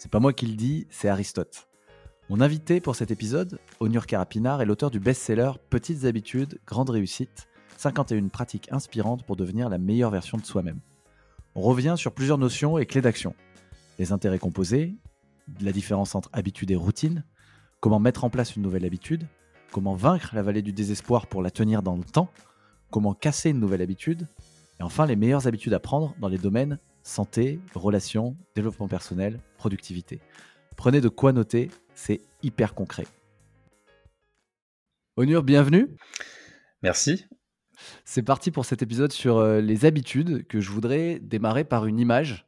C'est 0.00 0.10
pas 0.10 0.18
moi 0.18 0.32
qui 0.32 0.46
le 0.46 0.54
dis, 0.54 0.86
c'est 0.88 1.10
Aristote. 1.10 1.68
Mon 2.30 2.40
invité 2.40 2.80
pour 2.80 2.96
cet 2.96 3.10
épisode, 3.10 3.58
Onur 3.80 4.06
Karapinar, 4.06 4.62
est 4.62 4.64
l'auteur 4.64 4.90
du 4.90 4.98
best-seller 4.98 5.50
Petites 5.68 6.06
habitudes, 6.06 6.58
grande 6.66 6.88
réussite, 6.88 7.48
51 7.76 8.28
pratiques 8.28 8.72
inspirantes 8.72 9.26
pour 9.26 9.36
devenir 9.36 9.68
la 9.68 9.76
meilleure 9.76 10.10
version 10.10 10.38
de 10.38 10.46
soi-même. 10.46 10.80
On 11.54 11.60
revient 11.60 11.96
sur 11.98 12.14
plusieurs 12.14 12.38
notions 12.38 12.78
et 12.78 12.86
clés 12.86 13.02
d'action 13.02 13.34
les 13.98 14.10
intérêts 14.10 14.38
composés, 14.38 14.96
la 15.60 15.70
différence 15.70 16.14
entre 16.14 16.30
habitude 16.32 16.70
et 16.70 16.76
routine, 16.76 17.22
comment 17.80 18.00
mettre 18.00 18.24
en 18.24 18.30
place 18.30 18.56
une 18.56 18.62
nouvelle 18.62 18.86
habitude, 18.86 19.28
comment 19.70 19.92
vaincre 19.92 20.34
la 20.34 20.40
vallée 20.40 20.62
du 20.62 20.72
désespoir 20.72 21.26
pour 21.26 21.42
la 21.42 21.50
tenir 21.50 21.82
dans 21.82 21.96
le 21.96 22.04
temps, 22.04 22.30
comment 22.90 23.12
casser 23.12 23.50
une 23.50 23.60
nouvelle 23.60 23.82
habitude, 23.82 24.28
et 24.78 24.82
enfin 24.82 25.04
les 25.04 25.16
meilleures 25.16 25.46
habitudes 25.46 25.74
à 25.74 25.78
prendre 25.78 26.14
dans 26.18 26.28
les 26.28 26.38
domaines 26.38 26.78
santé, 27.10 27.60
relations, 27.74 28.36
développement 28.54 28.88
personnel, 28.88 29.40
productivité. 29.58 30.20
Prenez 30.76 31.00
de 31.00 31.08
quoi 31.08 31.32
noter, 31.32 31.70
c'est 31.94 32.22
hyper 32.42 32.74
concret. 32.74 33.06
Onur, 35.16 35.42
bienvenue. 35.42 35.88
Merci. 36.82 37.26
C'est 38.04 38.22
parti 38.22 38.50
pour 38.50 38.64
cet 38.64 38.82
épisode 38.82 39.12
sur 39.12 39.38
euh, 39.38 39.60
les 39.60 39.84
habitudes 39.84 40.46
que 40.46 40.60
je 40.60 40.70
voudrais 40.70 41.18
démarrer 41.18 41.64
par 41.64 41.86
une 41.86 41.98
image 41.98 42.46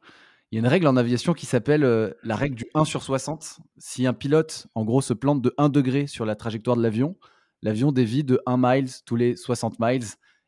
il 0.53 0.57
y 0.57 0.59
a 0.59 0.59
une 0.59 0.67
règle 0.67 0.85
en 0.85 0.97
aviation 0.97 1.33
qui 1.33 1.47
s'appelle 1.47 1.83
euh, 1.83 2.11
la 2.21 2.35
règle 2.35 2.53
du 2.53 2.67
1 2.75 2.85
sur 2.85 3.01
60. 3.01 3.57
Si 3.79 4.05
un 4.05 4.13
pilote, 4.13 4.67
en 4.75 4.85
gros, 4.85 5.01
se 5.01 5.15
plante 5.15 5.41
de 5.41 5.51
1 5.57 5.69
degré 5.69 6.05
sur 6.05 6.27
la 6.27 6.35
trajectoire 6.35 6.77
de 6.77 6.83
l'avion, 6.83 7.17
l'avion 7.63 7.91
dévie 7.91 8.23
de 8.23 8.39
1 8.45 8.57
mile 8.59 8.87
tous 9.03 9.15
les 9.15 9.35
60 9.35 9.79
miles. 9.79 10.05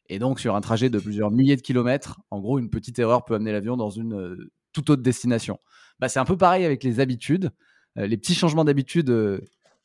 Et 0.07 0.19
donc, 0.19 0.39
sur 0.39 0.55
un 0.55 0.61
trajet 0.61 0.89
de 0.89 0.99
plusieurs 0.99 1.31
milliers 1.31 1.55
de 1.55 1.61
kilomètres, 1.61 2.19
en 2.31 2.39
gros, 2.39 2.59
une 2.59 2.69
petite 2.69 2.99
erreur 2.99 3.25
peut 3.25 3.35
amener 3.35 3.51
l'avion 3.51 3.75
dans 3.77 3.89
une 3.89 4.13
euh, 4.13 4.51
toute 4.71 4.89
autre 4.89 5.01
destination. 5.01 5.59
Bah, 5.99 6.09
c'est 6.09 6.19
un 6.19 6.25
peu 6.25 6.37
pareil 6.37 6.65
avec 6.65 6.83
les 6.83 6.99
habitudes. 6.99 7.51
Euh, 7.97 8.07
les 8.07 8.17
petits 8.17 8.35
changements 8.35 8.65
d'habitude 8.65 9.11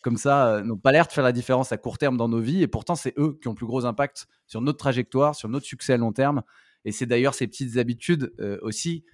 comme 0.02 0.16
ça 0.16 0.62
n'ont 0.62 0.78
pas 0.78 0.92
l'air 0.92 1.06
de 1.06 1.12
faire 1.12 1.24
la 1.24 1.32
différence 1.32 1.72
à 1.72 1.76
court 1.76 1.98
terme 1.98 2.16
dans 2.16 2.28
nos 2.28 2.40
vies. 2.40 2.62
Et 2.62 2.66
pourtant, 2.66 2.94
c'est 2.94 3.14
eux 3.18 3.38
qui 3.40 3.48
ont 3.48 3.52
le 3.52 3.56
plus 3.56 3.66
gros 3.66 3.84
impact 3.84 4.26
sur 4.46 4.60
notre 4.60 4.78
trajectoire, 4.78 5.34
sur 5.34 5.48
notre 5.48 5.66
succès 5.66 5.92
à 5.92 5.96
long 5.96 6.12
terme. 6.12 6.42
Et 6.84 6.92
c'est 6.92 7.06
d'ailleurs 7.06 7.34
ces 7.34 7.46
petites 7.46 7.76
habitudes 7.76 8.32
aussi 8.62 9.04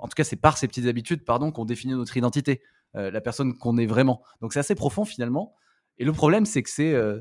en 0.00 0.08
tout 0.08 0.14
cas, 0.14 0.24
c'est 0.24 0.36
par 0.36 0.56
ces 0.56 0.66
petites 0.66 0.86
habitudes, 0.86 1.24
pardon, 1.24 1.52
qu'on 1.52 1.64
définit 1.64 1.94
notre 1.94 2.16
identité, 2.16 2.62
euh, 2.96 3.10
la 3.10 3.20
personne 3.20 3.56
qu'on 3.56 3.76
est 3.76 3.86
vraiment. 3.86 4.22
Donc 4.40 4.52
c'est 4.52 4.60
assez 4.60 4.74
profond 4.74 5.04
finalement. 5.04 5.54
Et 5.98 6.04
le 6.04 6.12
problème, 6.12 6.46
c'est 6.46 6.62
que 6.62 6.70
c'est 6.70 6.94
euh, 6.94 7.20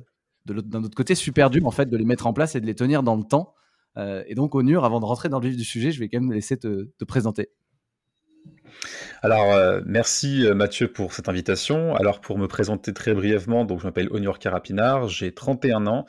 d'un 0.53 0.83
autre 0.83 0.95
côté 0.95 1.15
super 1.15 1.49
dur 1.49 1.65
en 1.65 1.71
fait 1.71 1.89
de 1.89 1.97
les 1.97 2.05
mettre 2.05 2.27
en 2.27 2.33
place 2.33 2.55
et 2.55 2.61
de 2.61 2.65
les 2.65 2.75
tenir 2.75 3.03
dans 3.03 3.15
le 3.15 3.23
temps. 3.23 3.53
Euh, 3.97 4.23
et 4.27 4.35
donc, 4.35 4.55
Onur, 4.55 4.85
avant 4.85 4.99
de 4.99 5.05
rentrer 5.05 5.29
dans 5.29 5.39
le 5.39 5.47
vif 5.47 5.57
du 5.57 5.63
sujet, 5.63 5.91
je 5.91 5.99
vais 5.99 6.09
quand 6.09 6.19
même 6.19 6.31
laisser 6.31 6.57
te, 6.57 6.87
présenter. 7.05 7.49
Alors, 9.21 9.81
merci 9.85 10.45
Mathieu 10.55 10.87
pour 10.87 11.13
cette 11.13 11.27
invitation. 11.27 11.95
Alors, 11.95 12.21
pour 12.21 12.37
me 12.37 12.47
présenter 12.47 12.93
très 12.93 13.13
brièvement, 13.13 13.65
donc 13.65 13.79
je 13.79 13.85
m'appelle 13.85 14.07
Onur 14.11 14.39
Karapinar, 14.39 15.09
j'ai 15.09 15.33
31 15.33 15.87
ans. 15.87 16.05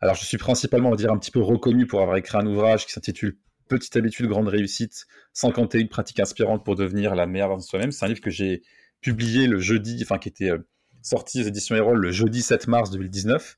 Alors, 0.00 0.14
je 0.14 0.24
suis 0.24 0.38
principalement, 0.38 0.88
on 0.88 0.92
va 0.92 0.96
dire, 0.96 1.10
un 1.10 1.18
petit 1.18 1.32
peu 1.32 1.40
reconnu 1.40 1.86
pour 1.86 2.00
avoir 2.02 2.16
écrit 2.16 2.38
un 2.38 2.46
ouvrage 2.46 2.86
qui 2.86 2.92
s'intitule 2.92 3.38
Petite 3.72 3.96
habitude, 3.96 4.26
grande 4.26 4.48
réussite, 4.48 5.06
51 5.32 5.86
pratiques 5.86 6.20
inspirantes 6.20 6.62
pour 6.62 6.76
devenir 6.76 7.14
la 7.14 7.26
meilleure 7.26 7.48
version 7.48 7.64
de 7.64 7.70
soi-même. 7.70 7.90
C'est 7.90 8.04
un 8.04 8.08
livre 8.08 8.20
que 8.20 8.28
j'ai 8.28 8.62
publié 9.00 9.46
le 9.46 9.58
jeudi, 9.58 9.98
enfin 10.02 10.18
qui 10.18 10.28
était 10.28 10.50
euh, 10.50 10.58
sorti 11.02 11.42
aux 11.42 11.46
éditions 11.46 11.76
Erol 11.76 11.98
le 11.98 12.10
jeudi 12.10 12.42
7 12.42 12.68
mars 12.68 12.90
2019. 12.90 13.56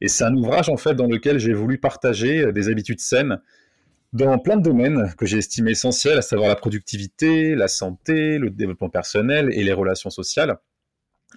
Et 0.00 0.08
c'est 0.08 0.24
un 0.24 0.34
ouvrage 0.34 0.68
en 0.68 0.76
fait 0.76 0.94
dans 0.94 1.06
lequel 1.06 1.38
j'ai 1.38 1.52
voulu 1.52 1.78
partager 1.78 2.40
euh, 2.40 2.52
des 2.52 2.68
habitudes 2.68 3.00
saines 3.00 3.40
dans 4.12 4.38
plein 4.38 4.56
de 4.56 4.62
domaines 4.62 5.12
que 5.18 5.26
j'ai 5.26 5.38
estimé 5.38 5.72
essentiels, 5.72 6.18
à 6.18 6.22
savoir 6.22 6.48
la 6.48 6.56
productivité, 6.56 7.54
la 7.54 7.68
santé, 7.68 8.38
le 8.38 8.50
développement 8.50 8.88
personnel 8.88 9.50
et 9.52 9.62
les 9.62 9.72
relations 9.72 10.10
sociales 10.10 10.58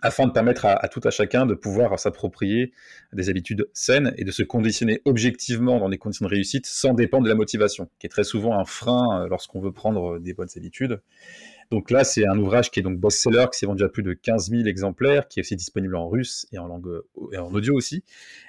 afin 0.01 0.27
de 0.27 0.31
permettre 0.31 0.65
à, 0.65 0.87
tout 0.87 1.01
à 1.03 1.09
chacun 1.09 1.45
de 1.45 1.53
pouvoir 1.53 1.99
s'approprier 1.99 2.71
des 3.13 3.29
habitudes 3.29 3.69
saines 3.73 4.13
et 4.17 4.23
de 4.23 4.31
se 4.31 4.43
conditionner 4.43 5.01
objectivement 5.05 5.79
dans 5.79 5.89
des 5.89 5.97
conditions 5.97 6.25
de 6.25 6.31
réussite 6.31 6.65
sans 6.65 6.93
dépendre 6.93 7.23
de 7.23 7.29
la 7.29 7.35
motivation, 7.35 7.89
qui 7.99 8.07
est 8.07 8.09
très 8.09 8.23
souvent 8.23 8.57
un 8.57 8.65
frein 8.65 9.23
euh, 9.23 9.27
lorsqu'on 9.27 9.59
veut 9.59 9.71
prendre 9.71 10.19
des 10.19 10.33
bonnes 10.33 10.49
habitudes. 10.55 11.01
Donc 11.71 11.91
là, 11.91 12.03
c'est 12.03 12.25
un 12.25 12.37
ouvrage 12.39 12.71
qui 12.71 12.79
est 12.79 12.83
donc 12.83 12.99
best-seller, 12.99 13.45
qui 13.51 13.59
s'est 13.59 13.67
vendu 13.67 13.83
à 13.83 13.89
plus 13.89 14.01
de 14.01 14.13
15 14.13 14.49
000 14.49 14.63
exemplaires, 14.65 15.27
qui 15.27 15.39
est 15.39 15.43
aussi 15.43 15.55
disponible 15.55 15.95
en 15.95 16.09
russe 16.09 16.47
et 16.51 16.57
en 16.57 16.67
langue 16.67 17.01
et 17.31 17.37
en 17.37 17.51
audio 17.53 17.75
aussi. 17.75 18.03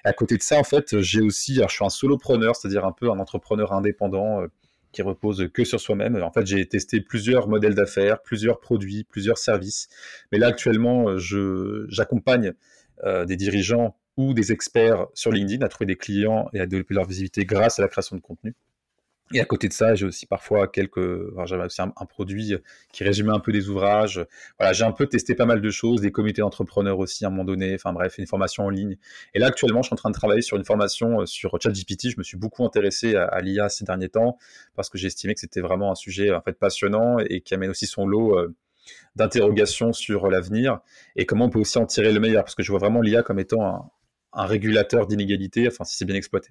à 0.05 0.13
côté 0.15 0.37
de 0.39 0.43
ça, 0.43 0.59
en 0.59 0.65
fait, 0.65 1.01
j'ai 1.01 1.21
aussi, 1.21 1.59
alors 1.59 1.69
je 1.69 1.75
suis 1.75 1.85
un 1.85 1.91
solopreneur, 1.91 2.57
c'est-à-dire 2.57 2.87
un 2.87 2.93
peu 2.93 3.11
un 3.11 3.19
entrepreneur 3.19 3.73
indépendant 3.73 4.41
euh, 4.41 4.47
qui 4.93 5.03
repose 5.03 5.49
que 5.53 5.65
sur 5.65 5.81
soi-même. 5.81 6.21
En 6.23 6.33
fait, 6.33 6.47
j'ai 6.47 6.67
testé 6.67 7.01
plusieurs 7.01 7.47
modèles 7.47 7.75
d'affaires, 7.75 8.23
plusieurs 8.23 8.59
produits, 8.59 9.05
plusieurs 9.05 9.39
services. 9.39 9.89
Mais 10.33 10.39
là, 10.39 10.49
actuellement, 10.49 11.17
j'accompagne 11.17 12.55
euh, 13.05 13.25
des 13.25 13.37
dirigeants 13.37 13.97
ou 14.17 14.35
des 14.35 14.53
experts 14.53 15.07
sur 15.15 15.31
LinkedIn 15.31 15.65
à 15.65 15.69
trouver 15.69 15.87
des 15.87 15.97
clients 15.97 16.49
et 16.53 16.61
à 16.61 16.67
développer 16.67 16.95
leur 16.95 17.07
visibilité 17.07 17.45
grâce 17.45 17.79
à 17.79 17.83
la 17.83 17.89
création 17.89 18.17
de 18.17 18.21
contenu. 18.21 18.55
Et 19.33 19.41
à 19.41 19.45
côté 19.45 19.69
de 19.69 19.73
ça, 19.73 19.95
j'ai 19.95 20.07
aussi 20.07 20.27
parfois 20.27 20.67
quelques, 20.67 21.01
j'avais 21.47 21.65
aussi 21.65 21.81
un, 21.81 21.91
produit 22.07 22.57
qui 22.93 23.05
résumait 23.05 23.33
un 23.33 23.39
peu 23.39 23.53
des 23.53 23.69
ouvrages. 23.69 24.27
Voilà, 24.59 24.73
j'ai 24.73 24.83
un 24.83 24.91
peu 24.91 25.07
testé 25.07 25.37
pas 25.37 25.47
mal 25.47 25.61
de 25.61 25.71
choses, 25.71 26.01
des 26.01 26.11
comités 26.11 26.41
d'entrepreneurs 26.41 26.99
aussi 26.99 27.25
à 27.25 27.29
un 27.29 27.31
moment 27.31 27.45
donné. 27.45 27.75
Enfin 27.75 27.93
bref, 27.93 28.19
une 28.19 28.27
formation 28.27 28.65
en 28.65 28.71
ligne. 28.71 28.97
Et 29.35 29.39
là, 29.39 29.47
actuellement, 29.47 29.83
je 29.83 29.87
suis 29.87 29.95
en 29.95 29.97
train 29.97 30.11
de 30.11 30.17
travailler 30.17 30.43
sur 30.43 30.57
une 30.57 30.65
formation 30.65 31.21
euh, 31.21 31.27
sur 31.27 31.57
ChatGPT. 31.63 32.11
Je 32.11 32.19
me 32.19 32.25
suis 32.25 32.37
beaucoup 32.37 32.65
intéressé 32.65 33.15
à, 33.15 33.41
l'IA 33.41 33.69
ces 33.69 33.85
derniers 33.85 34.09
temps 34.09 34.37
parce 34.75 34.91
que 34.91 34.99
j'ai 34.99 35.07
estimé 35.07 35.35
que 35.35 35.41
c'était 35.41 35.61
vraiment 35.61 35.93
un 35.93 35.95
sujet 35.95 36.33
en 36.33 36.41
fait 36.41 36.59
passionnant 36.59 37.19
et 37.21 37.41
qui 37.41 37.55
amène 37.55 37.71
aussi 37.71 37.87
son 37.87 38.07
lot 38.09 38.37
euh, 38.37 38.53
d'interrogations 39.15 39.93
sur 39.93 40.29
l'avenir 40.29 40.81
et 41.15 41.25
comment 41.25 41.45
on 41.45 41.51
peut 41.51 41.61
aussi 41.61 41.79
en 41.79 41.87
tirer 41.87 42.13
le 42.13 42.19
meilleur. 42.19 42.43
Parce 42.43 42.57
que 42.57 42.65
je 42.65 42.73
vois 42.73 42.81
vraiment 42.81 43.01
l'IA 43.01 43.23
comme 43.23 43.39
étant 43.39 43.65
un, 43.65 43.91
un 44.33 44.47
régulateur 44.47 45.07
d'inégalité, 45.07 45.69
enfin 45.69 45.85
si 45.85 45.97
c'est 45.97 46.05
bien 46.05 46.17
exploité. 46.17 46.51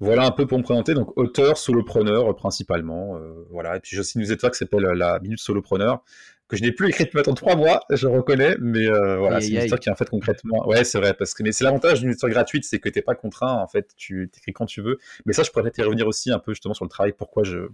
Voilà 0.00 0.26
un 0.26 0.30
peu 0.30 0.46
pour 0.46 0.58
me 0.58 0.62
présenter. 0.62 0.94
Donc, 0.94 1.16
auteur, 1.16 1.58
solopreneur 1.58 2.30
euh, 2.30 2.34
principalement. 2.34 3.16
Euh, 3.16 3.46
voilà. 3.50 3.76
Et 3.76 3.80
puis, 3.80 3.94
j'ai 3.94 4.00
aussi 4.00 4.16
une 4.16 4.22
newsletter 4.22 4.50
qui 4.50 4.56
s'appelle 4.56 4.86
euh, 4.86 4.94
La 4.94 5.20
Minute 5.20 5.38
Solopreneur, 5.38 6.02
que 6.48 6.56
je 6.56 6.62
n'ai 6.62 6.72
plus 6.72 6.88
écrite 6.88 7.12
maintenant 7.14 7.34
trois 7.34 7.54
mois, 7.54 7.82
je 7.90 8.06
reconnais. 8.06 8.56
Mais 8.60 8.86
voilà, 8.88 9.40
c'est 9.40 9.48
une 9.48 9.54
newsletter 9.56 9.78
qui 9.78 9.88
est 9.88 9.92
en 9.92 9.96
fait 9.96 10.08
concrètement. 10.08 10.66
Ouais, 10.66 10.84
c'est 10.84 10.98
vrai. 10.98 11.14
Parce 11.14 11.34
que 11.34 11.42
mais 11.42 11.52
c'est 11.52 11.64
l'avantage 11.64 12.00
d'une 12.00 12.08
newsletter 12.08 12.32
gratuite, 12.32 12.64
c'est 12.64 12.78
que 12.78 12.88
tu 12.88 12.98
n'es 12.98 13.02
pas 13.02 13.14
contraint. 13.14 13.52
En 13.52 13.68
fait, 13.68 13.90
tu 13.96 14.30
écris 14.34 14.52
quand 14.52 14.66
tu 14.66 14.80
veux. 14.80 14.98
Mais 15.26 15.34
ça, 15.34 15.42
je 15.42 15.50
pourrais 15.50 15.64
peut-être 15.64 15.78
y 15.78 15.82
revenir 15.82 16.06
aussi 16.06 16.32
un 16.32 16.38
peu 16.38 16.52
justement 16.52 16.74
sur 16.74 16.84
le 16.84 16.90
travail, 16.90 17.12
pourquoi 17.12 17.44
je 17.44 17.68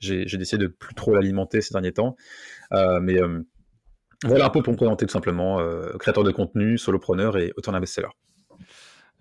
j'ai 0.00 0.24
décidé 0.24 0.64
de 0.64 0.68
plus 0.68 0.94
trop 0.94 1.14
l'alimenter 1.14 1.60
ces 1.60 1.72
derniers 1.72 1.92
temps. 1.92 2.16
mais 2.72 3.20
voilà 4.24 4.46
un 4.46 4.50
peu 4.50 4.62
pour 4.62 4.72
me 4.72 4.76
présenter 4.76 5.06
tout 5.06 5.12
simplement. 5.12 5.58
créateur 5.98 6.24
de 6.24 6.32
contenu, 6.32 6.76
solopreneur 6.76 7.38
et 7.38 7.52
auteur 7.56 7.72
d'un 7.72 7.80
best-seller. 7.80 8.08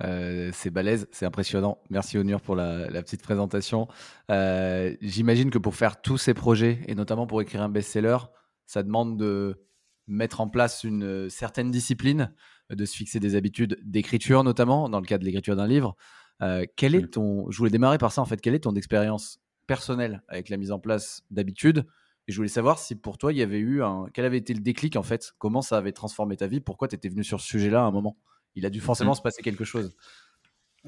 Euh, 0.03 0.51
c'est 0.53 0.69
balèze, 0.69 1.07
c'est 1.11 1.25
impressionnant. 1.25 1.79
Merci 1.89 2.17
Onur 2.17 2.41
pour 2.41 2.55
la, 2.55 2.87
petite 3.01 3.21
présentation. 3.21 3.87
Euh, 4.29 4.95
j'imagine 5.01 5.49
que 5.49 5.57
pour 5.57 5.75
faire 5.75 6.01
tous 6.01 6.17
ces 6.17 6.33
projets, 6.33 6.81
et 6.87 6.95
notamment 6.95 7.27
pour 7.27 7.41
écrire 7.41 7.61
un 7.61 7.69
best-seller, 7.69 8.17
ça 8.65 8.83
demande 8.83 9.17
de 9.17 9.63
mettre 10.07 10.41
en 10.41 10.47
place 10.47 10.83
une 10.83 11.29
certaine 11.29 11.71
discipline, 11.71 12.33
de 12.69 12.85
se 12.85 12.95
fixer 12.95 13.19
des 13.19 13.35
habitudes 13.35 13.77
d'écriture 13.83 14.43
notamment, 14.43 14.89
dans 14.89 14.99
le 14.99 15.05
cas 15.05 15.17
de 15.17 15.25
l'écriture 15.25 15.55
d'un 15.55 15.67
livre. 15.67 15.95
Euh, 16.41 16.65
quel 16.75 16.95
est 16.95 17.13
ton, 17.13 17.49
je 17.49 17.57
voulais 17.57 17.71
démarrer 17.71 17.97
par 17.97 18.11
ça 18.11 18.21
en 18.21 18.25
fait, 18.25 18.39
quelle 18.39 18.55
est 18.55 18.61
ton 18.61 18.75
expérience 18.75 19.39
personnelle 19.65 20.21
avec 20.27 20.49
la 20.49 20.57
mise 20.57 20.71
en 20.71 20.79
place 20.79 21.23
d'habitudes? 21.31 21.85
Et 22.27 22.31
je 22.31 22.37
voulais 22.37 22.49
savoir 22.49 22.77
si 22.77 22.95
pour 22.95 23.17
toi 23.17 23.31
il 23.33 23.39
y 23.39 23.41
avait 23.41 23.57
eu 23.57 23.81
un, 23.83 24.07
quel 24.13 24.25
avait 24.25 24.37
été 24.37 24.53
le 24.53 24.59
déclic 24.59 24.95
en 24.95 25.03
fait, 25.03 25.33
comment 25.39 25.61
ça 25.61 25.77
avait 25.77 25.93
transformé 25.93 26.37
ta 26.37 26.47
vie, 26.47 26.59
pourquoi 26.59 26.87
tu 26.87 26.95
étais 26.95 27.09
venu 27.09 27.23
sur 27.23 27.41
ce 27.41 27.47
sujet-là 27.47 27.81
à 27.81 27.85
un 27.85 27.91
moment? 27.91 28.17
Il 28.57 28.65
a 28.65 28.69
dû 28.69 28.81
forcément 28.81 29.11
mm. 29.11 29.15
se 29.15 29.21
passer 29.21 29.41
quelque 29.41 29.63
chose. 29.63 29.93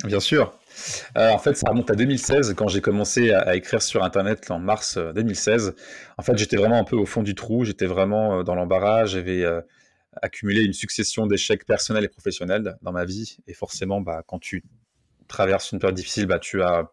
Bien 0.06 0.20
sûr. 0.20 0.58
Euh, 1.18 1.30
en 1.32 1.40
fait, 1.40 1.56
ça 1.56 1.70
remonte 1.70 1.92
à 1.92 1.96
2016 1.96 2.54
quand 2.56 2.68
j'ai 2.68 2.80
commencé 2.82 3.32
à, 3.32 3.56
écrire 3.56 3.82
sur 3.82 4.04
Internet 4.04 4.50
en 4.50 4.60
mars 4.60 4.98
2016. 4.98 5.68
Euh, 5.68 5.72
en 6.18 6.24
fait, 6.24 6.38
j'étais 6.38 6.56
vraiment 6.56 6.80
un 6.80 6.84
peu 6.84 6.96
au 6.96 7.06
fond 7.06 7.22
du 7.22 7.36
trou. 7.36 7.66
J'étais 7.66 7.86
vraiment 7.86 8.40
euh, 8.40 8.44
dans 8.44 8.56
l'embarras. 8.56 9.06
J'avais 9.06 9.46
accumulé 10.22 10.64
une 10.64 10.74
succession 10.74 11.28
d'échecs 11.28 11.66
personnels 11.66 12.06
et 12.06 12.10
professionnels 12.10 12.78
dans 12.82 12.92
ma 12.92 13.06
vie. 13.06 13.38
Et 13.48 13.54
forcément, 13.54 14.02
bah, 14.02 14.24
quand 14.26 14.40
tu 14.40 14.64
traverses 15.28 15.72
une 15.72 15.80
période 15.80 15.96
difficile, 15.96 16.26
bah, 16.26 16.40
tu 16.40 16.62
as 16.64 16.92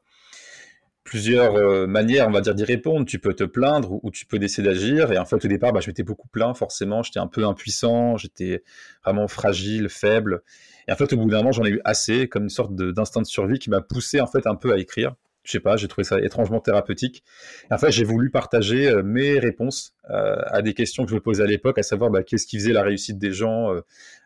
plusieurs 1.06 1.86
manières, 1.88 2.28
on 2.28 2.32
va 2.32 2.40
dire, 2.40 2.54
d'y 2.54 2.64
répondre. 2.64 3.06
Tu 3.06 3.18
peux 3.18 3.32
te 3.32 3.44
plaindre 3.44 3.98
ou, 4.02 4.10
tu 4.10 4.26
peux 4.26 4.38
décider 4.38 4.68
d'agir. 4.68 5.12
Et 5.12 5.18
en 5.18 5.24
fait, 5.24 5.42
au 5.44 5.48
départ, 5.48 5.72
bah, 5.72 5.80
je 5.80 5.88
m'étais 5.88 6.02
beaucoup 6.02 6.28
plaint, 6.28 6.54
forcément. 6.54 7.02
J'étais 7.02 7.20
un 7.20 7.28
peu 7.28 7.44
impuissant, 7.46 8.16
j'étais 8.16 8.62
vraiment 9.04 9.28
fragile, 9.28 9.88
faible. 9.88 10.42
Et 10.88 10.92
en 10.92 10.96
fait, 10.96 11.12
au 11.12 11.16
bout 11.16 11.30
d'un 11.30 11.38
moment, 11.38 11.52
j'en 11.52 11.64
ai 11.64 11.70
eu 11.70 11.80
assez, 11.84 12.28
comme 12.28 12.44
une 12.44 12.50
sorte 12.50 12.74
d'instinct 12.74 13.22
de, 13.22 13.26
survie 13.26 13.58
qui 13.58 13.70
m'a 13.70 13.80
poussé 13.80 14.20
en 14.20 14.26
fait 14.26 14.46
un 14.46 14.54
peu 14.54 14.72
à 14.72 14.78
écrire. 14.78 15.14
Je 15.42 15.52
sais 15.52 15.60
pas, 15.60 15.76
j'ai 15.76 15.86
trouvé 15.86 16.04
ça 16.04 16.20
étrangement 16.20 16.60
thérapeutique. 16.60 17.22
En 17.70 17.78
fait, 17.78 17.92
j'ai 17.92 18.02
voulu 18.04 18.30
partager 18.30 18.88
euh, 18.88 19.02
mes 19.04 19.38
réponses 19.38 19.94
euh, 20.10 20.36
à 20.46 20.60
des 20.60 20.74
questions 20.74 21.04
que 21.04 21.10
je 21.10 21.14
me 21.14 21.20
posais 21.20 21.44
à 21.44 21.46
l'époque, 21.46 21.78
à 21.78 21.84
savoir 21.84 22.10
bah, 22.10 22.24
qu'est-ce 22.24 22.46
qui 22.46 22.58
faisait 22.58 22.72
la 22.72 22.82
réussite 22.82 23.18
des 23.18 23.32
gens 23.32 23.72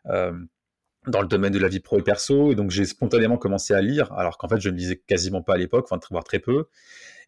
euh, 0.06 0.32
dans 1.06 1.23
le 1.23 1.29
domaine 1.29 1.52
de 1.52 1.58
la 1.58 1.69
vie 1.69 1.81
pro 1.81 1.99
et 1.99 2.02
perso. 2.02 2.52
Et 2.52 2.55
donc, 2.55 2.70
j'ai 2.70 2.85
spontanément 2.85 3.38
commencé 3.38 3.75
à 3.75 3.81
lire, 3.81 4.12
alors 4.12 4.38
qu'en 4.38 4.49
fait, 4.49 4.61
je 4.61 4.69
ne 4.69 4.76
lisais 4.76 4.97
quasiment 4.97 5.43
pas 5.43 5.55
à 5.55 5.56
l'époque, 5.56 5.87
enfin, 5.91 6.00
voire 6.11 6.25
très 6.25 6.38
peu. 6.38 6.67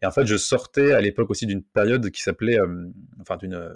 Et 0.01 0.05
en 0.05 0.11
fait, 0.11 0.25
je 0.25 0.37
sortais 0.37 0.93
à 0.93 1.01
l'époque 1.01 1.29
aussi 1.29 1.45
d'une 1.45 1.63
période 1.63 2.09
qui 2.11 2.21
s'appelait, 2.21 2.57
enfin, 3.21 3.37
d'une 3.37 3.71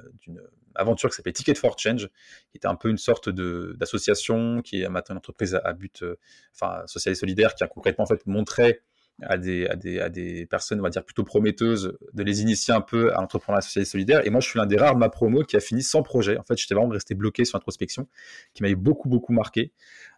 aventure 0.78 1.10
qui 1.10 1.16
s'appelait 1.16 1.34
Ticket 1.34 1.56
for 1.56 1.78
Change, 1.78 2.10
qui 2.52 2.58
était 2.58 2.68
un 2.68 2.76
peu 2.76 2.90
une 2.90 2.98
sorte 2.98 3.30
d'association 3.30 4.62
qui 4.62 4.82
est 4.82 4.90
maintenant 4.90 5.16
une 5.16 5.20
entreprise 5.20 5.60
à, 5.64 5.74
but, 5.74 6.04
euh, 6.04 6.18
enfin, 6.54 6.86
social 6.86 7.12
et 7.12 7.16
solidaire, 7.16 7.56
qui 7.56 7.64
a 7.64 7.68
concrètement 7.68 8.04
en 8.04 8.08
fait 8.08 8.26
montré 8.26 8.82
à 9.24 9.38
des, 9.38 9.66
à, 9.68 9.76
des, 9.76 10.00
à 10.00 10.10
des 10.10 10.46
personnes, 10.46 10.80
on 10.80 10.84
va 10.84 10.90
dire, 10.90 11.04
plutôt 11.04 11.24
prometteuses, 11.24 11.98
de 12.14 12.24
les 12.24 12.42
initier 12.42 12.74
un 12.74 12.82
peu 12.82 13.12
à 13.14 13.22
l'entrepreneuriat 13.22 13.62
social 13.62 13.82
et 13.82 13.86
solidaire. 13.86 14.26
Et 14.26 14.30
moi, 14.30 14.42
je 14.42 14.50
suis 14.50 14.60
l'un 14.60 14.66
des 14.66 14.78
rares 14.78 14.94
de 14.94 15.00
ma 15.00 15.10
promo 15.10 15.44
qui 15.44 15.56
a 15.56 15.60
fini 15.60 15.82
sans 15.82 16.04
projet. 16.04 16.38
En 16.38 16.44
fait, 16.44 16.58
j'étais 16.58 16.76
vraiment 16.76 16.92
resté 16.92 17.16
bloqué 17.16 17.46
sur 17.46 17.58
l'introspection, 17.58 18.08
qui 18.54 18.64
m'avait 18.64 18.76
beaucoup, 18.76 19.10
beaucoup 19.10 19.34
marqué. 19.34 19.72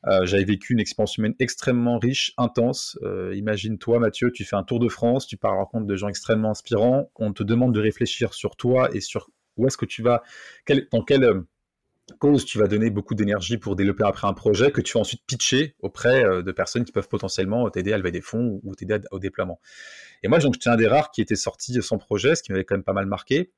Euh, 0.07 0.25
j'avais 0.25 0.43
vécu 0.43 0.73
une 0.73 0.79
expérience 0.79 1.17
humaine 1.17 1.35
extrêmement 1.39 1.97
riche, 1.97 2.33
intense. 2.37 2.97
Euh, 3.03 3.33
Imagine-toi, 3.35 3.99
Mathieu, 3.99 4.31
tu 4.31 4.43
fais 4.43 4.55
un 4.55 4.63
tour 4.63 4.79
de 4.79 4.89
France, 4.89 5.27
tu 5.27 5.37
pars 5.37 5.51
à 5.51 5.55
la 5.55 5.61
rencontre 5.61 5.85
de 5.85 5.95
gens 5.95 6.07
extrêmement 6.07 6.51
inspirants. 6.51 7.11
On 7.15 7.33
te 7.33 7.43
demande 7.43 7.73
de 7.73 7.79
réfléchir 7.79 8.33
sur 8.33 8.55
toi 8.55 8.89
et 8.93 9.01
sur 9.01 9.29
où 9.57 9.67
est-ce 9.67 9.77
que 9.77 9.85
tu 9.85 10.01
vas, 10.01 10.23
dans 10.91 11.03
quelle 11.03 11.23
euh, 11.23 11.41
cause 12.17 12.45
tu 12.45 12.57
vas 12.57 12.67
donner 12.67 12.89
beaucoup 12.89 13.15
d'énergie 13.15 13.57
pour 13.57 13.75
développer 13.75 14.03
après 14.03 14.27
un 14.27 14.33
projet 14.33 14.71
que 14.71 14.81
tu 14.81 14.93
vas 14.93 15.01
ensuite 15.01 15.21
pitcher 15.25 15.75
auprès 15.79 16.23
euh, 16.23 16.41
de 16.41 16.51
personnes 16.51 16.85
qui 16.85 16.91
peuvent 16.91 17.07
potentiellement 17.07 17.69
t'aider 17.69 17.93
à 17.93 17.97
lever 17.97 18.11
des 18.11 18.21
fonds 18.21 18.59
ou 18.63 18.75
t'aider 18.75 18.99
au 19.11 19.19
déploiement. 19.19 19.59
Et 20.23 20.27
moi, 20.27 20.39
donc, 20.39 20.55
j'étais 20.55 20.69
un 20.69 20.75
des 20.75 20.87
rares 20.87 21.11
qui 21.11 21.21
était 21.21 21.35
sorti 21.35 21.81
sans 21.81 21.97
projet, 21.97 22.35
ce 22.35 22.43
qui 22.43 22.51
m'avait 22.51 22.65
quand 22.65 22.75
même 22.75 22.83
pas 22.83 22.93
mal 22.93 23.05
marqué. 23.05 23.51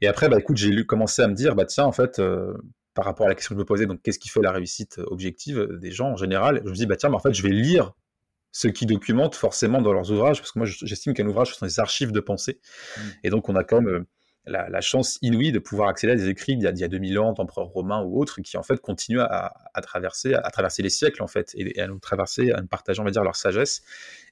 Et 0.00 0.08
après, 0.08 0.28
bah, 0.28 0.38
écoute, 0.38 0.56
j'ai 0.56 0.84
commencé 0.84 1.22
à 1.22 1.28
me 1.28 1.34
dire, 1.34 1.54
bah, 1.54 1.64
tiens, 1.64 1.84
en 1.84 1.92
fait, 1.92 2.18
euh, 2.18 2.54
par 2.94 3.04
rapport 3.04 3.26
à 3.26 3.28
la 3.28 3.34
question 3.34 3.54
que 3.54 3.58
je 3.58 3.62
me 3.62 3.66
posais, 3.66 3.86
donc 3.86 4.02
qu'est-ce 4.02 4.18
qui 4.18 4.28
fait 4.28 4.42
la 4.42 4.52
réussite 4.52 4.98
objective 5.06 5.68
des 5.80 5.90
gens 5.90 6.10
en 6.10 6.16
général? 6.16 6.62
Je 6.64 6.70
me 6.70 6.74
dis, 6.74 6.86
bah, 6.86 6.96
tiens, 6.96 7.10
mais 7.10 7.16
en 7.16 7.20
fait, 7.20 7.34
je 7.34 7.42
vais 7.42 7.50
lire 7.50 7.92
ce 8.50 8.68
qui 8.68 8.84
documente 8.84 9.34
forcément 9.34 9.80
dans 9.80 9.92
leurs 9.92 10.10
ouvrages, 10.10 10.38
parce 10.38 10.52
que 10.52 10.58
moi, 10.58 10.66
j'estime 10.66 11.14
qu'un 11.14 11.26
ouvrage, 11.26 11.48
ce 11.48 11.54
sont 11.54 11.66
des 11.66 11.80
archives 11.80 12.12
de 12.12 12.20
pensée. 12.20 12.60
Mmh. 12.96 13.00
Et 13.24 13.30
donc, 13.30 13.48
on 13.48 13.56
a 13.56 13.64
quand 13.64 13.80
même 13.80 14.04
la, 14.46 14.80
chance 14.80 15.18
inouïe 15.22 15.52
de 15.52 15.58
pouvoir 15.58 15.88
accéder 15.88 16.12
à 16.14 16.16
des 16.16 16.28
écrits 16.28 16.56
d'il 16.56 16.64
y, 16.64 16.84
a 16.84 16.88
2000 16.88 17.18
ans, 17.18 17.32
d'empereurs 17.32 17.68
romains 17.68 18.02
ou 18.02 18.20
autres, 18.20 18.40
qui 18.40 18.56
en 18.56 18.62
fait 18.62 18.80
continuent 18.80 19.20
à, 19.20 19.52
traverser, 19.82 20.34
les 20.78 20.90
siècles 20.90 21.22
en 21.22 21.28
fait, 21.28 21.52
et, 21.54 21.80
à 21.80 21.86
nous 21.86 21.98
traverser, 21.98 22.50
à 22.50 22.60
nous 22.60 22.66
partager, 22.66 23.00
on 23.00 23.04
va 23.04 23.10
dire, 23.10 23.22
leur 23.22 23.36
sagesse. 23.36 23.82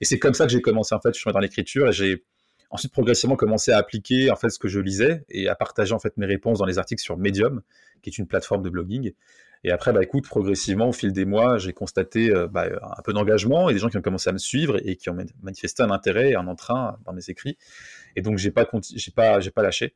Et 0.00 0.04
c'est 0.04 0.18
comme 0.18 0.34
ça 0.34 0.46
que 0.46 0.52
j'ai 0.52 0.60
commencé 0.60 0.94
en 0.94 1.00
fait, 1.00 1.14
je 1.14 1.20
suis 1.20 1.32
dans 1.32 1.38
l'écriture 1.38 1.88
et 1.88 1.92
j'ai 1.92 2.24
ensuite 2.70 2.92
progressivement 2.92 3.36
commencé 3.36 3.72
à 3.72 3.78
appliquer 3.78 4.30
en 4.30 4.36
fait 4.36 4.50
ce 4.50 4.58
que 4.58 4.68
je 4.68 4.80
lisais 4.80 5.24
et 5.28 5.48
à 5.48 5.54
partager 5.54 5.92
en 5.92 5.98
fait 5.98 6.16
mes 6.16 6.26
réponses 6.26 6.58
dans 6.58 6.66
les 6.66 6.78
articles 6.78 7.02
sur 7.02 7.16
Medium, 7.16 7.62
qui 8.02 8.10
est 8.10 8.18
une 8.18 8.26
plateforme 8.26 8.62
de 8.62 8.70
blogging. 8.70 9.12
Et 9.62 9.70
après, 9.70 9.92
bah, 9.92 10.02
écoute, 10.02 10.26
progressivement, 10.26 10.88
au 10.88 10.92
fil 10.92 11.12
des 11.12 11.26
mois, 11.26 11.58
j'ai 11.58 11.72
constaté 11.72 12.30
euh, 12.30 12.48
bah, 12.48 12.68
un 12.82 13.02
peu 13.02 13.12
d'engagement 13.12 13.68
et 13.68 13.74
des 13.74 13.78
gens 13.78 13.88
qui 13.88 13.98
ont 13.98 14.02
commencé 14.02 14.30
à 14.30 14.32
me 14.32 14.38
suivre 14.38 14.80
et 14.86 14.96
qui 14.96 15.10
ont 15.10 15.16
manifesté 15.42 15.82
un 15.82 15.90
intérêt 15.90 16.30
et 16.30 16.36
un 16.36 16.46
entrain 16.46 16.98
dans 17.04 17.12
mes 17.12 17.28
écrits. 17.28 17.58
Et 18.16 18.22
donc, 18.22 18.38
j'ai 18.38 18.50
pas, 18.50 18.66
j'ai 18.94 19.10
pas, 19.10 19.40
j'ai 19.40 19.50
pas 19.50 19.62
lâché. 19.62 19.94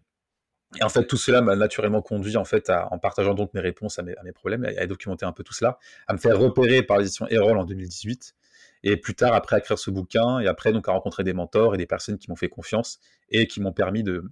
Et 0.78 0.82
en 0.82 0.88
fait, 0.88 1.06
tout 1.06 1.16
cela 1.16 1.40
m'a 1.40 1.56
naturellement 1.56 2.02
conduit, 2.02 2.36
en 2.36 2.44
fait, 2.44 2.68
à, 2.68 2.92
en 2.92 2.98
partageant 2.98 3.34
donc 3.34 3.54
mes 3.54 3.60
réponses 3.60 3.98
à 3.98 4.02
mes, 4.02 4.14
problèmes, 4.32 4.64
à, 4.64 4.86
documenter 4.86 5.24
un 5.24 5.32
peu 5.32 5.44
tout 5.44 5.54
cela, 5.54 5.78
à 6.08 6.12
me 6.12 6.18
faire 6.18 6.38
repérer 6.38 6.82
par 6.82 6.98
l'édition 6.98 7.26
Erol 7.28 7.56
en 7.58 7.64
2018, 7.64 8.34
et 8.82 8.96
plus 8.98 9.14
tard, 9.14 9.32
après, 9.32 9.56
à 9.56 9.58
écrire 9.60 9.78
ce 9.78 9.90
bouquin, 9.90 10.40
et 10.40 10.46
après, 10.46 10.72
donc, 10.72 10.88
à 10.88 10.92
rencontrer 10.92 11.24
des 11.24 11.32
mentors 11.32 11.74
et 11.74 11.78
des 11.78 11.86
personnes 11.86 12.18
qui 12.18 12.28
m'ont 12.28 12.36
fait 12.36 12.48
confiance 12.48 12.98
et 13.30 13.46
qui 13.46 13.60
m'ont 13.60 13.72
permis 13.72 14.02
de, 14.02 14.24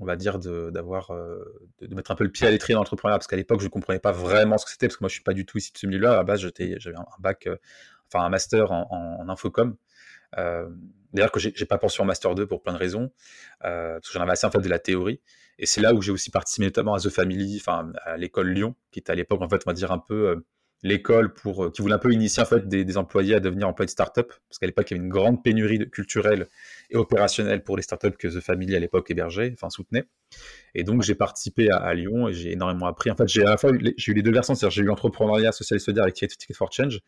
on 0.00 0.04
va 0.04 0.16
dire, 0.16 0.38
d'avoir, 0.38 1.10
euh, 1.10 1.44
de, 1.80 1.94
mettre 1.94 2.10
un 2.10 2.14
peu 2.14 2.24
le 2.24 2.30
pied 2.30 2.46
à 2.46 2.50
l'étrier 2.50 2.74
dans 2.74 2.80
l'entrepreneuriat, 2.80 3.18
parce 3.18 3.26
qu'à 3.26 3.36
l'époque, 3.36 3.60
je 3.60 3.66
ne 3.66 3.70
comprenais 3.70 3.98
pas 3.98 4.12
vraiment 4.12 4.58
ce 4.58 4.64
que 4.64 4.70
c'était, 4.70 4.88
parce 4.88 4.96
que 4.96 5.04
moi, 5.04 5.08
je 5.08 5.14
suis 5.14 5.22
pas 5.22 5.34
du 5.34 5.44
tout 5.44 5.58
ici 5.58 5.72
de 5.72 5.78
ce 5.78 5.86
milieu-là. 5.86 6.12
À 6.12 6.16
la 6.16 6.24
base, 6.24 6.40
j'avais 6.40 6.96
un 6.96 7.04
bac, 7.18 7.46
euh, 7.46 7.56
enfin, 8.08 8.24
un 8.24 8.28
master 8.28 8.72
en, 8.72 9.28
infocom. 9.28 9.76
Euh, 10.38 10.68
D'ailleurs, 11.12 11.30
que 11.30 11.40
j'ai 11.40 11.66
pas 11.66 11.76
pensé 11.76 12.00
en 12.00 12.06
Master 12.06 12.34
2 12.34 12.46
pour 12.46 12.62
plein 12.62 12.72
de 12.72 12.78
raisons, 12.78 13.12
euh, 13.64 13.94
parce 13.94 14.08
que 14.08 14.14
j'en 14.14 14.22
avais 14.22 14.32
assez 14.32 14.46
en 14.46 14.50
fait 14.50 14.60
de 14.60 14.68
la 14.68 14.78
théorie. 14.78 15.20
Et 15.58 15.66
c'est 15.66 15.82
là 15.82 15.92
où 15.92 16.00
j'ai 16.00 16.10
aussi 16.10 16.30
participé 16.30 16.64
notamment 16.64 16.94
à 16.94 17.00
The 17.00 17.10
Family, 17.10 17.58
enfin 17.60 17.92
à 18.02 18.16
l'école 18.16 18.48
Lyon, 18.48 18.74
qui 18.90 19.00
était 19.00 19.12
à 19.12 19.14
l'époque 19.14 19.42
en 19.42 19.48
fait, 19.50 19.60
on 19.66 19.70
va 19.70 19.74
dire 19.74 19.92
un 19.92 19.98
peu 19.98 20.42
l'école 20.82 21.32
pour 21.32 21.64
euh, 21.64 21.70
qui 21.70 21.82
voulait 21.82 21.94
un 21.94 21.98
peu 21.98 22.12
initier 22.12 22.42
en 22.42 22.46
fait 22.46 22.66
des, 22.68 22.96
employés 22.96 23.34
à 23.34 23.40
devenir 23.40 23.68
employés 23.68 23.86
de 23.86 23.90
start-up, 23.90 24.32
parce 24.48 24.58
qu'à 24.58 24.66
l'époque 24.66 24.90
il 24.90 24.94
y 24.94 24.96
avait 24.96 25.04
une 25.04 25.12
grande 25.12 25.42
pénurie 25.42 25.88
culturelle 25.90 26.48
et 26.90 26.96
opérationnelle 26.96 27.62
pour 27.62 27.76
les 27.76 27.82
start-up 27.82 28.16
que 28.16 28.28
The 28.28 28.40
Family 28.40 28.74
à 28.76 28.80
l'époque 28.80 29.10
hébergeait, 29.10 29.52
enfin 29.54 29.70
soutenait. 29.70 30.04
Et 30.74 30.84
donc 30.84 31.02
j'ai 31.02 31.14
participé 31.14 31.70
à, 31.70 31.94
Lyon 31.94 32.28
et 32.28 32.32
j'ai 32.32 32.52
énormément 32.52 32.86
appris. 32.86 33.10
En 33.10 33.16
fait, 33.16 33.28
j'ai 33.28 33.42
à 33.42 33.50
la 33.50 33.56
fois 33.56 33.70
j'ai 33.96 34.12
eu 34.12 34.14
les 34.14 34.22
deux 34.22 34.32
versions, 34.32 34.54
c'est-à-dire 34.54 34.74
j'ai 34.74 34.82
eu 34.82 34.86
l'entrepreneuriat 34.86 35.52
social 35.52 35.76
et 35.76 35.80
solidaire 35.80 36.04
avec 36.04 36.14
Ticket 36.14 36.54
for 36.54 36.72
Change, 36.72 37.00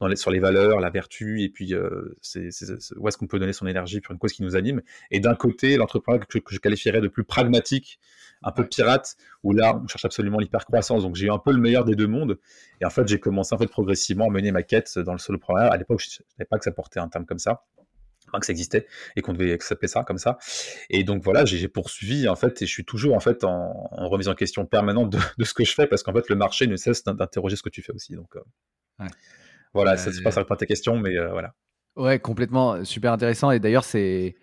dans 0.00 0.08
les, 0.08 0.16
sur 0.16 0.30
les 0.30 0.40
valeurs, 0.40 0.80
la 0.80 0.90
vertu, 0.90 1.42
et 1.42 1.48
puis 1.48 1.74
euh, 1.74 2.16
c'est, 2.20 2.48
où 2.96 3.08
est-ce 3.08 3.16
qu'on 3.16 3.26
peut 3.26 3.38
donner 3.38 3.52
son 3.52 3.66
énergie 3.66 4.00
pour 4.00 4.12
une 4.12 4.18
cause 4.18 4.32
qui 4.32 4.42
nous 4.42 4.56
anime. 4.56 4.82
Et 5.10 5.20
d'un 5.20 5.34
côté, 5.34 5.76
l'entrepreneuriat 5.76 6.26
que, 6.26 6.38
que 6.38 6.54
je 6.54 6.58
qualifierais 6.58 7.00
de 7.00 7.08
plus 7.08 7.24
pragmatique, 7.24 8.00
un 8.42 8.50
peu 8.50 8.66
pirate, 8.66 9.16
où 9.44 9.52
là, 9.52 9.80
on 9.82 9.86
cherche 9.86 10.04
absolument 10.04 10.38
l'hypercroissance. 10.38 11.02
Donc 11.02 11.14
j'ai 11.14 11.26
eu 11.26 11.30
un 11.30 11.38
peu 11.38 11.52
le 11.52 11.60
meilleur 11.60 11.84
des 11.84 11.94
deux 11.94 12.08
mondes. 12.08 12.38
Et 12.80 12.84
en 12.84 12.90
fait, 12.90 13.06
j'ai 13.06 13.20
commencé 13.20 13.54
en 13.54 13.58
fait 13.58 13.68
progressivement 13.68 14.26
à 14.26 14.30
mener 14.30 14.50
ma 14.50 14.64
quête 14.64 14.98
dans 14.98 15.12
le 15.12 15.18
solopreneur. 15.18 15.70
À 15.70 15.76
l'époque, 15.76 16.00
je 16.00 16.08
ne 16.08 16.24
savais 16.36 16.48
pas 16.50 16.58
que 16.58 16.64
ça 16.64 16.72
portait 16.72 16.98
un 16.98 17.08
terme 17.08 17.24
comme 17.24 17.38
ça 17.38 17.62
que 18.40 18.46
ça 18.46 18.52
existait 18.52 18.86
et 19.16 19.22
qu'on 19.22 19.32
devait 19.32 19.56
s'appeler 19.60 19.88
ça 19.88 20.04
comme 20.04 20.18
ça. 20.18 20.38
Et 20.90 21.04
donc 21.04 21.22
voilà, 21.22 21.44
j'ai 21.44 21.68
poursuivi 21.68 22.28
en 22.28 22.36
fait 22.36 22.62
et 22.62 22.66
je 22.66 22.70
suis 22.70 22.84
toujours 22.84 23.14
en 23.14 23.20
fait 23.20 23.44
en, 23.44 23.88
remise 23.92 24.28
en 24.28 24.34
question 24.34 24.64
permanente 24.66 25.10
de, 25.38 25.44
ce 25.44 25.54
que 25.54 25.64
je 25.64 25.74
fais 25.74 25.86
parce 25.86 26.02
qu'en 26.02 26.12
fait 26.12 26.28
le 26.28 26.36
marché 26.36 26.66
ne 26.66 26.76
cesse 26.76 27.04
d'interroger 27.04 27.56
ce 27.56 27.62
que 27.62 27.68
tu 27.68 27.82
fais 27.82 27.92
aussi. 27.92 28.14
Donc 28.14 28.36
euh, 28.36 29.06
voilà, 29.74 29.96
ça 29.96 30.12
se 30.12 30.20
passe 30.20 30.36
à 30.36 30.44
ta 30.44 30.66
question, 30.66 30.98
mais 30.98 31.16
euh, 31.16 31.30
voilà. 31.30 31.54
Ouais, 31.96 32.18
complètement, 32.18 32.84
super 32.84 33.12
intéressant. 33.12 33.50
Et 33.50 33.60
d'ailleurs, 33.60 33.84
c'est 33.84 34.36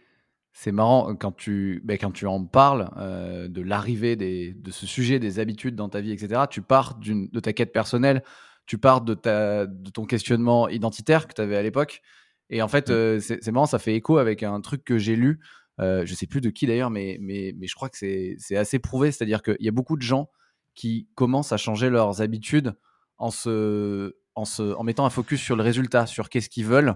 c'est 0.51 0.71
marrant 0.71 1.15
quand 1.15 1.31
tu, 1.31 1.81
ben, 1.85 1.97
quand 1.97 2.11
tu 2.11 2.25
en 2.25 2.43
parles 2.43 2.89
euh, 2.97 3.47
de 3.47 3.61
l'arrivée 3.61 4.15
de 4.15 4.71
ce 4.71 4.85
sujet, 4.85 5.19
des 5.19 5.39
habitudes 5.39 5.75
dans 5.75 5.89
ta 5.89 6.01
vie, 6.01 6.11
etc. 6.11 6.41
Tu 6.49 6.61
pars 6.61 6.99
de 6.99 7.39
ta 7.39 7.53
quête 7.53 7.71
personnelle, 7.71 8.23
tu 8.65 8.77
pars 8.77 9.01
de, 9.01 9.13
ta, 9.13 9.67
de 9.67 9.89
ton 9.89 10.05
questionnement 10.05 10.67
identitaire 10.67 11.27
que 11.27 11.33
tu 11.33 11.41
avais 11.41 11.55
à 11.55 11.61
l'époque. 11.61 12.01
Et 12.49 12.61
en 12.61 12.67
fait, 12.67 12.89
mmh. 12.89 12.93
euh, 12.93 13.19
c'est 13.19 13.51
marrant, 13.51 13.67
ça 13.67 13.79
fait 13.79 13.95
écho 13.95 14.17
avec 14.17 14.43
un 14.43 14.59
truc 14.59 14.83
que 14.83 14.97
j'ai 14.97 15.15
lu. 15.15 15.39
Euh, 15.79 16.05
je 16.05 16.13
sais 16.13 16.27
plus 16.27 16.41
de 16.41 16.49
qui 16.49 16.65
d'ailleurs, 16.65 16.89
mais, 16.89 17.17
mais, 17.21 17.53
mais 17.57 17.67
je 17.67 17.75
crois 17.75 17.89
que 17.89 17.97
c'est 17.97 18.55
assez 18.55 18.79
prouvé. 18.79 19.11
C'est-à-dire 19.11 19.41
qu'il 19.41 19.57
y 19.61 19.69
a 19.69 19.71
beaucoup 19.71 19.95
de 19.95 20.01
gens 20.01 20.29
qui 20.75 21.07
commencent 21.15 21.51
à 21.51 21.57
changer 21.57 21.89
leurs 21.89 22.21
habitudes 22.21 22.73
en, 23.17 23.31
se, 23.31 24.13
en, 24.39 24.83
mettant 24.83 25.05
un 25.05 25.09
focus 25.09 25.41
sur 25.41 25.55
le 25.55 25.63
résultat, 25.63 26.05
sur 26.05 26.29
qu'est-ce 26.29 26.49
qu'ils 26.49 26.65
veulent. 26.65 26.95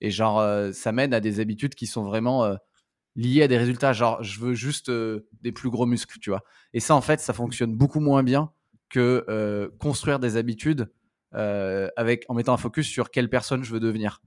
Et 0.00 0.10
genre, 0.10 0.40
euh, 0.40 0.72
ça 0.72 0.92
mène 0.92 1.14
à 1.14 1.20
des 1.20 1.40
habitudes 1.40 1.74
qui 1.74 1.86
sont 1.86 2.04
vraiment 2.04 2.56
lié 3.16 3.42
à 3.42 3.48
des 3.48 3.58
résultats. 3.58 3.92
Genre, 3.92 4.22
je 4.22 4.38
veux 4.38 4.54
juste 4.54 4.90
euh, 4.90 5.26
des 5.42 5.50
plus 5.50 5.70
gros 5.70 5.86
muscles, 5.86 6.18
tu 6.20 6.30
vois. 6.30 6.44
Et 6.72 6.80
ça, 6.80 6.94
en 6.94 7.00
fait, 7.00 7.18
ça 7.20 7.32
fonctionne 7.32 7.74
beaucoup 7.74 8.00
moins 8.00 8.22
bien 8.22 8.52
que 8.90 9.24
euh, 9.28 9.68
construire 9.80 10.20
des 10.20 10.36
habitudes 10.36 10.92
euh, 11.34 11.88
avec, 11.96 12.24
en 12.28 12.34
mettant 12.34 12.52
un 12.52 12.58
focus 12.58 12.86
sur 12.86 13.10
quelle 13.10 13.28
personne 13.28 13.64
je 13.64 13.72
veux 13.72 13.80
devenir. 13.80 14.20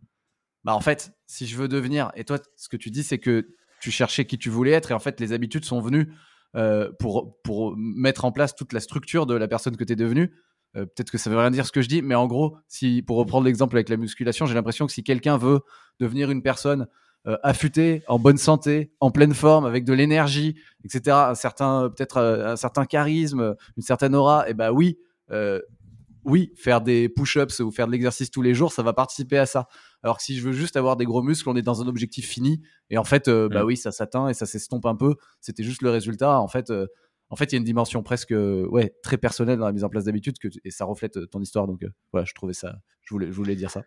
Bah, 0.65 0.75
en 0.75 0.81
fait, 0.81 1.13
si 1.27 1.47
je 1.47 1.55
veux 1.55 1.67
devenir, 1.69 2.11
et 2.15 2.25
toi, 2.25 2.39
ce 2.57 2.67
que 2.67 2.75
tu 2.75 2.89
dis, 2.91 3.03
c'est 3.03 3.19
que 3.19 3.55
tu 3.79 3.91
cherchais 3.91 4.25
qui 4.25 4.37
tu 4.37 4.49
voulais 4.49 4.71
être, 4.71 4.91
et 4.91 4.93
en 4.93 4.99
fait, 4.99 5.21
les 5.21 5.31
habitudes 5.31 5.63
sont 5.63 5.79
venues 5.79 6.11
pour, 6.97 7.39
pour 7.43 7.77
mettre 7.77 8.25
en 8.25 8.31
place 8.31 8.55
toute 8.55 8.73
la 8.73 8.81
structure 8.81 9.25
de 9.25 9.35
la 9.35 9.47
personne 9.47 9.77
que 9.77 9.83
tu 9.85 9.93
es 9.93 9.95
devenue. 9.95 10.33
Peut-être 10.73 11.09
que 11.09 11.17
ça 11.17 11.29
veut 11.29 11.38
rien 11.38 11.49
dire 11.51 11.65
ce 11.65 11.71
que 11.71 11.81
je 11.81 11.88
dis, 11.88 12.01
mais 12.01 12.15
en 12.15 12.27
gros, 12.27 12.55
si 12.67 13.01
pour 13.01 13.17
reprendre 13.17 13.45
l'exemple 13.45 13.75
avec 13.75 13.89
la 13.89 13.97
musculation, 13.97 14.45
j'ai 14.45 14.53
l'impression 14.53 14.85
que 14.85 14.91
si 14.91 15.03
quelqu'un 15.03 15.38
veut 15.38 15.61
devenir 15.99 16.29
une 16.29 16.43
personne 16.43 16.88
euh, 17.27 17.38
affûté, 17.43 18.01
en 18.07 18.17
bonne 18.17 18.38
santé, 18.38 18.93
en 19.01 19.11
pleine 19.11 19.33
forme, 19.33 19.65
avec 19.65 19.83
de 19.83 19.91
l'énergie, 19.91 20.55
etc., 20.85 21.17
un 21.17 21.35
certain 21.35 21.89
peut-être 21.89 22.15
euh, 22.15 22.53
un 22.53 22.55
certain 22.55 22.85
charisme, 22.85 23.55
une 23.75 23.83
certaine 23.83 24.15
aura, 24.15 24.47
et 24.47 24.51
eh 24.51 24.53
ben 24.53 24.71
oui, 24.71 24.97
euh, 25.29 25.59
oui, 26.23 26.53
faire 26.55 26.79
des 26.79 27.09
push-ups 27.09 27.59
ou 27.59 27.71
faire 27.71 27.88
de 27.88 27.91
l'exercice 27.91 28.31
tous 28.31 28.41
les 28.41 28.53
jours, 28.53 28.71
ça 28.71 28.83
va 28.83 28.93
participer 28.93 29.38
à 29.38 29.45
ça. 29.45 29.67
Alors 30.01 30.17
que 30.17 30.23
si 30.23 30.38
je 30.38 30.43
veux 30.43 30.53
juste 30.53 30.77
avoir 30.77 30.95
des 30.95 31.03
gros 31.03 31.21
muscles, 31.21 31.49
on 31.49 31.57
est 31.57 31.61
dans 31.61 31.81
un 31.81 31.88
objectif 31.88 32.25
fini. 32.25 32.61
Et 32.89 32.97
en 32.97 33.03
fait, 33.03 33.29
bah 33.29 33.63
mm. 33.63 33.65
oui, 33.65 33.75
ça 33.75 33.91
s'atteint 33.91 34.29
et 34.29 34.33
ça 34.33 34.45
s'estompe 34.45 34.85
un 34.85 34.95
peu. 34.95 35.15
C'était 35.41 35.63
juste 35.63 35.81
le 35.81 35.89
résultat. 35.89 36.39
En 36.39 36.47
fait, 36.47 36.71
en 37.29 37.36
fait, 37.36 37.45
il 37.45 37.53
y 37.53 37.55
a 37.55 37.59
une 37.59 37.63
dimension 37.63 38.03
presque, 38.03 38.33
ouais, 38.33 38.93
très 39.03 39.17
personnelle 39.17 39.59
dans 39.59 39.65
la 39.65 39.71
mise 39.71 39.83
en 39.83 39.89
place 39.89 40.05
d'habitude 40.05 40.36
et 40.63 40.71
ça 40.71 40.86
reflète 40.86 41.29
ton 41.29 41.41
histoire. 41.41 41.67
Donc 41.67 41.86
voilà, 42.12 42.25
je 42.25 42.33
trouvais 42.33 42.53
ça, 42.53 42.79
je 43.01 43.13
voulais, 43.13 43.27
je 43.27 43.33
voulais 43.33 43.55
dire 43.55 43.71
ça. 43.71 43.83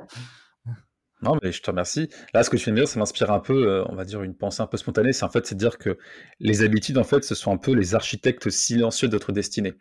Non, 1.23 1.39
mais 1.41 1.53
je 1.53 1.63
te 1.63 1.71
remercie. 1.71 2.09
Là, 2.35 2.43
ce 2.43 2.51
que 2.51 2.57
tu 2.57 2.65
viens 2.65 2.75
de 2.75 2.81
dire, 2.81 2.89
ça 2.89 2.99
m'inspire 2.99 3.31
un 3.31 3.39
peu, 3.39 3.69
euh, 3.69 3.85
on 3.89 3.95
va 3.95 4.05
dire, 4.05 4.23
une 4.23 4.35
pensée 4.35 4.61
un 4.61 4.67
peu 4.67 4.77
spontanée. 4.77 5.13
C'est 5.13 5.25
en 5.25 5.31
fait, 5.31 5.47
c'est 5.47 5.55
dire 5.55 5.79
que 5.79 5.97
les 6.41 6.63
habitudes, 6.63 6.99
en 6.99 7.05
fait, 7.05 7.23
ce 7.23 7.37
sont 7.37 7.53
un 7.53 7.57
peu 7.57 7.73
les 7.73 7.95
architectes 7.95 8.51
silencieux 8.51 9.07
de 9.07 9.13
notre 9.13 9.31
destinée. 9.31 9.75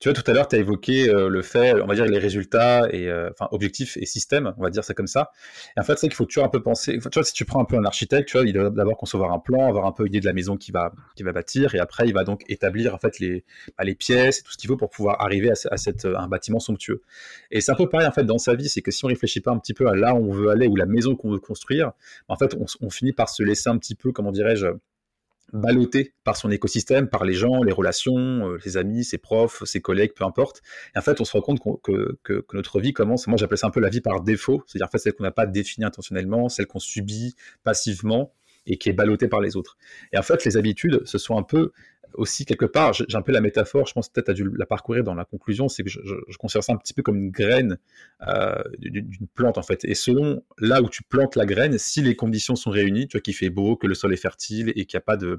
Tu 0.00 0.08
vois, 0.08 0.14
tout 0.20 0.28
à 0.30 0.34
l'heure, 0.34 0.48
tu 0.48 0.56
as 0.56 0.58
évoqué 0.58 1.08
euh, 1.08 1.28
le 1.28 1.42
fait, 1.42 1.74
on 1.80 1.86
va 1.86 1.94
dire, 1.94 2.04
les 2.04 2.18
résultats, 2.18 2.88
et, 2.90 3.08
euh, 3.08 3.30
enfin, 3.30 3.48
objectifs 3.52 3.96
et 3.96 4.06
systèmes, 4.06 4.54
on 4.58 4.62
va 4.62 4.70
dire 4.70 4.84
ça 4.84 4.94
comme 4.94 5.06
ça. 5.06 5.30
Et 5.76 5.80
en 5.80 5.82
fait, 5.82 5.98
c'est 5.98 6.08
qu'il 6.08 6.16
faut 6.16 6.24
toujours 6.24 6.44
un 6.44 6.48
peu 6.48 6.62
penser, 6.62 6.98
tu 6.98 7.08
vois, 7.12 7.24
si 7.24 7.32
tu 7.32 7.44
prends 7.44 7.60
un 7.60 7.64
peu 7.64 7.76
un 7.76 7.84
architecte, 7.84 8.28
tu 8.28 8.36
vois, 8.38 8.46
il 8.46 8.52
doit 8.52 8.70
d'abord 8.70 8.96
concevoir 8.96 9.32
un 9.32 9.38
plan, 9.38 9.68
avoir 9.68 9.86
un 9.86 9.92
peu 9.92 10.06
idée 10.06 10.20
de 10.20 10.26
la 10.26 10.32
maison 10.32 10.56
qu'il 10.56 10.72
va, 10.72 10.92
va 11.20 11.32
bâtir, 11.32 11.74
et 11.74 11.78
après, 11.78 12.06
il 12.06 12.14
va 12.14 12.24
donc 12.24 12.42
établir, 12.48 12.94
en 12.94 12.98
fait, 12.98 13.18
les, 13.18 13.44
bah, 13.76 13.84
les 13.84 13.94
pièces 13.94 14.40
et 14.40 14.42
tout 14.42 14.52
ce 14.52 14.58
qu'il 14.58 14.68
faut 14.68 14.76
pour 14.76 14.90
pouvoir 14.90 15.20
arriver 15.20 15.50
à, 15.50 15.76
cette, 15.76 16.04
un 16.04 16.28
bâtiment 16.28 16.60
somptueux. 16.60 17.02
Et 17.50 17.60
c'est 17.60 17.72
un 17.72 17.76
peu 17.76 17.88
pareil, 17.88 18.06
en 18.06 18.12
fait, 18.12 18.24
dans 18.24 18.38
sa 18.38 18.54
vie, 18.54 18.68
c'est 18.68 18.82
que 18.82 18.90
si 18.90 19.04
on 19.04 19.08
réfléchit 19.08 19.40
pas 19.40 19.50
un 19.50 19.58
petit 19.58 19.74
peu 19.74 19.88
à 19.88 19.94
là 19.94 20.14
où 20.14 20.18
on 20.18 20.32
veut 20.32 20.48
aller, 20.50 20.66
ou 20.66 20.76
la 20.76 20.86
maison 20.86 21.16
qu'on 21.16 21.30
veut 21.30 21.38
construire, 21.38 21.92
en 22.28 22.36
fait, 22.36 22.54
on, 22.54 22.66
on 22.80 22.90
finit 22.90 23.12
par 23.12 23.28
se 23.28 23.42
laisser 23.42 23.68
un 23.68 23.78
petit 23.78 23.94
peu, 23.94 24.12
comment 24.12 24.32
dirais-je, 24.32 24.66
ballotté 25.52 26.14
par 26.24 26.36
son 26.36 26.50
écosystème, 26.50 27.08
par 27.08 27.24
les 27.24 27.34
gens, 27.34 27.62
les 27.62 27.72
relations, 27.72 28.48
euh, 28.48 28.58
ses 28.60 28.76
amis, 28.76 29.04
ses 29.04 29.18
profs, 29.18 29.64
ses 29.64 29.80
collègues, 29.80 30.12
peu 30.14 30.24
importe. 30.24 30.62
Et 30.94 30.98
en 30.98 31.02
fait, 31.02 31.20
on 31.20 31.24
se 31.24 31.32
rend 31.32 31.40
compte 31.40 31.60
que, 31.82 32.18
que, 32.22 32.44
notre 32.52 32.80
vie 32.80 32.92
commence, 32.92 33.26
moi 33.26 33.36
j'appelle 33.36 33.58
ça 33.58 33.66
un 33.66 33.70
peu 33.70 33.80
la 33.80 33.88
vie 33.88 34.00
par 34.00 34.20
défaut, 34.20 34.62
c'est-à-dire 34.66 34.86
en 34.86 34.90
fait 34.90 34.98
celle 34.98 35.14
qu'on 35.14 35.24
n'a 35.24 35.30
pas 35.30 35.46
définie 35.46 35.84
intentionnellement, 35.84 36.48
celle 36.48 36.66
qu'on 36.66 36.78
subit 36.78 37.34
passivement 37.64 38.32
et 38.68 38.76
qui 38.76 38.88
est 38.88 38.92
ballottée 38.92 39.26
par 39.26 39.40
les 39.40 39.56
autres. 39.56 39.76
Et 40.12 40.18
en 40.18 40.22
fait, 40.22 40.44
les 40.44 40.56
habitudes, 40.56 41.02
ce 41.04 41.18
sont 41.18 41.36
un 41.36 41.42
peu 41.42 41.72
aussi 42.14 42.44
quelque 42.46 42.64
part, 42.64 42.92
j'ai 42.94 43.04
un 43.14 43.22
peu 43.22 43.32
la 43.32 43.40
métaphore, 43.40 43.86
je 43.86 43.92
pense 43.92 44.08
peut-être 44.08 44.26
tu 44.26 44.30
as 44.30 44.34
dû 44.34 44.50
la 44.56 44.66
parcourir 44.66 45.04
dans 45.04 45.14
la 45.14 45.24
conclusion, 45.24 45.68
c'est 45.68 45.82
que 45.82 45.90
je, 45.90 46.36
considère 46.38 46.64
ça 46.64 46.72
un 46.72 46.76
petit 46.76 46.94
peu 46.94 47.02
comme 47.02 47.16
une 47.16 47.30
graine 47.30 47.78
euh, 48.26 48.62
d'une 48.78 49.28
plante 49.34 49.58
en 49.58 49.62
fait. 49.62 49.84
Et 49.84 49.94
selon 49.94 50.42
là 50.58 50.80
où 50.80 50.88
tu 50.88 51.02
plantes 51.02 51.36
la 51.36 51.44
graine, 51.44 51.76
si 51.78 52.00
les 52.00 52.16
conditions 52.16 52.56
sont 52.56 52.70
réunies, 52.70 53.08
tu 53.08 53.16
vois 53.16 53.20
qu'il 53.20 53.34
fait 53.34 53.50
beau, 53.50 53.76
que 53.76 53.86
le 53.86 53.94
sol 53.94 54.12
est 54.12 54.18
fertile 54.18 54.70
et 54.70 54.86
qu'il 54.86 54.96
n'y 54.96 55.02
a 55.02 55.04
pas 55.04 55.16
de, 55.16 55.38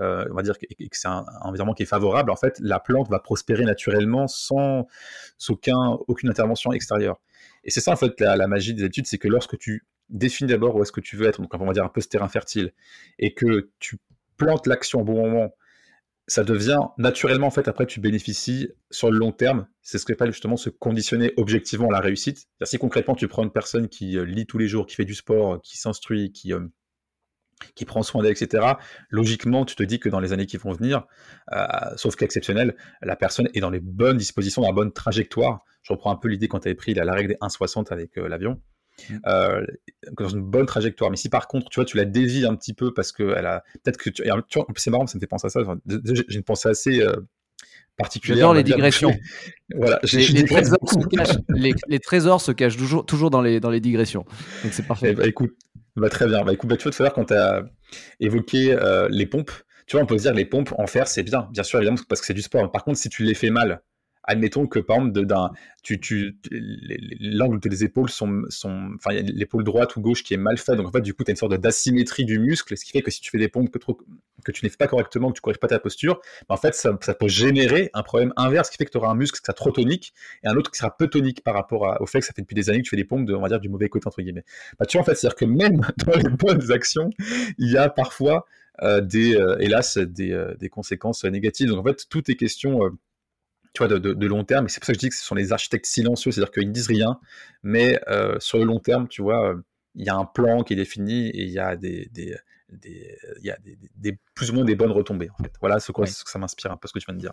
euh, 0.00 0.24
on 0.30 0.34
va 0.34 0.42
dire 0.42 0.58
que, 0.58 0.66
c'est 0.92 1.08
un, 1.08 1.24
environnement 1.42 1.74
qui 1.74 1.82
est 1.82 1.86
favorable, 1.86 2.30
en 2.30 2.36
fait, 2.36 2.58
la 2.60 2.80
plante 2.80 3.10
va 3.10 3.18
prospérer 3.18 3.64
naturellement 3.64 4.28
sans, 4.28 4.86
aucun, 5.48 5.98
aucune 6.08 6.30
intervention 6.30 6.72
extérieure. 6.72 7.20
Et 7.64 7.70
c'est 7.70 7.80
ça 7.80 7.92
en 7.92 7.96
fait 7.96 8.18
la, 8.20 8.36
la 8.36 8.48
magie 8.48 8.72
des 8.72 8.84
études, 8.84 9.06
c'est 9.06 9.18
que 9.18 9.28
lorsque 9.28 9.58
tu 9.58 9.84
définis 10.08 10.48
d'abord 10.48 10.76
où 10.76 10.82
est-ce 10.82 10.92
que 10.92 11.00
tu 11.00 11.16
veux 11.16 11.26
être, 11.26 11.40
donc 11.40 11.52
on 11.54 11.66
va 11.66 11.72
dire 11.72 11.84
un 11.84 11.88
peu 11.88 12.00
ce 12.00 12.08
terrain 12.08 12.28
fertile, 12.28 12.72
et 13.18 13.34
que 13.34 13.70
tu 13.78 13.98
plantes 14.36 14.66
l'action 14.66 15.00
au 15.00 15.04
bon 15.04 15.22
moment 15.22 15.52
ça 16.28 16.44
devient 16.44 16.80
naturellement, 16.98 17.46
en 17.46 17.50
fait, 17.50 17.68
après, 17.68 17.86
tu 17.86 18.00
bénéficies 18.00 18.68
sur 18.90 19.10
le 19.10 19.18
long 19.18 19.32
terme. 19.32 19.66
C'est 19.80 19.96
ce 19.96 20.04
qu'on 20.04 20.12
appelle 20.12 20.30
justement 20.30 20.58
se 20.58 20.68
conditionner 20.68 21.32
objectivement 21.38 21.88
à 21.88 21.92
la 21.92 22.00
réussite. 22.00 22.46
Si 22.62 22.78
concrètement, 22.78 23.14
tu 23.14 23.26
prends 23.28 23.42
une 23.44 23.50
personne 23.50 23.88
qui 23.88 24.18
euh, 24.18 24.26
lit 24.26 24.46
tous 24.46 24.58
les 24.58 24.68
jours, 24.68 24.86
qui 24.86 24.94
fait 24.94 25.06
du 25.06 25.14
sport, 25.14 25.60
qui 25.62 25.78
s'instruit, 25.78 26.30
qui, 26.30 26.52
euh, 26.52 26.60
qui 27.74 27.86
prend 27.86 28.02
soin 28.02 28.22
d'elle, 28.22 28.32
etc., 28.32 28.74
logiquement, 29.08 29.64
tu 29.64 29.74
te 29.74 29.82
dis 29.82 29.98
que 29.98 30.10
dans 30.10 30.20
les 30.20 30.34
années 30.34 30.44
qui 30.44 30.58
vont 30.58 30.72
venir, 30.72 31.06
euh, 31.52 31.66
sauf 31.96 32.14
qu'exceptionnel, 32.14 32.76
la 33.00 33.16
personne 33.16 33.48
est 33.54 33.60
dans 33.60 33.70
les 33.70 33.80
bonnes 33.80 34.18
dispositions, 34.18 34.60
dans 34.60 34.68
la 34.68 34.74
bonne 34.74 34.92
trajectoire. 34.92 35.64
Je 35.80 35.94
reprends 35.94 36.12
un 36.12 36.16
peu 36.16 36.28
l'idée 36.28 36.46
quand 36.46 36.60
tu 36.60 36.68
avais 36.68 36.74
pris 36.74 36.92
la, 36.92 37.10
règle 37.10 37.30
des 37.30 37.38
1,60 37.40 37.90
avec 37.90 38.16
l'avion. 38.16 38.60
Mmh. 39.10 39.16
Euh, 39.26 39.66
dans 40.12 40.28
une 40.28 40.42
bonne 40.42 40.66
trajectoire. 40.66 41.10
Mais 41.10 41.16
si 41.16 41.28
par 41.28 41.48
contre, 41.48 41.68
tu 41.70 41.76
vois, 41.76 41.84
tu 41.84 41.96
la 41.96 42.04
dévies 42.04 42.46
un 42.46 42.54
petit 42.54 42.74
peu 42.74 42.92
parce 42.92 43.12
que 43.12 43.34
elle 43.36 43.46
a 43.46 43.64
peut-être 43.82 43.96
que 43.96 44.10
tu, 44.10 44.22
vois, 44.24 44.66
c'est 44.76 44.90
marrant, 44.90 45.06
ça 45.06 45.16
me 45.16 45.20
fait 45.20 45.26
penser 45.26 45.46
à 45.46 45.50
ça. 45.50 45.60
J'ai 45.86 46.36
une 46.36 46.42
pensée 46.42 46.68
assez 46.68 47.00
euh, 47.00 47.14
particulière. 47.96 48.38
J'adore 48.38 48.54
les 48.54 48.62
digressions. 48.62 49.14
voilà, 49.74 50.00
les, 50.12 50.44
trésors 50.44 50.78
les, 51.48 52.00
trésors 52.00 52.40
se 52.40 52.52
cachent 52.52 52.76
toujours, 52.76 53.06
toujours 53.06 53.30
dans, 53.30 53.42
les, 53.42 53.60
dans 53.60 53.70
les 53.70 53.80
digressions. 53.80 54.24
Donc 54.62 54.72
c'est 54.72 54.86
parfait. 54.86 55.10
Eh 55.10 55.14
ben, 55.14 55.26
écoute, 55.26 55.52
bah, 55.96 56.10
très 56.10 56.26
bien. 56.26 56.44
Bah, 56.44 56.52
écoute, 56.52 56.68
bah, 56.68 56.76
tu 56.76 56.84
vois, 56.84 56.92
tout 56.92 57.02
à 57.02 57.06
l'heure, 57.06 57.14
quand 57.14 57.26
tu 57.26 57.34
as 57.34 57.64
évoqué 58.20 58.72
euh, 58.72 59.08
les 59.10 59.26
pompes, 59.26 59.52
tu 59.86 59.96
vois, 59.96 60.02
on 60.02 60.06
peut 60.06 60.18
se 60.18 60.22
dire 60.24 60.34
les 60.34 60.44
pompes 60.44 60.74
en 60.76 60.86
fer, 60.86 61.08
c'est 61.08 61.22
bien, 61.22 61.48
bien 61.52 61.62
sûr, 61.62 61.78
évidemment, 61.78 61.98
parce 62.08 62.20
que 62.20 62.26
c'est 62.26 62.34
du 62.34 62.42
sport. 62.42 62.70
Par 62.70 62.84
contre, 62.84 62.98
si 62.98 63.08
tu 63.08 63.24
les 63.24 63.34
fais 63.34 63.50
mal, 63.50 63.80
admettons 64.28 64.66
que 64.66 64.78
par 64.78 64.98
exemple, 64.98 65.26
tu, 65.82 66.38
l'angle 67.18 67.58
des 67.60 67.82
épaules 67.82 68.10
sont, 68.10 68.42
sont 68.50 68.90
enfin, 68.94 69.14
l'épaule 69.14 69.64
droite 69.64 69.96
ou 69.96 70.00
gauche 70.00 70.22
qui 70.22 70.34
est 70.34 70.38
mal 70.38 70.58
faite, 70.58 70.76
donc 70.76 70.86
en 70.86 70.92
fait, 70.92 71.00
du 71.00 71.14
coup, 71.14 71.24
tu 71.24 71.30
as 71.30 71.32
une 71.32 71.36
sorte 71.36 71.54
d'asymétrie 71.54 72.24
du 72.24 72.38
muscle, 72.38 72.76
ce 72.76 72.84
qui 72.84 72.92
fait 72.92 73.02
que 73.02 73.10
si 73.10 73.20
tu 73.20 73.30
fais 73.30 73.38
des 73.38 73.48
pompes 73.48 73.70
que, 73.70 73.78
trop, 73.78 73.98
que 74.44 74.52
tu 74.52 74.64
n'es 74.64 74.70
pas 74.70 74.86
correctement, 74.86 75.28
que 75.28 75.34
tu 75.34 75.38
ne 75.38 75.42
corriges 75.42 75.58
pas 75.58 75.68
ta 75.68 75.78
posture, 75.78 76.20
bah, 76.48 76.54
en 76.54 76.58
fait, 76.58 76.74
ça, 76.74 76.92
peut 76.92 77.28
générer 77.28 77.90
un 77.94 78.02
problème 78.02 78.32
inverse, 78.36 78.68
qui 78.70 78.76
fait 78.76 78.84
que 78.84 78.90
tu 78.90 78.98
auras 78.98 79.08
un 79.08 79.14
muscle 79.14 79.38
qui 79.38 79.44
sera 79.44 79.54
trop 79.54 79.70
tonique 79.70 80.12
et 80.44 80.48
un 80.48 80.56
autre 80.56 80.70
qui 80.70 80.78
sera 80.78 80.94
peu 80.94 81.08
tonique 81.08 81.42
par 81.42 81.54
rapport 81.54 81.96
au 82.00 82.06
fait 82.06 82.20
que 82.20 82.26
ça 82.26 82.34
fait 82.34 82.42
depuis 82.42 82.54
des 82.54 82.68
années 82.68 82.80
que 82.80 82.84
tu 82.84 82.90
fais 82.90 82.96
des 82.96 83.04
pompes 83.04 83.24
de, 83.24 83.34
on 83.34 83.40
va 83.40 83.48
dire, 83.48 83.60
du 83.60 83.70
mauvais 83.70 83.88
côté, 83.88 84.06
entre 84.06 84.20
guillemets. 84.20 84.44
Bah, 84.78 84.84
tu 84.84 84.98
vois, 84.98 85.02
en 85.02 85.04
fait, 85.04 85.14
c'est-à-dire 85.14 85.36
que 85.36 85.46
même 85.46 85.80
dans 86.06 86.16
les 86.16 86.28
bonnes 86.28 86.70
actions, 86.70 87.10
il 87.56 87.70
y 87.70 87.78
a 87.78 87.88
parfois 87.88 88.44
euh, 88.82 89.00
des, 89.00 89.34
euh, 89.34 89.56
hélas, 89.58 89.98
des, 89.98 90.30
euh, 90.30 90.54
des, 90.54 90.68
conséquences 90.68 91.24
négatives. 91.24 91.68
Donc 91.68 91.80
en 91.80 91.88
fait, 91.88 92.04
tout 92.08 92.30
est 92.30 92.36
question 92.36 92.80
tu 93.74 93.84
vois, 93.84 93.98
de, 93.98 94.26
long 94.26 94.44
terme. 94.44 94.66
Et 94.66 94.68
c'est 94.68 94.80
pour 94.80 94.86
ça 94.86 94.92
que 94.92 94.98
je 94.98 95.00
dis 95.00 95.08
que 95.08 95.14
ce 95.14 95.24
sont 95.24 95.34
les 95.34 95.52
architectes 95.52 95.86
silencieux, 95.86 96.30
c'est-à-dire 96.30 96.52
qu'ils 96.52 96.68
ne 96.68 96.72
disent 96.72 96.88
rien, 96.88 97.18
mais 97.62 98.00
euh, 98.08 98.36
sur 98.40 98.58
le 98.58 98.64
long 98.64 98.80
terme, 98.80 99.08
tu 99.08 99.22
vois, 99.22 99.54
il 99.94 100.04
y 100.04 100.08
a 100.08 100.16
un 100.16 100.24
plan 100.24 100.62
qui 100.62 100.72
est 100.74 100.76
défini 100.76 101.28
et 101.28 101.42
il 101.42 101.50
y 101.50 101.58
a 101.58 101.76
des, 101.76 102.08
des, 102.12 102.36
il 102.84 103.44
y 103.44 103.50
a 103.50 103.58
des, 103.96 104.18
plus 104.34 104.50
ou 104.50 104.54
moins 104.54 104.64
des 104.64 104.76
bonnes 104.76 104.92
retombées. 104.92 105.30
En 105.38 105.42
fait. 105.42 105.52
Voilà 105.60 105.80
ce, 105.80 105.92
quoi, 105.92 106.06
ce 106.06 106.24
que 106.24 106.30
ça 106.30 106.38
m'inspire 106.38 106.72
un 106.72 106.76
peu 106.76 106.88
ce 106.88 106.92
que 106.92 106.98
tu 106.98 107.06
viens 107.06 107.14
de 107.14 107.20
dire. 107.20 107.32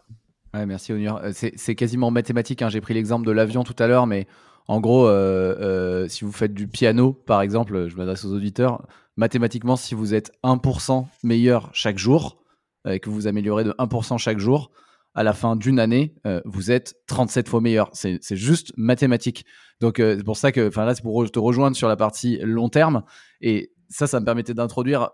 Ouais, 0.54 0.66
merci 0.66 0.94
Onur. 0.94 1.18
Euh, 1.18 1.32
c'est 1.34 1.76
quasiment 1.76 2.12
mathématique. 2.12 2.62
Hein. 2.62 2.70
J'ai 2.70 2.82
pris 2.82 2.94
l'exemple 2.94 3.26
de 3.26 3.32
l'avion 3.32 3.64
tout 3.64 3.76
à 3.80 3.88
l'heure, 3.88 4.08
mais 4.08 4.28
en 4.68 4.80
gros, 4.80 5.08
euh, 5.08 6.08
si 6.08 6.24
vous 6.24 6.32
faites 6.32 6.54
du 6.54 6.68
piano, 6.68 7.14
par 7.14 7.42
exemple, 7.42 7.88
je 7.88 7.96
m'adresse 7.98 8.26
aux 8.26 8.34
auditeurs, 8.34 8.88
mathématiquement, 9.18 9.76
si 9.76 9.96
vous 9.96 10.14
êtes 10.14 10.32
1% 10.44 11.06
meilleur 11.24 11.70
chaque 11.74 11.98
jour, 11.98 12.42
et 12.88 13.00
que 13.00 13.10
vous 13.10 13.28
améliorez 13.28 13.64
de 13.64 13.72
1% 13.78 14.18
chaque 14.18 14.40
jour, 14.40 14.72
à 15.16 15.24
la 15.24 15.34
fin 15.34 15.56
d'une 15.56 15.80
année, 15.80 16.14
euh, 16.28 16.42
vous 16.44 16.72
êtes 16.72 16.96
37 17.08 17.48
fois 17.48 17.62
meilleur. 17.62 17.90
C'est 17.94 18.20
juste 18.32 18.74
mathématique. 18.76 19.46
Donc, 19.80 20.00
euh, 20.00 20.16
c'est 20.18 20.24
pour 20.24 20.38
ça 20.38 20.52
que, 20.52 20.68
enfin 20.68 20.86
là, 20.86 20.94
c'est 20.94 21.02
pour 21.02 21.30
te 21.32 21.40
rejoindre 21.40 21.76
sur 21.76 21.88
la 21.88 21.96
partie 21.96 22.38
long 22.44 22.68
terme. 22.68 23.04
Et 23.40 23.72
ça, 23.90 24.08
ça 24.08 24.20
me 24.20 24.26
permettait 24.26 24.54
d'introduire 24.54 25.12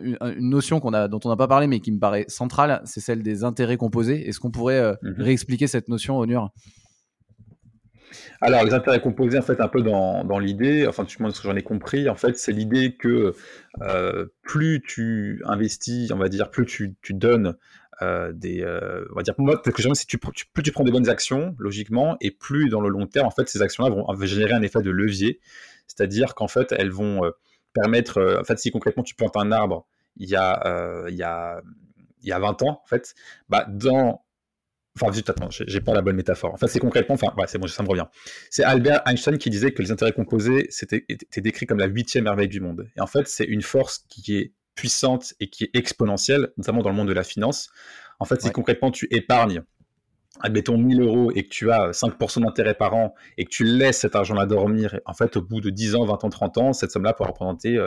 une, 0.00 0.16
notion 0.38 0.78
qu'on 0.78 0.94
a, 0.94 1.08
dont 1.08 1.18
on 1.24 1.28
n'a 1.28 1.36
pas 1.36 1.48
parlé, 1.48 1.66
mais 1.66 1.80
qui 1.80 1.90
me 1.90 1.98
paraît 1.98 2.26
centrale, 2.28 2.80
c'est 2.84 3.00
celle 3.00 3.24
des 3.24 3.42
intérêts 3.42 3.76
composés. 3.76 4.28
Est-ce 4.28 4.38
qu'on 4.38 4.52
pourrait 4.52 4.78
euh, 4.78 4.94
mhm. 5.02 5.14
réexpliquer 5.18 5.66
cette 5.66 5.88
notion, 5.88 6.18
Onur? 6.18 6.50
Alors, 8.40 8.64
les 8.64 8.72
intérêts 8.72 9.00
composés, 9.00 9.38
en 9.38 9.42
fait, 9.42 9.60
un 9.60 9.68
peu 9.68 9.82
dans, 9.82 10.24
dans 10.24 10.38
l'idée, 10.38 10.86
enfin, 10.86 11.04
ce 11.08 11.16
que 11.16 11.48
j'en 11.48 11.56
ai 11.56 11.62
compris, 11.62 12.08
en 12.08 12.14
fait, 12.14 12.38
c'est 12.38 12.52
l'idée 12.52 12.96
que 12.96 13.34
plus 14.42 14.80
tu 14.80 15.42
investis, 15.44 16.10
on 16.12 16.18
va 16.18 16.28
dire, 16.28 16.50
plus 16.50 16.66
tu, 16.66 16.96
tu 17.02 17.14
donnes 17.14 17.56
euh, 18.02 18.32
des, 18.32 18.62
euh, 18.62 19.04
on 19.12 19.16
va 19.16 19.22
dire, 19.22 19.34
moi, 19.38 19.56
que 19.56 19.94
si 19.94 20.06
tu, 20.06 20.18
plus 20.18 20.62
tu 20.62 20.72
prends 20.72 20.84
des 20.84 20.90
bonnes 20.90 21.08
actions, 21.08 21.54
logiquement, 21.58 22.16
et 22.20 22.30
plus 22.30 22.68
dans 22.68 22.80
le 22.80 22.88
long 22.88 23.06
terme, 23.06 23.26
en 23.26 23.30
fait, 23.30 23.48
ces 23.48 23.62
actions-là 23.62 23.90
vont, 23.90 24.06
générer 24.24 24.52
un 24.52 24.62
effet 24.62 24.82
de 24.82 24.90
levier, 24.90 25.40
c'est-à-dire 25.86 26.34
qu'en 26.34 26.48
fait, 26.48 26.72
elles 26.72 26.90
vont 26.90 27.24
euh, 27.24 27.30
permettre, 27.72 28.38
en 28.40 28.44
fait, 28.44 28.58
si 28.58 28.70
concrètement 28.70 29.02
tu 29.02 29.14
plantes 29.14 29.36
un 29.36 29.52
arbre 29.52 29.86
il 30.16 30.28
y 30.28 30.36
a, 30.36 31.06
il 31.08 31.14
y 31.14 31.22
a, 31.22 31.62
il 32.22 32.28
y 32.28 32.32
a 32.32 32.38
20 32.38 32.62
ans, 32.62 32.82
en 32.84 32.86
fait, 32.86 33.14
bah, 33.48 33.64
dans 33.68 34.22
Enfin, 34.96 35.10
vite, 35.12 35.30
attends, 35.30 35.48
j'ai 35.50 35.80
pas 35.80 35.94
la 35.94 36.02
bonne 36.02 36.16
métaphore. 36.16 36.52
En 36.52 36.56
fait, 36.56 36.66
c'est 36.66 36.80
concrètement, 36.80 37.14
enfin, 37.14 37.32
ouais, 37.38 37.46
c'est 37.46 37.58
bon, 37.58 37.68
ça 37.68 37.82
me 37.82 37.88
revient. 37.88 38.06
C'est 38.50 38.64
Albert 38.64 39.02
Einstein 39.06 39.38
qui 39.38 39.48
disait 39.48 39.72
que 39.72 39.82
les 39.82 39.92
intérêts 39.92 40.12
composés 40.12 40.66
c'était 40.70 41.06
décrit 41.36 41.66
comme 41.66 41.78
la 41.78 41.86
huitième 41.86 42.24
merveille 42.24 42.48
du 42.48 42.60
monde. 42.60 42.88
Et 42.96 43.00
en 43.00 43.06
fait, 43.06 43.28
c'est 43.28 43.44
une 43.44 43.62
force 43.62 44.04
qui 44.08 44.36
est 44.36 44.52
puissante 44.80 45.34
et 45.40 45.50
qui 45.50 45.64
est 45.64 45.70
exponentielle, 45.74 46.48
notamment 46.56 46.80
dans 46.80 46.88
le 46.88 46.96
monde 46.96 47.08
de 47.08 47.12
la 47.12 47.22
finance. 47.22 47.68
En 48.18 48.24
fait, 48.24 48.40
si 48.40 48.50
concrètement 48.50 48.90
tu 48.90 49.06
épargnes, 49.10 49.62
admettons 50.40 50.78
1000 50.78 51.02
euros 51.02 51.30
et 51.34 51.42
que 51.42 51.50
tu 51.50 51.70
as 51.70 51.90
5% 51.90 52.40
d'intérêt 52.40 52.72
par 52.72 52.94
an 52.94 53.14
et 53.36 53.44
que 53.44 53.50
tu 53.50 53.64
laisses 53.64 53.98
cet 53.98 54.16
argent-là 54.16 54.46
dormir, 54.46 54.98
en 55.04 55.12
fait, 55.12 55.36
au 55.36 55.42
bout 55.42 55.60
de 55.60 55.68
10 55.68 55.96
ans, 55.96 56.06
20 56.06 56.24
ans, 56.24 56.30
30 56.30 56.58
ans, 56.58 56.72
cette 56.72 56.92
somme-là 56.92 57.12
pourra 57.12 57.28
représenter 57.28 57.78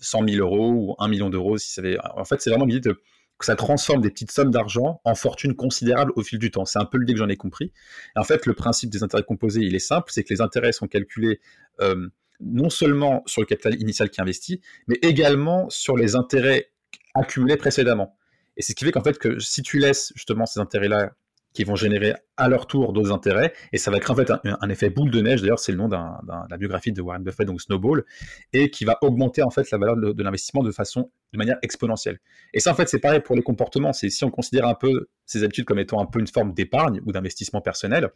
100 0.00 0.28
000 0.28 0.44
euros 0.44 0.72
ou 0.72 0.96
1 0.98 1.06
million 1.06 1.30
d'euros. 1.30 1.56
Si 1.56 1.70
ça 1.70 1.82
En 2.16 2.24
fait, 2.24 2.42
c'est 2.42 2.50
vraiment 2.50 2.66
l'idée 2.66 2.90
que 3.38 3.44
ça 3.44 3.54
transforme 3.54 4.00
des 4.00 4.10
petites 4.10 4.32
sommes 4.32 4.50
d'argent 4.50 5.00
en 5.04 5.14
fortune 5.14 5.54
considérable 5.54 6.10
au 6.16 6.22
fil 6.22 6.40
du 6.40 6.50
temps. 6.50 6.64
C'est 6.64 6.80
un 6.80 6.84
peu 6.84 6.98
l'idée 6.98 7.12
que 7.12 7.20
j'en 7.20 7.28
ai 7.28 7.36
compris. 7.36 7.72
Et 8.16 8.18
en 8.18 8.24
fait, 8.24 8.44
le 8.46 8.54
principe 8.54 8.90
des 8.90 9.04
intérêts 9.04 9.22
composés, 9.22 9.60
il 9.60 9.76
est 9.76 9.78
simple, 9.78 10.10
c'est 10.10 10.24
que 10.24 10.34
les 10.34 10.40
intérêts 10.40 10.72
sont 10.72 10.88
calculés 10.88 11.40
euh, 11.80 12.08
non 12.40 12.70
seulement 12.70 13.22
sur 13.26 13.42
le 13.42 13.46
capital 13.46 13.80
initial 13.80 14.10
qui 14.10 14.20
est 14.20 14.22
investi, 14.22 14.60
mais 14.86 14.98
également 15.02 15.68
sur 15.70 15.96
les 15.96 16.16
intérêts 16.16 16.70
accumulés 17.14 17.56
précédemment. 17.56 18.16
Et 18.56 18.62
c'est 18.62 18.72
ce 18.72 18.76
qui 18.76 18.84
fait 18.84 18.92
qu'en 18.92 19.02
fait, 19.02 19.18
que 19.18 19.38
si 19.38 19.62
tu 19.62 19.78
laisses 19.78 20.12
justement 20.14 20.46
ces 20.46 20.60
intérêts-là 20.60 21.12
qui 21.54 21.64
vont 21.64 21.76
générer 21.76 22.14
à 22.36 22.48
leur 22.48 22.66
tour 22.66 22.92
d'autres 22.92 23.12
intérêts, 23.12 23.52
et 23.72 23.78
ça 23.78 23.90
va 23.90 23.98
créer 23.98 24.12
en 24.12 24.16
fait 24.16 24.30
un, 24.30 24.68
effet 24.68 24.90
boule 24.90 25.10
de 25.10 25.20
neige, 25.20 25.40
d'ailleurs 25.40 25.58
c'est 25.58 25.72
le 25.72 25.78
nom 25.78 25.88
de 25.88 25.96
la 25.96 26.56
biographie 26.56 26.92
de 26.92 27.00
Warren 27.00 27.22
Buffett, 27.22 27.46
donc 27.46 27.60
Snowball, 27.60 28.04
et 28.52 28.70
qui 28.70 28.84
va 28.84 28.98
augmenter 29.00 29.42
en 29.42 29.50
fait 29.50 29.68
la 29.70 29.78
valeur 29.78 29.96
de, 29.96 30.22
l'investissement 30.22 30.62
de 30.62 30.70
façon, 30.70 31.10
de 31.32 31.38
manière 31.38 31.56
exponentielle. 31.62 32.20
Et 32.52 32.60
ça 32.60 32.70
en 32.70 32.74
fait 32.74 32.88
c'est 32.88 33.00
pareil 33.00 33.20
pour 33.20 33.34
les 33.34 33.42
comportements, 33.42 33.92
c'est 33.92 34.10
si 34.10 34.24
on 34.24 34.30
considère 34.30 34.66
un 34.66 34.74
peu 34.74 35.08
ces 35.24 35.42
habitudes 35.42 35.64
comme 35.64 35.78
étant 35.78 36.00
un 36.00 36.06
peu 36.06 36.20
une 36.20 36.26
forme 36.26 36.52
d'épargne 36.52 37.00
ou 37.06 37.12
d'investissement 37.12 37.60
personnel, 37.60 38.10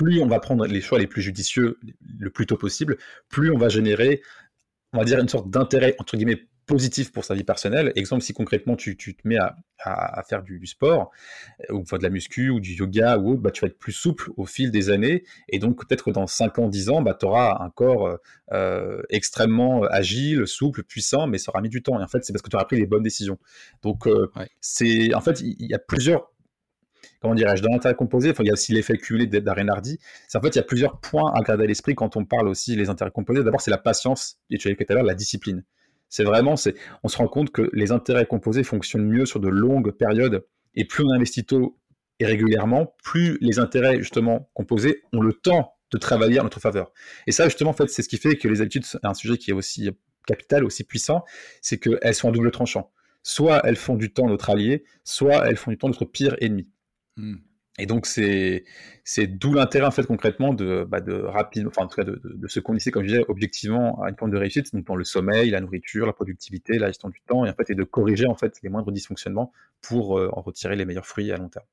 plus 0.00 0.22
on 0.22 0.26
va 0.26 0.40
prendre 0.40 0.66
les 0.66 0.80
choix 0.80 0.98
les 0.98 1.06
plus 1.06 1.20
judicieux 1.20 1.78
le 2.18 2.30
plus 2.30 2.46
tôt 2.46 2.56
possible, 2.56 2.96
plus 3.28 3.50
on 3.50 3.58
va 3.58 3.68
générer, 3.68 4.22
on 4.94 4.98
va 4.98 5.04
dire, 5.04 5.18
une 5.18 5.28
sorte 5.28 5.50
d'intérêt, 5.50 5.94
entre 5.98 6.16
guillemets, 6.16 6.48
positif 6.64 7.12
pour 7.12 7.24
sa 7.24 7.34
vie 7.34 7.44
personnelle. 7.44 7.92
Exemple, 7.96 8.22
si 8.22 8.32
concrètement 8.32 8.76
tu, 8.76 8.96
te 8.96 9.12
mets 9.24 9.36
à, 9.36 10.22
faire 10.26 10.42
du, 10.42 10.64
sport, 10.66 11.10
euh, 11.68 11.74
ou 11.74 11.82
de 11.82 12.02
la 12.02 12.08
muscu, 12.08 12.48
ou 12.48 12.60
du 12.60 12.72
yoga, 12.72 13.18
ou 13.18 13.32
autre, 13.32 13.42
bah, 13.42 13.50
tu 13.50 13.60
vas 13.60 13.66
être 13.66 13.78
plus 13.78 13.92
souple 13.92 14.30
au 14.38 14.46
fil 14.46 14.70
des 14.70 14.88
années. 14.88 15.24
Et 15.50 15.58
donc, 15.58 15.86
peut-être 15.86 16.04
que 16.04 16.10
dans 16.10 16.26
5 16.26 16.58
ans, 16.60 16.68
10 16.68 16.88
ans, 16.88 17.02
bah, 17.02 17.14
tu 17.18 17.26
auras 17.26 17.62
un 17.62 17.68
corps 17.68 18.18
euh, 18.52 19.02
extrêmement 19.10 19.82
agile, 19.82 20.46
souple, 20.46 20.82
puissant, 20.82 21.26
mais 21.26 21.36
ça 21.36 21.50
aura 21.50 21.60
mis 21.60 21.68
du 21.68 21.82
temps. 21.82 22.00
Et 22.00 22.02
en 22.02 22.08
fait, 22.08 22.24
c'est 22.24 22.32
parce 22.32 22.42
que 22.42 22.48
tu 22.48 22.56
auras 22.56 22.64
pris 22.64 22.76
les 22.76 22.86
bonnes 22.86 23.02
décisions. 23.02 23.38
Donc, 23.82 24.06
euh, 24.06 24.30
c'est 24.62 25.12
en 25.14 25.20
fait, 25.20 25.42
il 25.42 25.66
y 25.66 25.74
a 25.74 25.78
plusieurs 25.78 26.30
comment 27.20 27.34
dirais-je, 27.34 27.62
dans 27.62 27.70
l'intérêt 27.70 27.94
composé, 27.94 28.32
il 28.38 28.46
y 28.46 28.50
a 28.50 28.52
aussi 28.52 28.72
l'effet 28.72 28.96
cumulé 28.96 29.26
d'Arenardi. 29.26 29.98
En 30.34 30.40
fait, 30.40 30.48
il 30.48 30.56
y 30.56 30.58
a 30.58 30.64
plusieurs 30.64 31.00
points 31.00 31.32
à 31.34 31.40
garder 31.42 31.64
à 31.64 31.66
l'esprit 31.66 31.94
quand 31.94 32.16
on 32.16 32.24
parle 32.24 32.48
aussi 32.48 32.76
des 32.76 32.88
intérêts 32.88 33.10
composés. 33.10 33.44
D'abord, 33.44 33.60
c'est 33.60 33.70
la 33.70 33.78
patience, 33.78 34.38
et 34.50 34.58
tu 34.58 34.68
l'as 34.68 34.74
dit 34.74 34.84
tout 34.84 34.92
à 34.92 34.94
l'heure, 34.94 35.04
la 35.04 35.14
discipline. 35.14 35.64
C'est 36.08 36.24
vraiment, 36.24 36.54
on 37.04 37.08
se 37.08 37.16
rend 37.16 37.28
compte 37.28 37.50
que 37.50 37.70
les 37.72 37.92
intérêts 37.92 38.26
composés 38.26 38.64
fonctionnent 38.64 39.06
mieux 39.06 39.26
sur 39.26 39.38
de 39.38 39.48
longues 39.48 39.92
périodes, 39.92 40.44
et 40.74 40.84
plus 40.84 41.04
on 41.04 41.10
investit 41.10 41.44
tôt 41.44 41.78
et 42.18 42.26
régulièrement, 42.26 42.94
plus 43.02 43.38
les 43.40 43.58
intérêts 43.58 43.98
justement 43.98 44.50
composés 44.54 45.02
ont 45.12 45.20
le 45.20 45.32
temps 45.32 45.74
de 45.90 45.98
travailler 45.98 46.38
en 46.38 46.44
notre 46.44 46.60
faveur. 46.60 46.92
Et 47.26 47.32
ça, 47.32 47.44
justement, 47.44 47.70
en 47.70 47.74
fait, 47.74 47.88
c'est 47.88 48.02
ce 48.02 48.08
qui 48.08 48.18
fait 48.18 48.36
que 48.36 48.46
les 48.46 48.60
habitudes, 48.60 48.84
c'est 48.84 48.98
un 49.02 49.14
sujet 49.14 49.38
qui 49.38 49.50
est 49.50 49.54
aussi 49.54 49.90
capital, 50.26 50.64
aussi 50.64 50.84
puissant, 50.84 51.24
c'est 51.62 51.78
qu'elles 51.78 52.14
sont 52.14 52.28
en 52.28 52.32
double 52.32 52.50
tranchant. 52.50 52.92
Soit 53.22 53.60
elles 53.64 53.76
font 53.76 53.96
du 53.96 54.12
temps 54.12 54.26
notre 54.26 54.50
allié, 54.50 54.84
soit 55.04 55.48
elles 55.48 55.56
font 55.56 55.70
du 55.70 55.78
temps 55.78 55.88
notre 55.88 56.04
pire 56.04 56.36
ennemi. 56.40 56.68
Hmm. 57.16 57.36
Et 57.78 57.86
donc, 57.86 58.04
c'est, 58.04 58.64
d'où 59.26 59.54
l'intérêt, 59.54 59.86
en 59.86 59.90
fait, 59.90 60.04
concrètement, 60.04 60.52
de, 60.52 60.84
bah, 60.86 61.00
de 61.00 61.14
rapide, 61.14 61.66
enfin, 61.66 61.84
en 61.84 61.86
tout 61.86 61.96
cas, 61.96 62.04
de, 62.04 62.20
de, 62.22 62.48
se 62.48 62.60
conditionner, 62.60 62.92
comme 62.92 63.04
je 63.04 63.08
disais, 63.08 63.24
objectivement 63.28 64.02
à 64.02 64.10
une 64.10 64.16
forme 64.16 64.32
de 64.32 64.36
réussite, 64.36 64.74
donc 64.74 64.84
dans 64.86 64.96
le 64.96 65.04
sommeil, 65.04 65.50
la 65.50 65.60
nourriture, 65.60 66.04
la 66.04 66.12
productivité, 66.12 66.78
la 66.78 66.88
gestion 66.88 67.08
du 67.08 67.22
temps, 67.26 67.46
et 67.46 67.50
en 67.50 67.54
fait, 67.54 67.70
et 67.70 67.74
de 67.74 67.84
corriger, 67.84 68.26
en 68.26 68.34
fait, 68.34 68.58
les 68.62 68.68
moindres 68.68 68.92
dysfonctionnements 68.92 69.52
pour 69.80 70.18
euh, 70.18 70.28
en 70.32 70.42
retirer 70.42 70.76
les 70.76 70.84
meilleurs 70.84 71.06
fruits 71.06 71.32
à 71.32 71.36
long 71.36 71.48
terme. 71.48 71.64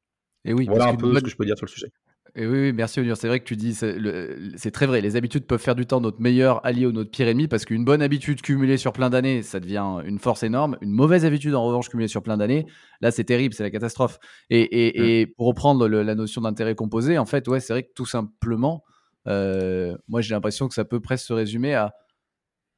Et 0.46 0.54
oui, 0.54 0.66
voilà 0.68 0.86
un 0.86 0.96
peu 0.96 1.14
ce 1.14 1.20
que 1.24 1.30
je 1.30 1.36
peux 1.36 1.46
dire 1.46 1.58
sur 1.58 1.66
le 1.66 1.72
sujet. 1.72 1.92
Et 2.36 2.46
oui, 2.46 2.74
merci 2.74 3.00
Onur. 3.00 3.18
C'est 3.18 3.28
vrai 3.28 3.40
que 3.40 3.46
tu 3.46 3.56
dis, 3.56 3.74
c'est 3.74 4.72
très 4.72 4.86
vrai. 4.86 5.02
Les 5.02 5.16
habitudes 5.16 5.46
peuvent 5.46 5.62
faire 5.62 5.76
du 5.76 5.86
temps 5.86 6.02
notre 6.02 6.22
meilleur 6.22 6.66
allié 6.66 6.86
ou 6.86 6.92
notre 6.92 7.12
pire 7.12 7.28
ennemi 7.28 7.48
parce 7.48 7.66
qu'une 7.66 7.86
bonne 7.86 8.02
habitude 8.02 8.42
cumulée 8.42 8.78
sur 8.78 8.94
plein 8.94 9.10
d'années, 9.10 9.42
ça 9.42 9.60
devient 9.60 10.02
une 10.06 10.20
force 10.20 10.44
énorme. 10.44 10.78
Une 10.82 10.92
mauvaise 10.92 11.26
habitude, 11.26 11.56
en 11.56 11.66
revanche, 11.66 11.90
cumulée 11.90 12.08
sur 12.08 12.22
plein 12.22 12.38
d'années, 12.38 12.66
là, 13.02 13.12
c'est 13.12 13.24
terrible, 13.24 13.54
c'est 13.54 13.64
la 13.64 13.72
catastrophe. 13.72 14.20
Et, 14.50 15.26
mmh. 15.26 15.34
pour 15.36 15.48
reprendre 15.48 15.88
la 15.88 16.16
notion 16.16 16.42
d'intérêt 16.42 16.76
composé, 16.76 17.18
en 17.18 17.26
fait, 17.26 17.48
ouais, 17.48 17.60
c'est 17.60 17.74
vrai 17.74 17.84
que 17.84 17.94
tout 17.96 18.06
simplement, 18.06 18.84
euh, 19.28 19.98
moi, 20.08 20.22
j'ai 20.22 20.34
l'impression 20.34 20.68
que 20.68 20.74
ça 20.74 20.86
peut 20.86 21.00
presque 21.00 21.26
se 21.26 21.34
résumer 21.34 21.74
à 21.74 21.94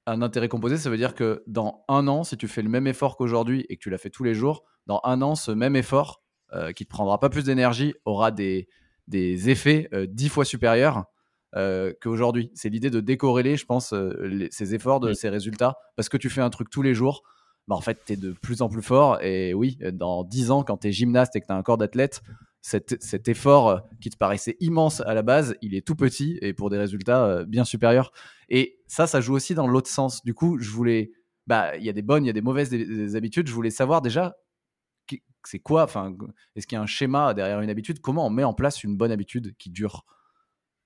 un 0.06 0.22
intérêt 0.22 0.48
composé. 0.48 0.78
Ça 0.78 0.90
veut 0.90 0.98
dire 0.98 1.16
que 1.16 1.44
dans 1.48 1.84
un 1.88 2.08
an, 2.08 2.24
si 2.24 2.38
tu 2.38 2.48
fais 2.48 2.62
le 2.62 2.70
même 2.70 2.88
effort 2.88 3.18
qu'aujourd'hui 3.18 3.66
et 3.70 3.78
que 3.78 3.82
tu 3.82 3.90
l'as 3.90 3.98
fait 3.98 4.10
tous 4.10 4.24
les 4.24 4.34
jours, 4.34 4.64
dans 4.88 5.02
un 5.04 5.22
an, 5.22 5.36
ce 5.36 5.52
même 5.52 5.76
effort 5.76 6.24
euh, 6.54 6.72
qui 6.72 6.86
te 6.86 6.90
prendra 6.90 7.20
pas 7.20 7.30
plus 7.30 7.44
d'énergie 7.44 7.94
aura 8.06 8.32
des 8.32 8.68
des 9.10 9.50
effets 9.50 9.90
euh, 9.94 10.06
dix 10.08 10.30
fois 10.30 10.46
supérieurs 10.46 11.06
euh, 11.56 11.94
qu'aujourd'hui. 12.02 12.52
C'est 12.54 12.70
l'idée 12.70 12.92
de 12.92 13.02
décorréler, 13.02 13.58
je 13.58 13.66
pense, 13.66 13.92
euh, 13.92 14.48
ces 14.52 14.76
efforts 14.76 15.00
de 15.00 15.14
ces 15.14 15.30
résultats. 15.30 15.78
Parce 15.96 16.08
que 16.08 16.18
tu 16.18 16.30
fais 16.30 16.42
un 16.42 16.50
truc 16.50 16.70
tous 16.70 16.84
les 16.84 16.94
jours, 16.94 17.24
bah, 17.68 17.76
en 17.76 17.82
fait, 17.82 18.00
tu 18.06 18.14
es 18.14 18.16
de 18.16 18.32
plus 18.32 18.62
en 18.62 18.70
plus 18.70 18.84
fort. 18.84 19.22
Et 19.22 19.54
oui, 19.54 19.78
dans 19.92 20.24
dix 20.24 20.52
ans, 20.52 20.64
quand 20.64 20.78
tu 20.78 20.88
es 20.88 20.92
gymnaste 20.92 21.36
et 21.36 21.42
que 21.42 21.48
tu 21.48 21.52
as 21.52 21.56
un 21.56 21.64
corps 21.64 21.78
d'athlète, 21.78 22.22
cet, 22.62 23.28
effort 23.28 23.82
qui 24.02 24.10
te 24.10 24.18
paraissait 24.18 24.58
immense 24.60 25.02
à 25.02 25.14
la 25.14 25.22
base, 25.22 25.56
il 25.62 25.74
est 25.76 25.86
tout 25.86 25.96
petit 25.96 26.38
et 26.42 26.54
pour 26.54 26.70
des 26.70 26.78
résultats 26.78 27.46
bien 27.46 27.64
supérieurs. 27.64 28.12
Et 28.50 28.80
ça, 28.86 29.08
ça 29.08 29.22
joue 29.22 29.34
aussi 29.34 29.56
dans 29.56 29.66
l'autre 29.66 29.90
sens. 29.90 30.24
Du 30.24 30.34
coup, 30.34 30.60
je 30.60 30.70
voulais. 30.70 31.12
Bah, 31.48 31.76
il 31.78 31.84
y 31.84 31.90
a 31.90 31.94
des 31.94 32.02
bonnes, 32.02 32.26
il 32.26 32.28
y 32.28 32.30
a 32.30 32.34
des 32.34 32.42
mauvaises 32.42 33.16
habitudes. 33.16 33.48
Je 33.48 33.54
voulais 33.54 33.72
savoir 33.72 34.02
déjà 34.02 34.36
c'est 35.48 35.60
quoi 35.60 35.84
Enfin, 35.84 36.16
est-ce 36.56 36.68
qu'il 36.68 36.76
y 36.76 36.80
a 36.80 36.82
un 36.82 36.88
schéma 36.88 37.34
derrière 37.34 37.62
une 37.62 37.70
habitude? 37.70 38.00
Comment 38.00 38.28
on 38.28 38.30
met 38.30 38.44
en 38.44 38.54
place 38.54 38.84
une 38.84 38.98
bonne 38.98 39.12
habitude 39.12 39.56
qui 39.58 39.70
dure? 39.70 40.06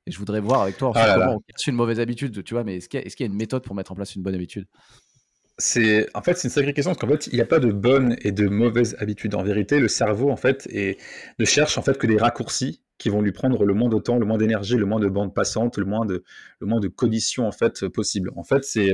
Et 0.06 0.12
je 0.12 0.20
voudrais 0.20 0.42
voir 0.42 0.62
avec 0.62 0.78
toi 0.78 0.92
ah 0.96 1.16
comment 1.18 1.36
on 1.36 1.40
casse 1.40 1.66
une 1.68 1.76
mauvaise 1.76 2.00
habitude, 2.00 2.44
tu 2.44 2.54
vois. 2.54 2.64
Mais 2.64 2.78
est-ce 2.78 2.90
qu'il 2.90 3.00
y, 3.00 3.24
a 3.24 3.26
une 3.26 3.36
méthode 3.36 3.64
pour 3.64 3.76
mettre 3.76 3.92
en 3.92 3.96
place 3.96 4.16
une 4.16 4.24
bonne 4.24 4.36
habitude? 4.36 4.66
C'est 5.60 6.08
en 6.16 6.22
fait 6.22 6.36
c'est 6.36 6.48
une 6.48 6.54
sacrée 6.54 6.74
question 6.74 6.92
parce 6.92 7.00
qu'en 7.00 7.08
fait 7.08 7.28
il 7.28 7.36
n'y 7.36 7.42
a 7.42 7.46
pas 7.46 7.60
de 7.60 7.72
bonne 7.72 8.18
et 8.22 8.32
de 8.32 8.48
mauvaise 8.48 8.96
habitude. 9.00 9.36
En 9.36 9.44
vérité, 9.44 9.80
le 9.80 9.88
cerveau 9.88 10.30
en 10.30 10.36
fait 10.36 10.68
ne 11.40 11.46
cherche 11.46 11.78
en 11.78 11.84
fait 11.84 11.98
que 11.98 12.08
des 12.08 12.18
raccourcis 12.18 12.82
qui 12.98 13.10
vont 13.10 13.22
lui 13.22 13.32
prendre 13.32 13.64
le 13.64 13.74
moins 13.74 13.90
de 13.90 14.00
temps, 14.00 14.18
le 14.18 14.26
moins 14.26 14.38
d'énergie, 14.38 14.76
le 14.76 14.86
moins 14.86 15.00
de 15.00 15.08
bande 15.08 15.34
passante, 15.34 15.78
le 15.78 15.86
moins 15.86 16.06
de 16.06 16.24
le 16.60 16.68
moins 16.68 16.80
de 16.80 16.88
conditions 16.88 17.48
en 17.48 17.52
fait 17.52 17.88
possible. 17.88 18.32
En 18.36 18.44
fait, 18.44 18.64
c'est 18.66 18.94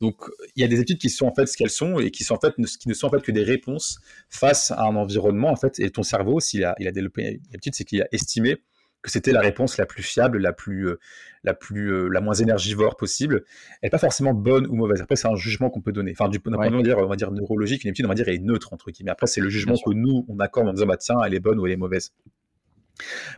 donc, 0.00 0.16
il 0.56 0.62
y 0.62 0.64
a 0.64 0.68
des 0.68 0.80
études 0.80 0.98
qui 0.98 1.10
sont 1.10 1.26
en 1.26 1.34
fait 1.34 1.46
ce 1.46 1.56
qu'elles 1.56 1.70
sont 1.70 1.98
et 1.98 2.10
qui 2.10 2.24
sont 2.24 2.34
en 2.34 2.40
fait 2.40 2.54
qui 2.54 2.88
ne 2.88 2.94
sont 2.94 3.06
en 3.06 3.10
fait 3.10 3.22
que 3.22 3.32
des 3.32 3.42
réponses 3.42 4.00
face 4.28 4.70
à 4.70 4.82
un 4.84 4.96
environnement 4.96 5.50
en 5.50 5.56
fait. 5.56 5.78
Et 5.80 5.90
ton 5.90 6.02
cerveau, 6.02 6.40
s'il 6.40 6.64
a, 6.64 6.74
il 6.78 6.88
a 6.88 6.92
développé 6.92 7.40
une 7.48 7.54
étude, 7.54 7.74
c'est 7.74 7.84
qu'il 7.84 8.02
a 8.02 8.08
estimé 8.12 8.58
que 9.02 9.10
c'était 9.10 9.32
la 9.32 9.40
réponse 9.40 9.78
la 9.78 9.86
plus 9.86 10.02
fiable, 10.02 10.38
la 10.38 10.52
plus, 10.52 10.88
euh, 10.88 10.98
la 11.42 11.54
plus, 11.54 11.92
euh, 11.92 12.08
la 12.08 12.20
moins 12.20 12.34
énergivore 12.34 12.96
possible. 12.96 13.44
Elle 13.80 13.86
n'est 13.86 13.90
pas 13.90 13.98
forcément 13.98 14.34
bonne 14.34 14.66
ou 14.66 14.74
mauvaise. 14.74 15.00
Après, 15.00 15.16
c'est 15.16 15.28
un 15.28 15.36
jugement 15.36 15.70
qu'on 15.70 15.80
peut 15.80 15.92
donner. 15.92 16.12
Enfin, 16.12 16.28
du 16.28 16.38
point 16.40 16.52
de 16.52 16.56
vue, 16.70 16.94
on 16.94 17.06
va 17.06 17.16
dire 17.16 17.30
neurologique, 17.30 17.84
une 17.84 17.90
étude, 17.90 18.04
on 18.04 18.08
va 18.08 18.14
dire, 18.14 18.28
est 18.28 18.38
neutre 18.38 18.72
entre 18.72 18.90
guillemets. 18.90 19.10
Après, 19.10 19.26
c'est 19.26 19.40
le 19.40 19.48
jugement 19.48 19.74
que 19.74 19.92
nous 19.92 20.26
on 20.28 20.38
accorde 20.38 20.68
en 20.68 20.72
disant 20.72 20.86
bah 20.86 20.96
tiens, 20.96 21.16
elle 21.24 21.34
est 21.34 21.40
bonne 21.40 21.58
ou 21.58 21.66
elle 21.66 21.72
est 21.72 21.76
mauvaise. 21.76 22.12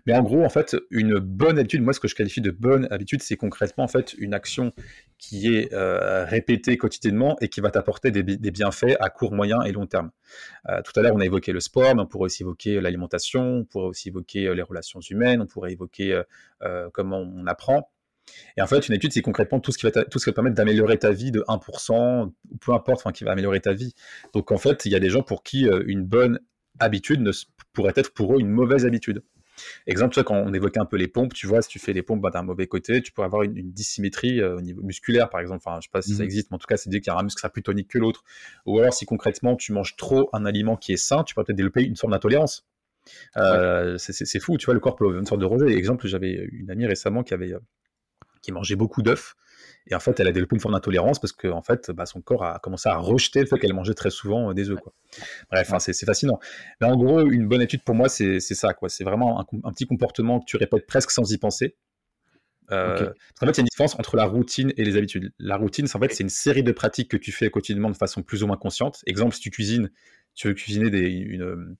Mais 0.06 0.14
en 0.14 0.22
gros, 0.22 0.44
en 0.44 0.48
fait, 0.48 0.76
une 0.90 1.18
bonne 1.18 1.58
habitude, 1.58 1.82
moi, 1.82 1.92
ce 1.92 2.00
que 2.00 2.08
je 2.08 2.14
qualifie 2.14 2.40
de 2.40 2.50
bonne 2.50 2.88
habitude, 2.90 3.22
c'est 3.22 3.36
concrètement, 3.36 3.84
en 3.84 3.88
fait, 3.88 4.14
une 4.18 4.34
action 4.34 4.72
qui 5.22 5.54
est 5.54 5.72
euh, 5.72 6.24
répétée 6.24 6.76
quotidiennement 6.76 7.36
et 7.40 7.48
qui 7.48 7.60
va 7.60 7.70
t'apporter 7.70 8.10
des, 8.10 8.22
bienfaits 8.22 8.96
à 8.98 9.08
court, 9.08 9.32
moyen 9.32 9.62
et 9.62 9.70
long 9.70 9.86
terme. 9.86 10.10
Euh, 10.68 10.82
tout 10.82 10.98
à 10.98 11.02
l'heure, 11.02 11.14
on 11.14 11.20
a 11.20 11.24
évoqué 11.24 11.52
le 11.52 11.60
sport, 11.60 11.94
mais 11.94 12.02
on 12.02 12.06
pourrait 12.06 12.26
aussi 12.26 12.42
évoquer 12.42 12.80
l'alimentation, 12.80 13.58
on 13.58 13.64
pourrait 13.64 13.86
aussi 13.86 14.08
évoquer 14.08 14.48
euh, 14.48 14.54
les 14.54 14.62
relations 14.62 14.98
humaines, 14.98 15.40
on 15.40 15.46
pourrait 15.46 15.72
évoquer 15.72 16.20
comment 16.92 17.18
on 17.18 17.46
apprend. 17.46 17.90
Et 18.56 18.62
en 18.62 18.66
fait, 18.66 18.88
une 18.88 18.94
habitude, 18.94 19.12
c'est 19.12 19.22
concrètement 19.22 19.60
tout 19.60 19.70
ce 19.70 19.78
qui 19.78 19.86
va, 19.86 19.92
tout 20.04 20.18
ce 20.18 20.24
qui 20.24 20.30
va 20.30 20.34
permettre 20.34 20.56
d'améliorer 20.56 20.98
ta 20.98 21.12
vie 21.12 21.30
de 21.30 21.40
1%, 21.42 22.32
ou 22.50 22.56
peu 22.58 22.72
importe, 22.72 23.00
enfin, 23.00 23.12
qui 23.12 23.22
va 23.24 23.32
améliorer 23.32 23.60
ta 23.60 23.72
vie. 23.72 23.94
Donc, 24.32 24.50
en 24.50 24.58
fait, 24.58 24.86
il 24.86 24.92
y 24.92 24.96
a 24.96 25.00
des 25.00 25.10
gens 25.10 25.22
pour 25.22 25.42
qui 25.42 25.68
une 25.86 26.04
bonne 26.04 26.40
habitude 26.80 27.28
pourrait 27.72 27.92
être 27.96 28.12
pour 28.12 28.34
eux 28.34 28.40
une 28.40 28.50
mauvaise 28.50 28.86
habitude. 28.86 29.22
Exemple, 29.86 30.14
tu 30.14 30.20
vois, 30.20 30.24
quand 30.24 30.36
on 30.36 30.52
évoquait 30.52 30.80
un 30.80 30.86
peu 30.86 30.96
les 30.96 31.08
pompes, 31.08 31.34
tu 31.34 31.46
vois, 31.46 31.62
si 31.62 31.68
tu 31.68 31.78
fais 31.78 31.92
les 31.92 32.02
pompes 32.02 32.20
bah, 32.20 32.30
d'un 32.30 32.42
mauvais 32.42 32.66
côté, 32.66 33.02
tu 33.02 33.12
pourrais 33.12 33.26
avoir 33.26 33.42
une, 33.42 33.72
dissymétrie 33.72 34.40
euh, 34.40 34.56
au 34.56 34.60
niveau 34.60 34.82
musculaire, 34.82 35.28
par 35.28 35.40
exemple. 35.40 35.62
Enfin, 35.64 35.78
je 35.80 35.86
sais 35.86 35.92
pas 35.92 36.02
si 36.02 36.14
ça 36.14 36.22
mmh 36.22 36.26
existe, 36.26 36.50
mais 36.50 36.56
en 36.56 36.58
tout 36.58 36.66
cas, 36.66 36.76
c'est 36.76 36.90
dit 36.90 37.00
qu'il 37.00 37.12
y 37.12 37.14
a 37.14 37.18
un 37.18 37.22
muscle 37.22 37.38
qui 37.38 37.40
sera 37.40 37.52
plus 37.52 37.62
tonique 37.62 37.88
que 37.88 37.98
l'autre. 37.98 38.24
Ou 38.66 38.78
alors, 38.78 38.92
si 38.92 39.06
concrètement, 39.06 39.56
tu 39.56 39.72
manges 39.72 39.96
trop 39.96 40.30
un 40.32 40.44
aliment 40.44 40.76
qui 40.76 40.92
est 40.92 40.96
sain, 40.96 41.24
tu 41.24 41.34
pourrais 41.34 41.44
peut-être 41.44 41.56
développer 41.56 41.82
une 41.82 41.96
forme 41.96 42.12
d'intolérance. 42.12 42.66
Euh, 43.36 43.98
c'est 43.98 44.40
fou, 44.40 44.56
tu 44.56 44.66
vois, 44.66 44.74
le 44.74 44.80
corps 44.80 44.96
peut 44.96 45.04
avoir 45.04 45.18
une 45.18 45.26
sorte 45.26 45.40
de 45.40 45.46
rejet. 45.46 45.72
Exemple, 45.72 46.06
j'avais 46.06 46.48
une 46.52 46.70
amie 46.70 46.86
récemment 46.86 47.22
qui 47.22 47.34
avait 47.34 47.52
euh, 47.52 47.58
qui 48.42 48.52
mangeait 48.52 48.76
beaucoup 48.76 49.02
d'œufs 49.02 49.36
et 49.88 49.94
en 49.94 50.00
fait, 50.00 50.18
elle 50.20 50.28
a 50.28 50.32
développé 50.32 50.54
une 50.54 50.60
forme 50.60 50.74
d'intolérance 50.74 51.18
parce 51.18 51.32
que 51.32 51.48
en 51.48 51.62
fait, 51.62 51.90
bah, 51.90 52.06
son 52.06 52.20
corps 52.20 52.44
a 52.44 52.58
commencé 52.60 52.88
à 52.88 52.96
rejeter 52.96 53.40
le 53.40 53.46
fait 53.46 53.58
qu'elle 53.58 53.74
mangeait 53.74 53.94
très 53.94 54.10
souvent 54.10 54.50
euh, 54.50 54.54
des 54.54 54.70
œufs. 54.70 54.78
Quoi. 54.80 54.92
Bref, 55.50 55.72
c'est 55.78 56.06
fascinant. 56.06 56.38
Mais 56.80 56.86
en 56.86 56.96
gros, 56.96 57.20
une 57.28 57.48
bonne 57.48 57.62
étude 57.62 57.82
pour 57.82 57.94
moi, 57.94 58.08
c'est 58.08 58.40
ça. 58.40 58.74
C'est 58.88 59.04
vraiment 59.04 59.40
un, 59.40 59.72
petit 59.72 59.86
comportement 59.86 60.40
que 60.40 60.44
tu 60.46 60.56
répètes 60.56 60.86
presque 60.86 61.10
sans 61.10 61.30
y 61.32 61.38
penser. 61.38 61.76
Euh, 62.70 63.12
en 63.40 63.46
fait, 63.46 63.52
il 63.52 63.56
y 63.56 63.60
a 63.60 63.62
une 63.62 63.66
différence 63.66 63.98
entre 63.98 64.16
la 64.16 64.24
routine 64.24 64.72
et 64.76 64.84
les 64.84 64.96
habitudes. 64.96 65.32
La 65.38 65.56
routine, 65.56 65.86
en 65.92 65.98
fait, 65.98 66.14
c'est 66.14 66.22
une 66.22 66.30
série 66.30 66.62
de 66.62 66.72
pratiques 66.72 67.10
que 67.10 67.16
tu 67.16 67.32
fais 67.32 67.50
quotidiennement 67.50 67.90
de 67.90 67.96
façon 67.96 68.22
plus 68.22 68.42
ou 68.42 68.46
moins 68.46 68.56
consciente. 68.56 69.00
Exemple, 69.06 69.34
si 69.34 69.40
tu 69.40 69.50
cuisines, 69.50 69.90
tu 70.34 70.48
veux 70.48 70.54
cuisiner 70.54 70.88
des, 70.88 71.10
une, 71.10 71.76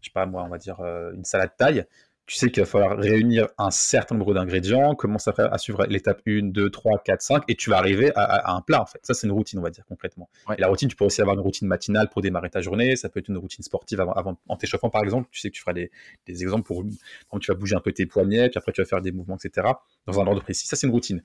je 0.00 0.08
sais 0.08 0.12
pas 0.12 0.26
moi, 0.26 0.42
on 0.44 0.48
va 0.48 0.58
dire 0.58 0.80
euh, 0.80 1.12
une 1.14 1.24
salade 1.24 1.52
taille 1.56 1.84
tu 2.26 2.36
sais 2.36 2.50
qu'il 2.50 2.62
va 2.62 2.66
falloir 2.66 2.96
réunir 2.96 3.48
un 3.58 3.70
certain 3.70 4.14
nombre 4.14 4.32
d'ingrédients, 4.32 4.94
commencer 4.94 5.30
à, 5.36 5.58
suivre 5.58 5.84
l'étape 5.86 6.22
1, 6.26 6.44
2, 6.44 6.70
3, 6.70 7.02
4, 7.04 7.20
5, 7.20 7.44
et 7.48 7.54
tu 7.54 7.68
vas 7.68 7.76
arriver 7.76 8.12
à, 8.14 8.54
un 8.54 8.62
plat, 8.62 8.80
en 8.80 8.86
fait. 8.86 8.98
Ça, 9.02 9.12
c'est 9.12 9.26
une 9.26 9.32
routine, 9.32 9.58
on 9.58 9.62
va 9.62 9.70
dire, 9.70 9.84
concrètement. 9.86 10.30
Et 10.56 10.60
la 10.60 10.68
routine, 10.68 10.88
tu 10.88 10.96
peux 10.96 11.04
aussi 11.04 11.20
avoir 11.20 11.36
une 11.36 11.42
routine 11.42 11.68
matinale 11.68 12.08
pour 12.08 12.22
démarrer 12.22 12.48
ta 12.48 12.62
journée, 12.62 12.96
ça 12.96 13.10
peut 13.10 13.20
être 13.20 13.28
une 13.28 13.36
routine 13.36 13.62
sportive 13.62 14.00
avant, 14.00 14.38
en 14.48 14.56
t'échauffant, 14.56 14.88
par 14.88 15.02
exemple. 15.02 15.28
Tu 15.30 15.40
sais 15.40 15.50
que 15.50 15.54
tu 15.54 15.60
feras 15.60 15.74
des, 15.74 15.90
exemples 16.26 16.66
pour, 16.66 16.82
quand 17.28 17.38
tu 17.38 17.52
vas 17.52 17.58
bouger 17.58 17.76
un 17.76 17.80
peu 17.80 17.92
tes 17.92 18.06
poignets, 18.06 18.48
puis 18.48 18.58
après, 18.58 18.72
tu 18.72 18.80
vas 18.80 18.86
faire 18.86 19.02
des 19.02 19.12
mouvements, 19.12 19.36
etc., 19.36 19.68
dans 20.06 20.18
un 20.18 20.26
ordre 20.26 20.42
précis. 20.42 20.66
Ça, 20.66 20.76
c'est 20.76 20.86
une 20.86 20.92
routine. 20.92 21.22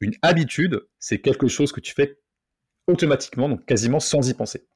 Une 0.00 0.12
habitude, 0.20 0.86
c'est 0.98 1.18
quelque 1.18 1.48
chose 1.48 1.72
que 1.72 1.80
tu 1.80 1.94
fais 1.94 2.18
automatiquement, 2.86 3.48
donc 3.48 3.64
quasiment 3.64 4.00
sans 4.00 4.28
y 4.28 4.34
penser. 4.34 4.66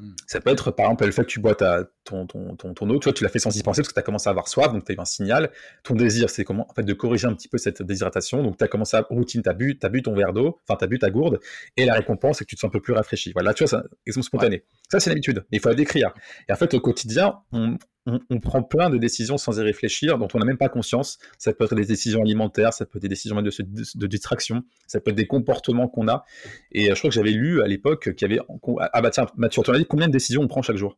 Hmm. 0.00 0.14
Ça 0.26 0.40
peut 0.40 0.50
être 0.50 0.70
par 0.70 0.86
exemple 0.86 1.04
le 1.04 1.12
fait 1.12 1.22
que 1.22 1.28
tu 1.28 1.40
bois 1.40 1.54
ta, 1.54 1.84
ton, 2.04 2.26
ton, 2.26 2.56
ton, 2.56 2.90
eau, 2.90 2.98
tu 2.98 3.04
vois, 3.04 3.12
tu 3.12 3.22
l'as 3.22 3.28
fait 3.28 3.38
sans 3.38 3.54
y 3.54 3.62
penser 3.62 3.82
parce 3.82 3.88
que 3.88 3.94
tu 3.94 4.00
as 4.00 4.02
commencé 4.02 4.28
à 4.28 4.30
avoir 4.30 4.48
soif, 4.48 4.72
donc 4.72 4.84
tu 4.86 4.92
as 4.92 4.94
eu 4.94 4.98
un 4.98 5.04
signal. 5.04 5.50
Ton 5.84 5.94
désir, 5.94 6.30
c'est 6.30 6.42
comment 6.42 6.66
en 6.70 6.72
fait 6.72 6.82
de 6.82 6.92
corriger 6.94 7.26
un 7.26 7.34
petit 7.34 7.48
peu 7.48 7.58
cette 7.58 7.82
déshydratation. 7.82 8.42
Donc 8.42 8.56
tu 8.56 8.64
as 8.64 8.68
commencé 8.68 8.96
à 8.96 9.02
routine, 9.10 9.42
tu 9.42 9.48
as 9.50 9.52
bu, 9.52 9.78
as 9.82 9.88
bu 9.90 10.02
ton 10.02 10.14
verre 10.14 10.32
d'eau, 10.32 10.58
enfin 10.66 10.78
tu 10.78 10.84
as 10.84 10.86
bu 10.86 10.98
ta 10.98 11.10
gourde, 11.10 11.38
et 11.76 11.84
la 11.84 11.94
récompense, 11.94 12.38
c'est 12.38 12.44
que 12.44 12.48
tu 12.48 12.56
te 12.56 12.60
sens 12.60 12.68
un 12.68 12.72
peu 12.72 12.80
plus 12.80 12.94
rafraîchi. 12.94 13.32
Voilà, 13.32 13.52
tu 13.52 13.62
vois, 13.64 13.68
c'est 13.68 13.76
un 13.76 13.84
exemple 14.06 14.24
spontané. 14.24 14.64
Ça, 14.90 15.00
c'est 15.00 15.10
l'habitude, 15.10 15.44
il 15.50 15.60
faut 15.60 15.68
la 15.68 15.74
décrire. 15.74 16.14
Et 16.48 16.52
en 16.52 16.56
fait, 16.56 16.72
au 16.72 16.80
quotidien, 16.80 17.34
on, 17.52 17.76
on, 18.06 18.40
prend 18.40 18.62
plein 18.62 18.90
de 18.90 18.98
décisions 18.98 19.36
sans 19.36 19.58
y 19.58 19.62
réfléchir, 19.62 20.18
dont 20.18 20.28
on 20.34 20.38
n'a 20.38 20.46
même 20.46 20.56
pas 20.56 20.68
conscience. 20.68 21.18
Ça 21.38 21.52
peut 21.52 21.64
être 21.64 21.74
des 21.74 21.84
décisions 21.84 22.22
alimentaires, 22.22 22.72
ça 22.72 22.86
peut 22.86 22.98
être 22.98 23.02
des 23.02 23.08
décisions 23.08 23.40
de, 23.42 23.50
de, 23.50 24.06
distraction, 24.06 24.64
ça 24.86 25.00
peut 25.00 25.10
être 25.10 25.16
des 25.16 25.26
comportements 25.26 25.88
qu'on 25.88 26.08
a. 26.08 26.24
Et 26.72 26.86
je 26.86 26.94
crois 26.94 27.10
que 27.10 27.14
j'avais 27.14 27.32
lu 27.32 27.62
à 27.62 27.66
l'époque 27.66 28.14
qu'il 28.14 28.28
y 28.28 28.32
avait. 28.32 28.44
Ah 28.92 29.02
bah 29.02 29.10
tiens, 29.10 29.26
Mathieu, 29.36 29.62
tu 29.62 29.70
as 29.70 29.78
dit 29.78 29.86
combien 29.86 30.06
de 30.06 30.12
décisions 30.12 30.42
on 30.42 30.48
prend 30.48 30.62
chaque 30.62 30.76
jour? 30.76 30.96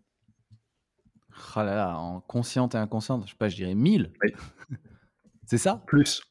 Ah 1.55 1.65
là 1.65 1.75
là, 1.75 1.99
en 1.99 2.21
consciente 2.21 2.75
et 2.75 2.79
inconsciente, 2.79 3.25
je 3.27 3.31
sais 3.31 3.37
pas, 3.37 3.49
je 3.49 3.57
dirais 3.57 3.75
1000. 3.75 4.13
C'est 5.47 5.59
ça? 5.59 5.83
Plus. 5.87 6.23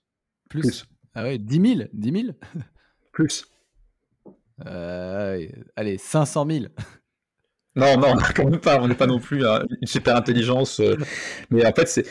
Plus. 0.49 0.85
Ah 1.13 1.23
ouais, 1.23 1.37
10 1.37 1.75
000 1.77 1.89
10 1.93 2.11
000 2.11 2.33
Plus. 3.11 3.45
Euh, 4.65 5.47
allez, 5.75 5.97
500 5.97 6.47
000. 6.49 6.65
Non, 7.75 7.97
non, 7.97 8.15
quand 8.35 8.49
même 8.49 8.59
pas. 8.59 8.79
On 8.81 8.87
n'est 8.87 8.95
pas 8.95 9.07
non 9.07 9.19
plus 9.19 9.45
hein, 9.45 9.63
une 9.81 9.87
super 9.87 10.15
intelligence. 10.15 10.79
Euh. 10.79 10.97
mais 11.49 11.65
en 11.65 11.73
fait, 11.73 11.87
c'est. 11.87 12.05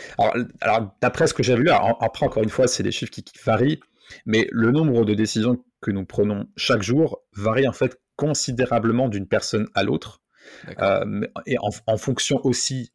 Alors, 0.61 0.94
d'après 1.01 1.27
ce 1.27 1.35
que 1.35 1.42
j'ai 1.42 1.57
vu, 1.57 1.68
après, 1.70 2.27
encore 2.27 2.42
une 2.42 2.51
fois, 2.51 2.66
c'est 2.66 2.83
des 2.83 2.92
chiffres 2.92 3.12
qui, 3.12 3.25
varient. 3.44 3.81
Mais 4.27 4.49
le 4.51 4.73
nombre 4.73 5.05
de 5.05 5.14
décisions 5.14 5.62
que 5.81 5.90
nous 5.90 6.05
prenons 6.05 6.46
chaque 6.57 6.83
jour 6.83 7.23
varie 7.37 7.68
en 7.68 7.73
fait 7.73 8.01
considérablement 8.16 9.09
d'une 9.09 9.27
personne 9.27 9.68
à 9.75 9.85
l'autre. 9.85 10.20
Euh, 10.81 11.23
et 11.46 11.57
en, 11.61 11.96
fonction 11.96 12.40
aussi 12.44 12.92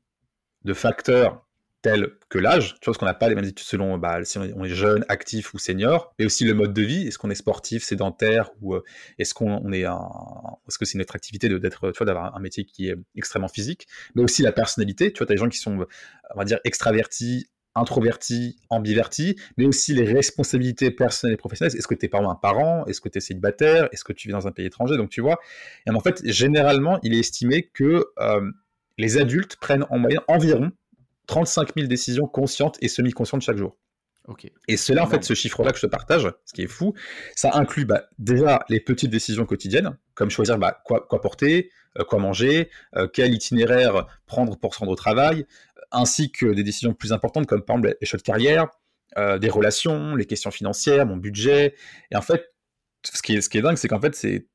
de 0.65 0.73
facteurs 0.73 1.44
tel 1.86 2.10
que 2.30 2.39
l'âge, 2.39 2.69
tu 2.82 2.86
vois, 2.86 2.93
parce 2.93 2.98
qu'on 2.98 3.06
n'a 3.06 3.13
pas 3.13 3.30
les 3.30 3.36
mêmes 3.36 3.45
études 3.45 3.60
selon 3.60 4.00
bah, 4.00 4.24
si 4.24 4.39
on 4.39 4.65
est 4.65 4.69
jeune, 4.69 5.06
actif 5.08 5.54
ou 5.54 5.60
senior, 5.60 6.15
mais 6.17 6.26
aussi 6.26 6.43
le 6.43 6.56
mode 6.56 6.74
de 6.74 6.82
vie. 6.82 7.08
Est-ce 7.08 7.19
qu'on 7.19 7.30
est 7.30 7.36
sportif, 7.36 7.84
sédentaire, 7.84 8.50
ou 8.60 8.74
euh, 8.74 8.84
est-ce 9.19 9.36
qu'on 9.36 9.71
est 9.71 9.86
un, 9.86 10.00
est-ce 10.67 10.80
que 10.80 10.86
c'est 10.86 10.98
notre 10.98 11.15
activité 11.15 11.48
d'être, 11.48 11.91
tu 11.91 11.98
vois, 12.00 12.08
d'avoir 12.08 12.36
un 12.36 12.39
métier 12.39 12.65
qui 12.65 12.89
est 12.89 12.95
extrêmement 13.15 13.48
physique, 13.48 13.88
mais 14.15 14.24
aussi 14.24 14.41
la 14.41 14.52
personnalité. 14.52 15.13
Tu 15.13 15.19
vois, 15.19 15.28
tu 15.28 15.34
as 15.34 15.36
des 15.36 15.39
gens 15.39 15.48
qui 15.48 15.60
sont, 15.60 15.86
on 16.34 16.38
va 16.39 16.43
dire, 16.43 16.60
extravertis, 16.63 17.52
introvertis, 17.76 18.58
ambivertis, 18.71 19.36
mais 19.58 19.67
aussi 19.67 19.93
les 19.93 20.12
responsabilités 20.12 20.89
personnelles 20.89 21.36
et 21.36 21.38
professionnelles. 21.38 21.78
Est-ce 21.78 21.88
que 21.88 21.93
tu 21.93 22.08
es 22.08 22.10
par 22.10 22.28
un 22.28 22.34
parent? 22.34 22.84
Est-ce 22.88 23.00
que 23.00 23.10
tu 23.10 23.19
es 23.19 23.21
célibataire? 23.21 23.89
Est-ce 23.91 24.04
que 24.04 24.13
tu 24.13 24.28
vis 24.28 24.32
dans 24.32 24.48
un 24.48 24.52
pays 24.52 24.65
étranger? 24.65 24.98
Donc 24.98 25.12
tu 25.12 25.21
vois, 25.21 25.38
et 25.86 25.91
en 25.91 26.00
fait, 26.00 26.24
généralement, 26.26 26.98
il 27.04 27.13
est 27.13 27.19
estimé 27.19 27.69
que 27.71 28.08
euh, 28.17 28.41
les 28.98 29.19
adultes 29.19 29.58
prennent 29.58 29.86
en 29.91 30.00
moyenne 30.00 30.21
environ 30.28 30.71
35 31.28 31.76
000 31.76 31.88
décisions 31.88 32.28
conscientes 32.28 32.78
et 32.82 32.88
semi-conscientes 32.88 33.42
chaque 33.42 33.58
jour. 33.58 33.78
Et 34.68 34.78
cela, 34.78 35.04
en 35.04 35.08
fait, 35.08 35.24
ce 35.24 35.34
chiffre-là 35.34 35.72
que 35.72 35.78
je 35.78 35.86
te 35.86 35.92
partage, 35.92 36.28
ce 36.46 36.54
qui 36.54 36.64
est 36.64 36.68
fou, 36.68 36.94
ça 37.36 37.52
inclut 37.54 37.86
bah, 37.86 38.08
déjà 38.18 38.64
les 38.70 38.80
petites 38.80 39.12
décisions 39.12 39.46
quotidiennes, 39.46 39.98
comme 40.14 40.30
choisir 40.30 40.58
bah, 40.58 40.82
quoi, 40.84 41.08
porter, 41.22 41.70
euh, 42.00 42.04
quoi 42.04 42.20
manger, 42.20 42.70
euh, 42.96 43.08
quel 43.08 43.34
itinéraire 43.34 44.08
prendre 44.26 44.58
pour 44.58 44.74
se 44.74 44.80
rendre 44.80 44.92
au 44.92 44.96
travail, 44.96 45.46
ainsi 45.92 46.32
que 46.32 46.48
des 46.48 46.64
décisions 46.64 46.94
plus 46.94 47.14
importantes, 47.14 47.46
comme 47.46 47.62
par 47.62 47.78
exemple 47.78 47.98
les 48.02 48.08
choix 48.08 48.18
de 48.18 48.24
carrière, 48.24 48.68
euh, 49.18 49.38
des 49.38 49.50
relations, 49.50 50.16
les 50.16 50.26
questions 50.26 50.52
financières, 50.52 51.06
mon 51.06 51.18
budget. 51.18 51.76
Et 52.12 52.16
en 52.16 52.22
fait, 52.22 52.54
ce 53.04 53.22
qui 53.22 53.36
est, 53.36 53.42
ce 53.42 53.50
qui 53.50 53.60
est 53.60 53.62
dingue, 53.62 53.78
c'est 53.78 53.88
qu'en 53.88 54.02
fait, 54.02 54.16
c'est 54.16 54.48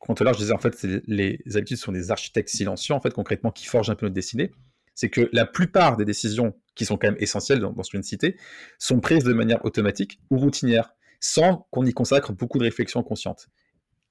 quand 0.00 0.20
là 0.20 0.32
je 0.32 0.38
disais 0.38 0.54
en 0.54 0.58
fait, 0.58 0.86
les 1.06 1.40
habitudes 1.54 1.76
sont 1.76 1.92
des 1.92 2.10
architectes 2.10 2.48
silencieux, 2.48 2.94
en 2.94 3.00
fait, 3.00 3.12
concrètement, 3.12 3.50
qui 3.50 3.66
forgent 3.66 3.90
un 3.90 3.94
peu 3.94 4.06
notre 4.06 4.14
destinée 4.14 4.52
c'est 4.98 5.10
que 5.10 5.30
la 5.32 5.46
plupart 5.46 5.96
des 5.96 6.04
décisions 6.04 6.60
qui 6.74 6.84
sont 6.84 6.96
quand 6.96 7.06
même 7.06 7.20
essentielles 7.20 7.60
dans, 7.60 7.70
de 7.70 8.02
citer 8.02 8.36
sont 8.80 8.98
prises 8.98 9.22
de 9.22 9.32
manière 9.32 9.64
automatique 9.64 10.20
ou 10.28 10.38
routinière, 10.38 10.92
sans 11.20 11.68
qu'on 11.70 11.86
y 11.86 11.92
consacre 11.92 12.32
beaucoup 12.32 12.58
de 12.58 12.64
réflexion 12.64 13.04
consciente. 13.04 13.46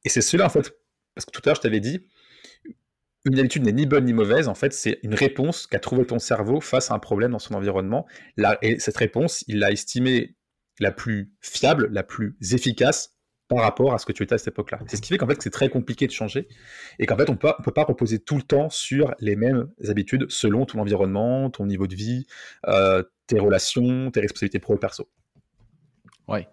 Et 0.06 0.10
c'est 0.10 0.22
cela, 0.22 0.46
en 0.46 0.50
fait, 0.50 0.78
parce 1.14 1.26
que 1.26 1.32
tout 1.32 1.42
à 1.44 1.50
l'heure, 1.50 1.58
je 1.58 1.62
t'avais 1.62 1.82
dit, 1.82 2.08
une 3.26 3.38
habitude 3.38 3.64
n'est 3.64 3.74
ni 3.74 3.86
bonne 3.86 4.06
ni 4.06 4.14
mauvaise, 4.14 4.48
en 4.48 4.56
fait, 4.56 4.72
c'est 4.72 5.00
une 5.04 5.14
réponse 5.14 5.68
qu'a 5.68 5.80
trouvé 5.80 6.06
ton 6.06 6.20
cerveau 6.20 6.62
face 6.62 6.90
à 6.90 6.94
un 6.94 7.00
problème 7.00 7.32
dans 7.32 7.40
son 7.40 7.56
environnement. 7.56 8.06
et 8.62 8.80
cette 8.80 8.96
réponse, 8.96 9.44
il 9.50 9.60
l'a 9.60 9.74
estimée 9.74 10.38
la 10.80 10.94
plus 10.94 11.34
fiable, 11.42 11.90
la 11.92 12.04
plus 12.04 12.38
efficace 12.54 13.17
par 13.48 13.60
rapport 13.60 13.94
à 13.94 13.98
ce 13.98 14.06
que 14.06 14.12
tu 14.12 14.24
étais 14.24 14.36
à 14.36 14.38
cette 14.38 14.50
époque-là. 14.50 14.80
C'est 14.88 14.98
ce 14.98 15.02
qui 15.02 15.10
fait 15.10 15.18
qu'en 15.18 15.28
fait 15.28 15.42
c'est 15.42 15.50
très 15.50 15.70
compliqué 15.70 16.06
de 16.08 16.12
changer 16.12 16.48
et 17.00 17.06
qu'en 17.06 17.16
fait 17.16 17.30
on 17.30 17.36
peut, 17.36 17.48
ne 17.48 17.64
peut 17.64 17.72
pas 17.72 17.84
reposer 17.84 18.20
tout 18.20 18.36
le 18.36 18.42
temps 18.42 18.70
sur 18.70 19.14
les 19.20 19.36
mêmes 19.36 19.70
habitudes 19.88 20.26
selon 20.30 20.66
ton 20.66 20.80
environnement, 20.80 21.50
ton 21.50 21.66
niveau 21.66 21.88
de 21.88 21.96
vie, 21.96 22.26
euh, 22.68 23.04
tes 23.28 23.40
relations, 23.40 24.12
tes 24.12 24.20
responsabilités 24.20 24.60
pro 24.60 24.76
et 24.76 24.80
perso. 24.80 25.10
Ouais, 26.28 26.48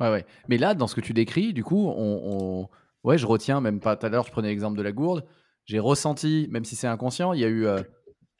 ouais, 0.00 0.10
ouais. 0.10 0.26
Mais 0.48 0.58
là, 0.58 0.74
dans 0.74 0.86
ce 0.86 0.94
que 0.94 1.00
tu 1.00 1.12
décris, 1.12 1.52
du 1.52 1.64
coup, 1.64 1.86
on, 1.88 2.68
ouais, 3.04 3.18
je 3.18 3.26
retiens 3.26 3.60
même 3.60 3.80
pas. 3.80 3.96
Tout 3.96 4.06
à 4.06 4.08
l'heure, 4.08 4.24
je 4.24 4.30
prenais 4.30 4.48
l'exemple 4.48 4.76
de 4.76 4.82
la 4.82 4.92
gourde. 4.92 5.24
J'ai 5.64 5.78
ressenti, 5.78 6.48
même 6.50 6.64
si 6.64 6.76
c'est 6.76 6.86
inconscient, 6.86 7.34
il 7.34 7.40
y 7.40 7.44
a 7.44 7.48
eu, 7.48 7.66
euh, 7.66 7.82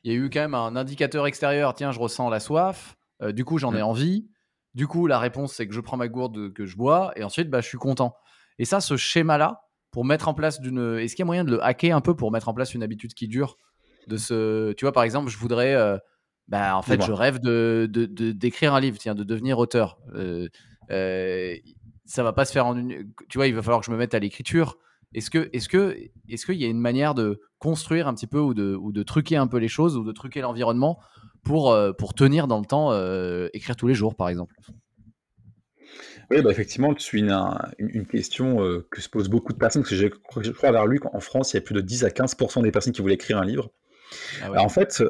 il 0.03 0.11
y 0.11 0.15
a 0.15 0.17
eu 0.17 0.29
quand 0.29 0.39
même 0.39 0.55
un 0.55 0.75
indicateur 0.75 1.27
extérieur. 1.27 1.75
Tiens, 1.75 1.91
je 1.91 1.99
ressens 1.99 2.29
la 2.29 2.39
soif. 2.39 2.95
Euh, 3.21 3.31
du 3.31 3.45
coup, 3.45 3.57
j'en 3.57 3.75
ai 3.75 3.81
mmh. 3.81 3.85
envie. 3.85 4.29
Du 4.75 4.87
coup, 4.87 5.07
la 5.07 5.19
réponse, 5.19 5.53
c'est 5.53 5.67
que 5.67 5.73
je 5.73 5.81
prends 5.81 5.97
ma 5.97 6.07
gourde 6.07 6.53
que 6.53 6.65
je 6.65 6.77
bois 6.77 7.11
et 7.15 7.23
ensuite, 7.23 7.49
bah, 7.49 7.61
je 7.61 7.67
suis 7.67 7.77
content. 7.77 8.15
Et 8.59 8.65
ça, 8.65 8.81
ce 8.81 8.97
schéma-là, 8.97 9.61
pour 9.91 10.05
mettre 10.05 10.27
en 10.27 10.33
place 10.33 10.61
d'une. 10.61 10.97
Est-ce 10.99 11.15
qu'il 11.15 11.23
y 11.23 11.23
a 11.23 11.25
moyen 11.25 11.43
de 11.43 11.51
le 11.51 11.63
hacker 11.63 11.95
un 11.95 12.01
peu 12.01 12.15
pour 12.15 12.31
mettre 12.31 12.49
en 12.49 12.53
place 12.53 12.73
une 12.73 12.83
habitude 12.83 13.13
qui 13.13 13.27
dure 13.27 13.57
de 14.07 14.17
ce... 14.17 14.73
Tu 14.73 14.85
vois, 14.85 14.91
par 14.91 15.03
exemple, 15.03 15.29
je 15.29 15.37
voudrais. 15.37 15.73
Euh, 15.73 15.97
bah, 16.47 16.75
en 16.75 16.81
fait, 16.81 17.03
je 17.03 17.11
rêve 17.11 17.39
de, 17.39 17.87
d'écrire 18.31 18.73
un 18.73 18.79
livre, 18.79 18.97
tiens, 18.97 19.15
de 19.15 19.23
devenir 19.23 19.59
auteur. 19.59 19.99
Euh, 20.15 20.47
euh, 20.89 21.55
ça 22.05 22.23
va 22.23 22.33
pas 22.33 22.45
se 22.45 22.51
faire 22.51 22.65
en 22.65 22.75
une. 22.75 23.11
Tu 23.29 23.37
vois, 23.37 23.47
il 23.47 23.53
va 23.53 23.61
falloir 23.61 23.79
que 23.79 23.85
je 23.85 23.91
me 23.91 23.97
mette 23.97 24.15
à 24.15 24.19
l'écriture. 24.19 24.77
Est-ce 25.13 25.29
que, 25.29 25.49
est-ce 25.53 25.69
que, 25.69 25.97
est-ce 26.27 26.45
qu'il 26.45 26.55
y 26.55 26.65
a 26.65 26.67
une 26.67 26.79
manière 26.79 27.13
de 27.13 27.41
construire 27.59 28.07
un 28.07 28.13
petit 28.13 28.27
peu 28.27 28.39
ou 28.39 28.53
de, 28.53 28.75
ou 28.75 28.91
de 28.91 29.03
truquer 29.03 29.37
un 29.37 29.47
peu 29.47 29.57
les 29.57 29.67
choses 29.67 29.95
ou 29.95 30.03
de 30.03 30.11
truquer 30.11 30.41
l'environnement 30.41 30.99
pour, 31.43 31.71
euh, 31.71 31.93
pour 31.93 32.13
tenir 32.13 32.47
dans 32.47 32.59
le 32.59 32.65
temps, 32.65 32.91
euh, 32.91 33.49
écrire 33.53 33.75
tous 33.75 33.87
les 33.87 33.95
jours, 33.95 34.15
par 34.15 34.29
exemple 34.29 34.55
oui, 36.31 36.43
bah 36.43 36.51
effectivement, 36.51 36.93
tu 36.93 37.17
une, 37.17 37.35
une, 37.79 38.05
question 38.05 38.63
euh, 38.63 38.87
que 38.91 39.01
se 39.01 39.09
posent 39.09 39.29
beaucoup 39.29 39.51
de 39.51 39.57
personnes, 39.57 39.81
parce 39.81 39.89
que 39.89 39.95
je, 39.95 40.09
je 40.43 40.51
crois 40.51 40.69
avoir 40.69 40.85
lu 40.85 40.99
qu'en 40.99 41.19
France, 41.19 41.53
il 41.53 41.55
y 41.55 41.57
a 41.57 41.61
plus 41.61 41.73
de 41.73 41.81
10 41.81 42.03
à 42.03 42.09
15% 42.09 42.61
des 42.61 42.69
personnes 42.69 42.93
qui 42.93 43.01
voulaient 43.01 43.15
écrire 43.15 43.39
un 43.39 43.45
livre. 43.45 43.71
Ah 44.43 44.61
en 44.61 44.69
fait, 44.69 45.01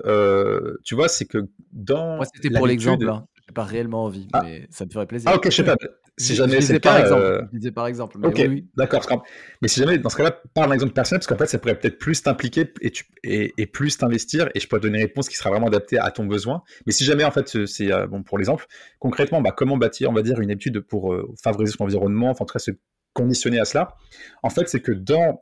tu 0.85 0.95
vois, 0.95 1.09
c'est 1.09 1.25
que 1.25 1.49
dans. 1.73 2.15
Moi, 2.15 2.25
c'était 2.33 2.49
pour 2.49 2.67
l'exemple. 2.67 3.09
Hein. 3.09 3.25
J'ai 3.49 3.53
pas 3.53 3.65
réellement 3.65 4.05
envie, 4.05 4.29
ah. 4.31 4.43
mais 4.45 4.65
ça 4.69 4.85
me 4.85 4.91
ferait 4.91 5.07
plaisir. 5.07 5.29
Ah, 5.29 5.35
ok, 5.35 5.43
je 5.43 5.49
sais 5.49 5.63
pas. 5.65 5.75
Si 6.19 6.35
jamais 6.35 6.59
c'est 6.59 6.79
par, 6.81 6.97
exemple. 6.97 7.21
Euh, 7.21 7.71
par 7.71 7.87
exemple. 7.87 8.17
Mais 8.19 8.27
ok, 8.27 8.63
d'accord. 8.75 9.23
Mais 9.61 9.69
si 9.69 9.79
jamais, 9.79 9.97
dans 9.97 10.09
ce 10.09 10.17
cas-là, 10.17 10.37
parle 10.53 10.67
d'un 10.67 10.73
exemple 10.73 10.93
personnel, 10.93 11.19
parce 11.19 11.27
qu'en 11.27 11.37
fait, 11.37 11.47
ça 11.47 11.59
pourrait 11.59 11.79
peut-être 11.79 11.97
plus 11.97 12.21
t'impliquer 12.21 12.73
et, 12.81 13.53
et, 13.57 13.65
plus 13.65 13.97
t'investir, 13.97 14.49
et 14.53 14.59
je 14.59 14.67
pourrais 14.67 14.81
te 14.81 14.85
donner 14.85 14.99
une 14.99 15.05
réponse 15.05 15.29
qui 15.29 15.37
sera 15.37 15.49
vraiment 15.49 15.67
adaptée 15.67 15.97
à 15.97 16.11
ton 16.11 16.25
besoin. 16.25 16.61
Mais 16.85 16.91
si 16.91 17.05
jamais, 17.05 17.23
en 17.23 17.31
fait, 17.31 17.65
c'est 17.65 17.91
euh, 17.93 18.05
bon 18.05 18.21
pour 18.21 18.37
l'exemple, 18.37 18.65
concrètement, 18.99 19.41
bah, 19.41 19.53
comment 19.55 19.77
bâtir, 19.77 20.09
on 20.09 20.13
va 20.13 20.21
dire, 20.21 20.41
une 20.41 20.51
habitude 20.51 20.81
pour 20.81 21.13
euh, 21.13 21.33
favoriser 21.41 21.71
son 21.71 21.85
environnement, 21.85 22.29
enfin, 22.29 22.43
en 22.43 22.45
tout 22.45 22.53
cas, 22.53 22.59
se 22.59 22.71
conditionner 23.13 23.59
à 23.59 23.65
cela? 23.65 23.95
En 24.43 24.49
fait, 24.49 24.67
c'est 24.67 24.81
que 24.81 24.91
dans 24.91 25.39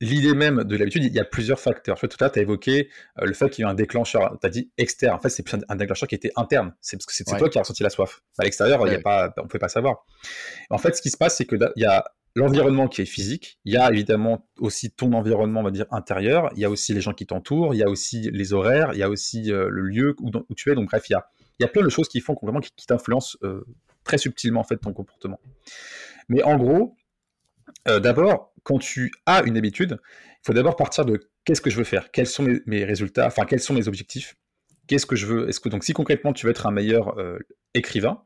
l'idée 0.00 0.34
même 0.34 0.64
de 0.64 0.76
l'habitude, 0.76 1.04
il 1.04 1.12
y 1.12 1.20
a 1.20 1.24
plusieurs 1.24 1.60
facteurs. 1.60 1.98
tout 1.98 2.06
à 2.06 2.24
l'heure, 2.24 2.32
tu 2.32 2.38
as 2.38 2.42
évoqué 2.42 2.88
euh, 3.20 3.26
le 3.26 3.32
fait 3.32 3.50
qu'il 3.50 3.62
y 3.62 3.66
a 3.66 3.70
un 3.70 3.74
déclencheur. 3.74 4.36
Tu 4.40 4.46
as 4.46 4.50
dit 4.50 4.70
externe. 4.78 5.16
En 5.16 5.20
fait, 5.20 5.28
c'est 5.28 5.44
un 5.68 5.76
déclencheur 5.76 6.08
qui 6.08 6.14
était 6.14 6.32
interne. 6.36 6.74
C'est 6.80 6.96
parce 6.96 7.06
que 7.06 7.14
c'est 7.14 7.24
toi 7.24 7.48
qui 7.48 7.58
as 7.58 7.62
ressenti 7.62 7.82
la 7.82 7.90
soif. 7.90 8.22
À 8.38 8.44
l'extérieur, 8.44 8.80
on 8.80 8.86
ne 8.86 9.48
peut 9.48 9.58
pas 9.58 9.68
savoir. 9.68 10.04
En 10.70 10.78
fait, 10.78 10.96
ce 10.96 11.02
qui 11.02 11.10
se 11.10 11.16
passe, 11.16 11.36
c'est 11.36 11.46
qu'il 11.46 11.60
y 11.76 11.84
a 11.84 12.04
l'environnement 12.36 12.88
qui 12.88 13.02
est 13.02 13.06
physique. 13.06 13.58
Il 13.64 13.72
y 13.72 13.76
a 13.76 13.90
évidemment 13.90 14.48
aussi 14.58 14.90
ton 14.90 15.12
environnement, 15.12 15.60
on 15.60 15.64
va 15.64 15.70
dire, 15.70 15.86
intérieur. 15.90 16.50
Il 16.56 16.60
y 16.60 16.64
a 16.64 16.70
aussi 16.70 16.92
les 16.92 17.00
gens 17.00 17.12
qui 17.12 17.26
t'entourent. 17.26 17.74
Il 17.74 17.78
y 17.78 17.84
a 17.84 17.88
aussi 17.88 18.30
les 18.32 18.52
horaires. 18.52 18.90
Il 18.92 18.98
y 18.98 19.02
a 19.02 19.08
aussi 19.08 19.52
euh, 19.52 19.68
le 19.68 19.82
lieu 19.82 20.16
où, 20.20 20.54
tu 20.54 20.70
es. 20.70 20.74
Donc, 20.74 20.86
bref, 20.86 21.08
il 21.08 21.12
y 21.12 21.16
a, 21.16 21.26
il 21.58 21.62
y 21.62 21.66
a 21.66 21.68
plein 21.68 21.82
de 21.82 21.88
choses 21.88 22.08
qui 22.08 22.20
font 22.20 22.36
vraiment 22.42 22.60
qui, 22.60 22.86
t'influencent 22.86 23.38
euh, 23.44 23.64
très 24.02 24.18
subtilement, 24.18 24.60
en 24.60 24.64
fait, 24.64 24.76
ton 24.78 24.92
comportement. 24.92 25.40
Mais 26.28 26.42
en 26.42 26.56
gros, 26.56 26.96
d'abord, 27.86 28.52
quand 28.62 28.78
tu 28.78 29.12
as 29.26 29.42
une 29.44 29.56
habitude, 29.56 29.98
il 30.44 30.46
faut 30.46 30.52
d'abord 30.52 30.76
partir 30.76 31.04
de 31.04 31.30
qu'est-ce 31.44 31.60
que 31.60 31.70
je 31.70 31.76
veux 31.76 31.84
faire, 31.84 32.10
quels 32.10 32.26
sont 32.26 32.46
mes, 32.66 32.84
résultats, 32.84 33.26
enfin 33.26 33.44
quels 33.44 33.60
sont 33.60 33.74
mes 33.74 33.88
objectifs, 33.88 34.36
qu'est-ce 34.86 35.06
que 35.06 35.16
je 35.16 35.26
veux. 35.26 35.48
Est-ce 35.48 35.60
que 35.60 35.68
donc 35.68 35.84
si 35.84 35.92
concrètement 35.92 36.32
tu 36.32 36.46
veux 36.46 36.50
être 36.50 36.66
un 36.66 36.70
meilleur 36.70 37.18
euh, 37.18 37.38
écrivain, 37.74 38.24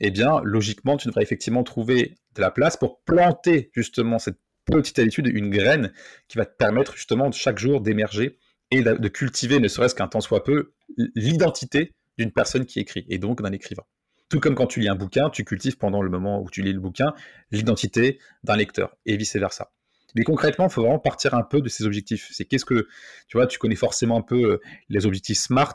eh 0.00 0.10
bien 0.10 0.40
logiquement 0.44 0.96
tu 0.96 1.08
devrais 1.08 1.22
effectivement 1.22 1.64
trouver 1.64 2.16
de 2.34 2.40
la 2.40 2.50
place 2.50 2.76
pour 2.76 3.02
planter 3.04 3.70
justement 3.74 4.18
cette 4.18 4.38
petite 4.64 4.98
habitude, 4.98 5.26
une 5.26 5.50
graine 5.50 5.92
qui 6.28 6.38
va 6.38 6.44
te 6.44 6.54
permettre 6.56 6.94
justement 6.94 7.32
chaque 7.32 7.58
jour 7.58 7.80
d'émerger 7.80 8.38
et 8.70 8.82
de 8.82 9.08
cultiver, 9.08 9.60
ne 9.60 9.68
serait-ce 9.68 9.94
qu'un 9.94 10.08
temps 10.08 10.20
soit 10.20 10.44
peu, 10.44 10.74
l'identité 11.14 11.94
d'une 12.18 12.32
personne 12.32 12.66
qui 12.66 12.80
écrit 12.80 13.06
et 13.08 13.16
donc 13.16 13.40
d'un 13.40 13.52
écrivain. 13.52 13.84
Tout 14.28 14.40
comme 14.40 14.54
quand 14.54 14.66
tu 14.66 14.80
lis 14.80 14.88
un 14.88 14.94
bouquin, 14.94 15.30
tu 15.30 15.44
cultives 15.44 15.78
pendant 15.78 16.02
le 16.02 16.10
moment 16.10 16.42
où 16.42 16.50
tu 16.50 16.62
lis 16.62 16.72
le 16.72 16.80
bouquin 16.80 17.14
l'identité 17.50 18.18
d'un 18.44 18.56
lecteur 18.56 18.96
et 19.06 19.16
vice-versa. 19.16 19.70
Mais 20.14 20.22
concrètement, 20.22 20.66
il 20.66 20.70
faut 20.70 20.82
vraiment 20.82 20.98
partir 20.98 21.34
un 21.34 21.42
peu 21.42 21.60
de 21.60 21.68
ces 21.68 21.84
objectifs. 21.84 22.28
C'est 22.32 22.44
qu'est-ce 22.44 22.64
que, 22.64 22.88
tu 23.28 23.36
vois, 23.36 23.46
tu 23.46 23.58
connais 23.58 23.74
forcément 23.74 24.18
un 24.18 24.22
peu 24.22 24.52
euh, 24.52 24.60
les 24.88 25.06
objectifs 25.06 25.38
SMART, 25.38 25.74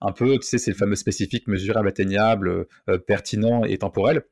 un 0.00 0.12
peu, 0.12 0.38
tu 0.38 0.46
sais, 0.46 0.58
c'est 0.58 0.70
le 0.70 0.76
fameux 0.76 0.96
spécifique, 0.96 1.46
mesurable, 1.48 1.88
atteignable, 1.88 2.66
euh, 2.88 2.98
pertinent 2.98 3.64
et 3.64 3.78
temporel 3.78 4.22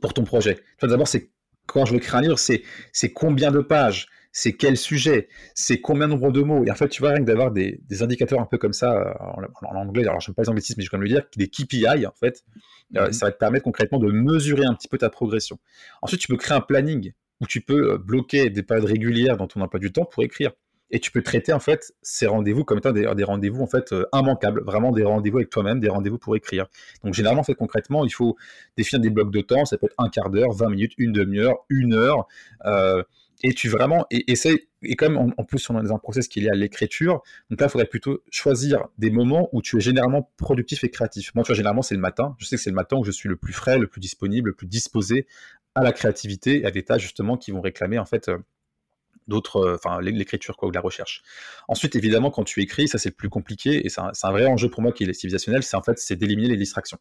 pour 0.00 0.14
ton 0.14 0.24
projet. 0.24 0.58
D'abord, 0.80 1.08
c'est 1.08 1.30
quand 1.66 1.84
je 1.84 1.92
veux 1.92 1.98
écrire 1.98 2.16
un 2.16 2.22
livre, 2.22 2.38
c'est 2.38 3.12
combien 3.12 3.50
de 3.50 3.60
pages, 3.60 4.08
c'est 4.32 4.54
quel 4.54 4.78
sujet, 4.78 5.28
c'est 5.54 5.80
combien 5.80 6.08
de 6.08 6.14
nombre 6.14 6.32
de 6.32 6.40
mots. 6.40 6.64
Et 6.64 6.70
en 6.70 6.74
fait, 6.74 6.88
tu 6.88 7.02
vois, 7.02 7.10
rien 7.10 7.20
que 7.20 7.24
d'avoir 7.24 7.50
des, 7.50 7.80
indicateurs 8.00 8.40
un 8.40 8.46
peu 8.46 8.56
comme 8.56 8.72
ça, 8.72 8.92
euh, 8.94 9.12
en, 9.62 9.76
anglais, 9.76 10.02
alors 10.06 10.20
je 10.20 10.30
n'aime 10.30 10.34
pas 10.34 10.42
les 10.42 10.48
anglicismes, 10.48 10.74
mais 10.78 10.84
je 10.84 10.88
vais 10.88 10.90
quand 10.90 10.98
même 10.98 11.04
le 11.04 11.10
dire, 11.10 11.24
des 11.36 11.48
KPI, 11.48 12.06
en 12.06 12.12
fait, 12.18 12.42
euh, 12.96 13.06
mhm. 13.06 13.12
ça 13.12 13.26
va 13.26 13.32
te 13.32 13.38
permettre 13.38 13.64
concrètement 13.64 13.98
de 13.98 14.10
mesurer 14.10 14.64
un 14.64 14.74
petit 14.74 14.88
peu 14.88 14.96
ta 14.96 15.10
progression. 15.10 15.58
Ensuite, 16.00 16.20
tu 16.20 16.28
peux 16.28 16.38
créer 16.38 16.56
un 16.56 16.62
planning 16.62 17.12
où 17.42 17.46
tu 17.46 17.60
peux 17.60 17.92
euh, 17.92 17.98
bloquer 17.98 18.48
des 18.48 18.62
périodes 18.62 18.86
régulières 18.86 19.36
dans 19.36 19.46
ton 19.46 19.60
emploi 19.60 19.78
du 19.78 19.92
temps 19.92 20.06
pour 20.06 20.22
écrire. 20.22 20.52
Et 20.94 21.00
tu 21.00 21.10
peux 21.10 21.22
traiter 21.22 21.54
en 21.54 21.58
fait 21.58 21.94
ces 22.02 22.26
rendez-vous 22.26 22.64
comme 22.64 22.76
étant 22.76 22.92
des, 22.92 23.06
rendez-vous 23.24 23.62
en 23.62 23.66
fait 23.66 23.94
immanquables, 24.12 24.62
vraiment 24.62 24.92
des 24.92 25.04
rendez-vous 25.04 25.38
avec 25.38 25.48
toi-même, 25.48 25.80
des 25.80 25.88
rendez-vous 25.88 26.18
pour 26.18 26.36
écrire. 26.36 26.66
Donc 27.02 27.14
généralement 27.14 27.40
en 27.40 27.44
fait 27.44 27.54
concrètement, 27.54 28.04
il 28.04 28.10
faut 28.10 28.36
définir 28.76 29.00
des 29.00 29.08
blocs 29.08 29.32
de 29.32 29.40
temps. 29.40 29.64
Ça 29.64 29.78
peut 29.78 29.86
être 29.86 29.94
un 29.96 30.10
quart 30.10 30.28
d'heure, 30.28 30.52
20 30.52 30.68
minutes, 30.68 30.92
une 30.98 31.12
demi-heure, 31.12 31.64
une 31.70 31.94
heure 31.94 32.26
et 33.42 33.54
tu 33.54 33.68
vraiment 33.68 34.06
et, 34.10 34.32
et 34.82 34.96
comme 34.96 35.16
en, 35.16 35.44
plus 35.44 35.68
on 35.70 35.78
est 35.78 35.82
dans 35.82 35.94
un 35.94 35.98
process 35.98 36.28
qui 36.28 36.38
est 36.38 36.42
lié 36.42 36.48
à 36.50 36.54
l'écriture 36.54 37.22
donc 37.50 37.60
là 37.60 37.66
il 37.66 37.70
faudrait 37.70 37.86
plutôt 37.86 38.22
choisir 38.30 38.88
des 38.98 39.10
moments 39.10 39.48
où 39.52 39.62
tu 39.62 39.76
es 39.76 39.80
généralement 39.80 40.30
productif 40.36 40.84
et 40.84 40.90
créatif. 40.90 41.34
Moi 41.34 41.44
tu 41.44 41.48
vois 41.48 41.56
généralement 41.56 41.82
c'est 41.82 41.94
le 41.94 42.00
matin. 42.00 42.36
Je 42.38 42.46
sais 42.46 42.56
que 42.56 42.62
c'est 42.62 42.70
le 42.70 42.76
matin 42.76 42.96
où 42.96 43.04
je 43.04 43.10
suis 43.10 43.28
le 43.28 43.36
plus 43.36 43.52
frais 43.52 43.78
le 43.78 43.86
plus 43.86 44.00
disponible 44.00 44.50
le 44.50 44.54
plus 44.54 44.66
disposé 44.66 45.26
à 45.74 45.82
la 45.82 45.92
créativité 45.92 46.60
et 46.60 46.66
à 46.66 46.70
des 46.70 46.84
tâches 46.84 47.02
justement 47.02 47.36
qui 47.36 47.50
vont 47.50 47.60
réclamer 47.60 47.98
en 47.98 48.04
fait 48.04 48.28
euh, 48.28 48.38
d'autres 49.28 49.56
euh, 49.56 49.74
enfin 49.74 50.00
l'écriture 50.00 50.56
quoi 50.56 50.68
ou 50.68 50.72
la 50.72 50.80
recherche. 50.80 51.22
Ensuite 51.68 51.96
évidemment 51.96 52.30
quand 52.30 52.44
tu 52.44 52.60
écris 52.60 52.88
ça 52.88 52.98
c'est 52.98 53.10
plus 53.10 53.28
compliqué 53.28 53.84
et 53.84 53.88
c'est 53.88 54.00
un, 54.00 54.12
un, 54.22 54.30
vrai 54.30 54.46
enjeu 54.46 54.68
pour 54.68 54.82
moi 54.82 54.92
qui 54.92 55.04
est 55.04 55.12
civilisationnel 55.12 55.62
c'est 55.62 55.76
en 55.76 55.82
fait 55.82 55.98
c'est 55.98 56.16
d'éliminer 56.16 56.48
les 56.48 56.56
distractions 56.56 56.98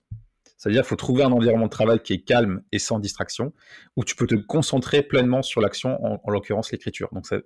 c'est-à-dire 0.61 0.83
qu'il 0.83 0.89
faut 0.89 0.95
trouver 0.95 1.23
un 1.23 1.31
environnement 1.31 1.65
de 1.65 1.71
travail 1.71 1.99
qui 2.03 2.13
est 2.13 2.21
calme 2.21 2.61
et 2.71 2.77
sans 2.77 2.99
distraction, 2.99 3.51
où 3.95 4.03
tu 4.03 4.15
peux 4.15 4.27
te 4.27 4.35
concentrer 4.35 5.01
pleinement 5.01 5.41
sur 5.41 5.59
l'action, 5.59 5.97
en, 6.05 6.29
l'occurrence 6.29 6.71
l'écriture. 6.71 7.09
Donc 7.13 7.25
ça, 7.25 7.39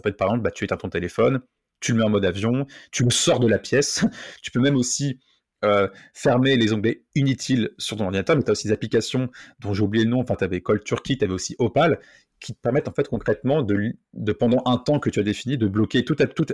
peut 0.00 0.08
être 0.08 0.16
par 0.16 0.28
exemple, 0.28 0.44
bah, 0.44 0.50
tu 0.50 0.64
éteins 0.64 0.78
ton 0.78 0.88
téléphone, 0.88 1.42
tu 1.80 1.92
le 1.92 1.98
mets 1.98 2.04
en 2.04 2.08
mode 2.08 2.24
avion, 2.24 2.66
tu 2.90 3.04
le 3.04 3.10
sors 3.10 3.40
de 3.40 3.46
la 3.46 3.58
pièce, 3.58 4.06
tu 4.42 4.50
peux 4.50 4.60
même 4.60 4.76
aussi 4.76 5.20
euh, 5.66 5.86
fermer 6.14 6.56
les 6.56 6.72
onglets 6.72 7.04
inutiles 7.14 7.72
sur 7.76 7.98
ton 7.98 8.04
ordinateur, 8.04 8.36
mais 8.36 8.42
tu 8.42 8.48
as 8.48 8.52
aussi 8.52 8.68
des 8.68 8.72
applications 8.72 9.28
dont 9.60 9.74
j'ai 9.74 9.82
oublié 9.82 10.06
le 10.06 10.10
nom, 10.10 10.20
enfin 10.20 10.36
tu 10.36 10.44
avais 10.44 10.62
Cold 10.62 10.82
Turkey, 10.82 11.18
tu 11.18 11.24
avais 11.26 11.34
aussi 11.34 11.54
Opal, 11.58 12.00
qui 12.40 12.54
te 12.54 12.58
permettent 12.58 12.88
en 12.88 12.94
fait 12.94 13.06
concrètement 13.06 13.62
de, 13.62 13.92
pendant 14.32 14.62
un 14.64 14.78
temps 14.78 14.98
que 14.98 15.10
tu 15.10 15.20
as 15.20 15.24
défini, 15.24 15.58
de 15.58 15.68
bloquer 15.68 16.06
tout, 16.06 16.14
tout, 16.14 16.46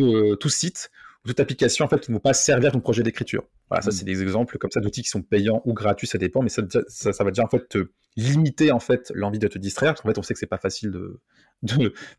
euh, 0.00 0.36
tout, 0.36 0.48
site 0.48 0.90
toute 1.24 1.40
application 1.40 1.84
en 1.84 1.88
fait 1.88 2.00
qui 2.00 2.10
ne 2.10 2.16
vont 2.16 2.20
pas 2.20 2.34
servir 2.34 2.72
ton 2.72 2.80
projet 2.80 3.02
d'écriture. 3.02 3.44
Voilà, 3.72 3.80
ça 3.80 3.88
mm. 3.88 3.92
c'est 3.92 4.04
des 4.04 4.20
exemples 4.20 4.58
comme 4.58 4.70
ça 4.70 4.80
d'outils 4.80 5.00
qui 5.00 5.08
sont 5.08 5.22
payants 5.22 5.62
ou 5.64 5.72
gratuits, 5.72 6.06
ça 6.06 6.18
dépend, 6.18 6.42
mais 6.42 6.50
ça, 6.50 6.60
ça, 6.88 7.24
va 7.24 7.30
déjà 7.30 7.42
en 7.42 7.48
fait 7.48 7.66
te 7.70 7.88
limiter 8.16 8.70
en 8.70 8.80
fait 8.80 9.10
l'envie 9.14 9.38
de 9.38 9.48
te 9.48 9.58
distraire. 9.58 9.92
Parce 9.92 10.02
qu'en 10.02 10.10
fait, 10.10 10.18
on 10.18 10.22
sait 10.22 10.34
que 10.34 10.40
c'est 10.40 10.46
pas 10.46 10.58
facile 10.58 10.90
de, 10.90 11.22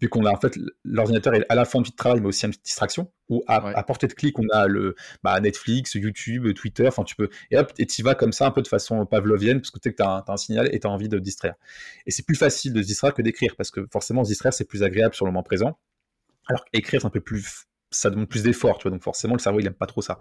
vu 0.02 0.10
qu'on 0.10 0.26
a 0.26 0.32
en 0.32 0.40
fait 0.40 0.58
l'ordinateur 0.84 1.36
est 1.36 1.46
à 1.50 1.54
la 1.54 1.66
fin 1.66 1.82
de 1.82 1.90
travail, 1.96 2.22
mais 2.22 2.26
aussi 2.26 2.48
une 2.48 2.54
distraction. 2.64 3.12
Ou 3.30 3.44
à, 3.48 3.84
portée 3.84 4.08
de 4.08 4.14
clic, 4.14 4.40
on 4.40 4.50
a 4.52 4.66
le 4.66 4.96
bah, 5.24 5.40
Netflix, 5.40 5.94
YouTube, 5.94 6.52
Twitter. 6.56 6.88
Enfin, 6.88 7.04
tu 7.04 7.16
peux 7.16 7.30
et 7.52 7.58
hop 7.60 7.72
et 7.78 7.86
tu 7.86 8.02
vas 8.02 8.16
comme 8.16 8.32
ça 8.32 8.48
un 8.48 8.52
peu 8.52 8.64
de 8.64 8.68
façon 8.68 9.06
pavlovienne 9.06 9.62
parce 9.62 9.70
que 9.70 9.78
tu 9.78 9.90
sais 9.90 9.94
que 9.94 10.02
tu 10.02 10.10
as, 10.10 10.24
un 10.28 10.38
signal 10.38 10.74
et 10.74 10.80
tu 10.80 10.88
as 10.88 10.90
envie 10.90 11.08
de 11.08 11.20
te 11.20 11.24
distraire. 11.24 11.54
Et 12.08 12.12
c'est 12.12 12.26
plus 12.26 12.36
facile 12.36 12.74
de 12.74 12.82
se 12.82 12.88
distraire 12.88 13.14
que 13.14 13.22
d'écrire 13.22 13.56
parce 13.56 13.70
que 13.70 13.86
forcément 13.92 14.24
se 14.24 14.30
distraire 14.30 14.54
c'est 14.56 14.66
plus 14.66 14.82
agréable 14.82 15.14
sur 15.14 15.26
le 15.26 15.32
moment 15.32 15.44
présent. 15.44 15.78
Alors 16.48 16.66
écrire 16.74 17.02
c'est 17.02 17.08
un 17.08 17.12
peu 17.12 17.22
plus 17.22 17.68
ça 17.96 18.10
demande 18.10 18.28
plus 18.28 18.44
d'efforts, 18.44 18.78
tu 18.78 18.84
vois, 18.84 18.92
donc 18.92 19.04
forcément 19.04 19.34
le 19.34 19.40
cerveau 19.40 19.60
il 19.60 19.68
aime 19.68 19.74
pas 19.74 19.86
trop 19.86 20.02
ça. 20.02 20.20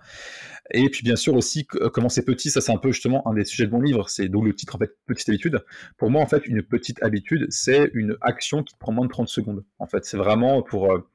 Et 0.73 0.89
puis 0.89 1.03
bien 1.03 1.17
sûr 1.17 1.35
aussi 1.35 1.67
euh, 1.75 1.91
comment 1.91 2.09
c'est 2.09 2.25
petit, 2.25 2.51
ça 2.51 2.61
c'est 2.61 2.73
un 2.73 2.79
peu 2.79 2.93
justement 2.93 3.27
un 3.29 3.35
des 3.35 3.45
sujets 3.45 3.67
de 3.67 3.73
mon 3.73 3.81
livre, 3.81 4.09
c'est 4.09 4.29
d'où 4.29 4.43
le 4.43 4.55
titre 4.55 4.77
en 4.77 4.79
fait 4.79 4.97
petite 5.07 5.29
habitude. 5.29 5.65
Pour 5.97 6.11
moi 6.11 6.23
en 6.23 6.27
fait 6.27 6.47
une 6.47 6.63
petite 6.63 7.03
habitude 7.03 7.47
c'est 7.51 7.91
une 7.95 8.17
action 8.21 8.63
qui 8.63 8.75
te 8.75 8.79
prend 8.79 8.93
moins 8.93 9.07
de 9.07 9.11
30 9.11 9.29
secondes. 9.29 9.65
En 9.79 9.87
fait 9.87 10.05
c'est 10.05 10.17
vraiment 10.17 10.63
pour 10.63 10.93
euh, 10.93 11.09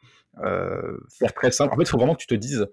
euh, 0.43 0.97
faire 1.17 1.33
très 1.33 1.51
simple. 1.51 1.73
En 1.73 1.77
fait 1.77 1.83
il 1.83 1.89
faut 1.89 1.97
vraiment 1.97 2.15
que 2.15 2.21
tu 2.21 2.27
te 2.27 2.35
dises, 2.35 2.67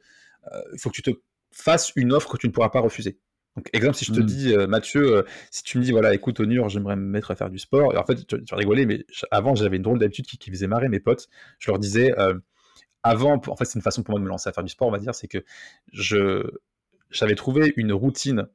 il 0.73 0.81
faut 0.81 0.91
que 0.91 0.97
tu 0.97 1.03
te 1.03 1.11
fasses 1.53 1.93
une 1.97 2.13
offre 2.13 2.33
que 2.33 2.39
tu 2.39 2.47
ne 2.47 2.53
pourras 2.53 2.71
pas 2.71 2.81
refuser. 2.81 3.19
Donc, 3.57 3.71
exemple, 3.73 3.95
si 3.95 4.05
je 4.05 4.13
te 4.13 4.19
mmh. 4.19 4.27
dis, 4.27 4.55
Mathieu, 4.69 5.25
si 5.53 5.63
tu 5.63 5.79
me 5.79 5.85
dis, 5.85 5.93
voilà, 5.93 6.13
écoute, 6.13 6.41
Onur, 6.41 6.69
j'aimerais 6.69 6.97
me 6.97 7.07
mettre 7.09 7.31
à 7.31 7.37
faire 7.37 7.51
du 7.51 7.61
sport, 7.61 7.95
et 7.95 7.97
en 7.97 8.05
fait, 8.05 8.27
tu, 8.27 8.37
vas 8.51 8.57
rigoler, 8.57 8.85
mais 8.85 9.07
avant, 9.31 9.55
j'avais 9.55 9.77
une 9.77 9.85
drôle 9.85 10.01
d'habitude 10.01 10.27
qui, 10.27 10.39
qui, 10.39 10.51
faisait 10.51 10.67
marrer 10.67 10.89
mes 10.89 10.99
potes. 10.99 11.29
Je 11.61 11.71
leur 11.71 11.79
disais, 11.79 12.13
avant, 13.05 13.41
en 13.47 13.57
fait, 13.57 13.67
c'est 13.67 13.77
une 13.77 13.83
façon 13.83 14.03
pour 14.03 14.13
moi 14.13 14.19
de 14.19 14.25
me 14.25 14.31
lancer 14.31 14.49
à 14.49 14.53
faire 14.53 14.65
du 14.65 14.71
sport, 14.71 14.89
on 14.89 14.91
va 14.91 14.99
dire, 14.99 15.15
c'est 15.15 15.29
que 15.29 15.45
je 15.93 16.43
j'avais 17.11 17.35
trouvé 17.37 17.73
une 17.77 17.93
routine, 17.93 18.47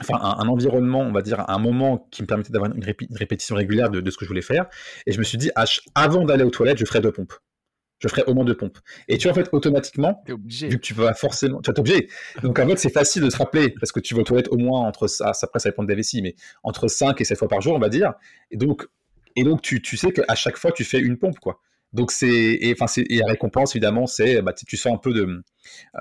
enfin 0.00 0.18
un, 0.20 0.46
environnement, 0.46 1.00
on 1.00 1.10
va 1.10 1.22
dire, 1.22 1.44
un 1.48 1.58
moment 1.58 2.06
qui 2.10 2.22
me 2.22 2.26
permettait 2.26 2.52
d'avoir 2.52 2.70
une, 2.72 2.84
répétition 3.10 3.56
régulière 3.56 3.90
de, 3.90 4.08
ce 4.10 4.16
que 4.16 4.24
je 4.24 4.28
voulais 4.28 4.42
faire. 4.42 4.66
Et 5.06 5.12
je 5.12 5.18
me 5.18 5.24
suis 5.24 5.38
dit, 5.38 5.50
avant 5.94 6.24
d'aller 6.24 6.44
aux 6.44 6.50
toilettes, 6.50 6.78
je 6.78 6.84
ferai 6.84 7.00
deux 7.00 7.10
pompes. 7.10 7.34
Je 7.98 8.08
ferai 8.08 8.24
au 8.24 8.34
moins 8.34 8.44
deux 8.44 8.56
pompes. 8.56 8.78
Et 9.08 9.16
tu 9.16 9.28
vois, 9.28 9.32
en 9.32 9.34
fait, 9.42 9.48
automatiquement, 9.52 10.22
vu 10.26 10.68
que 10.70 10.76
tu 10.76 10.92
vas 10.92 11.14
forcément, 11.14 11.60
tu 11.60 11.70
vas 11.70 11.78
obligé. 11.78 12.08
Donc, 12.42 12.58
en 12.58 12.66
fait, 12.68 12.76
c'est 12.76 12.92
facile 12.92 13.22
de 13.22 13.30
se 13.30 13.36
rappeler 13.36 13.70
parce 13.70 13.92
que 13.92 14.00
tu 14.00 14.14
vas 14.14 14.20
aux 14.20 14.24
toilettes 14.24 14.48
au 14.50 14.58
moins 14.58 14.80
entre 14.80 15.06
ça, 15.06 15.32
après, 15.40 15.60
ça 15.60 15.70
dépend 15.70 15.84
de 15.84 15.88
la 15.88 15.94
vessie, 15.94 16.20
mais 16.20 16.34
entre 16.62 16.88
5 16.88 17.20
et 17.20 17.24
7 17.24 17.38
fois 17.38 17.48
par 17.48 17.60
jour, 17.60 17.74
on 17.74 17.78
va 17.78 17.88
dire. 17.88 18.12
Et 18.50 18.56
donc, 18.56 18.86
et 19.36 19.44
donc 19.44 19.62
tu, 19.62 19.80
tu 19.80 19.96
sais 19.96 20.12
qu'à 20.12 20.34
chaque 20.34 20.56
fois, 20.56 20.72
tu 20.72 20.84
fais 20.84 20.98
une 20.98 21.16
pompe, 21.16 21.38
quoi. 21.38 21.60
Donc 21.92 22.10
c'est 22.10 22.58
enfin 22.72 22.86
c'est 22.86 23.04
la 23.10 23.26
récompense 23.26 23.74
évidemment 23.74 24.06
c'est 24.06 24.40
bah, 24.40 24.52
tu 24.52 24.76
sens 24.76 24.94
un 24.94 24.98
peu 24.98 25.12
de 25.12 25.42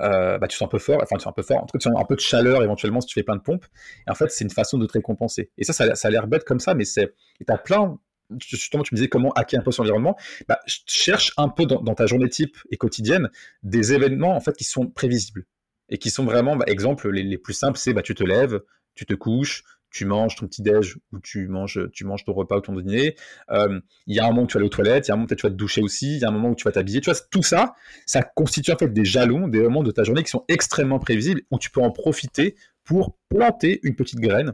euh, 0.02 0.38
bah, 0.38 0.48
tu 0.48 0.58
sens 0.58 0.68
un 0.68 0.70
peu 0.70 0.80
fort 0.80 1.00
enfin 1.02 1.18
tu 1.18 1.24
sens 1.24 1.32
un 1.32 1.34
peu 1.34 1.42
fort 1.42 1.58
en 1.58 1.66
tout 1.66 1.74
cas 1.74 1.80
tu 1.80 1.90
sens 1.90 2.00
un 2.00 2.06
peu 2.06 2.16
de 2.16 2.22
chaleur 2.22 2.64
éventuellement 2.64 3.02
si 3.02 3.08
tu 3.08 3.14
fais 3.16 3.24
plein 3.24 3.36
de 3.36 3.42
pompes. 3.42 3.66
Et 4.08 4.12
en 4.12 4.16
fait 4.16 4.32
c'est 4.32 4.44
une 4.44 4.52
façon 4.52 4.78
de 4.78 4.86
te 4.86 4.94
récompenser. 4.94 5.52
Et 5.58 5.64
ça 5.64 5.74
ça, 5.74 6.08
a 6.08 6.12
l'air 6.12 6.28
bête 6.28 6.46
comme 6.46 6.60
ça 6.60 6.74
mais 6.74 6.86
c'est 6.86 7.14
tu 7.46 7.54
as 7.54 7.58
plein 7.58 7.98
justement 8.40 8.84
tu 8.84 8.94
me 8.94 8.98
disais 8.98 9.10
comment 9.10 9.32
hacker 9.32 9.60
un 9.60 9.64
peu 9.64 9.72
son 9.72 9.82
environnement. 9.82 10.16
Bah, 10.48 10.60
cherche 10.66 11.34
un 11.38 11.50
peu 11.50 11.66
dans, 11.66 11.94
ta 11.94 12.06
journée 12.06 12.30
type 12.30 12.58
et 12.70 12.78
quotidienne 12.78 13.30
des 13.64 13.94
événements 13.94 14.36
en 14.36 14.40
fait 14.40 14.56
qui 14.56 14.64
sont 14.64 14.88
prévisibles 14.88 15.46
et 15.90 15.98
qui 15.98 16.10
sont 16.10 16.24
vraiment 16.24 16.56
bah, 16.56 16.66
exemple 16.68 17.10
les, 17.10 17.24
les, 17.24 17.38
plus 17.38 17.54
simples 17.54 17.78
c'est 17.78 17.94
bah 17.94 18.02
tu 18.02 18.16
te 18.16 18.24
lèves 18.24 18.62
tu 18.96 19.06
te 19.06 19.14
couches 19.14 19.64
tu 19.92 20.06
manges 20.06 20.36
ton 20.36 20.48
petit 20.48 20.62
déj 20.62 20.98
ou 21.12 21.20
tu 21.20 21.48
manges, 21.48 21.80
tu 21.94 22.06
manges 22.06 22.24
ton 22.24 22.34
repas 22.34 22.58
ou 22.58 22.62
ton 22.62 22.76
dîner. 22.76 23.16
Euh, 23.52 23.80
il 24.08 24.16
y 24.16 24.20
a 24.20 24.26
un 24.26 24.30
moment 24.30 24.44
où 24.44 24.48
tu 24.48 24.54
vas 24.54 24.60
aller 24.60 24.68
aux 24.68 24.70
toilettes, 24.70 25.08
il 25.08 25.10
y 25.10 25.12
a 25.12 25.14
un 25.14 25.18
moment 25.18 25.28
où 25.30 25.36
tu 25.36 25.44
vas 25.44 25.50
te 25.50 25.56
doucher 25.56 25.82
aussi, 25.82 26.16
il 26.16 26.22
y 26.22 26.26
a 26.26 26.30
un 26.30 26.32
moment 26.32 26.50
où 26.50 26.56
tu 26.56 26.64
vas 26.64 26.72
t'habiller. 26.72 27.02
Tu 27.02 27.10
vois, 27.10 27.20
tout 27.30 27.44
ça, 27.44 27.76
ça 28.06 28.24
constitue 28.24 28.72
en 28.72 28.78
fait 28.78 28.92
des 28.92 29.06
jalons, 29.06 29.48
des 29.48 29.62
moments 29.62 29.84
de 29.84 29.92
ta 29.92 30.04
journée 30.04 30.24
qui 30.24 30.32
sont 30.32 30.46
extrêmement 30.48 31.00
prévisibles 31.00 31.42
où 31.52 31.60
tu 31.60 31.70
peux 31.70 31.82
en 31.82 31.92
profiter 31.92 32.56
pour 32.84 33.18
planter 33.30 33.80
une 33.84 33.96
petite 33.96 34.20
graine 34.20 34.54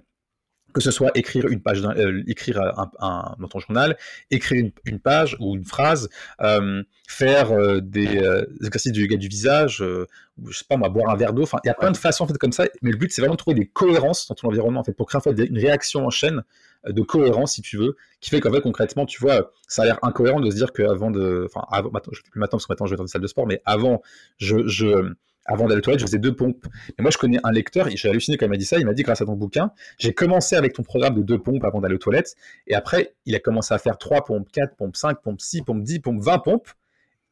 que 0.78 0.84
ce 0.84 0.92
soit 0.92 1.12
écrire 1.16 1.48
une 1.48 1.62
page, 1.62 1.84
euh, 1.84 2.24
écrire 2.28 2.62
un, 2.62 3.36
dans 3.40 3.48
ton 3.48 3.60
journal, 3.60 3.98
écrire 4.32 4.72
une, 4.86 5.00
page 5.00 5.38
ou 5.40 5.56
une 5.56 5.66
phrase, 5.66 6.10
euh, 6.42 6.84
faire 7.08 7.52
euh, 7.52 7.80
des 7.82 8.22
exercices 8.63 8.92
du 8.92 9.02
yoga 9.02 9.18
du 9.18 9.28
visage, 9.28 9.78
je 9.84 10.58
sais 10.58 10.66
pas 10.68 10.78
moi, 10.78 10.90
boire 10.90 11.10
un 11.10 11.16
verre 11.16 11.34
d'eau. 11.34 11.44
Enfin, 11.44 11.60
il 11.63 11.68
y 11.68 11.72
a 11.72 11.74
plein 11.74 11.92
de 11.92 11.98
façons 11.98 12.24
en 12.24 12.28
fait 12.28 12.38
comme 12.38 12.52
ça. 12.52 12.66
Mais 12.82 12.92
le 12.92 12.98
but 12.98 13.12
c'est 13.12 13.22
vraiment 13.22 13.36
de 13.36 13.40
trouver 13.40 13.56
des 13.56 13.68
cohérences 13.68 14.28
dans 14.28 14.36
ton 14.36 14.48
environnement 14.48 14.82
en 14.82 14.84
fait 14.84 14.94
pour 14.94 15.08
créer 15.08 15.22
une 15.26 15.58
réaction 15.60 16.06
en 16.06 16.10
chaîne 16.10 16.44
de 16.88 17.02
cohérence 17.02 17.54
si 17.54 17.62
tu 17.62 17.78
veux, 17.78 17.96
qui 18.22 18.30
fait 18.30 18.40
qu'en 18.40 18.52
fait 18.52 18.62
concrètement 18.62 19.06
tu 19.06 19.20
vois, 19.20 19.52
ça 19.68 19.82
a 19.82 19.86
l'air 19.86 20.00
incohérent 20.04 20.40
de 20.40 20.50
se 20.50 20.56
dire 20.56 20.72
qu'avant 20.72 21.12
de, 21.12 21.48
enfin 21.48 21.66
avant, 21.72 21.90
maintenant, 21.92 22.13
je 22.13 22.22
plus 22.22 22.40
maintenant 22.40 22.58
parce 22.58 22.66
que 22.66 22.72
maintenant 22.72 22.86
je 22.86 22.92
vais 22.92 22.98
dans 22.98 23.04
une 23.04 23.08
salle 23.08 23.22
de 23.22 23.28
sport, 23.28 23.48
mais 23.48 23.62
avant 23.66 24.02
je 24.38 25.13
avant 25.48 25.66
d'aller 25.66 25.80
aux 25.80 25.82
toilettes, 25.82 26.02
je 26.02 26.06
faisais 26.06 26.20
deux 26.20 26.36
pompes. 26.36 26.66
Mais 26.98 27.02
moi, 27.02 27.12
je 27.12 27.18
connais 27.18 27.40
un 27.44 27.52
lecteur, 27.52 27.90
j'ai 27.90 28.10
halluciné 28.10 28.38
quand 28.38 28.46
il 28.46 28.50
m'a 28.50 28.58
dit 28.58 28.66
ça. 28.66 28.78
Il 28.78 28.86
m'a 28.86 28.94
dit, 28.94 29.04
grâce 29.04 29.22
à 29.22 29.26
ton 29.26 29.34
bouquin, 29.34 29.72
j'ai 29.98 30.14
commencé 30.14 30.56
avec 30.56 30.74
ton 30.74 30.84
programme 30.84 31.16
de 31.16 31.22
deux 31.22 31.40
pompes 31.40 31.64
avant 31.64 31.82
d'aller 31.82 31.96
aux 31.96 32.00
toilettes. 32.00 32.36
Et 32.68 32.76
après, 32.76 33.16
il 33.26 33.36
a 33.36 33.40
commencé 33.40 33.74
à 33.74 33.78
faire 33.78 33.98
trois 33.98 34.24
pompes, 34.24 34.50
quatre 34.52 34.76
pompes, 34.76 34.96
cinq 34.96 35.22
pompes, 35.22 35.42
six 35.42 35.62
pompes, 35.62 35.84
dix 35.84 36.00
pompes, 36.00 36.22
vingt 36.22 36.40
pompes. 36.40 36.70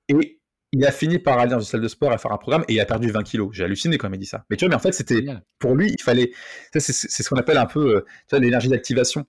Et 0.07 0.39
il 0.71 0.85
a 0.85 0.91
fini 0.91 1.19
par 1.19 1.39
aller 1.39 1.51
dans 1.51 1.59
une 1.59 1.65
salle 1.65 1.81
de 1.81 1.87
sport 1.87 2.11
à 2.11 2.17
faire 2.17 2.31
un 2.31 2.37
programme 2.37 2.65
et 2.67 2.73
il 2.73 2.79
a 2.81 2.85
perdu 2.85 3.09
20 3.09 3.23
kilos. 3.23 3.49
J'ai 3.53 3.63
halluciné 3.63 3.97
quand 3.97 4.07
il 4.07 4.11
m'a 4.11 4.17
dit 4.17 4.25
ça. 4.25 4.45
Mais 4.49 4.57
tu 4.57 4.65
vois, 4.65 4.69
mais 4.69 4.75
en 4.75 4.79
fait, 4.79 4.91
c'était 4.91 5.23
pour 5.57 5.73
lui, 5.73 5.89
il 5.89 6.01
fallait. 6.01 6.31
C'est 6.73 6.81
ce 6.81 7.29
qu'on 7.29 7.37
appelle 7.37 7.57
un 7.57 7.65
peu 7.65 8.03
euh, 8.33 8.37
l'énergie 8.39 8.67
d'activation. 8.67 9.25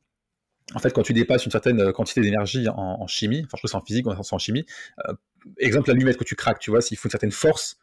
En 0.74 0.80
fait, 0.80 0.92
quand 0.92 1.02
tu 1.02 1.12
dépasses 1.12 1.44
une 1.44 1.52
certaine 1.52 1.80
euh, 1.80 1.92
quantité 1.92 2.20
d'énergie 2.20 2.66
en, 2.68 3.06
chimie, 3.06 3.42
enfin, 3.44 3.56
je 3.58 3.62
que 3.62 3.68
c'est 3.68 3.76
en 3.76 3.84
physique, 3.84 4.06
c'est 4.22 4.34
en 4.34 4.38
chimie. 4.38 4.66
Euh, 5.08 5.12
exemple, 5.58 5.88
l'allumette 5.88 6.16
que 6.16 6.24
tu 6.24 6.34
craques, 6.34 6.58
tu 6.58 6.70
vois, 6.70 6.80
s'il 6.80 6.96
faut 6.96 7.06
une 7.06 7.12
certaine 7.12 7.30
force 7.30 7.78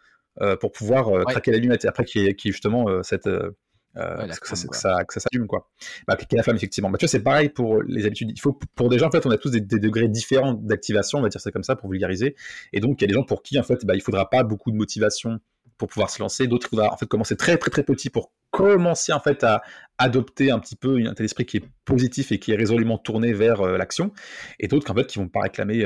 pour 0.59 0.71
pouvoir 0.71 1.09
euh, 1.09 1.23
craquer 1.23 1.51
l'allumette. 1.51 1.85
Et 1.85 1.87
après, 1.87 2.05
qui 2.05 2.25
est, 2.25 2.35
qui 2.35 2.51
justement 2.51 2.89
euh, 2.89 3.03
cette. 3.03 3.23
que, 3.23 3.51
ça, 3.95 4.67
que, 4.67 4.75
ça, 4.75 5.03
que, 5.07 5.13
ça, 5.13 5.19
s'allume 5.19 5.47
quoi. 5.47 5.69
Bah, 6.07 6.13
appliquer 6.13 6.35
la 6.35 6.43
femme 6.43 6.55
effectivement. 6.55 6.89
Bah, 6.89 6.97
tu 6.97 7.05
vois 7.05 7.09
c'est 7.09 7.23
pareil 7.23 7.49
pour 7.49 7.81
les 7.83 8.05
habitudes. 8.05 8.31
Il 8.31 8.39
faut 8.39 8.57
pour 8.75 8.89
des 8.89 8.99
gens 8.99 9.07
en 9.07 9.11
fait 9.11 9.25
on 9.25 9.31
a 9.31 9.37
tous 9.37 9.51
des, 9.51 9.61
degrés 9.61 10.07
différents 10.07 10.53
d'activation, 10.53 11.19
on 11.19 11.21
va 11.21 11.29
dire 11.29 11.41
ça 11.41 11.51
comme 11.51 11.63
ça 11.63 11.75
pour 11.75 11.89
vulgariser. 11.89 12.35
Et 12.71 12.79
donc 12.79 13.01
il 13.01 13.03
y 13.03 13.05
a 13.05 13.07
des 13.07 13.13
gens 13.13 13.23
pour 13.23 13.43
qui 13.43 13.59
en 13.59 13.63
fait 13.63 13.85
bah, 13.85 13.95
il 13.95 14.01
faudra 14.01 14.29
pas 14.29 14.43
beaucoup 14.43 14.71
de 14.71 14.77
motivation 14.77 15.39
pour 15.77 15.89
pouvoir 15.89 16.09
se 16.09 16.19
lancer. 16.19 16.47
D'autres 16.47 16.67
il 16.67 16.75
faudra 16.75 16.91
en 16.91 16.97
fait 16.97 17.05
commencer 17.05 17.35
très 17.35 17.57
très 17.57 17.69
très 17.69 17.83
petit 17.83 18.09
pour 18.09 18.31
commencer 18.49 19.13
en 19.13 19.19
fait 19.19 19.43
à 19.43 19.61
adopter 19.97 20.51
un 20.51 20.59
petit 20.59 20.75
peu 20.75 20.97
un 21.05 21.13
tel 21.13 21.25
esprit 21.25 21.45
qui 21.45 21.57
est 21.57 21.65
positif 21.85 22.31
et 22.31 22.39
qui 22.39 22.51
est 22.51 22.55
résolument 22.55 22.97
tourné 22.97 23.33
vers 23.33 23.63
l'action. 23.77 24.11
Et 24.59 24.67
d'autres 24.67 24.89
en 24.91 24.95
fait 24.95 25.05
qui 25.05 25.19
vont 25.19 25.27
pas 25.27 25.41
réclamer 25.41 25.85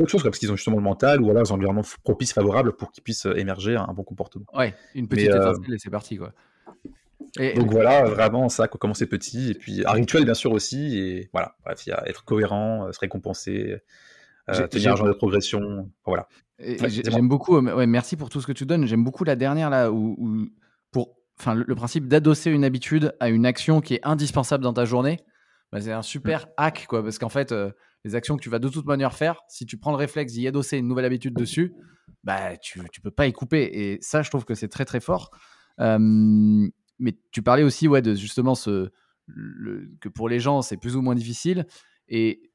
autre 0.00 0.10
chose, 0.10 0.22
parce 0.22 0.38
qu'ils 0.38 0.50
ont 0.50 0.56
justement 0.56 0.76
le 0.76 0.82
mental 0.82 1.20
ou 1.20 1.30
alors 1.30 1.50
un 1.50 1.54
environnement 1.54 1.82
propice, 2.04 2.32
favorable 2.32 2.72
pour 2.72 2.90
qu'ils 2.92 3.02
puissent 3.02 3.26
euh, 3.26 3.38
émerger 3.38 3.76
un, 3.76 3.92
bon 3.94 4.02
comportement. 4.02 4.46
Ouais, 4.54 4.74
une 4.94 5.08
petite 5.08 5.30
euh, 5.30 5.52
étincelle 5.52 5.74
et 5.74 5.78
c'est 5.78 5.90
parti, 5.90 6.16
quoi. 6.16 6.32
Donc 7.36 7.70
voilà, 7.70 8.04
vraiment 8.04 8.48
ça, 8.48 8.66
commencer 8.66 9.06
petit, 9.06 9.50
et 9.50 9.54
puis 9.54 9.84
un 9.86 9.92
rituel 9.92 10.24
bien 10.24 10.34
sûr 10.34 10.52
aussi, 10.52 10.98
et 10.98 11.30
voilà, 11.32 11.54
bref, 11.64 11.86
il 11.86 11.90
y 11.90 11.92
a 11.92 12.02
être 12.08 12.24
cohérent, 12.24 12.90
se 12.92 12.98
récompenser, 12.98 13.76
tenir 14.70 14.92
un 14.92 14.96
genre 14.96 15.06
de 15.06 15.12
progression, 15.12 15.88
voilà. 16.04 16.26
J'aime 16.58 17.28
beaucoup, 17.28 17.58
ouais, 17.58 17.86
merci 17.86 18.16
pour 18.16 18.30
tout 18.30 18.40
ce 18.40 18.46
que 18.46 18.52
tu 18.52 18.66
donnes. 18.66 18.86
J'aime 18.86 19.04
beaucoup 19.04 19.24
la 19.24 19.36
dernière 19.36 19.70
là 19.70 19.92
où, 19.92 20.48
pour, 20.90 21.14
enfin, 21.38 21.54
le, 21.54 21.74
principe 21.74 22.08
d'adosser 22.08 22.50
une 22.50 22.64
habitude 22.64 23.14
à 23.20 23.28
une 23.28 23.46
action 23.46 23.80
qui 23.80 23.94
est 23.94 24.00
indispensable 24.02 24.64
dans 24.64 24.72
ta 24.72 24.84
journée, 24.84 25.20
bah, 25.72 25.80
c'est 25.80 25.92
un 25.92 26.02
super 26.02 26.46
mmh. 26.46 26.50
hack 26.56 26.86
quoi, 26.88 27.02
parce 27.02 27.18
qu'en 27.18 27.28
fait, 27.28 27.54
les 28.04 28.14
actions 28.14 28.36
que 28.36 28.42
tu 28.42 28.50
vas 28.50 28.58
de 28.58 28.68
toute 28.68 28.86
manière 28.86 29.14
faire, 29.14 29.40
si 29.48 29.66
tu 29.66 29.76
prends 29.76 29.90
le 29.90 29.96
réflexe 29.96 30.32
d'y 30.32 30.46
adosser 30.46 30.78
une 30.78 30.88
nouvelle 30.88 31.04
habitude 31.04 31.34
dessus, 31.34 31.74
bah 32.24 32.56
tu, 32.56 32.80
tu 32.92 33.00
peux 33.00 33.10
pas 33.10 33.26
y 33.26 33.32
couper. 33.32 33.68
Et 33.72 33.98
ça, 34.00 34.22
je 34.22 34.30
trouve 34.30 34.44
que 34.44 34.54
c'est 34.54 34.68
très 34.68 34.84
très 34.84 35.00
fort. 35.00 35.30
mais 35.78 37.18
tu 37.30 37.42
parlais 37.42 37.62
aussi 37.62 37.88
ouais, 37.88 38.02
de 38.02 38.14
justement 38.14 38.54
ce, 38.54 38.90
que 40.00 40.08
pour 40.08 40.28
les 40.28 40.40
gens, 40.40 40.62
c'est 40.62 40.76
plus 40.76 40.96
ou 40.96 41.02
moins 41.02 41.14
difficile. 41.14 41.66
Et 42.08 42.50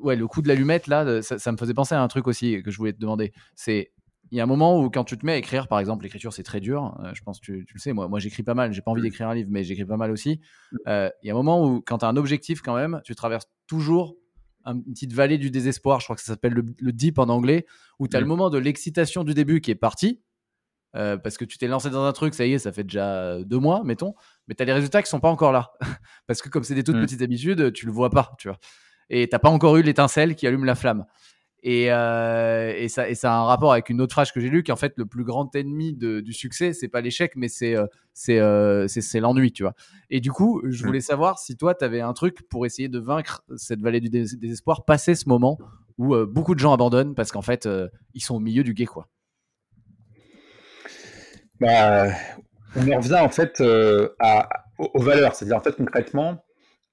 ouais, 0.00 0.16
le 0.16 0.26
coup 0.26 0.42
de 0.42 0.48
l'allumette, 0.48 0.86
là, 0.86 1.22
ça, 1.22 1.52
me 1.52 1.56
faisait 1.56 1.74
penser 1.74 1.94
à 1.94 2.02
un 2.02 2.08
truc 2.08 2.26
aussi 2.26 2.62
que 2.62 2.70
je 2.70 2.78
voulais 2.78 2.92
te 2.92 3.00
demander. 3.00 3.32
C'est 3.54 3.92
il 4.30 4.38
y 4.38 4.40
a 4.40 4.42
un 4.42 4.46
moment 4.46 4.80
où 4.80 4.90
quand 4.90 5.04
tu 5.04 5.18
te 5.18 5.24
mets 5.24 5.32
à 5.32 5.36
écrire, 5.36 5.68
par 5.68 5.78
exemple, 5.78 6.02
l'écriture 6.02 6.32
c'est 6.32 6.42
très 6.42 6.58
dur. 6.58 6.98
je 7.12 7.22
pense 7.22 7.38
que 7.38 7.44
tu, 7.44 7.66
le 7.72 7.78
sais. 7.78 7.92
Moi, 7.92 8.08
moi 8.08 8.18
j'écris 8.18 8.42
pas 8.42 8.54
mal. 8.54 8.72
J'ai 8.72 8.80
pas 8.80 8.90
envie 8.90 9.02
mmh. 9.02 9.04
d'écrire 9.04 9.28
un 9.28 9.34
livre, 9.34 9.48
mais 9.52 9.64
j'écris 9.64 9.84
pas 9.84 9.98
mal 9.98 10.10
aussi. 10.10 10.40
Mmh. 10.72 10.78
Il 11.22 11.26
y 11.26 11.30
a 11.30 11.34
un 11.34 11.36
moment 11.36 11.64
où 11.64 11.82
quand 11.82 11.98
tu 11.98 12.04
as 12.04 12.08
un 12.08 12.16
objectif 12.16 12.62
quand 12.62 12.74
même, 12.74 13.00
tu 13.04 13.14
traverses 13.14 13.46
toujours 13.66 14.16
une 14.64 14.92
petite 14.92 15.12
vallée 15.12 15.38
du 15.38 15.50
désespoir. 15.50 16.00
Je 16.00 16.06
crois 16.06 16.16
que 16.16 16.22
ça 16.22 16.32
s'appelle 16.32 16.54
le, 16.54 16.64
le, 16.78 16.92
deep 16.92 17.18
en 17.18 17.28
anglais, 17.28 17.66
où 17.98 18.08
tu 18.08 18.16
as 18.16 18.20
le 18.20 18.26
mmh. 18.26 18.28
moment 18.28 18.50
de 18.50 18.58
l'excitation 18.58 19.24
du 19.24 19.34
début 19.34 19.60
qui 19.60 19.70
est 19.70 19.76
parti. 19.76 20.22
parce 20.92 21.36
que 21.36 21.44
tu 21.44 21.58
t'es 21.58 21.66
lancé 21.66 21.90
dans 21.90 22.04
un 22.04 22.12
truc, 22.12 22.34
ça 22.34 22.46
y 22.46 22.52
est, 22.52 22.58
ça 22.58 22.72
fait 22.72 22.84
déjà 22.84 23.42
deux 23.44 23.58
mois, 23.58 23.82
mettons, 23.84 24.14
mais 24.46 24.54
tu 24.54 24.62
as 24.62 24.66
les 24.66 24.72
résultats 24.72 25.02
qui 25.02 25.08
sont 25.08 25.20
pas 25.20 25.30
encore 25.30 25.52
là. 25.52 25.72
parce 26.26 26.40
que 26.40 26.48
comme 26.48 26.64
c'est 26.64 26.74
des 26.74 26.84
toutes 26.84 27.00
petites 27.00 27.22
habitudes, 27.22 27.72
tu 27.72 27.86
le 27.86 27.92
vois 27.92 28.10
pas, 28.10 28.32
tu 28.38 28.48
vois 28.48 28.58
et 29.10 29.28
t'as 29.28 29.38
pas 29.38 29.50
encore 29.50 29.76
eu 29.76 29.82
l'étincelle 29.82 30.34
qui 30.34 30.46
allume 30.46 30.64
la 30.64 30.74
flamme. 30.74 31.04
Et, 31.66 31.90
euh, 31.90 32.74
et, 32.76 32.88
ça, 32.88 33.08
et 33.08 33.14
ça 33.14 33.32
a 33.32 33.36
un 33.36 33.44
rapport 33.44 33.72
avec 33.72 33.88
une 33.88 34.02
autre 34.02 34.12
phrase 34.12 34.30
que 34.30 34.38
j'ai 34.38 34.50
lue, 34.50 34.62
qui 34.62 34.70
en 34.70 34.76
fait 34.76 34.92
le 34.98 35.06
plus 35.06 35.24
grand 35.24 35.56
ennemi 35.56 35.94
du 35.94 36.32
succès, 36.34 36.74
c'est 36.74 36.88
pas 36.88 37.00
l'échec, 37.00 37.32
mais 37.36 37.48
c'est 37.48 37.74
euh, 37.74 37.86
euh, 38.28 38.86
c'est 38.86 39.18
l'ennui, 39.18 39.50
tu 39.50 39.62
vois. 39.62 39.72
Et 40.10 40.20
du 40.20 40.30
coup, 40.30 40.60
je 40.66 40.82
mmh. 40.82 40.86
voulais 40.86 41.00
savoir 41.00 41.38
si 41.38 41.56
toi, 41.56 41.74
tu 41.74 41.82
avais 41.82 42.02
un 42.02 42.12
truc 42.12 42.46
pour 42.50 42.66
essayer 42.66 42.88
de 42.88 42.98
vaincre 42.98 43.42
cette 43.56 43.80
vallée 43.80 44.00
du 44.00 44.10
désespoir, 44.10 44.84
passer 44.84 45.14
ce 45.14 45.26
moment 45.26 45.58
où 45.96 46.14
beaucoup 46.26 46.54
de 46.54 46.60
gens 46.60 46.74
abandonnent 46.74 47.14
parce 47.14 47.32
qu'en 47.32 47.42
fait, 47.42 47.66
ils 48.12 48.22
sont 48.22 48.34
au 48.34 48.40
milieu 48.40 48.62
du 48.62 48.74
guet, 48.74 48.84
quoi. 48.84 49.08
Bah, 51.60 52.08
on 52.76 52.90
en 52.92 52.96
revient 52.98 53.20
en 53.20 53.30
fait 53.30 53.62
à, 54.18 54.48
aux 54.76 55.00
valeurs, 55.00 55.34
c'est-à-dire 55.34 55.56
en 55.56 55.62
fait 55.62 55.76
concrètement, 55.76 56.44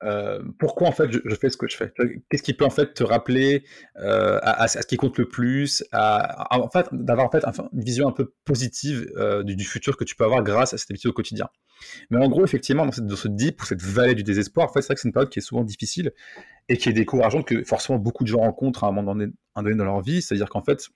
euh, 0.04 0.42
pourquoi 0.58 0.88
en 0.88 0.92
fait 0.92 1.12
je, 1.12 1.36
fais 1.36 1.50
ce 1.50 1.58
que 1.58 1.68
je 1.68 1.78
fais? 1.78 1.94
Qu'est-ce 2.30 2.44
qui 2.44 2.54
peut 2.54 2.66
en 2.66 2.70
fait 2.70 2.94
te 2.94 3.04
rappeler 3.04 3.64
euh, 3.98 4.40
à, 4.42 4.68
ce 4.68 4.86
qui 4.86 4.98
compte 4.98 5.18
le 5.18 5.28
plus 5.28 5.84
à, 5.92 6.58
En 6.60 6.70
fait, 6.70 6.88
d'avoir 6.92 7.28
en 7.28 7.32
fait 7.32 7.44
une 7.74 7.84
vision 7.84 8.08
un 8.08 8.12
peu 8.12 8.34
positive 8.46 9.12
euh, 9.18 9.44
du, 9.44 9.64
futur 9.64 9.98
que 9.98 10.04
tu 10.04 10.16
peux 10.16 10.24
avoir 10.24 10.44
grâce 10.44 10.74
à 10.74 10.78
cette 10.78 10.90
habitude 10.92 11.12
au 11.12 11.14
quotidien. 11.14 11.48
Mais 12.10 12.24
en 12.24 12.30
gros, 12.30 12.44
effectivement, 12.44 12.86
dans, 12.86 12.92
cette, 12.92 13.06
dans 13.06 13.16
ce 13.16 13.28
deep 13.28 13.62
ou 13.62 13.66
cette 13.66 13.82
vallée 13.82 14.16
du 14.16 14.24
désespoir, 14.24 14.70
en 14.70 14.74
fait, 14.74 14.82
c'est 14.82 14.88
vrai 14.88 14.96
que 14.96 15.02
c'est 15.02 15.08
une 15.08 15.14
période 15.14 15.30
qui 15.30 15.40
est 15.40 15.44
souvent 15.44 15.64
difficile 15.64 16.12
et 16.70 16.78
qui 16.78 16.90
est 16.90 16.94
décourageante 16.94 17.46
que 17.46 17.64
forcément 17.64 18.00
beaucoup 18.00 18.24
de 18.24 18.30
gens 18.30 18.40
rencontrent 18.40 18.84
à 18.84 18.88
un 18.88 18.92
moment 18.92 19.14
donné, 19.14 19.32
donné 19.56 19.76
dans 19.76 19.86
leur 19.86 20.02
vie. 20.02 20.22
C'est-à-dire 20.22 20.50
qu'en 20.50 20.64
fait, 20.64 20.88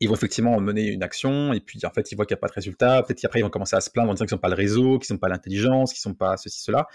ils 0.00 0.08
vont 0.08 0.14
effectivement 0.14 0.60
mener 0.60 0.86
une 0.86 1.02
action 1.02 1.52
et 1.52 1.60
puis 1.60 1.80
en 1.84 1.90
fait 1.90 2.12
ils 2.12 2.14
voient 2.14 2.24
qu'il 2.24 2.34
n'y 2.34 2.38
a 2.38 2.40
pas 2.40 2.48
de 2.48 2.52
résultat. 2.52 3.02
Peut-être 3.02 3.20
qu'après 3.20 3.40
ils 3.40 3.42
vont 3.42 3.50
commencer 3.50 3.76
à 3.76 3.80
se 3.80 3.90
plaindre 3.90 4.10
en 4.10 4.14
disant 4.14 4.26
qu'ils 4.26 4.34
n'ont 4.36 4.40
pas 4.40 4.48
le 4.48 4.54
réseau, 4.54 4.98
qu'ils 4.98 5.14
n'ont 5.14 5.18
pas 5.18 5.28
l'intelligence, 5.28 5.92
qu'ils 5.92 6.08
n'ont 6.08 6.14
pas 6.14 6.36
ceci, 6.36 6.60
cela. 6.60 6.86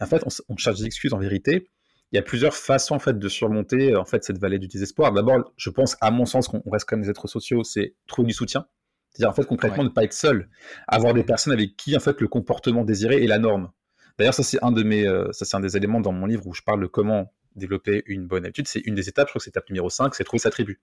Et 0.00 0.04
en 0.04 0.06
fait, 0.06 0.22
on, 0.48 0.56
cherche 0.56 0.78
des 0.78 0.86
excuses 0.86 1.14
en 1.14 1.18
vérité. 1.18 1.68
Il 2.12 2.16
y 2.16 2.18
a 2.18 2.22
plusieurs 2.22 2.54
façons 2.54 2.94
en 2.94 2.98
fait 2.98 3.18
de 3.18 3.28
surmonter 3.28 3.96
en 3.96 4.04
fait 4.04 4.22
cette 4.22 4.38
vallée 4.38 4.58
du 4.58 4.68
désespoir. 4.68 5.12
D'abord, 5.12 5.52
je 5.56 5.70
pense 5.70 5.96
à 6.02 6.10
mon 6.10 6.26
sens 6.26 6.46
qu'on 6.48 6.62
reste 6.70 6.86
quand 6.86 6.96
même 6.96 7.04
des 7.04 7.10
êtres 7.10 7.26
sociaux, 7.26 7.64
c'est 7.64 7.94
trouver 8.06 8.28
du 8.28 8.34
soutien. 8.34 8.66
C'est-à-dire 9.10 9.30
en 9.30 9.34
fait 9.34 9.46
concrètement 9.46 9.84
ne 9.84 9.88
pas 9.88 10.04
être 10.04 10.12
seul, 10.12 10.48
avoir 10.88 11.14
des 11.14 11.24
personnes 11.24 11.52
avec 11.52 11.76
qui 11.76 11.96
en 11.96 12.00
fait 12.00 12.20
le 12.20 12.28
comportement 12.28 12.84
désiré 12.84 13.22
est 13.22 13.26
la 13.26 13.38
norme. 13.38 13.70
D'ailleurs, 14.18 14.34
ça 14.34 14.42
c'est 14.42 14.62
un 14.62 14.72
de 14.72 14.82
mes, 14.82 15.06
euh, 15.06 15.32
ça 15.32 15.46
c'est 15.46 15.56
un 15.56 15.60
des 15.60 15.76
éléments 15.76 16.00
dans 16.00 16.12
mon 16.12 16.26
livre 16.26 16.46
où 16.46 16.52
je 16.52 16.62
parle 16.62 16.82
de 16.82 16.86
comment 16.86 17.32
développer 17.56 18.02
une 18.06 18.26
bonne 18.26 18.44
habitude. 18.44 18.68
C'est 18.68 18.80
une 18.80 18.94
des 18.94 19.08
étapes, 19.08 19.28
je 19.28 19.32
crois 19.32 19.40
que 19.40 19.44
c'est 19.44 19.50
l'étape 19.50 19.68
numéro 19.70 19.88
5, 19.88 20.14
c'est 20.14 20.24
trouver 20.24 20.40
sa 20.40 20.50
tribu. 20.50 20.80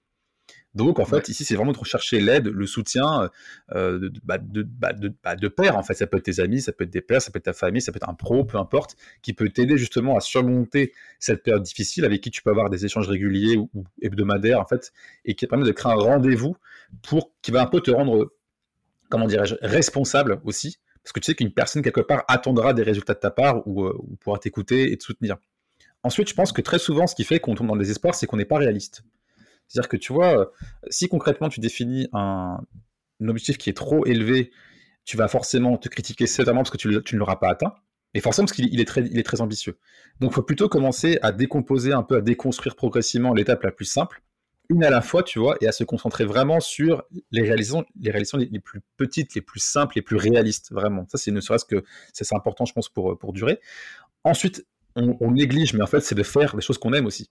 Donc, 0.76 1.00
en 1.00 1.06
fait, 1.06 1.30
ici, 1.30 1.44
c'est 1.46 1.56
vraiment 1.56 1.72
de 1.72 1.78
rechercher 1.78 2.22
l'aide, 2.22 2.48
le 2.48 2.66
soutien 2.68 3.30
euh, 3.76 4.10
bah, 4.24 4.38
de, 4.38 4.62
bah, 4.64 4.94
de, 4.94 5.12
bah, 5.24 5.36
de, 5.36 5.48
pairs. 5.48 5.76
En 5.76 5.84
fait, 5.84 5.96
ça 5.96 6.06
peut 6.06 6.18
être 6.18 6.24
tes 6.24 6.40
amis, 6.40 6.62
ça 6.62 6.72
peut 6.72 6.84
être 6.84 6.92
des 6.92 7.02
pairs, 7.02 7.22
ça 7.22 7.32
peut 7.32 7.38
être 7.38 7.46
ta 7.46 7.54
famille, 7.54 7.82
ça 7.82 7.92
peut 7.92 7.98
être 7.98 8.10
un 8.10 8.14
pro, 8.14 8.46
peu 8.46 8.58
importe, 8.58 8.96
qui 9.24 9.34
peut 9.34 9.50
t'aider 9.50 9.78
justement 9.78 10.16
à 10.16 10.20
surmonter 10.20 10.94
cette 11.18 11.42
période 11.42 11.64
difficile, 11.64 12.06
avec 12.06 12.22
qui 12.22 12.30
tu 12.30 12.44
peux 12.44 12.52
avoir 12.52 12.70
des 12.70 12.86
échanges 12.86 13.08
réguliers 13.08 13.58
ou, 13.58 13.70
hebdomadaires, 14.02 14.60
en 14.60 14.66
fait, 14.66 14.94
et 15.26 15.34
qui 15.34 15.48
permet 15.48 15.66
de 15.66 15.72
créer 15.72 15.92
un 15.92 15.96
rendez-vous 15.96 16.56
pour 17.02 17.32
qui 17.42 17.50
va 17.52 17.64
un 17.64 17.68
peu 17.68 17.82
te 17.82 17.90
rendre, 17.90 18.32
comment 19.10 19.26
dirais-je, 19.26 19.56
responsable 19.62 20.40
aussi, 20.44 20.78
parce 21.04 21.14
que 21.14 21.20
tu 21.20 21.26
sais 21.26 21.36
qu'une 21.36 21.52
personne 21.52 21.82
quelque 21.82 22.02
part 22.02 22.26
attendra 22.28 22.74
des 22.74 22.84
résultats 22.84 23.16
de 23.16 23.20
ta 23.20 23.32
part 23.32 23.68
ou, 23.68 23.86
euh, 23.86 23.98
ou 23.98 24.18
pourra 24.18 24.38
t'écouter 24.38 24.92
et 24.92 24.98
te 24.98 25.04
soutenir. 25.04 25.38
Ensuite, 26.04 26.30
je 26.30 26.36
pense 26.36 26.52
que 26.52 26.62
très 26.62 26.80
souvent, 26.80 27.08
ce 27.08 27.16
qui 27.16 27.24
fait 27.24 27.40
qu'on 27.40 27.56
tombe 27.56 27.68
dans 27.68 27.76
le 27.76 27.82
désespoir, 27.82 28.14
c'est 28.14 28.28
qu'on 28.28 28.38
n'est 28.38 28.46
pas 28.46 28.58
réaliste. 28.58 29.04
C'est-à-dire 29.70 29.88
que 29.88 29.98
tu 29.98 30.12
vois, 30.12 30.40
euh, 30.40 30.46
si 30.90 31.08
concrètement 31.08 31.48
tu 31.48 31.60
définis 31.60 32.10
un, 32.12 32.60
objectif 33.22 33.58
qui 33.58 33.70
est 33.70 33.78
trop 33.78 34.06
élevé, 34.06 34.52
tu 35.06 35.16
vas 35.16 35.28
forcément 35.28 35.78
te 35.78 35.88
critiquer 35.90 36.28
sévèrement 36.28 36.62
parce 36.62 36.72
que 36.72 36.78
tu, 36.78 36.88
ne 36.88 37.20
l'auras 37.20 37.36
pas 37.38 37.50
atteint. 37.50 37.74
Et 38.16 38.22
forcément 38.22 38.48
parce 38.48 38.56
qu'il 38.56 38.80
est, 38.80 38.86
très, 39.24 39.42
ambitieux. 39.42 39.78
Donc 40.20 40.32
il 40.32 40.34
faut 40.34 40.42
plutôt 40.42 40.68
commencer 40.68 41.20
à 41.22 41.32
décomposer 41.32 41.94
un 41.94 42.02
peu, 42.02 42.18
à 42.18 42.22
déconstruire 42.22 42.76
progressivement 42.76 43.34
l'étape 43.34 43.62
la 43.62 43.72
plus 43.72 43.86
simple, 43.86 44.24
une 44.70 44.84
à 44.84 44.90
la 44.90 45.02
fois, 45.02 45.22
tu 45.22 45.38
vois, 45.38 45.58
et 45.62 45.68
à 45.68 45.72
se 45.72 45.84
concentrer 45.84 46.26
vraiment 46.26 46.60
sur 46.60 47.04
les 47.32 47.44
réalisations, 47.44 47.86
les, 47.96 48.60
plus 48.60 48.82
petites, 48.98 49.36
les 49.36 49.42
plus 49.42 49.60
simples, 49.60 49.94
les 49.96 50.02
plus 50.02 50.16
réalistes, 50.16 50.72
vraiment. 50.72 51.06
Ça, 51.08 51.20
c'est 51.20 51.32
ne 51.32 51.42
serait-ce 51.42 51.66
que 51.66 51.84
c'est 52.14 52.34
important, 52.34 52.66
je 52.66 52.74
pense, 52.74 52.90
pour, 52.90 53.34
durer. 53.34 53.60
Ensuite, 54.24 54.66
on, 54.96 55.18
on 55.20 55.32
néglige, 55.32 55.74
mais 55.74 55.84
en 55.84 55.88
fait, 55.88 56.02
c'est 56.02 56.16
de 56.16 56.24
faire 56.24 56.56
les 56.56 56.62
choses 56.62 56.80
qu'on 56.80 56.94
aime 56.94 57.06
aussi 57.06 57.30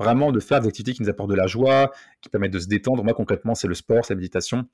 vraiment 0.00 0.32
de 0.32 0.40
faire 0.40 0.60
des 0.60 0.68
activités 0.68 0.94
qui 0.94 1.02
nous 1.02 1.08
apportent 1.08 1.30
de 1.30 1.36
la 1.36 1.46
joie, 1.46 1.92
qui 2.22 2.28
permettent 2.30 2.52
de 2.52 2.58
se 2.58 2.68
détendre. 2.68 3.04
Moi, 3.04 3.12
concrètement, 3.12 3.54
c'est 3.54 3.68
le 3.68 3.74
sport, 3.74 4.04
c'est 4.04 4.14
la 4.14 4.18
méditation. 4.18 4.66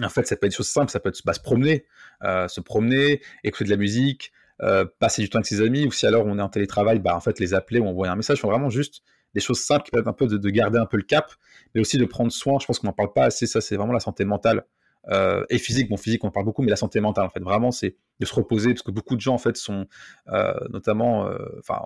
En 0.00 0.08
fait, 0.08 0.26
ça 0.26 0.36
peut 0.36 0.46
être 0.46 0.52
des 0.52 0.56
choses 0.56 0.68
simples, 0.68 0.90
ça 0.90 1.00
peut 1.00 1.08
être 1.08 1.20
bah, 1.24 1.32
se 1.32 1.40
promener, 1.40 1.84
euh, 2.22 2.48
se 2.48 2.60
promener, 2.60 3.20
écouter 3.42 3.64
de 3.64 3.70
la 3.70 3.76
musique, 3.76 4.32
euh, 4.62 4.84
passer 4.98 5.22
du 5.22 5.28
temps 5.28 5.38
avec 5.38 5.46
ses 5.46 5.60
amis, 5.60 5.86
ou 5.86 5.92
si 5.92 6.06
alors 6.06 6.26
on 6.26 6.38
est 6.38 6.42
en 6.42 6.48
télétravail, 6.48 7.00
bah, 7.00 7.16
en 7.16 7.20
fait, 7.20 7.38
les 7.40 7.54
appeler 7.54 7.80
ou 7.80 7.86
envoyer 7.86 8.12
un 8.12 8.16
message. 8.16 8.38
sont 8.38 8.48
vraiment 8.48 8.70
juste 8.70 9.02
des 9.34 9.40
choses 9.40 9.60
simples 9.60 9.84
qui 9.84 9.90
permettent 9.90 10.08
un 10.08 10.12
peu 10.12 10.26
de, 10.28 10.38
de, 10.38 10.50
garder 10.50 10.78
un 10.78 10.86
peu 10.86 10.96
le 10.96 11.02
cap, 11.02 11.32
mais 11.74 11.80
aussi 11.80 11.98
de 11.98 12.04
prendre 12.04 12.30
soin. 12.30 12.58
Je 12.60 12.66
pense 12.66 12.78
qu'on 12.78 12.86
n'en 12.86 12.92
parle 12.92 13.12
pas 13.12 13.24
assez, 13.24 13.46
ça, 13.46 13.60
c'est 13.60 13.76
vraiment 13.76 13.92
la 13.92 14.00
santé 14.00 14.24
mentale. 14.24 14.64
Euh, 15.10 15.44
et 15.50 15.58
physique. 15.58 15.88
Bon, 15.88 15.96
physique, 15.96 16.24
on 16.24 16.30
parle 16.30 16.46
beaucoup, 16.46 16.62
mais 16.62 16.70
la 16.70 16.76
santé 16.76 17.00
mentale, 17.00 17.26
en 17.26 17.30
fait, 17.30 17.40
vraiment, 17.40 17.70
c'est 17.70 17.96
de 18.20 18.26
se 18.26 18.34
reposer, 18.34 18.72
parce 18.72 18.82
que 18.82 18.90
beaucoup 18.90 19.16
de 19.16 19.20
gens, 19.20 19.34
en 19.34 19.38
fait, 19.38 19.56
sont 19.56 19.86
euh, 20.28 20.54
notamment, 20.70 21.26
euh, 21.28 21.36
enfin, 21.58 21.82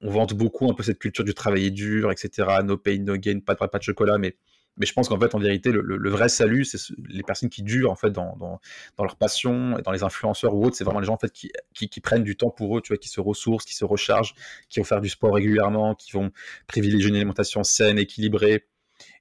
on, 0.00 0.10
vante 0.10 0.34
beaucoup 0.34 0.70
un 0.70 0.74
peu 0.74 0.82
cette 0.82 0.98
culture 0.98 1.24
du 1.24 1.34
travailler 1.34 1.70
dur, 1.70 2.10
etc. 2.10 2.48
No 2.64 2.76
pain, 2.76 2.98
no 2.98 3.16
gain, 3.16 3.40
pas 3.40 3.54
de, 3.54 3.58
pas 3.58 3.78
de 3.78 3.82
chocolat, 3.82 4.18
mais 4.18 4.36
mais 4.78 4.84
je 4.84 4.92
pense 4.92 5.08
qu'en 5.08 5.18
fait, 5.18 5.34
en 5.34 5.38
vérité, 5.38 5.72
le, 5.72 6.10
vrai 6.10 6.28
salut, 6.28 6.66
c'est 6.66 6.78
les 7.08 7.22
personnes 7.22 7.48
qui 7.48 7.62
durent 7.62 7.90
en 7.90 7.96
fait 7.96 8.10
dans, 8.10 8.36
dans, 8.36 8.60
dans, 8.98 9.04
leur 9.04 9.16
passion 9.16 9.78
et 9.78 9.82
dans 9.82 9.90
les 9.90 10.02
influenceurs 10.02 10.54
ou 10.54 10.66
autres. 10.66 10.76
C'est 10.76 10.84
vraiment 10.84 11.00
les 11.00 11.06
gens 11.06 11.14
en 11.14 11.18
fait 11.18 11.32
qui, 11.32 11.50
qui, 11.72 12.00
prennent 12.00 12.24
du 12.24 12.36
temps 12.36 12.50
pour 12.50 12.76
eux, 12.76 12.82
tu 12.82 12.92
vois, 12.92 12.98
qui 12.98 13.08
se 13.08 13.20
ressourcent, 13.20 13.64
qui 13.64 13.74
se 13.74 13.86
rechargent, 13.86 14.34
qui 14.68 14.78
vont 14.78 14.84
faire 14.84 15.00
du 15.00 15.08
sport 15.08 15.34
régulièrement, 15.34 15.94
qui 15.94 16.12
vont 16.12 16.30
privilégier 16.66 17.08
une 17.08 17.16
alimentation 17.16 17.64
saine, 17.64 17.98
équilibrée. 17.98 18.66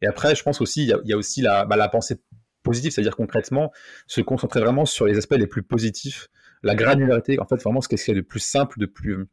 Et 0.01 0.07
après, 0.07 0.35
je 0.35 0.43
pense 0.43 0.59
aussi, 0.59 0.83
il 0.83 0.89
y 0.89 0.93
a, 0.93 0.99
il 1.05 1.09
y 1.09 1.13
a 1.13 1.17
aussi 1.17 1.41
la, 1.41 1.63
bah, 1.63 1.77
la 1.77 1.87
pensée 1.87 2.17
positif, 2.65 2.93
c'est-à-dire 2.93 3.15
concrètement 3.15 3.71
se 4.07 4.19
concentrer 4.19 4.59
vraiment 4.59 4.85
sur 4.85 5.05
les 5.05 5.17
aspects 5.17 5.37
les 5.37 5.47
plus 5.47 5.63
positifs, 5.63 6.27
la 6.63 6.75
granularité, 6.75 7.39
en 7.39 7.45
fait, 7.45 7.61
vraiment 7.63 7.79
ce 7.79 7.87
qui 7.87 7.95
est 7.95 8.13
de 8.13 8.21
plus 8.21 8.39
simple, 8.39 8.79
de 8.79 8.87
plus, 8.87 9.27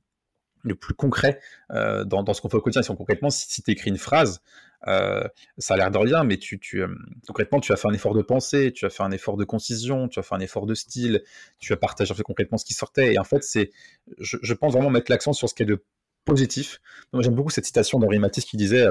de 0.64 0.74
plus 0.74 0.94
concret 0.94 1.40
euh, 1.70 2.04
dans, 2.04 2.32
ce 2.32 2.40
qu'on 2.40 2.48
fait 2.48 2.56
au 2.56 2.60
quotidien. 2.60 2.82
Si 2.82 2.94
concrètement, 2.94 3.30
si, 3.30 3.62
tu 3.62 3.70
écris 3.70 3.90
une 3.90 3.98
phrase, 3.98 4.42
euh, 4.86 5.26
ça 5.58 5.74
a 5.74 5.76
l'air 5.76 5.90
de 5.90 5.98
rien, 5.98 6.24
mais 6.24 6.36
tu, 6.36 6.60
tu 6.60 6.82
euh, 6.82 6.88
concrètement, 7.26 7.60
tu 7.60 7.72
as 7.72 7.76
fait 7.76 7.88
un 7.88 7.94
effort 7.94 8.14
de 8.14 8.22
pensée, 8.22 8.72
tu 8.72 8.84
as 8.84 8.90
fait 8.90 9.02
un 9.02 9.10
effort 9.10 9.36
de 9.36 9.44
concision, 9.44 10.08
tu 10.08 10.18
as 10.18 10.22
fait 10.22 10.34
un 10.34 10.40
effort 10.40 10.66
de 10.66 10.74
style, 10.74 11.22
tu 11.58 11.72
as 11.72 11.76
partagé 11.76 12.14
concrètement 12.22 12.58
ce 12.58 12.64
qui 12.64 12.74
sortait. 12.74 13.14
Et 13.14 13.18
en 13.18 13.24
fait, 13.24 13.42
c'est, 13.42 13.70
je, 14.18 14.36
je 14.42 14.54
pense 14.54 14.72
vraiment 14.72 14.90
mettre 14.90 15.10
l'accent 15.10 15.32
sur 15.32 15.48
ce 15.48 15.54
qui 15.54 15.62
est 15.62 15.66
de 15.66 15.84
positif. 16.24 16.80
Moi, 17.12 17.22
j'aime 17.22 17.34
beaucoup 17.34 17.50
cette 17.50 17.66
citation 17.66 17.98
d'Henri 17.98 18.18
Matisse 18.18 18.44
qui 18.44 18.56
disait 18.56 18.86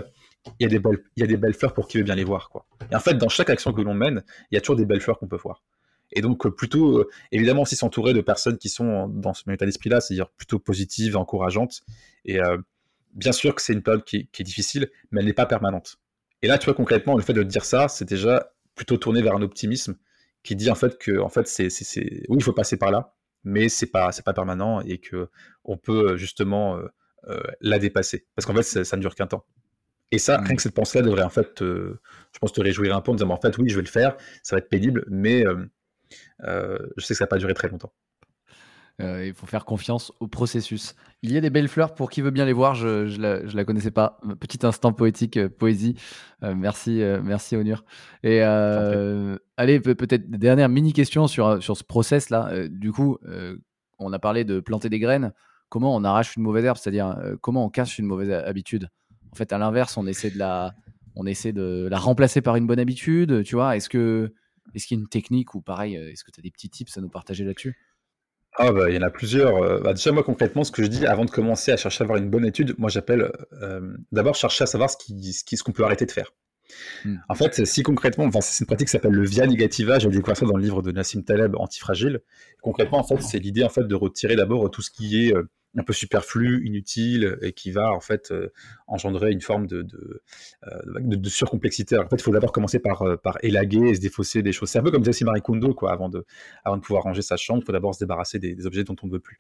il 0.59 0.63
y, 0.63 0.65
a 0.65 0.69
des 0.69 0.79
belles, 0.79 1.03
il 1.15 1.21
y 1.21 1.23
a 1.23 1.27
des 1.27 1.37
belles 1.37 1.53
fleurs 1.53 1.73
pour 1.73 1.87
qui 1.87 1.97
veut 1.97 2.03
bien 2.03 2.15
les 2.15 2.23
voir. 2.23 2.49
Quoi. 2.49 2.65
Et 2.91 2.95
en 2.95 2.99
fait, 2.99 3.15
dans 3.15 3.29
chaque 3.29 3.49
action 3.49 3.73
que 3.73 3.81
l'on 3.81 3.93
mène, 3.93 4.23
il 4.51 4.55
y 4.55 4.57
a 4.57 4.61
toujours 4.61 4.75
des 4.75 4.85
belles 4.85 5.01
fleurs 5.01 5.19
qu'on 5.19 5.27
peut 5.27 5.37
voir. 5.37 5.61
Et 6.13 6.21
donc, 6.21 6.45
euh, 6.45 6.51
plutôt, 6.51 6.99
euh, 6.99 7.09
évidemment, 7.31 7.61
aussi 7.61 7.75
s'entourer 7.75 8.13
de 8.13 8.21
personnes 8.21 8.57
qui 8.57 8.69
sont 8.69 9.07
dans 9.07 9.33
ce 9.33 9.43
même 9.47 9.55
état 9.55 9.65
d'esprit-là, 9.65 10.01
c'est-à-dire 10.01 10.29
plutôt 10.29 10.59
positives, 10.59 11.17
encourageantes. 11.17 11.81
Et 12.25 12.41
euh, 12.41 12.57
bien 13.13 13.31
sûr 13.31 13.55
que 13.55 13.61
c'est 13.61 13.73
une 13.73 13.83
période 13.83 14.03
qui, 14.03 14.17
est 14.17 14.43
difficile, 14.43 14.89
mais 15.11 15.21
elle 15.21 15.27
n'est 15.27 15.33
pas 15.33 15.45
permanente. 15.45 15.97
Et 16.41 16.47
là, 16.47 16.57
tu 16.57 16.65
vois, 16.65 16.73
concrètement, 16.73 17.15
le 17.15 17.23
fait 17.23 17.33
de 17.33 17.43
dire 17.43 17.65
ça, 17.65 17.87
c'est 17.87 18.07
déjà 18.07 18.51
plutôt 18.75 18.97
tourné 18.97 19.21
vers 19.21 19.35
un 19.35 19.41
optimisme 19.41 19.95
qui 20.43 20.55
dit 20.55 20.71
en 20.71 20.75
fait 20.75 20.97
que, 20.97 21.19
en 21.19 21.29
fait, 21.29 21.47
c'est, 21.47 21.67
oui, 22.29 22.37
il 22.37 22.43
faut 22.43 22.53
passer 22.53 22.77
par 22.77 22.89
là, 22.89 23.15
mais 23.43 23.69
c'est 23.69 23.91
pas 23.91 24.09
pas 24.25 24.33
permanent 24.33 24.81
et 24.81 24.97
que 24.97 25.29
on 25.63 25.77
peut 25.77 26.17
justement 26.17 26.79
la 27.59 27.77
dépasser 27.77 28.25
parce 28.35 28.47
qu'en 28.47 28.55
fait 28.55 28.63
ça, 28.63 28.97
ne 28.97 29.01
dure 29.01 29.13
qu'un 29.13 29.27
temps. 29.27 29.45
Et 30.11 30.17
ça, 30.17 30.37
rien 30.37 30.53
mmh. 30.53 30.55
que 30.55 30.61
cette 30.61 30.75
pensée-là 30.75 31.05
devrait 31.05 31.23
en 31.23 31.29
fait, 31.29 31.59
je 31.59 32.39
pense, 32.39 32.53
te 32.53 32.61
réjouir 32.61 32.95
un 32.95 33.01
peu 33.01 33.11
en 33.11 33.15
disant, 33.15 33.29
en 33.29 33.39
fait, 33.39 33.57
oui, 33.57 33.69
je 33.69 33.75
vais 33.75 33.81
le 33.81 33.87
faire, 33.87 34.15
ça 34.43 34.55
va 34.55 34.59
être 34.59 34.69
pénible, 34.69 35.05
mais 35.09 35.43
je 36.39 37.05
sais 37.05 37.13
que 37.13 37.17
ça 37.17 37.23
va 37.23 37.27
pas 37.27 37.37
durer 37.37 37.53
très 37.53 37.69
longtemps. 37.69 37.93
Euh, 39.01 39.25
il 39.25 39.33
faut 39.33 39.47
faire 39.47 39.65
confiance 39.65 40.11
au 40.19 40.27
processus. 40.27 40.95
Il 41.21 41.31
y 41.31 41.37
a 41.37 41.41
des 41.41 41.49
belles 41.49 41.67
fleurs 41.67 41.93
pour 41.93 42.09
qui 42.09 42.21
veut 42.21 42.31
bien 42.31 42.45
les 42.45 42.53
voir. 42.53 42.75
Je 42.75 43.05
ne 43.05 43.17
la, 43.17 43.39
la, 43.39 43.65
connaissais 43.65 43.91
pas. 43.91 44.19
Petit 44.39 44.65
instant 44.65 44.93
poétique, 44.93 45.37
euh, 45.37 45.49
poésie. 45.49 45.95
Euh, 46.43 46.53
merci, 46.55 47.01
merci 47.23 47.55
Onur. 47.55 47.83
Et 48.23 48.41
allez, 48.41 49.79
peut-être 49.79 50.29
dernière 50.29 50.69
mini 50.69 50.93
question 50.93 51.27
sur, 51.27 51.61
sur 51.61 51.77
ce 51.77 51.83
process 51.83 52.29
là. 52.29 52.51
du 52.69 52.91
coup, 52.91 53.17
on 53.99 54.13
a 54.13 54.19
parlé 54.19 54.43
de 54.43 54.59
planter 54.59 54.89
des 54.89 54.99
graines. 54.99 55.33
Comment 55.69 55.95
on 55.95 56.03
arrache 56.03 56.35
une 56.35 56.43
mauvaise 56.43 56.65
herbe, 56.65 56.77
c'est-à-dire 56.77 57.15
comment 57.41 57.65
on 57.65 57.69
casse 57.69 57.97
une 57.97 58.05
mauvaise 58.05 58.31
habitude? 58.31 58.89
En 59.31 59.35
fait, 59.35 59.53
à 59.53 59.57
l'inverse, 59.57 59.97
on 59.97 60.05
essaie 60.05 60.31
de 60.31 60.37
la, 60.37 60.73
remplacer 61.97 62.41
par 62.41 62.55
une 62.55 62.67
bonne 62.67 62.79
habitude. 62.79 63.43
Tu 63.43 63.55
vois, 63.55 63.75
est-ce 63.75 63.89
que 63.89 64.33
est-ce 64.73 64.87
qu'il 64.87 64.97
y 64.97 64.99
a 64.99 65.01
une 65.01 65.09
technique 65.09 65.55
ou 65.55 65.61
pareil, 65.61 65.95
est-ce 65.95 66.23
que 66.23 66.31
tu 66.31 66.39
as 66.39 66.43
des 66.43 66.51
petits 66.51 66.69
tips 66.69 66.97
à 66.97 67.01
nous 67.01 67.09
partager 67.09 67.43
là-dessus? 67.43 67.75
Ah 68.57 68.71
bah, 68.71 68.89
il 68.89 68.95
y 68.95 68.97
en 68.97 69.01
a 69.01 69.09
plusieurs. 69.09 69.55
Euh, 69.57 69.79
bah, 69.79 69.93
déjà, 69.93 70.11
moi, 70.11 70.23
concrètement, 70.23 70.63
ce 70.63 70.71
que 70.71 70.83
je 70.83 70.87
dis 70.87 71.05
avant 71.05 71.25
de 71.25 71.31
commencer 71.31 71.71
à 71.71 71.77
chercher 71.77 72.03
à 72.03 72.05
avoir 72.05 72.17
une 72.17 72.29
bonne 72.29 72.45
étude, 72.45 72.75
moi, 72.77 72.89
j'appelle 72.89 73.31
euh, 73.61 73.95
d'abord 74.11 74.35
chercher 74.35 74.63
à 74.63 74.67
savoir 74.67 74.89
ce 74.89 75.63
qu'on 75.63 75.71
peut 75.71 75.85
arrêter 75.85 76.05
de 76.05 76.11
faire. 76.11 76.33
Hmm. 77.05 77.17
En 77.29 77.35
fait, 77.35 77.65
si 77.65 77.83
concrètement, 77.83 78.29
c'est 78.41 78.63
une 78.63 78.67
pratique 78.67 78.87
qui 78.87 78.91
s'appelle 78.91 79.11
le 79.11 79.25
via 79.25 79.45
negativa. 79.47 79.99
J'ai 79.99 80.09
découvert 80.09 80.37
ça 80.37 80.45
dans 80.45 80.57
le 80.57 80.63
livre 80.63 80.81
de 80.81 80.91
Nassim 80.91 81.23
Taleb, 81.23 81.55
Antifragile. 81.55 82.21
Concrètement, 82.61 82.99
en 82.99 83.03
fait, 83.03 83.21
c'est 83.21 83.39
l'idée 83.39 83.63
en 83.63 83.69
fait 83.69 83.83
de 83.83 83.95
retirer 83.95 84.35
d'abord 84.35 84.69
tout 84.71 84.81
ce 84.81 84.91
qui 84.91 85.27
est 85.27 85.35
euh, 85.35 85.49
un 85.77 85.83
peu 85.83 85.93
superflu, 85.93 86.65
inutile, 86.65 87.37
et 87.41 87.53
qui 87.53 87.71
va 87.71 87.91
en 87.91 87.99
fait 87.99 88.31
euh, 88.31 88.51
engendrer 88.87 89.31
une 89.31 89.41
forme 89.41 89.67
de, 89.67 89.85
euh, 90.67 91.23
surcomplexité. 91.25 91.97
en 91.97 92.07
fait, 92.07 92.17
il 92.17 92.21
faut 92.21 92.31
d'abord 92.31 92.51
commencer 92.51 92.79
par, 92.79 93.03
élaguer 93.41 93.89
et 93.89 93.95
se 93.95 94.01
défausser 94.01 94.43
des 94.43 94.51
choses. 94.51 94.69
C'est 94.69 94.79
un 94.79 94.83
peu 94.83 94.91
comme 94.91 95.01
disait 95.01 95.25
Marie 95.25 95.41
Kondo, 95.41 95.73
quoi, 95.73 95.91
avant 95.93 96.09
de, 96.09 96.25
pouvoir 96.81 97.03
ranger 97.03 97.21
sa 97.21 97.37
chambre, 97.37 97.61
il 97.63 97.65
faut 97.65 97.71
d'abord 97.71 97.95
se 97.95 97.99
débarrasser 97.99 98.39
des, 98.39 98.65
objets 98.65 98.83
dont 98.83 98.95
on 99.01 99.07
ne 99.07 99.13
veut 99.13 99.19
plus. 99.19 99.37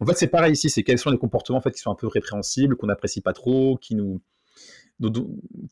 En 0.00 0.06
fait, 0.06 0.16
c'est 0.16 0.28
pareil 0.28 0.52
ici, 0.52 0.70
c'est 0.70 0.82
quels 0.82 0.98
sont 0.98 1.10
les 1.10 1.18
comportements 1.18 1.58
en 1.58 1.62
fait, 1.62 1.72
qui 1.72 1.80
sont 1.80 1.90
un 1.90 1.96
peu 1.96 2.06
répréhensibles, 2.06 2.76
qu'on 2.76 2.86
n'apprécie 2.86 3.20
pas 3.20 3.32
trop, 3.32 3.76
qui 3.76 3.94
nous, 3.94 4.22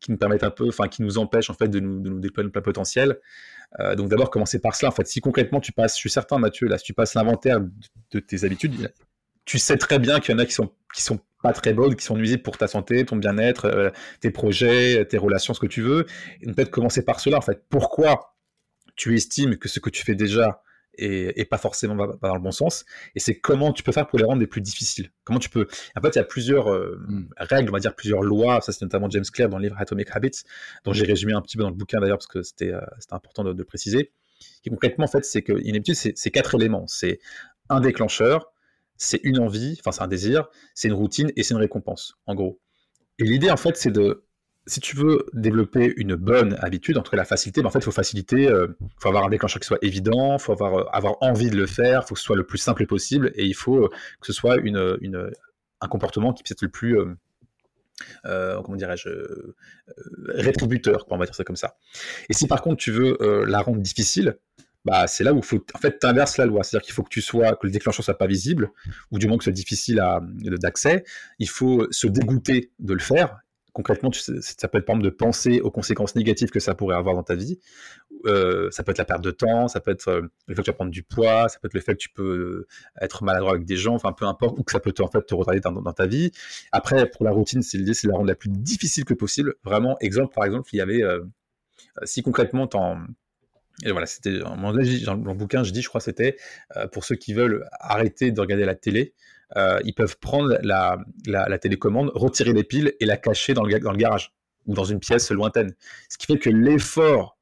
qui 0.01 0.11
nous 0.11 0.17
permettent 0.17 0.45
un 0.45 0.51
peu, 0.51 0.69
enfin, 0.69 0.89
qui 0.89 1.03
nous 1.03 1.19
empêchent 1.19 1.51
en 1.51 1.55
fait 1.55 1.69
de 1.69 1.81
nous, 1.81 2.01
de 2.01 2.11
nous 2.11 2.21
déployer 2.21 2.45
notre 2.45 2.53
plein 2.53 2.63
potentiel. 2.63 3.19
donc 3.97 4.09
d'abord 4.09 4.31
commencer 4.31 4.61
par 4.61 4.75
cela. 4.75 4.91
En 4.91 4.95
fait, 4.95 5.07
si 5.07 5.21
concrètement 5.21 5.61
tu 5.61 5.73
passes, 5.73 5.95
je 5.95 6.01
suis 6.01 6.11
certain 6.11 6.39
Mathieu, 6.39 6.67
là, 6.67 6.79
si 6.79 6.85
tu 6.85 6.95
passes 6.95 7.15
l'inventaire 7.15 7.61
de 8.11 8.21
tes 8.21 8.45
habitudes, 8.45 8.93
tu 9.45 9.59
sais 9.59 9.77
très 9.77 9.99
bien 9.99 10.21
qu'il 10.21 10.33
y 10.33 10.37
en 10.37 10.39
a 10.39 10.47
qui 10.47 10.53
sont 10.53 10.73
qui 10.95 11.03
sont 11.03 11.21
pas 11.43 11.53
très 11.53 11.73
bonnes, 11.73 11.97
qui 11.97 12.05
sont 12.05 12.17
nuisibles 12.17 12.43
pour 12.43 12.57
ta 12.57 12.69
santé, 12.69 13.05
ton 13.05 13.17
bien-être, 13.17 13.67
euh, 13.67 13.91
tes 14.21 14.31
projets, 14.31 15.05
tes 15.07 15.19
relations, 15.19 15.55
ce 15.55 15.61
que 15.61 15.67
tu 15.67 15.83
veux. 15.83 16.07
Et 16.41 16.47
peut-être 16.47 16.71
commencer 16.71 17.05
par 17.05 17.21
cela 17.21 17.39
en 17.39 17.41
fait. 17.41 17.65
Pourquoi 17.69 18.37
tu 18.95 19.15
estimes 19.15 19.57
que 19.57 19.69
ce 19.69 19.81
que 19.81 19.91
tu 19.91 20.05
fais 20.05 20.15
déjà 20.15 20.63
est, 20.99 21.49
pas 21.49 21.59
forcément 21.59 21.95
dans 21.95 22.35
le 22.35 22.41
bon 22.41 22.51
sens 22.51 22.85
Et 23.15 23.21
c'est 23.21 23.39
comment 23.39 23.73
tu 23.73 23.83
peux 23.83 23.93
faire 23.93 24.07
pour 24.07 24.19
les 24.19 24.25
rendre 24.25 24.41
les 24.41 24.47
plus 24.47 24.61
difficiles. 24.61 25.11
Comment 25.25 25.39
tu 25.39 25.49
peux 25.49 25.67
En 25.97 26.01
fait, 26.01 26.11
il 26.11 26.17
y 26.17 26.19
a 26.19 26.25
plusieurs 26.25 26.71
euh, 26.71 27.01
hmm. 27.09 27.29
règles, 27.37 27.71
on 27.71 27.73
va 27.73 27.81
dire 27.81 27.95
plusieurs 27.95 28.23
lois. 28.23 28.61
Ça, 28.61 28.73
c'est 28.73 28.83
notamment 28.83 29.09
James 29.11 29.25
Clear 29.33 29.49
dans 29.49 29.59
le 29.59 29.65
livre 29.65 29.77
Atomic 29.79 30.09
Habits, 30.13 30.43
dont 30.85 30.93
j'ai 30.93 31.05
résumé 31.05 31.33
un 31.33 31.43
petit 31.43 31.57
peu 31.57 31.63
dans 31.63 31.71
le 31.71 31.77
bouquin 31.77 32.01
d'ailleurs 32.01 32.19
parce 32.19 32.27
que 32.27 32.43
c'était 32.43 32.73
euh, 32.73 32.81
important 33.11 33.45
de, 33.45 33.53
de, 33.53 33.63
préciser. 33.63 34.13
Et 34.65 34.71
concrètement, 34.71 35.05
en 35.05 35.09
fait, 35.09 35.25
c'est 35.25 35.49
habitude, 35.49 35.95
c'est 35.95 36.31
quatre 36.31 36.55
éléments. 36.55 36.87
C'est 36.87 37.21
un 37.69 37.81
déclencheur, 37.81 38.53
c'est 38.97 39.21
une 39.25 39.39
envie, 39.39 39.77
enfin 39.81 39.93
c'est 39.93 40.03
un 40.03 40.09
désir, 40.09 40.49
c'est 40.75 40.89
une 40.89 40.95
routine 40.95 41.33
et 41.37 41.43
c'est 41.43 41.55
une 41.55 41.61
récompense, 41.61 42.17
en 42.27 42.35
gros. 42.35 42.61
Et 43.19 43.25
l'idée, 43.25 43.51
en 43.51 43.57
fait, 43.57 43.77
c'est 43.77 43.91
de, 43.91 44.25
si 44.67 44.81
tu 44.81 44.97
veux 44.97 45.27
développer 45.33 45.93
une 45.97 46.15
bonne 46.15 46.57
habitude, 46.61 46.97
entre 46.97 47.17
la 47.17 47.25
facilité, 47.25 47.63
ben, 47.63 47.69
en 47.69 47.71
fait, 47.71 47.81
il 47.81 47.85
faut 47.85 47.91
faciliter, 47.91 48.43
il 48.43 48.49
euh, 48.49 48.69
faut 48.99 49.09
avoir 49.09 49.25
un 49.25 49.31
déclencheur 49.31 49.61
qui 49.61 49.67
soit 49.67 49.79
évident, 49.83 50.37
il 50.37 50.41
faut 50.41 50.53
avoir, 50.53 50.75
euh, 50.75 50.85
avoir 50.93 51.17
envie 51.21 51.51
de 51.51 51.57
le 51.57 51.67
faire, 51.67 52.03
il 52.05 52.09
faut 52.09 52.15
que 52.15 52.21
ce 52.21 52.27
soit 52.27 52.37
le 52.37 52.47
plus 52.47 52.59
simple 52.59 52.87
possible, 52.87 53.33
et 53.35 53.45
il 53.45 53.55
faut 53.55 53.87
euh, 53.87 53.91
que 54.21 54.27
ce 54.27 54.33
soit 54.33 54.57
une, 54.59 54.99
une, 55.01 55.31
un 55.81 55.89
comportement 55.89 56.33
qui 56.33 56.43
puisse 56.43 56.53
être 56.53 56.63
le 56.63 56.69
plus, 56.69 56.97
comment 58.25 58.77
dirais-je, 58.77 59.09
rétributeur, 60.29 61.07
on 61.11 61.19
va 61.19 61.25
dire 61.25 61.35
ça 61.35 61.45
comme 61.45 61.57
ça. 61.57 61.77
Et 62.29 62.33
si 62.33 62.47
par 62.47 62.63
contre 62.63 62.77
tu 62.77 62.93
veux 62.93 63.45
la 63.47 63.61
rendre 63.61 63.81
difficile, 63.81 64.37
bah, 64.85 65.07
c'est 65.07 65.25
là 65.25 65.33
où 65.33 65.43
faut, 65.43 65.65
en 65.75 65.79
fait, 65.79 65.99
tu 66.01 66.07
inverses 66.07 66.39
la 66.39 66.47
loi. 66.47 66.63
C'est-à-dire 66.63 66.85
qu'il 66.85 66.95
faut 66.95 67.03
que 67.03 67.09
tu 67.09 67.21
sois, 67.21 67.55
que 67.57 67.67
le 67.67 67.73
déclencheur 67.73 68.05
soit 68.05 68.19
pas 68.19 68.27
visible, 68.27 68.71
ou 69.11 69.19
du 69.19 69.29
moins 69.29 69.39
que 69.39 69.45
ce 69.45 69.51
soit 69.51 69.55
difficile 69.55 70.03
d'accès. 70.61 71.05
Il 71.39 71.49
faut 71.49 71.87
se 71.91 72.07
dégoûter 72.07 72.73
de 72.79 72.93
le 72.95 73.01
faire. 73.01 73.39
Concrètement, 73.73 74.11
ça 74.13 74.69
peut 74.69 74.79
être 74.79 74.85
par 74.85 74.97
exemple 74.97 75.05
de 75.05 75.11
penser 75.11 75.61
aux 75.61 75.71
conséquences 75.71 76.15
négatives 76.15 76.51
que 76.51 76.61
ça 76.61 76.75
pourrait 76.75 76.97
avoir 76.97 77.15
dans 77.15 77.23
ta 77.23 77.35
vie. 77.35 77.59
Euh, 78.27 78.71
ça 78.71 78.83
peut 78.83 78.91
être 78.91 78.99
la 78.99 79.07
perte 79.07 79.23
de 79.23 79.31
temps, 79.31 79.67
ça 79.67 79.81
peut 79.81 79.91
être 79.91 80.09
euh, 80.09 80.21
le 80.47 80.55
fait 80.55 80.61
que 80.61 80.67
tu 80.67 80.71
vas 80.71 80.75
prendre 80.75 80.91
du 80.91 81.03
poids, 81.03 81.49
ça 81.49 81.59
peut 81.59 81.69
être 81.69 81.75
le 81.75 81.81
fait 81.81 81.95
que 81.95 81.99
tu 81.99 82.11
peux 82.11 82.67
être 83.01 83.25
maladroit 83.25 83.53
avec 83.53 83.65
des 83.65 83.77
gens, 83.77 83.95
enfin 83.95 84.13
peu 84.13 84.27
importe, 84.27 84.59
ou 84.59 84.63
que 84.63 84.73
ça 84.73 84.81
peut 84.81 84.93
te, 84.93 85.03
en 85.03 85.09
fait 85.09 85.23
te 85.25 85.35
retarder 85.35 85.61
dans, 85.61 85.93
ta 85.93 86.07
vie. 86.07 86.33
Après, 86.71 87.09
pour 87.09 87.25
la 87.25 87.31
routine, 87.31 87.63
c'est 87.63 87.79
de 87.79 88.09
la 88.09 88.15
rendre 88.15 88.29
la 88.29 88.35
plus 88.35 88.51
difficile 88.51 89.05
que 89.05 89.15
possible. 89.15 89.55
Vraiment, 89.65 89.97
exemple 90.01 90.35
par 90.35 90.45
exemple, 90.45 90.69
il 90.75 90.77
y 90.77 90.83
avait 90.83 91.03
euh, 91.03 91.21
si 92.05 92.23
concrètement 92.23 92.67
t'en 92.67 92.99
et 93.85 93.91
voilà, 93.91 94.07
c'était 94.07 94.39
dans 94.39 94.55
le 94.55 95.35
bouquin, 95.35 95.65
je 95.65 95.73
dis, 95.73 95.83
je 95.83 95.89
crois, 95.89 96.01
c'était 96.01 96.37
euh, 96.77 96.87
pour 96.87 97.05
ceux 97.05 97.17
qui 97.17 97.33
veulent 97.33 97.67
arrêter 97.81 98.31
de 98.31 98.41
regarder 98.41 98.65
la 98.65 98.75
télé, 98.75 99.15
euh, 99.57 99.79
ils 99.85 99.95
peuvent 99.95 100.19
prendre 100.19 100.59
la, 100.63 101.59
télécommande, 101.59 102.11
retirer 102.15 102.53
les 102.53 102.65
piles 102.65 102.95
et 103.01 103.07
la 103.07 103.17
cacher 103.17 103.55
dans 103.55 103.65
le 103.65 103.79
garage 103.79 104.33
ou 104.67 104.75
dans 104.75 104.85
une 104.85 105.01
pièce 105.01 105.31
lointaine. 105.31 105.75
Ce 106.09 106.19
qui 106.19 106.27
fait 106.27 106.39
que 106.39 106.51
l'effort 106.51 107.37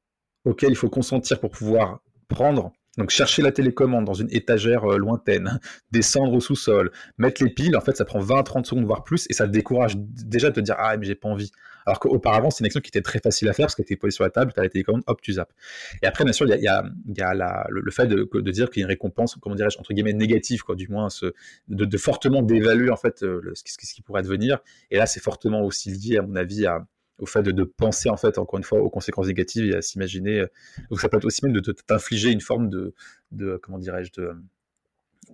auquel 0.45 0.71
il 0.71 0.77
faut 0.77 0.89
consentir 0.89 1.39
pour 1.39 1.51
pouvoir 1.51 2.01
prendre 2.29 2.73
donc 2.99 3.11
chercher 3.11 3.43
la 3.43 3.53
télécommande 3.53 4.05
dans 4.05 4.15
une 4.15 4.29
étagère 4.33 4.85
euh, 4.85 4.99
lointaine, 4.99 5.61
descendre 5.93 6.33
au 6.33 6.41
sous-sol, 6.41 6.91
mettre 7.19 7.43
les 7.45 7.51
piles, 7.51 7.77
en 7.77 7.81
fait 7.81 7.97
ça 7.97 8.05
prend 8.05 8.21
20-30 8.21 8.65
secondes 8.65 8.85
voire 8.85 9.05
plus 9.05 9.27
et 9.31 9.33
ça 9.33 9.47
décourage 9.47 9.97
déjà 9.97 10.51
de 10.51 10.55
te 10.57 10.61
dire 10.61 10.75
ah 10.79 10.97
mais 10.97 11.07
j'ai 11.07 11.15
pas 11.15 11.29
envie. 11.29 11.51
Alors 11.87 12.01
qu'auparavant 12.01 12.51
c'est 12.51 12.61
une 12.61 12.67
action 12.67 12.81
qui 12.81 12.89
était 12.89 13.01
très 13.01 13.21
facile 13.21 13.49
à 13.49 13.53
faire 13.53 13.67
parce 13.67 13.75
qu'elle 13.75 13.85
était 13.85 13.97
posée 13.97 14.11
sur 14.11 14.25
la 14.25 14.31
table, 14.31 14.53
tu 14.53 14.61
as 14.61 14.63
la 14.63 14.69
télécommande, 14.69 15.03
hop 15.07 15.21
tu 15.23 15.35
zappes. 15.35 15.53
Et 16.03 16.07
après 16.07 16.25
bien 16.25 16.33
sûr 16.33 16.47
il 16.47 16.61
y 16.61 16.69
a, 16.69 16.83
le, 17.69 17.91
fait 17.91 18.07
de, 18.07 18.51
dire 18.51 18.71
qu'il 18.71 18.81
y 18.81 18.83
a 18.83 18.87
une 18.87 18.91
récompense, 18.91 19.37
comment 19.41 19.55
dirais-je, 19.55 19.79
entre 19.79 19.93
guillemets 19.95 20.13
négative 20.13 20.63
quoi, 20.63 20.75
du 20.75 20.89
moins 20.89 21.11
ce, 21.11 21.33
de, 21.69 21.97
fortement 21.97 22.43
d'évaluer 22.43 22.91
en 22.91 22.97
fait 22.97 23.23
euh, 23.23 23.41
ce, 23.55 23.63
ce, 23.67 23.95
qui 23.95 24.03
pourrait 24.03 24.21
advenir. 24.21 24.59
Et 24.91 24.97
là 24.97 25.07
c'est 25.07 25.21
fortement 25.21 25.63
aussi 25.63 25.91
lié 25.91 26.19
à 26.19 26.23
mon 26.23 26.35
avis 26.35 26.67
à 26.67 26.85
au 27.21 27.27
fait 27.27 27.43
de, 27.43 27.65
penser 27.65 28.11
en 28.11 28.17
fait 28.17 28.39
encore 28.39 28.59
une 28.59 28.65
fois 28.65 28.81
aux 28.81 28.91
conséquences 28.91 29.27
négatives 29.27 29.71
et 29.71 29.77
à 29.77 29.83
s'imaginer. 29.83 30.41
Donc 30.41 30.49
euh, 30.93 30.97
ça 30.97 31.09
peut 31.09 31.17
être 31.17 31.25
aussi 31.25 31.45
même 31.45 31.55
de 31.55 31.73
t'infliger 31.73 32.31
une 32.31 32.41
forme 32.41 32.69
de, 32.69 32.95
de 33.33 33.59
comment 33.63 33.79
dirais-je 33.79 34.13
de 34.13 34.35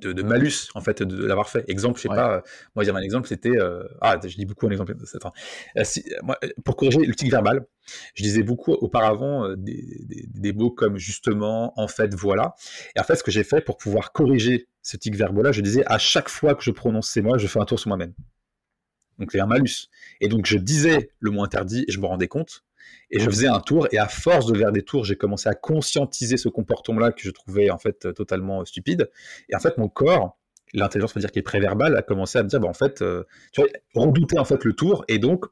de, 0.01 0.23
malus 0.23 0.69
en 0.75 0.83
fait 0.83 1.03
de, 1.03 1.25
l'avoir 1.25 1.49
fait. 1.49 1.65
Exemple, 1.69 1.97
je 1.97 2.03
sais 2.03 2.09
pas, 2.09 2.37
euh, 2.37 2.41
moi 2.75 2.85
j'ai 2.85 2.91
un 2.91 2.99
exemple, 2.99 3.29
c'était 3.29 3.57
euh, 3.57 3.83
ah 4.03 4.19
je 4.23 4.37
dis 4.37 4.45
beaucoup 4.45 4.67
un 4.67 4.71
exemple. 4.71 4.95
Attends, 5.15 5.33
moi, 6.23 6.39
pour 6.65 6.77
corriger 6.77 6.99
le 6.99 7.15
tic 7.15 7.31
verbal, 7.31 7.65
je 8.15 8.23
disais 8.23 8.43
beaucoup 8.43 8.73
auparavant 8.73 9.55
des, 9.57 10.05
des, 10.35 10.53
mots 10.53 10.71
comme 10.71 10.99
justement, 10.99 11.73
en 11.81 11.89
fait, 11.89 12.15
voilà. 12.15 12.55
Et 12.95 13.01
en 13.01 13.05
fait, 13.05 13.15
ce 13.15 13.23
que 13.23 13.31
j'ai 13.31 13.45
fait 13.45 13.63
pour 13.63 13.79
pouvoir 13.79 14.13
corriger 14.13 14.69
ce 14.83 14.99
tic 14.99 15.17
verbal-là, 15.17 15.53
je 15.53 15.63
disais 15.63 15.85
à 15.87 15.99
chaque 15.99 16.29
fois 16.29 16.55
que 16.55 16.63
je 16.63 16.73
prononce 16.73 17.09
ces 17.09 17.23
mots, 17.23 17.39
je 17.39 17.47
fais 17.47 17.61
un 17.61 17.65
tour 17.65 17.79
sur 17.79 17.89
moi-même. 17.89 18.13
Donc 19.19 19.33
c'est 19.33 19.41
un 19.41 19.47
malus. 19.47 19.89
Et 20.21 20.29
donc 20.29 20.47
je 20.47 20.59
disais 20.59 21.11
le 21.21 21.31
mot 21.31 21.45
interdit 21.45 21.85
et 21.89 21.93
je 21.93 22.01
me 22.01 22.07
rendais 22.07 22.29
compte. 22.29 22.65
Et 23.11 23.21
je 23.21 23.27
faisais 23.27 23.47
un 23.47 23.61
tour, 23.61 23.87
et 23.93 23.99
à 23.99 24.09
force 24.09 24.47
de 24.47 24.57
faire 24.57 24.73
des 24.73 24.83
tours, 24.83 25.05
j'ai 25.05 25.17
commencé 25.17 25.49
à 25.49 25.55
conscientiser 25.55 26.37
ce 26.37 26.49
comportement-là 26.49 27.13
que 27.13 27.23
je 27.23 27.31
trouvais 27.31 27.71
en 27.71 27.79
fait 27.79 28.13
totalement 28.15 28.65
stupide. 28.65 29.11
Et 29.49 29.55
en 29.55 29.61
fait, 29.61 29.79
mon 29.79 29.89
corps, 29.89 30.37
l'intelligence, 30.73 31.13
on 31.13 31.21
va 31.21 31.21
dire 31.21 31.31
qui 31.31 31.39
est 31.39 31.43
préverbale, 31.43 31.97
a 31.97 32.03
commencé 32.03 32.39
à 32.39 32.43
me 32.43 32.49
dire, 32.49 32.59
bah, 32.59 32.69
en 32.69 32.75
fait, 32.75 33.03
euh, 33.03 33.25
tu 33.53 33.61
vois, 33.61 33.71
redouter 33.95 34.39
en 34.39 34.45
fait 34.45 34.65
le 34.65 34.73
tour, 34.73 35.05
et 35.07 35.19
donc 35.19 35.47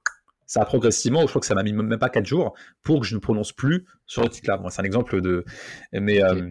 ça 0.47 0.63
a 0.63 0.65
progressivement, 0.65 1.23
je 1.23 1.27
crois 1.29 1.41
que 1.41 1.47
ça 1.47 1.55
m'a 1.55 1.63
mis 1.63 1.73
même 1.73 1.99
pas 1.99 2.09
4 2.11 2.27
jours 2.27 2.55
pour 2.83 3.01
que 3.01 3.07
je 3.07 3.15
ne 3.15 3.21
prononce 3.21 3.53
plus 3.53 3.87
sur 4.07 4.23
le 4.23 4.29
titre 4.29 4.51
là. 4.51 4.61
c'est 4.71 4.83
un 4.83 4.85
exemple 4.85 5.21
de, 5.21 5.45
mais 5.93 6.23
euh, 6.23 6.51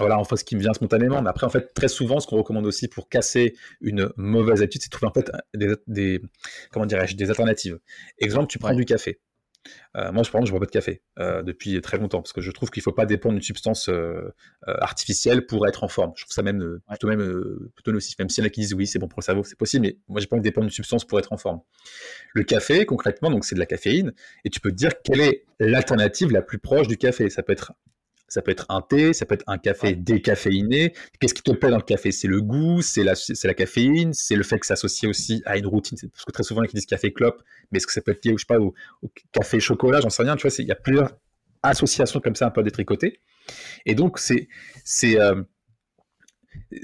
voilà, 0.00 0.18
enfin, 0.18 0.36
ce 0.36 0.44
qui 0.44 0.56
me 0.56 0.60
vient 0.60 0.72
spontanément. 0.72 1.22
Mais 1.22 1.30
après, 1.30 1.46
en 1.46 1.50
fait, 1.50 1.72
très 1.74 1.88
souvent, 1.88 2.20
ce 2.20 2.26
qu'on 2.26 2.36
recommande 2.36 2.66
aussi 2.66 2.88
pour 2.88 3.08
casser 3.08 3.54
une 3.80 4.10
mauvaise 4.16 4.62
habitude, 4.62 4.82
c'est 4.82 4.88
de 4.88 4.92
trouver 4.92 5.10
en 5.10 5.12
fait 5.12 5.30
des, 5.86 6.20
comment 6.70 6.86
dirais-je, 6.86 7.16
des 7.16 7.30
alternatives. 7.30 7.78
Exemple, 8.18 8.48
tu 8.48 8.58
prends 8.58 8.74
du 8.74 8.84
café. 8.84 9.20
Euh, 9.96 10.12
moi, 10.12 10.22
je 10.22 10.30
prends, 10.30 10.44
je 10.44 10.50
bois 10.50 10.60
pas 10.60 10.66
de 10.66 10.70
café 10.70 11.02
euh, 11.18 11.42
depuis 11.42 11.80
très 11.80 11.98
longtemps 11.98 12.22
parce 12.22 12.32
que 12.32 12.40
je 12.40 12.50
trouve 12.50 12.70
qu'il 12.70 12.82
faut 12.82 12.92
pas 12.92 13.06
dépendre 13.06 13.34
d'une 13.34 13.42
substance 13.42 13.88
euh, 13.88 14.32
artificielle 14.66 15.46
pour 15.46 15.66
être 15.66 15.84
en 15.84 15.88
forme. 15.88 16.12
Je 16.16 16.24
trouve 16.24 16.32
ça 16.32 16.42
même 16.42 16.78
plutôt 16.88 17.08
même 17.08 17.68
plutôt 17.74 17.92
nocif. 17.92 18.18
Même 18.18 18.28
s'il 18.28 18.42
y 18.42 18.46
en 18.46 18.48
a 18.48 18.50
qui 18.50 18.60
disent 18.60 18.74
oui, 18.74 18.86
c'est 18.86 18.98
bon 18.98 19.08
pour 19.08 19.20
le 19.20 19.24
cerveau, 19.24 19.44
c'est 19.44 19.58
possible, 19.58 19.86
mais 19.86 19.98
moi, 20.08 20.20
j'ai 20.20 20.26
pas 20.26 20.36
envie 20.36 20.42
de 20.42 20.48
dépendre 20.48 20.66
d'une 20.66 20.74
substance 20.74 21.04
pour 21.04 21.18
être 21.18 21.32
en 21.32 21.36
forme. 21.36 21.60
Le 22.34 22.44
café, 22.44 22.86
concrètement, 22.86 23.30
donc 23.30 23.44
c'est 23.44 23.54
de 23.54 23.60
la 23.60 23.66
caféine, 23.66 24.12
et 24.44 24.50
tu 24.50 24.60
peux 24.60 24.70
te 24.70 24.76
dire 24.76 24.92
quelle 25.02 25.20
est 25.20 25.44
l'alternative 25.58 26.30
la 26.30 26.42
plus 26.42 26.58
proche 26.58 26.88
du 26.88 26.96
café. 26.96 27.28
Ça 27.28 27.42
peut 27.42 27.52
être 27.52 27.72
Ça 28.30 28.42
peut 28.42 28.52
être 28.52 28.64
un 28.68 28.80
thé, 28.80 29.12
ça 29.12 29.26
peut 29.26 29.34
être 29.34 29.44
un 29.48 29.58
café 29.58 29.94
décaféiné. 29.94 30.94
Qu'est-ce 31.18 31.34
qui 31.34 31.42
te 31.42 31.50
plaît 31.50 31.70
dans 31.70 31.76
le 31.76 31.82
café? 31.82 32.12
C'est 32.12 32.28
le 32.28 32.40
goût, 32.40 32.80
c'est 32.80 33.02
la, 33.02 33.14
c'est 33.14 33.44
la 33.44 33.54
caféine, 33.54 34.12
c'est 34.14 34.36
le 34.36 34.44
fait 34.44 34.58
que 34.58 34.66
ça 34.66 34.76
s'associe 34.76 35.10
aussi 35.10 35.42
à 35.44 35.58
une 35.58 35.66
routine. 35.66 35.98
Parce 36.12 36.24
que 36.24 36.30
très 36.30 36.44
souvent, 36.44 36.62
ils 36.62 36.70
disent 36.70 36.86
café 36.86 37.12
clope, 37.12 37.42
mais 37.70 37.78
est-ce 37.78 37.86
que 37.86 37.92
ça 37.92 38.00
peut 38.00 38.12
être 38.12 38.24
lié, 38.24 38.32
je 38.32 38.38
sais 38.38 38.46
pas, 38.46 38.60
au, 38.60 38.74
café 39.32 39.60
chocolat? 39.60 40.00
J'en 40.00 40.10
sais 40.10 40.22
rien. 40.22 40.36
Tu 40.36 40.46
vois, 40.46 40.56
il 40.58 40.66
y 40.66 40.72
a 40.72 40.76
plusieurs 40.76 41.10
associations 41.62 42.20
comme 42.20 42.36
ça 42.36 42.46
un 42.46 42.50
peu 42.50 42.62
détricotées. 42.62 43.20
Et 43.84 43.94
donc, 43.94 44.18
c'est, 44.18 44.48
c'est, 44.84 45.20
euh, 45.20 45.42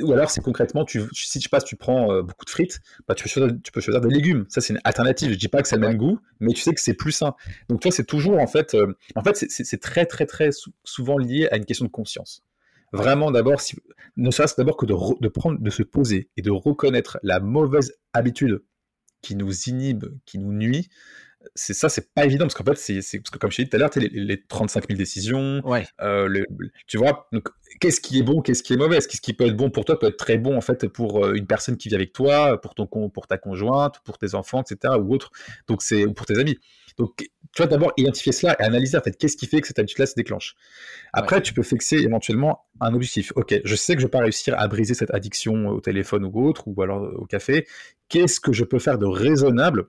ou 0.01 0.13
alors, 0.13 0.31
c'est 0.31 0.41
concrètement, 0.41 0.85
tu, 0.85 1.03
si 1.13 1.39
tu 1.39 1.49
passes, 1.49 1.65
tu 1.65 1.77
prends 1.77 2.13
euh, 2.13 2.23
beaucoup 2.23 2.45
de 2.45 2.51
frites, 2.51 2.81
bah, 3.07 3.15
tu, 3.15 3.23
peux 3.23 3.29
choisir, 3.29 3.57
tu 3.63 3.71
peux 3.73 3.81
choisir 3.81 4.01
des 4.01 4.09
légumes. 4.09 4.45
Ça, 4.49 4.61
c'est 4.61 4.73
une 4.73 4.81
alternative. 4.85 5.33
Je 5.33 5.39
dis 5.39 5.49
pas 5.49 5.63
que 5.63 5.69
c'est 5.69 5.77
le 5.77 5.87
même 5.87 5.97
goût, 5.97 6.19
mais 6.41 6.53
tu 6.53 6.61
sais 6.61 6.75
que 6.75 6.81
c'est 6.81 6.95
plus 6.95 7.13
sain. 7.13 7.35
Donc, 7.69 7.81
toi, 7.81 7.91
c'est 7.91 8.05
toujours, 8.05 8.39
en 8.39 8.47
fait, 8.47 8.75
euh, 8.75 8.97
en 9.15 9.23
fait 9.23 9.47
c'est 9.49 9.81
très, 9.81 10.07
très, 10.07 10.27
très 10.27 10.51
souvent 10.85 11.19
lié 11.19 11.49
à 11.51 11.57
une 11.57 11.65
question 11.65 11.87
de 11.87 11.91
conscience. 11.91 12.43
Vraiment, 12.93 13.31
d'abord, 13.31 13.61
si, 13.61 13.77
ne 14.17 14.31
serait-ce 14.31 14.55
d'abord 14.57 14.77
que 14.77 14.87
de, 14.87 14.95
de, 15.21 15.29
prendre, 15.29 15.59
de 15.61 15.71
se 15.71 15.83
poser 15.83 16.31
et 16.37 16.43
de 16.43 16.51
reconnaître 16.51 17.19
la 17.23 17.41
mauvaise 17.41 17.95
habitude 18.13 18.63
qui 19.23 19.37
nous 19.37 19.53
inhibe, 19.69 20.07
qui 20.25 20.39
nous 20.39 20.53
nuit, 20.53 20.89
c'est 21.55 21.75
ça, 21.75 21.89
c'est 21.89 22.13
pas 22.13 22.25
évident 22.25 22.45
parce 22.45 22.55
qu'en 22.55 22.65
fait, 22.65 22.77
c'est 22.77 23.19
parce 23.19 23.31
que 23.31 23.39
comme 23.39 23.51
je 23.51 23.57
t'ai 23.57 23.65
dit 23.65 23.71
tout 23.71 23.77
à 23.77 23.79
l'heure, 23.79 23.91
les, 23.97 24.09
les, 24.09 24.43
35 24.43 24.89
000 24.89 24.97
décisions, 24.97 25.61
ouais. 25.65 25.87
euh, 26.01 26.45
tu 26.87 26.99
vois, 26.99 27.29
qu'est-ce 27.81 28.01
qui 28.01 28.19
est 28.19 28.23
bon, 28.23 28.43
qu'est-ce 28.43 28.63
qui 28.63 28.73
est 28.73 28.77
mauvais, 28.77 29.01
ce 29.01 29.09
qui 29.09 29.33
peut 29.35 29.47
être 29.47 29.57
bon 29.57 29.71
pour 29.71 29.85
toi 29.85 29.99
peut 29.99 30.09
être 30.09 30.17
très 30.17 30.39
bon 30.39 30.57
en 30.57 30.61
fait 30.61 30.89
pour 30.89 31.25
euh, 31.25 31.35
une 31.35 31.47
personne 31.47 31.77
qui 31.77 31.89
vit 31.89 31.95
avec 31.95 32.13
toi, 32.13 32.61
pour 32.61 32.75
ton 32.75 32.87
pour 32.87 33.27
ta 33.27 33.39
conjointe, 33.39 34.01
pour 34.05 34.19
tes 34.19 34.35
enfants, 34.35 34.63
etc. 34.63 34.95
ou 35.01 35.15
autre, 35.15 35.31
donc 35.67 35.83
c'est 35.83 36.05
ou 36.05 36.13
pour 36.13 36.27
tes 36.27 36.39
amis. 36.39 36.59
Donc, 36.99 37.29
tu 37.53 37.63
vas 37.63 37.67
d'abord 37.67 37.93
identifier 37.97 38.33
cela 38.33 38.57
et 38.59 38.63
analyser 38.63 38.97
en 38.97 39.01
fait 39.01 39.17
qu'est-ce 39.17 39.37
qui 39.37 39.47
fait 39.47 39.61
que 39.61 39.67
cette 39.67 39.79
habitude-là 39.79 40.07
se 40.07 40.15
déclenche. 40.15 40.57
Après, 41.13 41.43
tu 41.43 41.53
peux 41.53 41.63
fixer 41.63 41.97
éventuellement 41.97 42.67
un 42.81 42.95
objectif. 42.95 43.33
Ok, 43.37 43.61
je 43.65 43.75
sais 43.75 43.95
que 43.95 44.01
je 44.01 44.07
vais 44.07 44.11
pas 44.11 44.21
réussir 44.21 44.59
à 44.59 44.67
briser 44.69 44.95
cette 44.95 45.13
addiction 45.13 45.69
au 45.69 45.81
téléphone 45.81 46.25
ou 46.25 46.47
autre, 46.47 46.65
ou 46.67 46.83
alors 46.83 47.03
au 47.17 47.27
café. 47.27 47.67
Qu'est-ce 48.09 48.41
que 48.41 48.53
je 48.53 48.65
peux 48.65 48.79
faire 48.79 48.99
de 48.99 49.07
raisonnable 49.07 49.89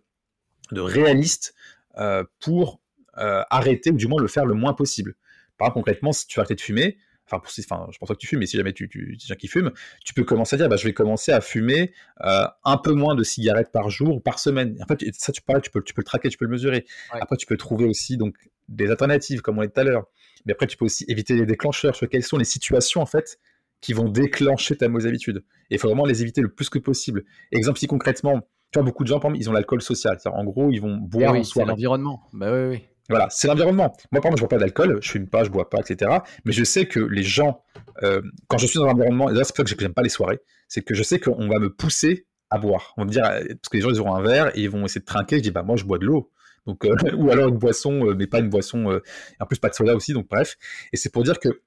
de 0.72 0.82
réaliste 0.82 1.54
euh, 1.98 2.24
pour 2.40 2.80
euh, 3.18 3.44
arrêter, 3.50 3.92
ou 3.92 3.98
du 3.98 4.08
moins 4.08 4.22
le 4.22 4.28
faire 4.28 4.46
le 4.46 4.54
moins 4.54 4.74
possible. 4.74 5.16
Par 5.58 5.68
exemple, 5.68 5.86
concrètement, 5.86 6.12
si 6.12 6.28
tu 6.28 6.38
veux 6.38 6.42
arrêter 6.42 6.56
de 6.56 6.62
fumer, 6.62 6.98
enfin, 7.26 7.40
pour, 7.40 7.52
enfin 7.60 7.88
je 7.92 7.98
pense 7.98 8.08
pas 8.08 8.14
que 8.14 8.20
tu 8.20 8.28
fumes, 8.28 8.40
mais 8.40 8.46
si 8.46 8.58
jamais 8.58 8.74
tu, 8.74 8.88
tu 8.88 9.18
gens 9.20 9.36
qui 9.36 9.48
fument, 9.48 9.72
tu 10.06 10.14
peux 10.14 10.24
commencer 10.24 10.56
à 10.56 10.58
dire, 10.58 10.70
bah, 10.70 10.78
je 10.78 10.84
vais 10.84 10.94
commencer 10.94 11.32
à 11.32 11.42
fumer 11.42 11.94
euh, 12.22 12.46
un 12.64 12.78
peu 12.78 12.94
moins 12.94 13.16
de 13.16 13.24
cigarettes 13.24 13.72
par 13.72 13.90
jour 13.90 14.16
ou 14.16 14.20
par 14.20 14.40
semaine. 14.40 14.78
En 14.82 14.86
fait, 14.86 15.04
ça, 15.18 15.32
tu, 15.32 15.42
tu, 15.64 15.72
peux, 15.72 15.82
tu 15.82 15.94
peux 15.94 16.02
le 16.02 16.06
traquer, 16.06 16.30
tu 16.30 16.38
peux 16.38 16.46
le 16.46 16.52
mesurer. 16.52 16.86
Après, 17.12 17.38
tu 17.38 17.46
peux 17.46 17.58
trouver 17.58 17.86
aussi 17.86 18.18
donc 18.18 18.36
des 18.70 18.90
alternatives, 18.90 19.42
comme 19.42 19.58
on 19.58 19.64
dit 19.64 19.70
tout 19.70 19.80
à 19.80 19.84
l'heure. 19.84 20.06
Mais 20.46 20.54
après, 20.54 20.68
tu 20.68 20.78
peux 20.78 20.86
aussi 20.86 21.06
éviter 21.08 21.36
les 21.36 21.46
déclencheurs, 21.46 21.96
sur 21.96 22.08
quelles 22.08 22.24
sont 22.24 22.38
les 22.38 22.46
situations, 22.46 23.02
en 23.02 23.06
fait, 23.06 23.40
qui 23.82 23.94
vont 23.94 24.10
déclencher 24.10 24.76
ta 24.76 24.88
mauvaise 24.88 25.08
habitude. 25.08 25.44
Et 25.70 25.76
il 25.76 25.80
faut 25.80 25.88
vraiment 25.88 26.06
les 26.06 26.22
éviter 26.22 26.42
le 26.42 26.50
plus 26.50 26.70
que 26.70 26.80
possible. 26.80 27.24
Exemple, 27.52 27.80
si 27.80 27.88
concrètement, 27.88 28.48
tu 28.72 28.80
vois, 28.80 28.84
beaucoup 28.84 29.04
de 29.04 29.08
gens, 29.08 29.20
par 29.20 29.32
exemple, 29.32 29.44
ils 29.44 29.50
ont 29.50 29.54
l'alcool 29.54 29.82
social. 29.82 30.18
En 30.26 30.44
gros, 30.44 30.72
ils 30.72 30.80
vont 30.82 30.98
boire 30.98 31.36
eh 31.36 31.40
en 31.40 31.44
soirée. 31.44 31.68
C'est 31.68 31.72
l'environnement. 31.72 32.22
Bah 32.34 32.52
oui, 32.52 32.70
oui. 32.70 32.84
Voilà, 33.10 33.28
c'est 33.30 33.48
l'environnement. 33.48 33.96
Moi, 34.12 34.22
par 34.22 34.32
exemple, 34.32 34.38
je 34.38 34.42
bois 34.42 34.50
pas 34.50 34.58
d'alcool, 34.58 35.00
je 35.02 35.10
fume 35.12 35.30
pas, 35.30 35.46
je 35.46 35.50
bois 35.50 35.70
pas, 35.70 35.80
etc. 35.80 36.18
Mais 36.44 36.52
je 36.52 36.66
sais 36.66 36.88
que 36.88 37.00
les 37.00 37.24
gens, 37.24 37.64
euh, 38.04 38.22
quand 38.48 38.58
je 38.58 38.68
suis 38.68 38.80
dans 38.80 38.86
un 38.86 38.92
environnement, 38.92 39.30
et 39.30 39.34
là, 39.34 39.46
c'est 39.46 39.56
pour 39.56 39.66
ça 39.68 39.76
que 39.76 39.82
j'aime 39.82 39.94
pas 39.94 40.02
les 40.02 40.10
soirées, 40.10 40.42
c'est 40.68 40.82
que 40.82 40.94
je 40.94 41.04
sais 41.04 41.20
qu'on 41.20 41.48
va 41.48 41.60
me 41.60 41.74
pousser 41.74 42.28
à 42.50 42.58
boire. 42.58 42.94
On 42.98 43.02
va 43.02 43.06
me 43.06 43.12
dire, 43.12 43.24
euh, 43.24 43.40
parce 43.48 43.70
que 43.72 43.78
les 43.78 43.82
gens, 43.82 43.90
ils 43.92 44.00
auront 44.02 44.16
un 44.16 44.22
verre 44.22 44.58
et 44.58 44.64
ils 44.64 44.70
vont 44.70 44.84
essayer 44.84 45.00
de 45.00 45.06
trinquer. 45.06 45.38
Je 45.38 45.44
dis, 45.44 45.52
bah, 45.52 45.64
moi, 45.64 45.78
je 45.78 45.86
bois 45.86 46.00
de 46.00 46.06
l'eau. 46.06 46.32
Donc, 46.66 46.84
euh, 46.84 46.96
ou 47.16 47.32
alors 47.32 47.48
une 47.48 47.58
boisson, 47.58 48.14
mais 48.16 48.28
pas 48.28 48.40
une 48.40 48.50
boisson, 48.50 49.00
en 49.40 49.46
plus 49.46 49.60
pas 49.60 49.70
de 49.70 49.76
soda 49.76 49.96
aussi, 49.96 50.12
donc 50.12 50.28
bref. 50.28 50.58
Et 50.92 50.98
c'est 50.98 51.10
pour 51.10 51.24
dire 51.24 51.40
que 51.40 51.62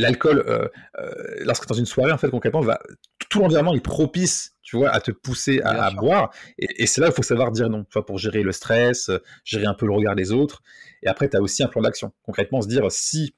l'alcool, 0.00 0.42
euh, 0.46 0.68
euh, 0.98 1.12
lorsque 1.40 1.66
dans 1.68 1.74
une 1.74 1.86
soirée, 1.86 2.12
en 2.12 2.18
fait, 2.18 2.30
concrètement, 2.30 2.60
va, 2.60 2.80
tout 3.30 3.40
l'environnement 3.40 3.72
est 3.74 3.80
propice, 3.80 4.56
tu 4.60 4.76
vois, 4.76 4.90
à 4.90 5.00
te 5.00 5.12
pousser 5.12 5.62
à, 5.62 5.90
boire. 5.92 6.34
Et, 6.58 6.86
c'est 6.86 7.00
là 7.00 7.06
il 7.06 7.14
faut 7.14 7.22
savoir 7.22 7.52
dire 7.52 7.70
non, 7.70 7.84
tu 7.84 7.92
vois, 7.94 8.04
pour 8.04 8.18
gérer 8.18 8.42
le 8.42 8.52
stress, 8.52 9.08
euh, 9.08 9.18
gérer 9.44 9.66
un 9.66 9.74
peu 9.74 9.86
le 9.86 9.92
regard 9.92 10.16
des 10.16 10.32
autres. 10.32 10.62
Et 11.02 11.08
après, 11.08 11.30
tu 11.30 11.36
as 11.36 11.40
aussi 11.40 11.62
un 11.62 11.68
plan 11.68 11.80
d'action. 11.80 12.12
Concrètement, 12.22 12.60
se 12.60 12.68
dire 12.68 12.90
si 12.90 13.34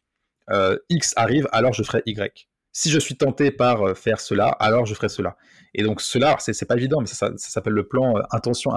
X 0.88 1.14
arrive, 1.16 1.48
alors 1.52 1.72
je 1.72 1.82
ferai 1.82 2.02
Y. 2.04 2.48
Si 2.72 2.90
je 2.90 2.98
suis 2.98 3.16
tenté 3.16 3.50
par 3.50 3.96
faire 3.96 4.20
cela, 4.20 4.48
alors 4.48 4.86
je 4.86 4.94
ferai 4.94 5.08
cela. 5.08 5.36
Et 5.74 5.82
donc, 5.82 6.00
cela, 6.00 6.36
c'est 6.40 6.66
pas 6.66 6.76
évident, 6.76 7.00
mais 7.00 7.06
ça, 7.06 7.30
s'appelle 7.36 7.74
le 7.74 7.86
plan 7.86 8.14
intention, 8.32 8.72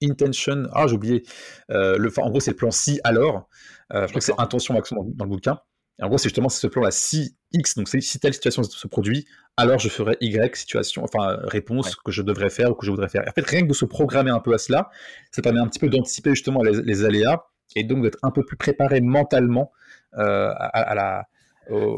intention. 0.00 0.62
Ah, 0.72 0.86
j'ai 0.86 0.94
oublié. 0.94 1.22
le, 1.68 2.08
en 2.18 2.30
gros, 2.30 2.40
c'est 2.40 2.52
le 2.52 2.56
plan 2.56 2.70
si 2.70 3.00
alors. 3.04 3.48
je 3.92 4.06
crois 4.06 4.08
que 4.14 4.20
c'est 4.20 4.40
intention 4.40 4.76
action 4.76 4.96
dans 5.14 5.24
le 5.24 5.30
bouquin 5.30 5.60
en 6.00 6.08
gros, 6.08 6.18
c'est 6.18 6.28
justement 6.28 6.48
ce 6.48 6.66
plan-là. 6.66 6.90
Si 6.90 7.36
X, 7.52 7.76
donc 7.76 7.88
si 7.88 8.20
telle 8.20 8.34
situation 8.34 8.62
se 8.62 8.86
produit, 8.86 9.26
alors 9.56 9.78
je 9.78 9.88
ferai 9.88 10.16
Y 10.20 10.54
situation, 10.56 11.02
enfin 11.02 11.38
réponse 11.42 11.96
que 11.96 12.12
je 12.12 12.22
devrais 12.22 12.50
faire 12.50 12.70
ou 12.70 12.74
que 12.74 12.86
je 12.86 12.90
voudrais 12.90 13.08
faire. 13.08 13.24
en 13.28 13.32
fait, 13.32 13.46
rien 13.46 13.62
que 13.62 13.68
de 13.68 13.74
se 13.74 13.84
programmer 13.84 14.30
un 14.30 14.40
peu 14.40 14.54
à 14.54 14.58
cela, 14.58 14.90
ça 15.32 15.42
permet 15.42 15.58
un 15.60 15.66
petit 15.66 15.80
peu 15.80 15.88
d'anticiper 15.88 16.30
justement 16.30 16.62
les, 16.62 17.04
aléas 17.04 17.42
et 17.74 17.82
donc 17.82 18.02
d'être 18.02 18.18
un 18.22 18.30
peu 18.30 18.44
plus 18.44 18.56
préparé 18.56 19.00
mentalement 19.00 19.72
euh, 20.16 20.52
à, 20.56 20.94
la, 20.94 21.26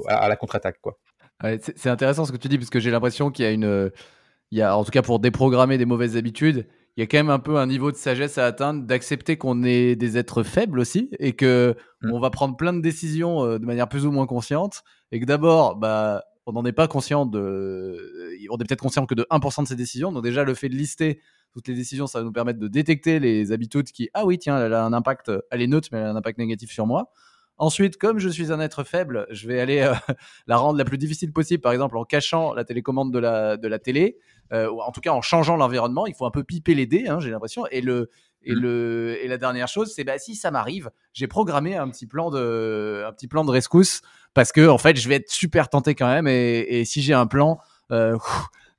à, 0.09 0.29
la 0.29 0.37
contre-attaque. 0.37 0.81
quoi. 0.81 0.99
c'est 1.61 1.91
intéressant 1.91 2.25
ce 2.25 2.33
que 2.33 2.39
tu 2.39 2.49
dis 2.49 2.57
parce 2.57 2.71
que 2.71 2.81
j'ai 2.81 2.91
l'impression 2.91 3.31
qu'il 3.31 3.45
y 3.45 3.49
a 3.49 3.51
une, 3.51 3.91
il 4.51 4.59
y 4.59 4.63
a, 4.63 4.77
en 4.77 4.85
tout 4.85 4.91
cas 4.91 5.03
pour 5.03 5.19
déprogrammer 5.19 5.79
des 5.79 5.85
mauvaises 5.85 6.17
habitudes, 6.17 6.67
il 6.97 7.01
y 7.01 7.03
a 7.03 7.07
quand 7.07 7.18
même 7.18 7.30
un 7.30 7.38
peu 7.38 7.57
un 7.57 7.66
niveau 7.66 7.93
de 7.93 7.97
sagesse 7.97 8.38
à 8.38 8.47
atteindre, 8.47 8.84
d'accepter 8.84 9.36
qu'on 9.36 9.62
est 9.62 9.97
des 9.97 10.18
êtres 10.18 10.43
faibles 10.43 10.80
aussi 10.80 11.11
et 11.18 11.34
que 11.34 11.76
mm. 12.03 12.12
on 12.12 12.20
va 12.20 12.30
prendre 12.30 12.57
plein 12.57 12.72
de 12.72 12.80
décisions 12.80 13.45
euh, 13.45 13.59
de 13.59 13.66
manière 13.66 13.88
plus 13.88 14.07
ou 14.07 14.11
moins 14.11 14.26
consciente 14.26 14.82
et 15.12 15.20
que 15.20 15.24
d'abord, 15.24 15.76
bah, 15.76 16.24
on 16.47 16.53
n'en 16.53 16.64
est 16.64 16.72
pas 16.72 16.88
conscient 16.88 17.26
de, 17.26 17.97
on 18.51 18.57
est 18.57 18.64
peut-être 18.64 18.82
conscient 18.82 19.07
que 19.07 19.14
de 19.14 19.26
1% 19.30 19.62
de 19.62 19.68
ces 19.68 19.76
décisions. 19.76 20.12
Donc 20.12 20.24
déjà 20.24 20.45
le 20.45 20.55
fait 20.55 20.68
de 20.68 20.74
lister 20.74 21.20
toutes 21.53 21.68
les 21.68 21.74
décisions, 21.74 22.07
ça 22.07 22.20
va 22.20 22.24
nous 22.24 22.32
permettre 22.32 22.59
de 22.59 22.68
détecter 22.68 23.18
les 23.18 23.53
habitudes 23.53 23.91
qui, 23.91 24.09
ah 24.14 24.24
oui, 24.24 24.38
tiens, 24.38 24.59
elle 24.64 24.74
a 24.74 24.84
un 24.84 24.93
impact, 24.93 25.32
elle 25.51 25.62
est 25.62 25.66
neutre, 25.66 25.88
mais 25.93 25.99
elle 25.99 26.07
a 26.07 26.11
un 26.11 26.16
impact 26.16 26.38
négatif 26.38 26.70
sur 26.70 26.86
moi. 26.86 27.12
Ensuite, 27.61 27.99
comme 27.99 28.19
je 28.19 28.31
suis 28.31 28.53
un 28.53 28.59
être 28.59 28.85
faible, 28.85 29.27
je 29.29 29.47
vais 29.47 29.61
aller 29.61 29.81
euh, 29.81 29.93
la 30.47 30.57
rendre 30.57 30.79
la 30.79 30.87
plus 30.87 30.97
difficile 30.97 31.31
possible, 31.31 31.61
par 31.61 31.73
exemple 31.73 31.99
en 31.99 32.05
cachant 32.05 32.55
la 32.55 32.65
télécommande 32.65 33.13
de 33.13 33.19
la, 33.19 33.59
de 33.59 33.69
la 33.69 33.79
télé, 33.79 34.17
euh, 34.55 34.71
ou 34.71 34.81
en 34.81 34.91
tout 34.93 35.03
cas 35.03 35.11
en 35.11 35.21
changeant 35.21 35.59
l'environnement. 35.59 36.07
Il 36.07 36.15
faut 36.15 36.25
un 36.25 36.31
peu 36.31 36.43
piper 36.43 36.75
les 36.75 36.87
dés, 36.87 37.07
hein, 37.07 37.21
j'ai 37.21 37.29
l'impression. 37.29 37.67
Et, 37.71 37.83
le, 37.83 38.09
et, 38.43 38.55
mmh. 38.55 38.59
le, 38.59 39.19
et 39.23 39.29
la 39.29 39.37
dernière 39.37 39.69
chose, 39.69 39.93
c'est 39.95 40.05
bah, 40.05 40.17
si 40.17 40.37
ça 40.37 40.51
m'arrive, 40.51 40.91
j'ai 41.13 41.27
programmé 41.27 41.77
un 41.77 41.91
petit, 41.91 42.07
plan 42.07 42.31
de, 42.31 43.05
un 43.07 43.13
petit 43.13 43.29
plan 43.29 43.45
de 43.45 43.51
rescousse 43.51 44.01
parce 44.33 44.53
que 44.53 44.67
en 44.67 44.79
fait, 44.79 44.97
je 44.97 45.07
vais 45.07 45.17
être 45.17 45.31
super 45.31 45.69
tenté 45.69 45.95
quand 45.95 46.09
même. 46.09 46.29
Et, 46.29 46.61
et 46.61 46.87
si 46.87 47.03
j'ai 47.03 47.13
un 47.13 47.27
plan, 47.27 47.59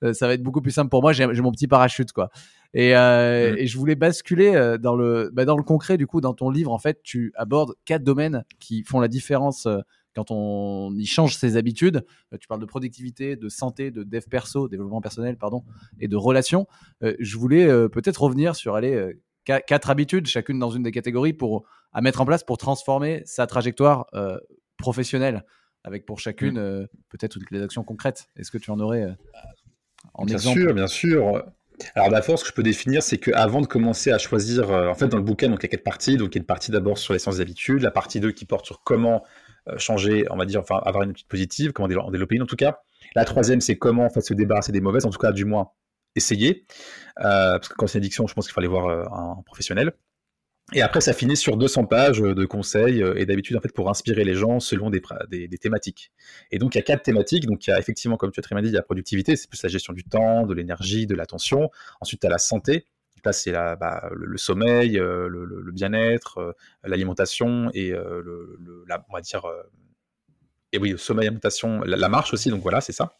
euh, 0.03 0.13
ça 0.13 0.27
va 0.27 0.33
être 0.33 0.43
beaucoup 0.43 0.61
plus 0.61 0.71
simple 0.71 0.89
pour 0.89 1.01
moi. 1.01 1.13
J'ai 1.13 1.27
mon 1.27 1.51
petit 1.51 1.67
parachute, 1.67 2.11
quoi. 2.13 2.31
Et, 2.73 2.95
euh, 2.95 3.53
mmh. 3.53 3.57
et, 3.57 3.67
je 3.67 3.77
voulais 3.77 3.95
basculer 3.95 4.55
euh, 4.55 4.77
dans 4.77 4.95
le, 4.95 5.29
bah, 5.33 5.45
dans 5.45 5.57
le 5.57 5.63
concret, 5.63 5.97
du 5.97 6.07
coup, 6.07 6.21
dans 6.21 6.33
ton 6.33 6.49
livre, 6.49 6.71
en 6.71 6.77
fait, 6.77 7.01
tu 7.03 7.33
abordes 7.35 7.73
quatre 7.85 8.03
domaines 8.03 8.45
qui 8.59 8.83
font 8.83 8.99
la 8.99 9.07
différence 9.07 9.65
euh, 9.65 9.79
quand 10.15 10.31
on 10.31 10.93
y 10.95 11.05
change 11.05 11.35
ses 11.35 11.57
habitudes. 11.57 12.05
tu 12.39 12.47
parles 12.47 12.59
de 12.59 12.65
productivité, 12.65 13.35
de 13.35 13.49
santé, 13.49 13.91
de 13.91 14.03
dev 14.03 14.23
perso, 14.29 14.67
développement 14.67 15.01
personnel, 15.01 15.37
pardon, 15.37 15.63
et 16.01 16.09
de 16.09 16.17
relations. 16.17 16.67
je 17.01 17.37
voulais 17.37 17.65
peut-être 17.87 18.21
revenir 18.21 18.57
sur 18.57 18.75
aller 18.75 19.13
quatre 19.45 19.89
habitudes, 19.89 20.27
chacune 20.27 20.59
dans 20.59 20.69
une 20.69 20.83
des 20.83 20.91
catégories, 20.91 21.31
pour, 21.31 21.63
à 21.93 22.01
mettre 22.01 22.19
en 22.19 22.25
place 22.25 22.43
pour 22.43 22.57
transformer 22.57 23.21
sa 23.23 23.47
trajectoire 23.47 24.07
professionnelle, 24.77 25.45
avec 25.85 26.05
pour 26.05 26.19
chacune 26.19 26.59
mmh. 26.59 26.87
peut-être 27.07 27.39
les 27.49 27.61
actions 27.61 27.85
concrètes. 27.85 28.27
Est-ce 28.35 28.51
que 28.51 28.57
tu 28.57 28.69
en 28.69 28.81
aurais 28.81 29.15
en 30.13 30.25
bien 30.25 30.35
exemple? 30.35 30.57
Bien 30.57 30.65
sûr, 30.65 30.73
bien 30.75 30.87
sûr. 30.87 31.53
Alors 31.95 32.09
d'abord, 32.09 32.37
ce 32.37 32.43
que 32.43 32.49
je 32.49 32.53
peux 32.53 32.63
définir, 32.63 33.03
c'est 33.03 33.17
qu'avant 33.17 33.61
de 33.61 33.67
commencer 33.67 34.11
à 34.11 34.17
choisir, 34.17 34.71
euh, 34.71 34.89
en 34.89 34.95
fait, 34.95 35.07
dans 35.07 35.17
le 35.17 35.23
bouquin, 35.23 35.49
donc 35.49 35.59
il 35.61 35.63
y 35.63 35.65
a 35.65 35.69
quatre 35.69 35.83
parties. 35.83 36.17
Donc 36.17 36.29
il 36.33 36.35
y 36.35 36.39
a 36.39 36.41
une 36.41 36.45
partie 36.45 36.71
d'abord 36.71 36.97
sur 36.97 37.13
les 37.13 37.19
sciences 37.19 37.37
d'habitude, 37.37 37.81
la 37.81 37.91
partie 37.91 38.19
2 38.19 38.31
qui 38.31 38.45
porte 38.45 38.65
sur 38.65 38.83
comment 38.83 39.23
euh, 39.67 39.77
changer, 39.77 40.25
on 40.29 40.37
va 40.37 40.45
dire, 40.45 40.61
enfin 40.61 40.81
avoir 40.85 41.03
une 41.03 41.09
habitude 41.09 41.27
positive, 41.27 41.71
comment 41.71 41.87
en 41.87 42.11
développer 42.11 42.35
une 42.35 42.43
en 42.43 42.47
tout 42.47 42.55
cas. 42.55 42.79
La 43.15 43.25
troisième, 43.25 43.61
c'est 43.61 43.77
comment 43.77 44.05
en 44.05 44.09
fait 44.09 44.21
se 44.21 44.33
débarrasser 44.33 44.71
des 44.71 44.81
mauvaises, 44.81 45.05
en 45.05 45.09
tout 45.09 45.19
cas 45.19 45.31
du 45.31 45.45
moins 45.45 45.71
essayer, 46.15 46.65
euh, 47.19 47.53
parce 47.53 47.69
que 47.69 47.75
quand 47.75 47.87
c'est 47.87 47.97
une 47.97 48.03
addiction, 48.03 48.27
je 48.27 48.33
pense 48.33 48.45
qu'il 48.45 48.53
fallait 48.53 48.67
voir 48.67 48.89
un 48.89 49.41
professionnel. 49.45 49.93
Et 50.73 50.81
après, 50.81 51.01
ça 51.01 51.11
finit 51.11 51.35
sur 51.35 51.57
200 51.57 51.85
pages 51.85 52.19
de 52.19 52.45
conseils 52.45 53.03
euh, 53.03 53.15
et 53.17 53.25
d'habitude 53.25 53.57
en 53.57 53.59
fait 53.59 53.73
pour 53.73 53.89
inspirer 53.89 54.23
les 54.23 54.35
gens 54.35 54.61
selon 54.61 54.89
des, 54.89 55.01
thématiques. 55.59 56.11
Et 56.49 56.59
donc 56.59 56.75
il 56.75 56.77
y 56.77 56.79
a 56.79 56.83
quatre 56.83 57.03
thématiques. 57.03 57.45
Donc 57.45 57.67
il 57.67 57.71
y 57.71 57.73
a 57.73 57.79
effectivement, 57.79 58.15
comme 58.15 58.31
tu 58.31 58.39
as 58.39 58.43
très 58.43 58.55
bien 58.55 58.61
dit, 58.61 58.69
il 58.69 58.75
y 58.75 58.77
a 58.77 58.81
productivité, 58.81 59.35
c'est 59.35 59.49
plus 59.49 59.61
la 59.63 59.69
gestion 59.69 59.93
du 59.93 60.05
temps, 60.05 60.45
de 60.45 60.53
l'énergie, 60.53 61.07
de 61.07 61.15
l'attention. 61.15 61.69
Ensuite, 61.99 62.21
tu 62.21 62.27
as 62.27 62.29
la 62.29 62.37
santé. 62.37 62.85
Là, 63.25 63.33
c'est 63.33 63.51
bah, 63.51 64.09
le, 64.13 64.37
sommeil, 64.37 64.97
euh, 64.97 65.27
le, 65.27 65.71
bien-être, 65.71 66.39
euh, 66.39 66.53
l'alimentation 66.83 67.69
et 67.75 67.91
le, 67.91 68.57
la, 68.87 69.05
on 69.09 69.13
va 69.13 69.21
dire, 69.21 69.45
et 70.71 70.79
oui, 70.79 70.89
le 70.91 70.97
sommeil, 70.97 71.25
l'alimentation, 71.25 71.81
la, 71.81 72.09
marche 72.09 72.33
aussi. 72.33 72.49
Donc 72.49 72.63
voilà, 72.63 72.81
c'est 72.81 72.93
ça. 72.93 73.15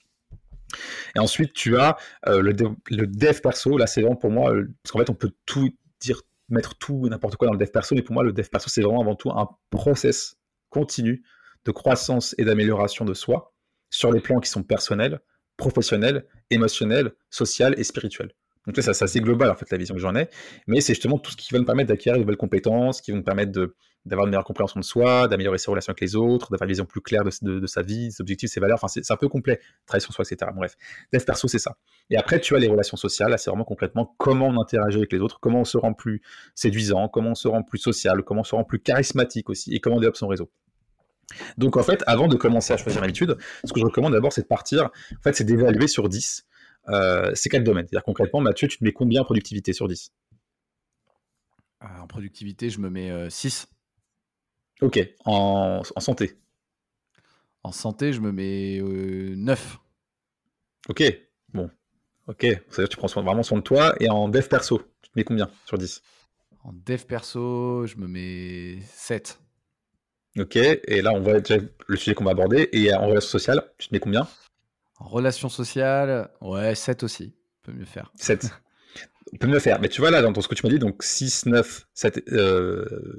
Et 1.16 1.20
ensuite, 1.20 1.54
tu 1.54 1.78
as 1.78 1.98
le, 2.26 2.54
le 2.90 3.08
dev 3.08 3.42
perso. 3.42 3.78
Là, 3.78 3.86
c'est 3.86 4.02
vraiment 4.02 4.16
pour 4.16 4.32
moi, 4.32 4.54
parce 4.82 4.92
qu'en 4.92 5.00
fait, 5.00 5.10
on 5.10 5.16
peut 5.16 5.34
tout 5.46 5.70
dire 6.00 6.22
mettre 6.54 6.76
tout 6.76 7.08
n'importe 7.10 7.36
quoi 7.36 7.48
dans 7.48 7.54
le 7.54 7.60
dev 7.60 7.70
perso, 7.72 7.96
mais 7.96 8.02
pour 8.02 8.14
moi, 8.14 8.24
le 8.24 8.34
dev 8.34 8.48
perso, 8.48 8.70
c'est 8.70 8.82
vraiment 8.82 9.02
avant 9.02 9.16
tout 9.16 9.32
un 9.32 9.50
process 9.70 10.36
continu 10.70 11.24
de 11.66 11.72
croissance 11.72 12.36
et 12.38 12.46
d'amélioration 12.46 13.06
de 13.06 13.14
soi 13.14 13.54
sur 13.90 14.12
les 14.12 14.22
plans 14.22 14.40
qui 14.40 14.50
sont 14.50 14.64
personnels, 14.64 15.20
professionnels, 15.58 16.26
émotionnels, 16.50 17.14
social 17.30 17.76
et 17.78 17.84
spirituels. 17.84 18.32
Donc 18.68 18.78
là, 18.78 18.94
c'est 18.94 19.22
global 19.22 19.50
en 19.50 19.56
fait 19.56 19.70
la 19.72 19.78
vision 19.78 19.96
que 19.96 20.02
j'en 20.02 20.16
ai, 20.16 20.30
mais 20.68 20.82
c'est 20.82 20.94
justement 20.94 21.18
tout 21.18 21.32
ce 21.32 21.38
qui 21.38 21.52
va 21.52 21.60
me 21.60 21.66
permettre 21.66 21.90
d'acquérir 21.90 22.18
de 22.18 22.24
nouvelles 22.24 22.38
compétences, 22.38 23.02
qui 23.02 23.12
vont 23.12 23.18
me 23.18 23.24
permettre 23.24 23.52
d'avoir 24.06 24.26
une 24.26 24.32
meilleure 24.32 24.44
compréhension 24.44 24.80
de 24.80 24.86
soi, 24.86 25.28
d'améliorer 25.28 25.58
ses 25.58 25.70
relations 25.70 25.92
avec 25.92 26.02
les 26.02 26.16
autres, 26.16 26.50
d'avoir 26.50 26.66
une 26.66 26.72
vision 26.72 26.86
plus 26.86 27.02
claire 27.02 27.24
de, 27.24 27.68
sa 27.68 27.82
vie, 27.82 28.12
ses 28.12 28.22
objectifs, 28.22 28.50
ses 28.50 28.60
valeurs. 28.60 28.80
Enfin, 28.82 28.88
c'est 28.88 29.12
un 29.12 29.18
peu 29.18 29.28
complet, 29.30 29.60
travailler 29.86 30.04
sur 30.04 30.14
soi, 30.14 30.26
etc. 30.30 30.52
Bref, 30.56 30.76
dev 31.14 31.24
perso, 31.24 31.48
c'est 31.48 31.60
ça. 31.60 31.78
Et 32.10 32.18
après, 32.18 32.40
tu 32.40 32.56
as 32.56 32.60
les 32.60 32.68
relations 32.68 32.98
sociales. 32.98 33.30
Là, 33.30 33.38
c'est 33.38 33.50
vraiment 33.50 33.64
concrètement 33.64 34.16
comment 34.18 34.48
on 34.48 34.60
interagit 34.60 34.98
avec 34.98 35.14
les 35.14 35.20
autres, 35.20 35.40
comment 35.40 35.62
on 35.62 35.66
se 35.66 35.78
rend 35.78 35.94
plus 35.94 36.22
séduisant, 36.56 37.10
comment 37.10 37.32
on 37.32 37.36
se 37.36 37.48
rend 37.48 37.64
plus 37.64 37.78
social, 37.78 38.24
comment 38.24 38.42
on 38.42 38.46
se 38.46 38.56
rend 38.56 38.64
plus 38.64 38.80
charismatique 38.80 39.50
aussi, 39.50 39.74
et 39.74 39.80
comment 39.80 39.98
on 39.98 40.00
développe 40.00 40.18
son 40.18 40.28
réseau. 40.28 40.52
Donc 41.58 41.78
en 41.78 41.84
fait, 41.84 42.04
avant 42.08 42.28
de 42.28 42.36
commencer 42.36 42.74
à 42.74 42.78
choisir 42.78 43.02
une 43.02 43.06
habitude, 43.06 43.38
ce 43.64 43.72
que 43.72 43.80
je 43.80 43.86
recommande 43.86 44.14
d'abord, 44.14 44.34
c'est 44.34 44.42
de 44.42 44.48
partir, 44.48 44.86
en 44.86 45.22
fait, 45.24 45.34
c'est 45.34 45.46
d'évaluer 45.46 45.88
sur 45.88 46.10
10 46.10 46.46
euh, 46.90 47.32
ces 47.36 47.50
quatre 47.50 47.64
domaines. 47.64 47.86
C'est-à-dire 47.88 48.04
concrètement, 48.04 48.42
Mathieu, 48.42 48.68
tu 48.68 48.80
te 48.80 48.84
mets 48.84 48.92
combien 48.92 49.22
en 49.22 49.26
productivité 49.26 49.72
sur 49.72 49.88
10 49.88 50.12
euh, 51.84 51.86
En 52.02 52.08
productivité, 52.08 52.70
je 52.70 52.80
me 52.80 52.90
mets 52.90 53.30
6. 53.30 53.68
Euh, 54.84 54.88
ok. 54.88 55.00
En, 55.26 55.84
santé 56.00 56.38
En 57.64 57.72
santé, 57.72 58.14
je 58.14 58.22
me 58.22 58.32
mets 58.32 58.82
9. 58.82 59.78
Ok. 60.90 61.04
Bon. 61.54 61.70
Ok. 62.28 62.42
C'est-à-dire 62.42 62.70
que 62.70 62.84
tu 62.88 62.98
prends 62.98 63.22
vraiment 63.22 63.44
soin 63.44 63.58
de 63.58 63.64
toi. 63.64 63.96
Et 64.00 64.10
en 64.10 64.30
dev 64.30 64.48
perso, 64.48 64.82
tu 65.02 65.10
te 65.10 65.18
mets 65.18 65.24
combien 65.24 65.50
sur 65.66 65.78
10 65.78 66.02
En 66.64 66.74
dev 66.74 67.04
perso, 67.06 67.86
je 67.86 67.98
me 67.98 68.08
mets 68.08 68.82
7. 68.86 69.40
Ok, 70.40 70.56
et 70.56 71.02
là 71.02 71.12
on 71.12 71.20
voit 71.20 71.42
déjà 71.42 71.62
le 71.88 71.98
sujet 71.98 72.14
qu'on 72.14 72.24
va 72.24 72.32
aborder. 72.32 72.70
Et 72.72 72.94
en 72.94 73.08
relation 73.08 73.30
sociale, 73.30 73.64
tu 73.78 73.90
te 73.90 73.94
mets 73.94 74.00
combien? 74.00 74.28
En 74.98 75.08
relation 75.08 75.50
sociale, 75.50 76.30
ouais, 76.40 76.74
7 76.74 77.04
aussi. 77.04 77.36
On 77.36 77.72
peut 77.72 77.78
mieux 77.78 77.86
faire. 77.86 78.12
7. 78.16 78.50
On 79.34 79.38
peut 79.38 79.48
mieux 79.48 79.60
faire. 79.60 79.80
Mais 79.80 79.90
tu 79.90 80.02
vois 80.02 80.12
là, 80.12 80.22
dans 80.22 80.42
ce 80.42 80.48
que 80.48 80.56
tu 80.56 80.66
m'as 80.66 80.72
dit, 80.72 80.80
donc 80.80 81.04
6, 81.04 81.46
9, 81.46 81.88
7, 81.94 82.30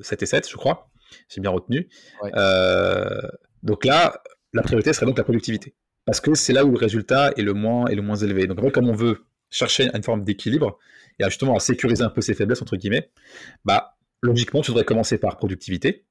7 0.02 0.22
et 0.22 0.26
7, 0.26 0.50
je 0.50 0.56
crois. 0.56 0.90
J'ai 1.28 1.40
bien 1.40 1.50
retenu. 1.50 1.88
Euh, 2.34 3.20
donc 3.62 3.84
là, 3.84 4.22
la 4.52 4.62
priorité 4.62 4.92
serait 4.92 5.06
donc 5.06 5.18
la 5.18 5.24
productivité. 5.24 5.74
Parce 6.04 6.20
que 6.20 6.34
c'est 6.34 6.52
là 6.52 6.64
où 6.64 6.72
le 6.72 6.78
résultat 6.78 7.32
est 7.36 7.42
le 7.42 7.54
moins, 7.54 7.86
est 7.86 7.94
le 7.94 8.02
moins 8.02 8.16
élevé. 8.16 8.46
Donc 8.46 8.58
en 8.58 8.62
fait, 8.62 8.70
comme 8.72 8.88
on 8.88 8.94
veut 8.94 9.24
chercher 9.50 9.90
une 9.94 10.02
forme 10.02 10.24
d'équilibre 10.24 10.78
et 11.18 11.24
justement 11.24 11.54
à 11.54 11.60
sécuriser 11.60 12.02
un 12.02 12.10
peu 12.10 12.20
ses 12.20 12.34
faiblesses, 12.34 12.62
entre 12.62 12.76
guillemets, 12.76 13.10
bah, 13.64 13.96
logiquement, 14.22 14.62
tu 14.62 14.70
devrais 14.70 14.84
commencer 14.84 15.18
par 15.18 15.36
productivité 15.36 16.06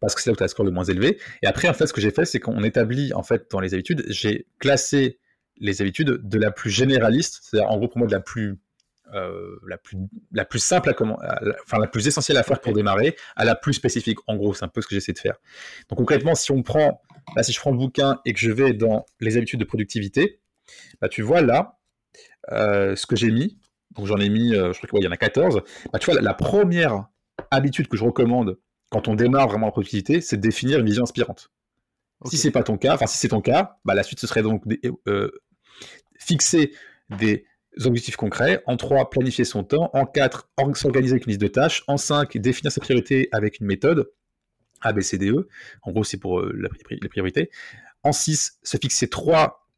parce 0.00 0.14
que 0.14 0.20
c'est 0.20 0.30
là 0.30 0.34
où 0.34 0.36
tu 0.36 0.42
as 0.42 0.46
le 0.46 0.50
score 0.50 0.66
le 0.66 0.72
moins 0.72 0.84
élevé. 0.84 1.18
Et 1.42 1.46
après, 1.46 1.68
en 1.68 1.74
fait, 1.74 1.86
ce 1.86 1.92
que 1.92 2.00
j'ai 2.00 2.10
fait, 2.10 2.24
c'est 2.24 2.40
qu'on 2.40 2.62
établit, 2.62 3.12
en 3.14 3.22
fait, 3.22 3.50
dans 3.50 3.60
les 3.60 3.74
habitudes, 3.74 4.04
j'ai 4.08 4.46
classé 4.58 5.18
les 5.56 5.80
habitudes 5.80 6.20
de 6.22 6.38
la 6.38 6.50
plus 6.50 6.70
généraliste, 6.70 7.40
c'est-à-dire, 7.42 7.70
en 7.70 7.78
gros, 7.78 7.88
pour 7.88 7.98
moi, 7.98 8.06
de 8.06 8.12
la 8.12 8.20
plus, 8.20 8.58
euh, 9.14 9.56
la 9.66 9.78
plus, 9.78 9.96
la 10.32 10.44
plus 10.44 10.58
simple 10.58 10.90
à 10.90 10.92
comment, 10.92 11.18
enfin, 11.64 11.78
la 11.78 11.86
plus 11.86 12.06
essentielle 12.06 12.36
à 12.36 12.42
faire 12.42 12.60
pour 12.60 12.72
démarrer, 12.72 13.16
à 13.36 13.44
la 13.44 13.54
plus 13.54 13.74
spécifique. 13.74 14.18
En 14.26 14.36
gros, 14.36 14.54
c'est 14.54 14.64
un 14.64 14.68
peu 14.68 14.82
ce 14.82 14.86
que 14.86 14.94
j'essaie 14.94 15.12
de 15.12 15.18
faire. 15.18 15.36
Donc, 15.88 15.98
concrètement, 15.98 16.34
si 16.34 16.50
on 16.50 16.62
prend, 16.62 17.00
là, 17.36 17.42
si 17.42 17.52
je 17.52 17.60
prends 17.60 17.70
le 17.70 17.78
bouquin 17.78 18.20
et 18.24 18.32
que 18.32 18.40
je 18.40 18.50
vais 18.50 18.72
dans 18.72 19.06
les 19.20 19.36
habitudes 19.36 19.60
de 19.60 19.64
productivité, 19.64 20.40
bah, 21.00 21.08
tu 21.08 21.22
vois 21.22 21.42
là, 21.42 21.78
euh, 22.52 22.96
ce 22.96 23.06
que 23.06 23.16
j'ai 23.16 23.30
mis. 23.30 23.58
Donc, 23.92 24.06
j'en 24.06 24.18
ai 24.18 24.28
mis, 24.28 24.54
euh, 24.54 24.72
je 24.72 24.78
crois 24.86 24.98
qu'il 24.98 25.06
y 25.06 25.08
en 25.08 25.12
a 25.12 25.16
14. 25.16 25.62
Bah, 25.92 25.98
tu 25.98 26.10
vois, 26.10 26.20
la 26.20 26.34
première 26.34 27.06
habitude 27.50 27.88
que 27.88 27.96
je 27.96 28.04
recommande 28.04 28.58
quand 28.90 29.08
on 29.08 29.14
démarre 29.14 29.48
vraiment 29.48 29.66
la 29.66 29.72
productivité, 29.72 30.20
c'est 30.20 30.36
de 30.36 30.42
définir 30.42 30.78
une 30.78 30.86
vision 30.86 31.02
inspirante. 31.02 31.50
Si 32.26 32.38
c'est 32.38 32.52
pas 32.52 32.62
ton 32.62 32.78
cas, 32.78 32.94
enfin 32.94 33.06
si 33.06 33.18
c'est 33.18 33.28
ton 33.28 33.40
cas, 33.40 33.78
bah, 33.84 33.94
la 33.94 34.02
suite 34.02 34.20
ce 34.20 34.26
serait 34.26 34.42
donc 34.42 34.62
euh, 35.08 35.30
fixer 36.16 36.72
des 37.18 37.44
objectifs 37.84 38.16
concrets. 38.16 38.62
En 38.66 38.76
3, 38.76 39.10
planifier 39.10 39.44
son 39.44 39.64
temps. 39.64 39.90
En 39.92 40.06
4, 40.06 40.48
s'organiser 40.74 41.12
avec 41.12 41.26
une 41.26 41.30
liste 41.30 41.40
de 41.40 41.48
tâches. 41.48 41.84
En 41.86 41.96
5, 41.96 42.36
définir 42.38 42.72
ses 42.72 42.80
priorités 42.80 43.28
avec 43.32 43.60
une 43.60 43.66
méthode. 43.66 44.10
A, 44.80 44.92
B, 44.92 45.00
C, 45.00 45.18
D, 45.18 45.30
E. 45.30 45.48
En 45.82 45.92
gros, 45.92 46.04
c'est 46.04 46.18
pour 46.18 46.40
euh, 46.40 46.68
les 46.90 47.08
priorités. 47.08 47.50
En 48.02 48.12
6, 48.12 48.58
se 48.62 48.76
fixer 48.76 49.08
trois 49.08 49.68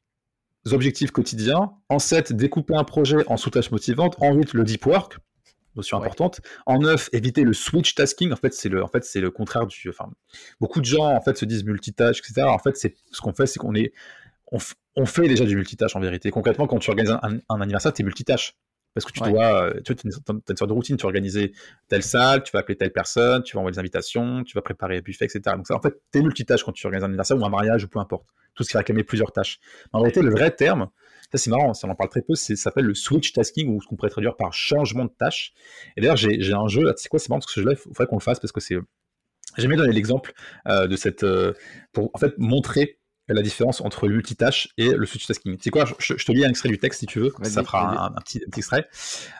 objectifs 0.72 1.12
quotidiens. 1.12 1.72
En 1.88 1.98
7, 1.98 2.32
découper 2.32 2.74
un 2.74 2.84
projet 2.84 3.24
en 3.28 3.36
sous-tâches 3.36 3.70
motivantes. 3.70 4.16
En 4.20 4.34
8, 4.34 4.52
le 4.54 4.64
deep 4.64 4.84
work 4.86 5.18
notion 5.76 5.98
importante. 5.98 6.40
En 6.64 6.78
neuf, 6.78 7.08
éviter 7.12 7.42
le 7.42 7.52
switch 7.52 7.94
tasking. 7.94 8.32
En 8.32 8.36
fait, 8.36 8.52
c'est 8.54 8.68
le, 8.68 8.82
en 8.82 8.88
fait, 8.88 9.04
c'est 9.04 9.20
le 9.20 9.30
contraire 9.30 9.66
du. 9.66 9.88
Enfin, 9.88 10.10
beaucoup 10.60 10.80
de 10.80 10.86
gens 10.86 11.14
en 11.14 11.20
fait 11.20 11.36
se 11.36 11.44
disent 11.44 11.64
multitâche, 11.64 12.18
etc. 12.18 12.46
En 12.48 12.58
fait, 12.58 12.76
c'est 12.76 12.94
ce 13.12 13.20
qu'on 13.20 13.32
fait, 13.32 13.46
c'est 13.46 13.58
qu'on 13.58 13.74
est, 13.74 13.92
on, 14.52 15.06
fait 15.06 15.28
déjà 15.28 15.44
du 15.44 15.56
multitâche 15.56 15.96
en 15.96 16.00
vérité. 16.00 16.30
Concrètement, 16.30 16.66
quand 16.66 16.78
tu 16.78 16.90
organises 16.90 17.16
un, 17.22 17.60
anniversaire, 17.60 17.92
tu 17.92 18.02
es 18.02 18.04
multitâche. 18.04 18.54
Parce 18.94 19.04
que 19.04 19.12
tu 19.12 19.20
dois, 19.30 19.64
euh, 19.64 19.80
tu 19.84 19.92
as 19.92 19.96
une, 20.04 20.10
sorte 20.10 20.68
de 20.68 20.72
routine, 20.72 20.96
tu 20.96 21.02
vas 21.02 21.08
organiser 21.08 21.52
telle 21.88 22.02
salle, 22.02 22.42
tu 22.42 22.52
vas 22.52 22.60
appeler 22.60 22.78
telle 22.78 22.92
personne, 22.92 23.42
tu 23.42 23.54
vas 23.54 23.60
envoyer 23.60 23.74
des 23.74 23.78
invitations, 23.78 24.42
tu 24.42 24.54
vas 24.54 24.62
préparer 24.62 24.96
un 24.96 25.00
buffet, 25.00 25.26
etc. 25.26 25.54
Donc 25.54 25.66
ça, 25.66 25.74
en 25.74 25.82
fait, 25.82 26.00
tu 26.10 26.18
es 26.18 26.22
multitâche 26.22 26.64
quand 26.64 26.72
tu 26.72 26.86
organises 26.86 27.04
un 27.04 27.08
anniversaire 27.08 27.36
ou 27.38 27.44
un 27.44 27.50
mariage 27.50 27.84
ou 27.84 27.88
peu 27.88 27.98
importe. 27.98 28.26
Tout 28.54 28.62
ce 28.62 28.70
qui 28.70 28.72
va 28.72 28.78
réclamer 28.78 29.04
plusieurs 29.04 29.32
tâches. 29.32 29.60
en 29.92 29.98
réalité, 29.98 30.22
le 30.22 30.30
vrai 30.30 30.50
terme, 30.50 30.88
ça, 31.32 31.38
c'est 31.38 31.50
marrant, 31.50 31.74
ça 31.74 31.88
en 31.88 31.94
parle 31.94 32.08
très 32.08 32.22
peu, 32.22 32.34
ça 32.34 32.54
s'appelle 32.56 32.84
le 32.84 32.94
switch 32.94 33.32
tasking, 33.32 33.68
ou 33.68 33.82
ce 33.82 33.86
qu'on 33.86 33.96
pourrait 33.96 34.10
traduire 34.10 34.36
par 34.36 34.52
changement 34.52 35.04
de 35.04 35.10
tâche. 35.10 35.52
Et 35.96 36.00
d'ailleurs, 36.00 36.16
j'ai 36.16 36.52
un 36.52 36.68
jeu, 36.68 36.92
c'est 36.96 37.08
quoi, 37.08 37.18
c'est 37.18 37.28
marrant, 37.28 37.40
parce 37.40 37.46
que 37.46 37.52
ce 37.52 37.60
jeu-là, 37.60 37.72
il 37.72 37.76
faudrait 37.78 38.06
qu'on 38.06 38.16
le 38.16 38.22
fasse, 38.22 38.40
parce 38.40 38.52
que 38.52 38.60
c'est. 38.60 38.76
J'ai 39.58 39.68
donner 39.68 39.92
l'exemple 39.92 40.32
euh, 40.68 40.86
de 40.86 40.96
cette. 40.96 41.22
Euh, 41.22 41.52
pour 41.92 42.10
en 42.14 42.18
fait 42.18 42.34
montrer 42.38 42.98
la 43.28 43.42
différence 43.42 43.80
entre 43.80 44.06
le 44.06 44.14
multitâche 44.14 44.68
et 44.78 44.90
le 44.90 45.06
switch 45.06 45.26
tasking. 45.26 45.56
C'est 45.60 45.70
quoi 45.70 45.84
je, 45.98 46.14
te 46.14 46.32
lis 46.32 46.44
un 46.44 46.48
extrait 46.48 46.68
du 46.68 46.78
texte 46.78 47.00
si 47.00 47.06
tu 47.06 47.20
veux, 47.20 47.32
ça 47.42 47.62
fera 47.64 48.06
un, 48.06 48.20
petit, 48.20 48.40
extrait. 48.56 48.88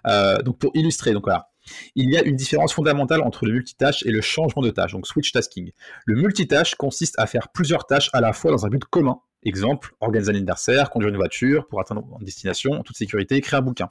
Euh, 0.06 0.38
donc 0.42 0.58
pour 0.58 0.70
illustrer, 0.74 1.12
donc 1.12 1.24
voilà. 1.24 1.50
Il 1.96 2.10
y 2.10 2.16
a 2.16 2.22
une 2.22 2.36
différence 2.36 2.72
fondamentale 2.72 3.22
entre 3.22 3.44
le 3.44 3.52
multitâche 3.52 4.04
et 4.06 4.10
le 4.10 4.20
changement 4.20 4.62
de 4.62 4.70
tâche, 4.70 4.92
donc 4.92 5.06
switch 5.06 5.32
tasking. 5.32 5.72
Le 6.04 6.14
multitâche 6.14 6.76
consiste 6.76 7.18
à 7.18 7.26
faire 7.26 7.48
plusieurs 7.48 7.86
tâches 7.86 8.10
à 8.12 8.20
la 8.20 8.32
fois 8.32 8.52
dans 8.52 8.66
un 8.66 8.68
but 8.68 8.84
commun 8.84 9.20
Exemple, 9.42 9.94
organiser 10.00 10.32
un 10.32 10.34
anniversaire, 10.34 10.90
conduire 10.90 11.10
une 11.10 11.18
voiture 11.18 11.68
pour 11.68 11.80
atteindre 11.80 12.02
une 12.18 12.24
destination 12.24 12.72
en 12.72 12.82
toute 12.82 12.96
sécurité, 12.96 13.36
écrire 13.36 13.60
un 13.60 13.62
bouquin. 13.62 13.90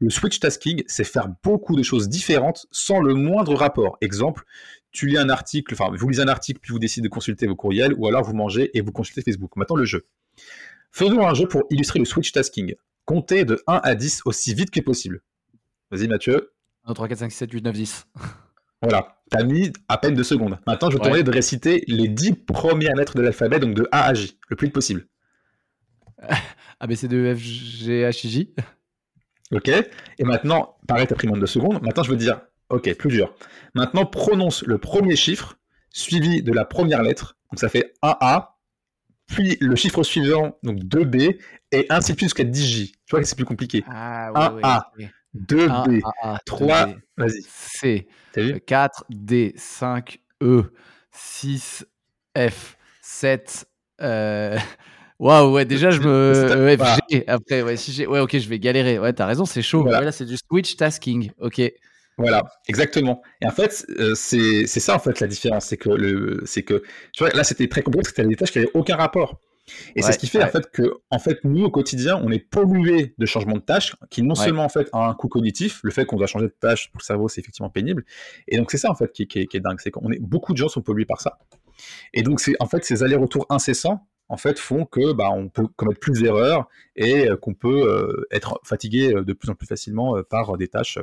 Le 0.00 0.10
switch 0.10 0.40
tasking, 0.40 0.82
c'est 0.86 1.04
faire 1.04 1.28
beaucoup 1.42 1.76
de 1.76 1.82
choses 1.82 2.08
différentes 2.08 2.66
sans 2.70 3.00
le 3.00 3.14
moindre 3.14 3.54
rapport. 3.54 3.96
Exemple, 4.00 4.44
tu 4.92 5.06
lis 5.06 5.18
un 5.18 5.28
article, 5.28 5.74
enfin, 5.74 5.90
vous 5.94 6.08
lisez 6.08 6.22
un 6.22 6.28
article, 6.28 6.60
puis 6.60 6.72
vous 6.72 6.78
décidez 6.78 7.08
de 7.08 7.12
consulter 7.12 7.46
vos 7.46 7.56
courriels, 7.56 7.94
ou 7.96 8.06
alors 8.06 8.24
vous 8.24 8.34
mangez 8.34 8.76
et 8.76 8.80
vous 8.80 8.92
consultez 8.92 9.22
Facebook. 9.22 9.56
Maintenant, 9.56 9.76
le 9.76 9.84
jeu. 9.84 10.06
Faisons 10.90 11.26
un 11.26 11.34
jeu 11.34 11.46
pour 11.46 11.64
illustrer 11.70 11.98
le 11.98 12.04
switch 12.04 12.32
tasking. 12.32 12.74
Comptez 13.04 13.44
de 13.44 13.62
1 13.66 13.80
à 13.82 13.94
10 13.94 14.22
aussi 14.24 14.54
vite 14.54 14.70
que 14.70 14.80
possible. 14.80 15.22
Vas-y, 15.90 16.08
Mathieu. 16.08 16.52
1, 16.84 16.94
3, 16.94 17.08
4, 17.08 17.18
5, 17.18 17.32
6, 17.32 17.38
7, 17.38 17.52
8, 17.52 17.64
9, 17.64 17.74
10. 17.74 18.06
Voilà, 18.80 19.20
t'as 19.30 19.42
mis 19.42 19.72
à 19.88 19.98
peine 19.98 20.14
deux 20.14 20.22
secondes. 20.22 20.58
Maintenant, 20.66 20.90
je 20.90 20.98
vais 20.98 21.22
te 21.22 21.22
de 21.22 21.30
réciter 21.32 21.82
les 21.88 22.06
dix 22.06 22.32
premières 22.32 22.94
lettres 22.94 23.16
de 23.16 23.22
l'alphabet, 23.22 23.58
donc 23.58 23.74
de 23.74 23.88
A 23.90 24.06
à 24.06 24.14
J, 24.14 24.38
le 24.48 24.56
plus 24.56 24.66
vite 24.66 24.74
possible. 24.74 25.08
A, 26.80 26.86
B, 26.86 26.94
C, 26.94 27.08
D, 27.08 27.16
E, 27.16 27.34
F, 27.34 27.38
G, 27.38 28.08
H, 28.08 28.26
I, 28.26 28.30
J. 28.30 28.54
Ok, 29.50 29.68
et 29.68 30.24
maintenant, 30.24 30.76
pareil, 30.86 31.06
t'as 31.06 31.14
pris 31.14 31.26
moins 31.26 31.36
de 31.36 31.40
deux 31.40 31.46
secondes. 31.46 31.82
Maintenant, 31.82 32.02
je 32.02 32.10
veux 32.10 32.16
dire, 32.16 32.42
ok, 32.68 32.94
plus 32.96 33.08
dur. 33.08 33.34
Maintenant, 33.74 34.04
prononce 34.04 34.62
le 34.64 34.76
premier 34.76 35.16
chiffre, 35.16 35.56
suivi 35.90 36.42
de 36.42 36.52
la 36.52 36.66
première 36.66 37.02
lettre. 37.02 37.38
Donc 37.50 37.58
ça 37.58 37.70
fait 37.70 37.94
1A, 38.02 38.48
puis 39.26 39.56
le 39.60 39.74
chiffre 39.74 40.02
suivant, 40.02 40.58
donc 40.62 40.80
2B, 40.80 41.38
et 41.72 41.86
ainsi 41.88 42.12
de 42.12 42.18
suite 42.18 42.28
jusqu'à 42.28 42.44
10J. 42.44 42.90
Tu 42.90 42.96
vois 43.10 43.20
que 43.20 43.26
c'est 43.26 43.36
plus 43.36 43.46
complié. 43.46 43.84
Ah, 43.88 44.32
1A, 44.34 44.82
2B, 45.34 46.02
3, 46.44 46.88
vas-y. 47.16 47.42
C, 47.48 48.08
4, 48.66 49.04
D, 49.08 49.54
5, 49.56 50.20
E, 50.42 50.74
6, 51.10 51.86
F, 52.36 52.76
7. 53.00 53.66
Euh... 54.02 54.58
Waouh, 55.18 55.52
ouais, 55.52 55.64
déjà, 55.64 55.90
je 55.90 56.00
me. 56.00 56.76
G. 57.10 57.24
Après, 57.26 57.62
ouais, 57.62 57.76
si 57.76 57.92
j'ai. 57.92 58.06
Ouais, 58.06 58.20
ok, 58.20 58.38
je 58.38 58.48
vais 58.48 58.58
galérer. 58.58 58.98
Ouais, 58.98 59.12
t'as 59.12 59.26
raison, 59.26 59.44
c'est 59.44 59.62
chaud. 59.62 59.84
là, 59.84 60.12
c'est 60.12 60.24
du 60.24 60.36
switch 60.36 60.76
tasking. 60.76 61.30
Ok. 61.40 61.60
Voilà, 62.18 62.42
exactement. 62.66 63.22
Et 63.40 63.46
en 63.46 63.52
fait, 63.52 63.86
euh, 64.00 64.14
c'est 64.16 64.66
ça, 64.66 64.96
en 64.96 64.98
fait, 64.98 65.20
la 65.20 65.28
différence. 65.28 65.66
C'est 65.66 65.76
que, 65.76 65.88
le, 65.88 66.44
que, 66.62 66.82
tu 67.12 67.22
vois, 67.22 67.30
là, 67.30 67.44
c'était 67.44 67.68
très 67.68 67.82
compliqué 67.82 68.02
parce 68.02 68.12
que 68.12 68.16
c'était 68.16 68.28
des 68.28 68.36
tâches 68.36 68.50
qui 68.50 68.58
n'avaient 68.58 68.72
aucun 68.74 68.96
rapport. 68.96 69.40
Et 69.94 70.02
c'est 70.02 70.12
ce 70.12 70.18
qui 70.18 70.26
fait 70.26 70.42
en 70.42 70.48
fait 70.48 70.70
que 70.70 70.94
en 71.10 71.18
fait 71.18 71.40
nous 71.44 71.64
au 71.64 71.70
quotidien 71.70 72.18
on 72.24 72.30
est 72.30 72.38
pollué 72.38 73.14
de 73.18 73.26
changements 73.26 73.56
de 73.56 73.60
tâches 73.60 73.94
qui 74.08 74.22
non 74.22 74.34
seulement 74.34 74.64
en 74.64 74.70
fait 74.70 74.88
a 74.94 75.08
un 75.08 75.12
coût 75.12 75.28
cognitif, 75.28 75.80
le 75.82 75.90
fait 75.90 76.06
qu'on 76.06 76.16
doit 76.16 76.26
changer 76.26 76.46
de 76.46 76.54
tâche 76.58 76.90
pour 76.90 77.00
le 77.00 77.04
cerveau 77.04 77.28
c'est 77.28 77.42
effectivement 77.42 77.68
pénible. 77.68 78.04
Et 78.46 78.56
donc 78.56 78.70
c'est 78.70 78.78
ça 78.78 78.90
en 78.90 78.94
fait 78.94 79.12
qui, 79.12 79.26
qui, 79.26 79.40
est 79.40 79.60
dingue, 79.60 79.78
c'est 79.78 79.90
qu'on 79.90 80.10
est 80.10 80.20
beaucoup 80.20 80.52
de 80.52 80.58
gens 80.58 80.68
sont 80.68 80.80
pollués 80.80 81.04
par 81.04 81.20
ça. 81.20 81.38
Et 82.14 82.22
donc 82.22 82.40
c'est 82.40 82.54
en 82.60 82.66
fait 82.66 82.82
ces 82.84 83.02
allers-retours 83.02 83.46
incessants 83.50 84.06
en 84.28 84.36
fait 84.36 84.58
font 84.58 84.84
que 84.84 85.12
bah, 85.12 85.30
on 85.30 85.48
peut 85.48 85.66
commettre 85.76 86.00
plus 86.00 86.20
d'erreurs 86.20 86.68
et 86.96 87.28
euh, 87.28 87.36
qu'on 87.36 87.54
peut 87.54 87.88
euh, 87.88 88.26
être 88.30 88.60
fatigué 88.64 89.14
euh, 89.14 89.22
de 89.22 89.32
plus 89.32 89.50
en 89.50 89.54
plus 89.54 89.66
facilement 89.66 90.22
par 90.28 90.56
des 90.56 90.68
tâches 90.68 90.98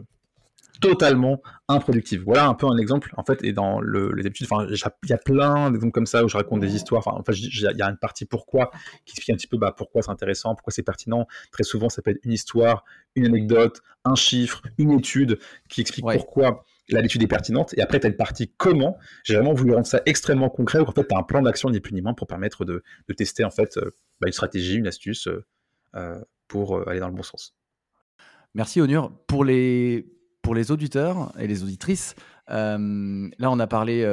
totalement 0.82 1.41
improductive. 1.69 2.23
Voilà 2.26 2.47
un 2.47 2.53
peu 2.53 2.67
un 2.67 2.78
exemple, 2.78 3.13
en 3.15 3.23
fait, 3.23 3.41
et 3.43 3.53
dans 3.53 3.80
le, 3.80 4.11
les 4.11 4.26
habitudes, 4.26 4.47
enfin, 4.51 4.67
il 4.69 5.09
y 5.09 5.13
a 5.13 5.17
plein 5.17 5.71
d'exemples 5.71 5.93
comme 5.93 6.05
ça 6.05 6.26
où 6.26 6.28
je 6.28 6.36
raconte 6.36 6.59
des 6.59 6.76
histoires, 6.76 7.01
enfin, 7.07 7.21
il 7.32 7.61
y 7.61 7.82
a 7.82 7.89
une 7.89 7.97
partie 7.97 8.26
pourquoi, 8.26 8.71
qui 9.05 9.13
explique 9.13 9.34
un 9.34 9.38
petit 9.38 9.47
peu 9.47 9.57
bah, 9.57 9.73
pourquoi 9.76 10.01
c'est 10.01 10.11
intéressant, 10.11 10.53
pourquoi 10.53 10.73
c'est 10.73 10.84
pertinent. 10.84 11.28
Très 11.51 11.63
souvent, 11.63 11.88
ça 11.88 12.01
peut 12.01 12.11
être 12.11 12.19
une 12.23 12.34
histoire, 12.34 12.84
une 13.15 13.26
anecdote, 13.26 13.82
un 14.03 14.15
chiffre, 14.15 14.61
une 14.78 14.91
étude 14.91 15.39
qui 15.69 15.80
explique 15.80 16.05
pourquoi 16.05 16.65
l'habitude 16.89 17.23
est 17.23 17.27
pertinente. 17.27 17.73
Et 17.77 17.81
après, 17.81 17.99
tu 17.99 18.07
as 18.07 18.09
une 18.09 18.15
partie 18.15 18.51
comment. 18.57 18.97
J'ai 19.23 19.36
vraiment 19.36 19.53
voulu 19.53 19.73
rendre 19.73 19.88
ça 19.88 20.01
extrêmement 20.05 20.49
concret, 20.49 20.79
où 20.79 20.83
en 20.83 20.91
fait, 20.91 21.07
tu 21.07 21.15
as 21.15 21.17
un 21.17 21.23
plan 21.23 21.41
d'action 21.41 21.69
ni 21.69 21.79
plus 21.79 21.93
ni 21.93 22.01
moins 22.01 22.13
pour 22.13 22.27
permettre 22.27 22.65
de, 22.65 22.83
tester 23.17 23.43
en 23.43 23.51
fait 23.51 23.77
euh, 23.77 23.91
bah, 24.19 24.27
une 24.27 24.33
stratégie, 24.33 24.75
une 24.75 24.88
astuce 24.88 25.27
euh, 25.27 25.45
euh, 25.95 26.19
pour 26.47 26.88
aller 26.88 26.99
dans 26.99 27.07
le 27.07 27.15
bon 27.15 27.23
sens. 27.23 27.55
Merci 28.53 28.81
Onur. 28.81 29.11
Pour 29.27 29.43
les, 29.43 30.05
pour 30.41 30.55
les 30.55 30.71
auditeurs 30.71 31.33
et 31.39 31.47
les 31.47 31.63
auditrices, 31.63 32.15
là 32.47 32.77
on 32.79 33.59
a 33.59 33.67
parlé, 33.67 34.03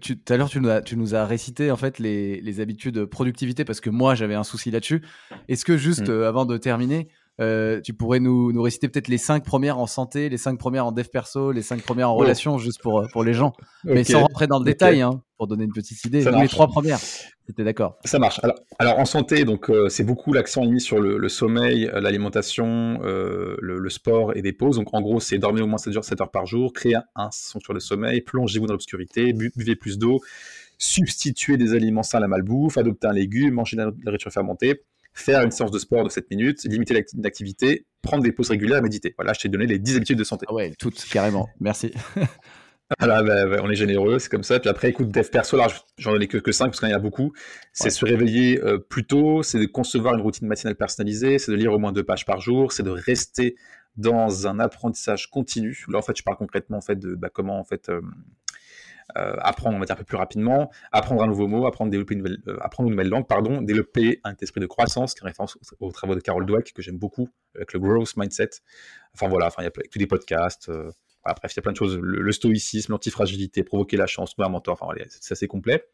tout 0.00 0.16
à 0.28 0.36
l'heure 0.36 0.48
tu 0.48 0.60
nous 0.60 0.68
as, 0.68 0.80
tu 0.82 0.96
nous 0.96 1.14
as 1.14 1.26
récité 1.26 1.70
en 1.70 1.76
fait 1.76 1.98
les, 1.98 2.40
les 2.40 2.60
habitudes 2.60 2.94
de 2.94 3.04
productivité 3.04 3.64
parce 3.64 3.80
que 3.80 3.90
moi 3.90 4.14
j'avais 4.14 4.36
un 4.36 4.44
souci 4.44 4.70
là-dessus. 4.70 5.02
Est-ce 5.48 5.64
que 5.64 5.76
juste 5.76 6.08
mmh. 6.08 6.22
avant 6.22 6.46
de 6.46 6.56
terminer, 6.56 7.08
euh, 7.40 7.80
tu 7.80 7.94
pourrais 7.94 8.20
nous, 8.20 8.52
nous 8.52 8.60
réciter 8.60 8.88
peut-être 8.88 9.08
les 9.08 9.16
cinq 9.16 9.44
premières 9.44 9.78
en 9.78 9.86
santé, 9.86 10.28
les 10.28 10.36
cinq 10.36 10.58
premières 10.58 10.86
en 10.86 10.92
dev 10.92 11.06
perso, 11.06 11.52
les 11.52 11.62
cinq 11.62 11.80
premières 11.82 12.10
en 12.10 12.14
relation, 12.14 12.58
juste 12.58 12.82
pour, 12.82 13.00
euh, 13.00 13.06
pour 13.12 13.24
les 13.24 13.32
gens. 13.32 13.54
Mais 13.84 14.04
sans 14.04 14.20
rentrer 14.20 14.46
dans 14.46 14.58
le 14.58 14.64
détail, 14.64 15.00
hein, 15.00 15.22
pour 15.38 15.46
donner 15.46 15.64
une 15.64 15.72
petite 15.72 16.04
idée. 16.04 16.22
les 16.22 16.48
trois 16.48 16.68
premières. 16.68 16.98
C'était 16.98 17.64
d'accord. 17.64 17.98
Ça 18.04 18.18
marche. 18.18 18.40
Alors, 18.42 18.56
alors 18.78 18.98
en 18.98 19.06
santé, 19.06 19.44
donc 19.44 19.70
euh, 19.70 19.88
c'est 19.88 20.04
beaucoup 20.04 20.32
l'accent 20.32 20.66
mis 20.66 20.80
sur 20.80 21.00
le, 21.00 21.28
sommeil, 21.28 21.90
l'alimentation, 21.94 22.98
le, 23.00 23.88
sport 23.88 24.36
et 24.36 24.42
des 24.42 24.52
pauses. 24.52 24.76
Donc 24.76 24.92
en 24.92 25.00
gros, 25.00 25.18
c'est 25.18 25.38
dormir 25.38 25.64
au 25.64 25.66
moins 25.66 25.78
7 25.78 25.96
heures, 25.96 26.04
7 26.04 26.20
heures 26.20 26.30
par 26.30 26.46
jour, 26.46 26.72
créer 26.72 26.96
un 27.16 27.30
son 27.32 27.58
sur 27.58 27.72
le 27.72 27.80
sommeil, 27.80 28.20
plongez-vous 28.20 28.66
dans 28.66 28.74
l'obscurité, 28.74 29.32
buvez 29.32 29.76
plus 29.76 29.98
d'eau, 29.98 30.20
substituer 30.78 31.56
des 31.56 31.72
aliments 31.72 32.02
sains 32.02 32.18
à 32.18 32.20
la 32.20 32.28
malbouffe, 32.28 32.76
adopter 32.76 33.06
un 33.08 33.12
légume, 33.12 33.54
manger 33.54 33.76
de 33.76 33.82
la 33.82 33.90
nourriture 34.04 34.30
fermentée 34.30 34.82
faire 35.12 35.42
une 35.42 35.50
séance 35.50 35.70
de 35.70 35.78
sport 35.78 36.04
de 36.04 36.08
7 36.08 36.30
minutes, 36.30 36.64
limiter 36.64 37.04
l'activité, 37.18 37.86
prendre 38.02 38.22
des 38.22 38.32
pauses 38.32 38.50
régulières, 38.50 38.82
méditer. 38.82 39.14
Voilà, 39.16 39.32
je 39.32 39.40
t'ai 39.40 39.48
donné 39.48 39.66
les 39.66 39.78
10 39.78 39.96
habitudes 39.96 40.18
de 40.18 40.24
santé. 40.24 40.46
Ah 40.48 40.54
ouais, 40.54 40.72
toutes, 40.78 41.04
carrément. 41.10 41.48
Merci. 41.60 41.92
Voilà, 42.98 43.22
bah, 43.22 43.60
on 43.62 43.70
est 43.70 43.76
généreux, 43.76 44.18
c'est 44.18 44.28
comme 44.28 44.42
ça. 44.42 44.58
Puis 44.58 44.68
après, 44.68 44.88
écoute, 44.88 45.10
dev 45.10 45.28
perso, 45.28 45.56
là, 45.56 45.68
j'en 45.96 46.18
ai 46.18 46.26
que, 46.26 46.38
que 46.38 46.50
5 46.50 46.66
parce 46.66 46.80
qu'il 46.80 46.88
y 46.88 46.92
en 46.92 46.96
a 46.96 46.98
beaucoup. 46.98 47.32
C'est 47.72 47.90
se 47.90 48.04
réveiller 48.04 48.60
euh, 48.64 48.78
plus 48.78 49.06
tôt, 49.06 49.44
c'est 49.44 49.60
de 49.60 49.66
concevoir 49.66 50.14
une 50.14 50.20
routine 50.20 50.48
matinale 50.48 50.74
personnalisée, 50.74 51.38
c'est 51.38 51.52
de 51.52 51.56
lire 51.56 51.72
au 51.72 51.78
moins 51.78 51.92
deux 51.92 52.02
pages 52.02 52.26
par 52.26 52.40
jour, 52.40 52.72
c'est 52.72 52.82
de 52.82 52.90
rester 52.90 53.54
dans 53.96 54.48
un 54.48 54.58
apprentissage 54.58 55.30
continu. 55.30 55.84
Là, 55.88 55.98
en 55.98 56.02
fait, 56.02 56.16
je 56.16 56.24
parle 56.24 56.36
concrètement 56.36 56.78
en 56.78 56.82
fait, 56.82 56.96
de 56.96 57.14
bah, 57.14 57.28
comment 57.32 57.60
en 57.60 57.64
fait, 57.64 57.88
euh, 57.90 58.00
apprendre, 59.14 59.76
on 59.76 59.80
va 59.80 59.86
dire, 59.86 59.94
un 59.94 59.98
peu 59.98 60.04
plus 60.04 60.16
rapidement, 60.16 60.70
apprendre 60.92 61.22
un 61.22 61.26
nouveau 61.26 61.48
mot, 61.48 61.66
apprendre, 61.66 61.90
développer 61.90 62.14
une 62.14 62.22
nouvelle, 62.22 62.38
euh, 62.48 62.56
apprendre 62.60 62.88
une 62.88 62.94
nouvelle 62.94 63.08
langue, 63.08 63.26
pardon, 63.26 63.62
développer 63.62 64.20
un 64.24 64.34
esprit 64.40 64.60
de 64.60 64.66
croissance, 64.66 65.14
qui 65.14 65.22
est 65.22 65.26
référence 65.26 65.58
aux, 65.80 65.92
travaux 65.92 66.14
de 66.14 66.20
Carol 66.20 66.46
Dweck, 66.46 66.72
que 66.72 66.82
j'aime 66.82 66.98
beaucoup, 66.98 67.28
avec 67.54 67.72
le 67.72 67.80
growth 67.80 68.16
mindset. 68.16 68.50
Enfin 69.14 69.28
voilà, 69.28 69.46
enfin, 69.46 69.62
il 69.62 69.64
y 69.64 69.68
a 69.68 69.70
tous 69.70 69.98
des 69.98 70.06
podcasts. 70.06 70.68
Euh, 70.68 70.90
bref, 71.24 71.52
il 71.52 71.56
y 71.56 71.58
a 71.58 71.62
plein 71.62 71.72
de 71.72 71.76
choses. 71.76 71.98
Le, 72.00 72.32
stoïcisme, 72.32 72.92
l'antifragilité, 72.92 73.62
provoquer 73.62 73.96
la 73.96 74.06
chance, 74.06 74.30
trouver 74.30 74.46
un 74.46 74.50
mentor, 74.50 74.78
enfin 74.80 74.94
c'est 75.08 75.32
assez 75.32 75.48
complet. 75.48 75.84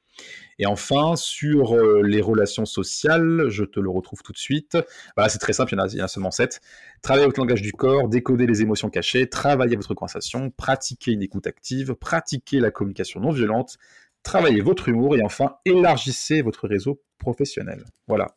Et 0.58 0.66
enfin, 0.66 1.16
sur 1.16 1.74
euh, 1.74 2.02
les 2.02 2.22
relations 2.22 2.64
sociales, 2.64 3.46
je 3.48 3.64
te 3.64 3.78
le 3.78 3.90
retrouve 3.90 4.22
tout 4.22 4.32
de 4.32 4.38
suite. 4.38 4.78
Voilà, 5.16 5.28
c'est 5.28 5.38
très 5.38 5.52
simple, 5.52 5.74
il 5.74 5.98
y, 5.98 6.00
en 6.00 6.04
a, 6.04 6.08
seulement 6.08 6.30
sept. 6.30 6.60
Travailler 7.02 7.24
avec 7.24 7.36
le 7.36 7.42
langage 7.42 7.62
du 7.62 7.72
corps, 7.72 8.08
décoder 8.08 8.46
les 8.46 8.62
émotions 8.62 8.88
cachées, 8.88 9.28
travailler 9.28 9.76
votre 9.76 9.94
conversation, 9.94 10.50
pratiquer 10.50 11.12
une 11.12 11.22
écoute 11.22 11.46
active, 11.46 11.94
pratiquer 11.94 12.60
la 12.60 12.70
communication 12.70 13.20
non 13.20 13.30
violente, 13.30 13.76
travailler 14.22 14.62
votre 14.62 14.88
humour 14.88 15.16
et 15.16 15.22
enfin 15.22 15.56
élargissez 15.66 16.40
votre 16.40 16.66
réseau 16.66 17.02
professionnel. 17.18 17.84
Voilà. 18.08 18.34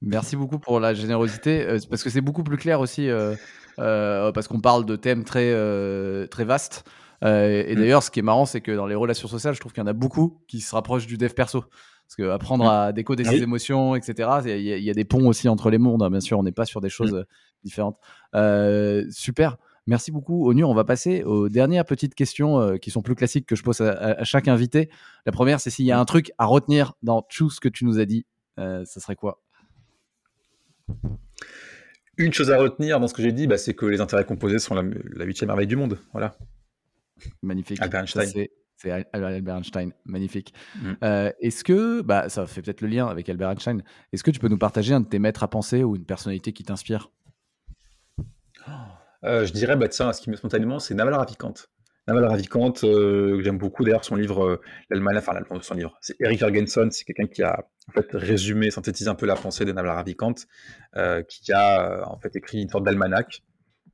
Merci 0.00 0.36
beaucoup 0.36 0.58
pour 0.58 0.80
la 0.80 0.94
générosité, 0.94 1.66
euh, 1.66 1.78
parce 1.90 2.02
que 2.02 2.10
c'est 2.10 2.20
beaucoup 2.20 2.42
plus 2.42 2.56
clair 2.56 2.80
aussi, 2.80 3.08
euh, 3.08 3.34
parce 3.76 4.48
qu'on 4.48 4.60
parle 4.60 4.86
de 4.86 4.96
thèmes 4.96 5.24
très, 5.24 5.52
très 6.28 6.44
vastes. 6.44 6.84
Euh, 7.24 7.64
et 7.66 7.74
mm. 7.74 7.78
d'ailleurs, 7.78 8.02
ce 8.02 8.10
qui 8.10 8.20
est 8.20 8.22
marrant, 8.22 8.46
c'est 8.46 8.60
que 8.60 8.72
dans 8.72 8.86
les 8.86 8.94
relations 8.94 9.28
sociales, 9.28 9.54
je 9.54 9.60
trouve 9.60 9.72
qu'il 9.72 9.82
y 9.82 9.84
en 9.84 9.88
a 9.88 9.94
beaucoup 9.94 10.40
qui 10.46 10.60
se 10.60 10.74
rapprochent 10.74 11.06
du 11.06 11.16
dev 11.16 11.32
perso. 11.32 11.62
Parce 12.06 12.16
que 12.16 12.30
apprendre 12.30 12.64
mm. 12.64 12.68
à 12.68 12.92
décoder 12.92 13.24
ses 13.24 13.42
émotions, 13.42 13.96
etc., 13.96 14.28
il 14.44 14.60
y, 14.60 14.90
a 14.90 14.94
des 14.94 15.04
ponts 15.04 15.26
aussi 15.26 15.48
entre 15.48 15.70
les 15.70 15.78
mondes. 15.78 16.02
Hein. 16.02 16.10
Bien 16.10 16.20
sûr, 16.20 16.38
on 16.38 16.42
n'est 16.42 16.52
pas 16.52 16.66
sur 16.66 16.80
des 16.80 16.90
choses 16.90 17.14
mm. 17.14 17.24
différentes. 17.64 17.98
Euh, 18.34 19.04
super. 19.10 19.56
Merci 19.86 20.12
beaucoup, 20.12 20.48
Onur. 20.48 20.70
On 20.70 20.74
va 20.74 20.84
passer 20.84 21.22
aux 21.24 21.50
dernières 21.50 21.84
petites 21.84 22.14
questions 22.14 22.58
euh, 22.58 22.76
qui 22.76 22.90
sont 22.90 23.02
plus 23.02 23.14
classiques 23.14 23.46
que 23.46 23.54
je 23.54 23.62
pose 23.62 23.80
à, 23.82 24.22
chaque 24.24 24.48
invité. 24.48 24.90
La 25.26 25.32
première, 25.32 25.60
c'est 25.60 25.70
s'il 25.70 25.84
y 25.84 25.92
a 25.92 25.98
un 25.98 26.04
truc 26.04 26.32
à 26.38 26.46
retenir 26.46 26.94
dans 27.02 27.22
tout 27.22 27.50
ce 27.50 27.60
que 27.60 27.68
tu 27.68 27.84
nous 27.84 27.98
as 27.98 28.06
dit, 28.06 28.26
ça 28.56 28.84
serait 28.86 29.16
quoi? 29.16 29.42
Une 32.16 32.32
chose 32.32 32.50
à 32.50 32.58
retenir 32.58 33.00
dans 33.00 33.08
ce 33.08 33.14
que 33.14 33.22
j'ai 33.22 33.32
dit, 33.32 33.46
bah, 33.46 33.58
c'est 33.58 33.74
que 33.74 33.86
les 33.86 34.00
intérêts 34.00 34.24
composés 34.24 34.58
sont 34.58 34.74
la 34.74 35.24
huitième 35.24 35.48
merveille 35.48 35.66
du 35.66 35.76
monde. 35.76 35.98
Voilà. 36.12 36.36
Magnifique. 37.42 37.80
Albert 37.80 38.02
Einstein. 38.02 38.46
C'est 38.76 38.90
Albert 38.90 39.56
Einstein, 39.56 39.92
magnifique. 40.04 40.52
Mm. 40.76 40.92
Euh, 41.02 41.32
est-ce 41.40 41.64
que, 41.64 42.02
bah, 42.02 42.28
ça 42.28 42.46
fait 42.46 42.60
peut-être 42.60 42.80
le 42.80 42.88
lien 42.88 43.06
avec 43.06 43.28
Albert 43.28 43.50
Einstein, 43.50 43.82
est-ce 44.12 44.24
que 44.24 44.30
tu 44.30 44.40
peux 44.40 44.48
nous 44.48 44.58
partager 44.58 44.92
un 44.92 45.00
de 45.00 45.06
tes 45.06 45.18
maîtres 45.18 45.42
à 45.42 45.48
penser 45.48 45.84
ou 45.84 45.96
une 45.96 46.04
personnalité 46.04 46.52
qui 46.52 46.64
t'inspire? 46.64 47.10
Euh, 49.24 49.46
Je 49.46 49.52
dirais, 49.52 49.76
bah, 49.76 49.88
tiens, 49.88 50.12
ce 50.12 50.20
qui 50.20 50.30
me 50.30 50.36
spontanément, 50.36 50.78
c'est 50.78 50.94
Naval 50.94 51.14
Ravikant. 51.14 51.54
Naval 52.06 52.26
Ravikant, 52.26 52.74
euh, 52.82 53.40
j'aime 53.42 53.56
beaucoup 53.56 53.84
d'ailleurs 53.84 54.04
son 54.04 54.16
livre, 54.16 54.60
l'Allemagne, 54.90 55.16
enfin 55.16 55.32
son 55.62 55.74
livre, 55.74 55.96
c'est 56.02 56.20
Eric 56.20 56.38
Jorgensen, 56.38 56.90
c'est 56.90 57.04
quelqu'un 57.04 57.26
qui 57.26 57.42
a 57.42 57.66
en 57.88 57.92
fait 57.92 58.08
résumé, 58.12 58.70
synthétisé 58.70 59.08
un 59.08 59.14
peu 59.14 59.24
la 59.24 59.36
pensée 59.36 59.64
de 59.64 59.72
Naval 59.72 59.92
Ravikant, 59.92 60.34
qui 61.28 61.52
a 61.54 62.06
en 62.06 62.18
fait 62.18 62.36
écrit 62.36 62.60
une 62.60 62.68
sorte 62.68 62.84
d'almanach 62.84 63.42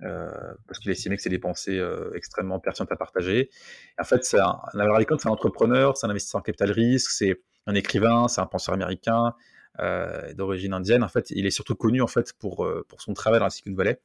euh, 0.02 0.54
parce 0.66 0.78
qu'il 0.78 0.90
estimait 0.90 1.16
que 1.16 1.22
c'est 1.22 1.30
des 1.30 1.38
pensées 1.38 1.78
euh, 1.78 2.10
extrêmement 2.14 2.58
pertinentes 2.58 2.92
à 2.92 2.96
partager. 2.96 3.50
en 3.98 4.04
fait, 4.04 4.24
c'est 4.24 4.38
un, 4.38 4.58
un 4.72 5.18
c'est 5.18 5.28
un 5.28 5.30
entrepreneur, 5.30 5.96
c'est 5.96 6.06
un 6.06 6.10
investisseur 6.10 6.38
en 6.38 6.42
capital 6.42 6.70
risque, 6.70 7.10
c'est 7.10 7.42
un 7.66 7.74
écrivain, 7.74 8.28
c'est 8.28 8.40
un 8.40 8.46
penseur 8.46 8.74
américain 8.74 9.34
euh, 9.78 10.32
d'origine 10.34 10.72
indienne. 10.72 11.02
En 11.04 11.08
fait, 11.08 11.30
il 11.30 11.46
est 11.46 11.50
surtout 11.50 11.74
connu 11.74 12.00
en 12.00 12.06
fait 12.06 12.32
pour, 12.38 12.66
pour 12.88 13.00
son 13.02 13.12
travail 13.12 13.40
dans 13.40 13.46
la 13.46 13.50
Silicon 13.50 13.76
Valley 13.76 14.00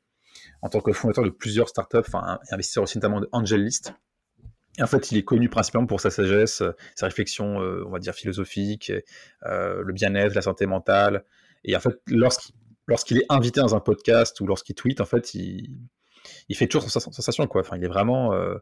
en 0.62 0.70
tant 0.70 0.82
que 0.82 0.92
fondateur 0.92 1.24
de 1.24 1.30
plusieurs 1.30 1.70
startups, 1.70 2.00
enfin 2.00 2.40
investisseur 2.52 2.84
aussi 2.84 2.98
notamment 2.98 3.22
de 3.22 3.30
AngelList. 3.32 3.94
Et 4.78 4.84
en 4.84 4.88
fait, 4.88 5.14
il 5.14 5.18
est 5.18 5.24
connu 5.24 5.48
principalement 5.48 5.88
pour 5.88 6.02
sa 6.02 6.10
sagesse, 6.10 6.62
sa 6.96 7.06
réflexion, 7.06 7.60
on 7.60 7.90
va 7.90 8.00
dire 8.00 8.14
philosophique, 8.14 8.92
le 9.44 9.94
bien-être, 9.94 10.36
la 10.36 10.42
santé 10.42 10.66
mentale. 10.66 11.24
Et 11.64 11.78
en 11.78 11.80
fait, 11.80 11.98
lorsqu'il 12.08 12.54
lorsqu'il 12.88 13.18
est 13.18 13.26
invité 13.30 13.62
dans 13.62 13.76
un 13.76 13.80
podcast 13.80 14.40
ou 14.42 14.48
lorsqu'il 14.48 14.76
tweet, 14.76 15.02
en 15.02 15.06
fait, 15.06 15.34
il, 15.34 15.78
fait 16.54 16.68
toujours 16.68 16.90
sa 16.90 17.00
sensation, 17.00 17.48
quoi. 17.48 17.62
Enfin, 17.62 17.78
il 17.78 17.84
est 17.84 17.90
vraiment. 17.90 18.34
Euh, 18.34 18.56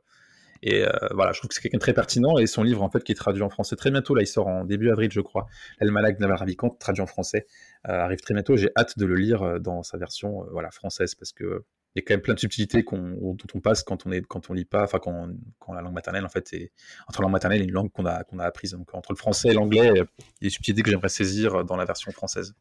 et 0.61 0.85
euh, 0.85 0.91
voilà, 1.11 1.33
je 1.33 1.39
trouve 1.39 1.49
que 1.49 1.55
c'est 1.55 1.61
quelqu'un 1.61 1.77
de 1.77 1.81
très 1.81 1.93
pertinent. 1.93 2.37
Et 2.37 2.47
son 2.47 2.63
livre, 2.63 2.83
en 2.83 2.89
fait, 2.89 3.03
qui 3.03 3.11
est 3.11 3.15
traduit 3.15 3.43
en 3.43 3.49
français 3.49 3.75
très 3.75 3.91
bientôt, 3.91 4.15
là, 4.15 4.21
il 4.21 4.27
sort 4.27 4.47
en 4.47 4.63
début 4.63 4.91
avril, 4.91 5.11
je 5.11 5.21
crois. 5.21 5.45
L'Almanach 5.79 6.19
Naval 6.19 6.37
Ravikant, 6.37 6.69
traduit 6.69 7.01
en 7.01 7.07
français, 7.07 7.47
euh, 7.89 7.99
arrive 7.99 8.21
très 8.21 8.33
bientôt. 8.33 8.55
J'ai 8.55 8.69
hâte 8.77 8.97
de 8.97 9.05
le 9.05 9.15
lire 9.15 9.59
dans 9.59 9.83
sa 9.83 9.97
version 9.97 10.45
voilà, 10.51 10.71
française 10.71 11.15
parce 11.15 11.31
que. 11.31 11.65
Il 11.95 11.99
y 11.99 12.01
a 12.01 12.05
quand 12.07 12.15
même 12.15 12.23
plein 12.23 12.33
de 12.33 12.39
subtilités 12.39 12.83
dont 12.91 13.37
on 13.53 13.59
passe 13.59 13.83
quand 13.83 14.07
on 14.07 14.11
est 14.11 14.23
quand 14.23 14.49
on 14.49 14.53
lit 14.53 14.65
pas, 14.65 14.81
enfin 14.81 14.97
quand, 14.97 15.29
quand, 15.59 15.73
la 15.73 15.81
langue 15.81 15.93
maternelle 15.93 16.25
en 16.25 16.29
fait 16.29 16.51
est 16.53 16.71
entre 17.07 17.21
la 17.21 17.25
langue 17.25 17.33
maternelle 17.33 17.61
et 17.61 17.65
une 17.65 17.71
langue 17.71 17.91
qu'on 17.91 18.07
a 18.07 18.23
qu'on 18.23 18.39
a 18.39 18.45
apprise. 18.45 18.71
Donc 18.71 18.91
entre 18.95 19.11
le 19.11 19.15
français 19.15 19.49
et 19.49 19.53
l'anglais, 19.53 19.91
il 19.93 19.97
y 19.97 20.01
a 20.01 20.05
des 20.41 20.49
subtilités 20.49 20.81
que 20.81 20.89
j'aimerais 20.89 21.09
saisir 21.09 21.63
dans 21.63 21.75
la 21.75 21.85
version 21.85 22.11
française. 22.11 22.55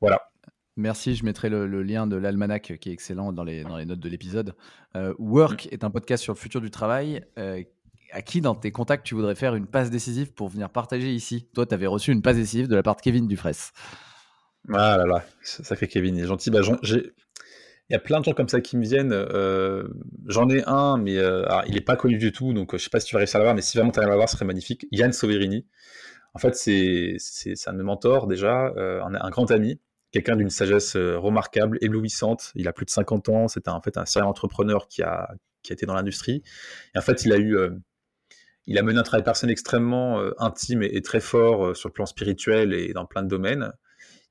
Voilà. 0.00 0.28
Merci, 0.78 1.16
je 1.16 1.24
mettrai 1.24 1.48
le, 1.48 1.82
lien 1.82 2.06
de 2.06 2.14
l'almanach 2.14 2.72
qui 2.78 2.88
est 2.88 2.92
excellent 2.92 3.32
dans 3.32 3.42
les, 3.42 3.64
dans 3.64 3.76
les 3.76 3.84
notes 3.84 3.98
de 3.98 4.08
l'épisode. 4.08 4.54
Euh, 4.94 5.12
Work 5.18 5.66
est 5.72 5.82
un 5.82 5.90
podcast 5.90 6.22
sur 6.22 6.32
le 6.32 6.38
futur 6.38 6.60
du 6.60 6.70
travail. 6.70 7.24
Euh, 7.36 7.64
à 8.12 8.22
qui 8.22 8.40
dans 8.40 8.54
tes 8.54 8.70
contacts 8.70 9.04
tu 9.04 9.16
voudrais 9.16 9.34
faire 9.34 9.56
une 9.56 9.66
passe 9.66 9.90
décisive 9.90 10.32
pour 10.32 10.48
venir 10.48 10.70
partager 10.70 11.12
ici? 11.12 11.48
Toi, 11.52 11.66
tu 11.66 11.74
avais 11.74 11.88
reçu 11.88 12.12
une 12.12 12.22
passe 12.22 12.36
décisive 12.36 12.68
de 12.68 12.76
la 12.76 12.84
part 12.84 12.94
de 12.94 13.00
Kevin 13.00 13.26
Dufresne. 13.26 13.72
Ah 14.72 14.96
là 14.96 15.04
là, 15.04 15.24
ça 15.42 15.74
fait 15.74 15.88
Kevin, 15.88 16.16
il 16.16 16.22
est 16.22 16.26
gentil. 16.28 16.50
Bah, 16.50 16.60
il 16.62 17.12
y 17.90 17.96
a 17.96 17.98
plein 17.98 18.20
de 18.20 18.24
gens 18.24 18.32
comme 18.32 18.48
ça 18.48 18.60
qui 18.60 18.76
me 18.76 18.84
viennent. 18.84 19.12
Euh, 19.12 19.88
j'en 20.28 20.48
ai 20.48 20.62
un, 20.64 20.96
mais 20.96 21.14
il 21.66 21.74
n'est 21.74 21.80
pas 21.80 21.96
connu 21.96 22.18
du 22.18 22.30
tout, 22.30 22.52
donc 22.52 22.70
je 22.70 22.76
ne 22.76 22.78
sais 22.78 22.90
pas 22.90 23.00
si 23.00 23.08
tu 23.08 23.16
vas 23.16 23.18
réussir 23.18 23.36
à 23.36 23.38
l'avoir, 23.40 23.56
mais 23.56 23.62
si 23.62 23.76
vraiment 23.76 23.90
tu 23.90 23.98
arrives 23.98 24.10
à 24.10 24.12
l'avoir, 24.12 24.28
ce 24.28 24.36
serait 24.36 24.46
magnifique. 24.46 24.86
Yann 24.92 25.12
Soverini. 25.12 25.66
En 26.34 26.38
fait, 26.38 26.54
c'est 26.54 27.16
un 27.66 27.72
de 27.72 27.78
mes 27.78 27.82
mentors 27.82 28.28
déjà, 28.28 28.72
un, 28.76 29.12
un, 29.12 29.30
grand 29.30 29.50
ami 29.50 29.80
quelqu'un 30.10 30.36
d'une 30.36 30.50
sagesse 30.50 30.96
euh, 30.96 31.18
remarquable, 31.18 31.78
éblouissante. 31.80 32.52
Il 32.54 32.68
a 32.68 32.72
plus 32.72 32.84
de 32.84 32.90
50 32.90 33.28
ans, 33.28 33.48
c'est 33.48 33.68
en 33.68 33.80
fait 33.80 33.96
un 33.96 34.06
serial 34.06 34.28
entrepreneur 34.28 34.88
qui 34.88 35.02
a, 35.02 35.34
qui 35.62 35.72
a 35.72 35.74
été 35.74 35.86
dans 35.86 35.94
l'industrie. 35.94 36.42
Et 36.94 36.98
en 36.98 37.02
fait, 37.02 37.24
il 37.24 37.32
a 37.32 37.36
eu, 37.36 37.56
euh, 37.56 37.70
il 38.66 38.78
a 38.78 38.82
mené 38.82 38.98
un 38.98 39.02
travail 39.02 39.24
personnel 39.24 39.52
extrêmement 39.52 40.20
euh, 40.20 40.32
intime 40.38 40.82
et, 40.82 41.02
très 41.02 41.20
fort 41.20 41.76
sur 41.76 41.88
le 41.88 41.92
plan 41.92 42.06
spirituel 42.06 42.72
et 42.72 42.92
dans 42.92 43.06
plein 43.06 43.22
de 43.22 43.28
domaines. 43.28 43.72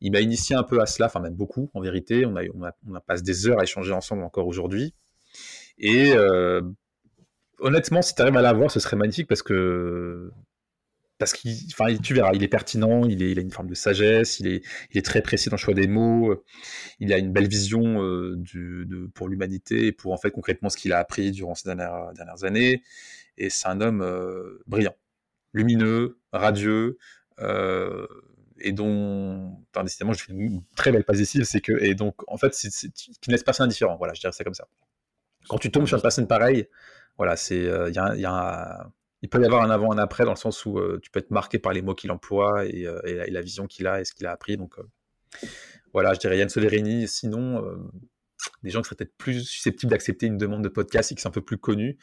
Il 0.01 0.11
m'a 0.11 0.21
initié 0.21 0.55
un 0.55 0.63
peu 0.63 0.79
à 0.79 0.85
cela, 0.85 1.07
enfin 1.07 1.19
même 1.19 1.33
beaucoup 1.33 1.71
en 1.73 1.81
vérité. 1.81 2.25
On, 2.25 2.35
a, 2.35 2.43
on, 2.53 2.99
passé 2.99 3.23
des 3.23 3.47
heures 3.47 3.59
à 3.59 3.63
échanger 3.63 3.93
ensemble 3.93 4.23
encore 4.23 4.47
aujourd'hui. 4.47 4.93
Et 5.79 6.13
honnêtement, 7.59 8.03
si 8.03 8.13
tu 8.13 8.21
arrives 8.21 8.37
à 8.37 8.43
l'avoir, 8.43 8.69
ce 8.69 8.79
serait 8.79 8.95
magnifique 8.95 9.27
parce 9.27 9.41
que 9.41 10.31
parce 11.17 11.33
qu'il, 11.33 11.57
enfin, 11.71 11.95
tu 11.97 12.13
verras, 12.13 12.31
il 12.33 12.43
est 12.43 12.47
pertinent, 12.47 13.05
il, 13.05 13.21
a 13.37 13.41
une 13.41 13.51
forme 13.51 13.67
de 13.67 13.75
sagesse, 13.75 14.39
il 14.39 14.47
est, 14.47 15.05
très 15.05 15.21
précis 15.21 15.49
dans 15.49 15.55
le 15.55 15.61
choix 15.61 15.73
des 15.73 15.87
mots, 15.87 16.43
il 16.99 17.11
a 17.13 17.17
une 17.17 17.31
belle 17.31 17.47
vision 17.47 18.01
euh, 18.03 18.37
pour 19.13 19.27
l'humanité 19.27 19.87
et 19.87 19.91
pour 19.91 20.13
en 20.13 20.17
fait 20.17 20.31
concrètement 20.31 20.69
ce 20.69 20.77
qu'il 20.77 20.93
a 20.93 20.99
appris 20.99 21.31
durant 21.31 21.55
ces 21.55 21.69
dernières, 21.69 22.43
années. 22.43 22.83
Et 23.37 23.49
c'est 23.49 23.67
un 23.67 23.81
homme 23.81 24.01
euh, 24.01 24.63
brillant, 24.67 24.95
lumineux, 25.53 26.19
radieux, 26.31 26.97
euh, 27.39 28.07
et 28.59 28.71
dont, 28.71 29.57
enfin, 29.73 29.83
décidément, 29.83 30.13
je 30.13 30.23
fais 30.23 30.33
une 30.33 30.63
très 30.75 30.91
belle 30.91 31.03
passe 31.03 31.17
décisive, 31.17 31.45
c'est 31.45 31.61
que, 31.61 31.73
et 31.83 31.93
donc, 31.93 32.15
en 32.27 32.37
fait, 32.37 32.53
c'est, 32.53 32.69
qui 32.91 33.11
ne 33.27 33.33
laisse 33.33 33.43
personne 33.43 33.65
indifférent. 33.65 33.97
Voilà, 33.97 34.13
je 34.13 34.19
dirais 34.19 34.33
ça 34.33 34.43
comme 34.43 34.55
ça. 34.55 34.67
Quand 35.47 35.59
tu 35.59 35.71
tombes 35.71 35.85
sur 35.85 35.97
une 35.97 36.01
personne 36.01 36.27
pareille, 36.27 36.67
voilà, 37.17 37.35
c'est, 37.35 37.59
il 37.59 37.93
y 37.93 37.99
a, 37.99 38.15
y 38.15 38.25
a 38.25 38.91
il 39.21 39.29
peut 39.29 39.41
y 39.41 39.45
avoir 39.45 39.63
un 39.63 39.69
avant, 39.69 39.91
un 39.91 39.97
après, 39.97 40.25
dans 40.25 40.31
le 40.31 40.37
sens 40.37 40.65
où 40.65 40.77
euh, 40.77 40.99
tu 41.01 41.09
peux 41.09 41.19
être 41.19 41.31
marqué 41.31 41.57
par 41.59 41.73
les 41.73 41.81
mots 41.81 41.95
qu'il 41.95 42.11
emploie 42.11 42.65
et, 42.65 42.85
euh, 42.85 42.99
la, 43.03 43.41
vision 43.41 43.65
qu'il 43.67 43.87
a 43.87 44.01
et 44.01 44.05
ce 44.05 44.13
qu'il 44.13 44.27
a 44.27 44.31
appris. 44.31 44.57
Donc 44.57 44.77
euh, 44.77 44.83
voilà, 45.93 46.13
je 46.13 46.19
dirais 46.19 46.37
Yann 46.37 46.49
Solerini. 46.49 47.07
Sinon, 47.07 47.63
des 48.61 48.69
gens 48.69 48.81
qui 48.81 48.85
seraient 48.85 48.95
peut-être 48.97 49.17
plus 49.17 49.43
susceptibles 49.43 49.89
d'accepter 49.89 50.27
une 50.27 50.37
demande 50.37 50.63
de 50.63 50.69
podcast 50.69 51.11
et 51.11 51.15
qui 51.15 51.21
sont 51.21 51.29
un 51.29 51.31
peu 51.31 51.41
plus 51.41 51.57
connus. 51.57 51.97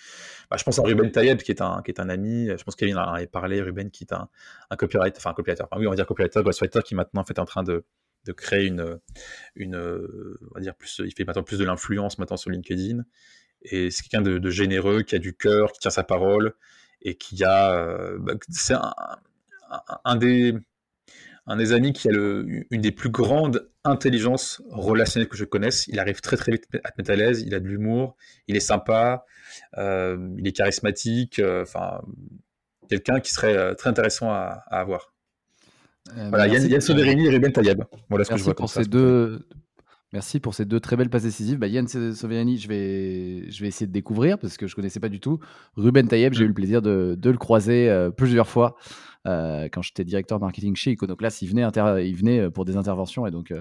Bah, 0.50 0.56
je 0.58 0.64
pense 0.64 0.78
à 0.78 0.82
Ruben 0.82 1.10
Tayeb, 1.10 1.38
qui 1.38 1.52
est 1.52 1.62
un, 1.62 1.82
qui 1.82 1.92
est 1.92 2.00
un 2.00 2.08
ami. 2.08 2.48
Je 2.48 2.64
pense 2.64 2.74
qu'il 2.74 2.96
en 2.96 3.14
a 3.14 3.26
parlé, 3.26 3.60
Ruben, 3.60 3.90
qui 3.90 4.04
est 4.04 4.12
un, 4.12 4.28
un 4.70 4.76
copyright, 4.76 5.16
enfin 5.16 5.30
un 5.30 5.34
copywriter, 5.34 5.62
enfin, 5.62 5.76
oui, 5.78 5.86
on 5.86 5.90
va 5.90 5.96
dire 5.96 6.06
copywriter, 6.06 6.42
ghostwriter, 6.42 6.80
qui 6.82 6.96
maintenant 6.96 7.20
en 7.20 7.24
fait 7.24 7.34
est 7.34 7.40
en 7.40 7.44
train 7.44 7.62
de, 7.62 7.84
de 8.24 8.32
créer 8.32 8.66
une, 8.66 8.98
une, 9.54 9.76
on 9.76 10.54
va 10.54 10.60
dire 10.60 10.74
plus, 10.74 11.00
il 11.04 11.14
fait 11.14 11.24
maintenant 11.24 11.44
plus 11.44 11.58
de 11.58 11.64
l'influence 11.64 12.18
maintenant 12.18 12.36
sur 12.36 12.50
LinkedIn. 12.50 13.04
Et 13.62 13.90
c'est 13.90 14.02
quelqu'un 14.02 14.22
de, 14.22 14.38
de, 14.38 14.50
généreux, 14.50 15.02
qui 15.02 15.14
a 15.14 15.18
du 15.18 15.34
cœur, 15.34 15.72
qui 15.72 15.80
tient 15.80 15.90
sa 15.90 16.02
parole, 16.02 16.54
et 17.05 17.14
qui 17.14 17.44
a. 17.44 17.72
Euh, 17.72 18.18
bah, 18.18 18.34
c'est 18.50 18.74
un, 20.05 20.16
des, 20.16 20.55
un 21.46 21.57
des 21.57 21.72
amis 21.72 21.92
qui 21.92 22.09
a 22.09 22.12
le, 22.12 22.64
une 22.70 22.80
des 22.80 22.92
plus 22.92 23.11
grandes 23.11 23.68
intelligences 23.84 24.62
relationnelles 24.70 25.28
que 25.28 25.36
je 25.36 25.44
connaisse. 25.44 25.86
Il 25.88 25.98
arrive 26.00 26.20
très 26.20 26.36
très 26.36 26.52
vite 26.52 26.66
à 26.84 26.90
te 26.90 26.94
mettre 26.98 27.11
à 27.11 27.16
l'aise, 27.16 27.42
il 27.42 27.55
a 27.55 27.61
de 27.61 27.66
l'humour, 27.66 28.16
il 28.48 28.57
est 28.57 28.61
sympa, 28.61 29.24
euh, 29.76 30.16
il 30.38 30.46
est 30.46 30.52
charismatique, 30.52 31.38
euh, 31.38 31.62
enfin, 31.62 32.00
quelqu'un 32.88 33.20
qui 33.20 33.32
serait 33.32 33.74
très 33.74 33.90
intéressant 33.90 34.30
à, 34.30 34.62
avoir. 34.70 35.12
voilà, 36.14 36.46
Yann, 36.46 36.66
Yann 36.66 36.80
Soderini 36.80 37.26
et 37.26 37.30
Ruben 37.30 37.52
Tayeb. 37.52 37.84
Voilà 38.09 38.24
ce 38.24 38.30
que 38.30 38.36
je 38.38 38.44
vois 38.44 38.55
pour 38.55 38.70
ces 38.70 38.84
deux, 38.84 39.46
Merci 40.14 40.38
pour 40.38 40.54
ces 40.54 40.64
deux 40.64 40.78
très 40.78 40.94
belles 40.94 41.10
passes 41.10 41.24
décisives. 41.24 41.58
Bah, 41.58 41.66
Yann 41.66 41.88
Soviani, 41.88 42.56
je 42.56 42.68
vais, 42.68 43.50
je 43.50 43.60
vais 43.60 43.66
essayer 43.66 43.88
de 43.88 43.90
découvrir 43.90 44.38
parce 44.38 44.56
que 44.56 44.68
je 44.68 44.72
ne 44.72 44.76
connaissais 44.76 45.00
pas 45.00 45.08
du 45.08 45.18
tout. 45.18 45.40
Ruben 45.76 46.06
Tayeb, 46.06 46.34
j'ai 46.34 46.44
eu 46.44 46.46
le 46.46 46.54
plaisir 46.54 46.82
de, 46.82 47.18
le 47.20 47.36
croiser 47.36 47.90
euh, 47.90 48.10
plusieurs 48.12 48.46
fois 48.46 48.76
euh, 49.26 49.68
quand 49.72 49.82
j'étais 49.82 50.04
directeur 50.04 50.38
marketing 50.38 50.76
chez 50.76 50.92
Iconoclast. 50.92 51.42
Il 51.42 51.48
venait, 51.48 51.66
il 52.06 52.14
venait 52.14 52.42
euh, 52.42 52.50
pour 52.50 52.64
des 52.64 52.76
interventions 52.76 53.26
et 53.26 53.32
donc 53.32 53.52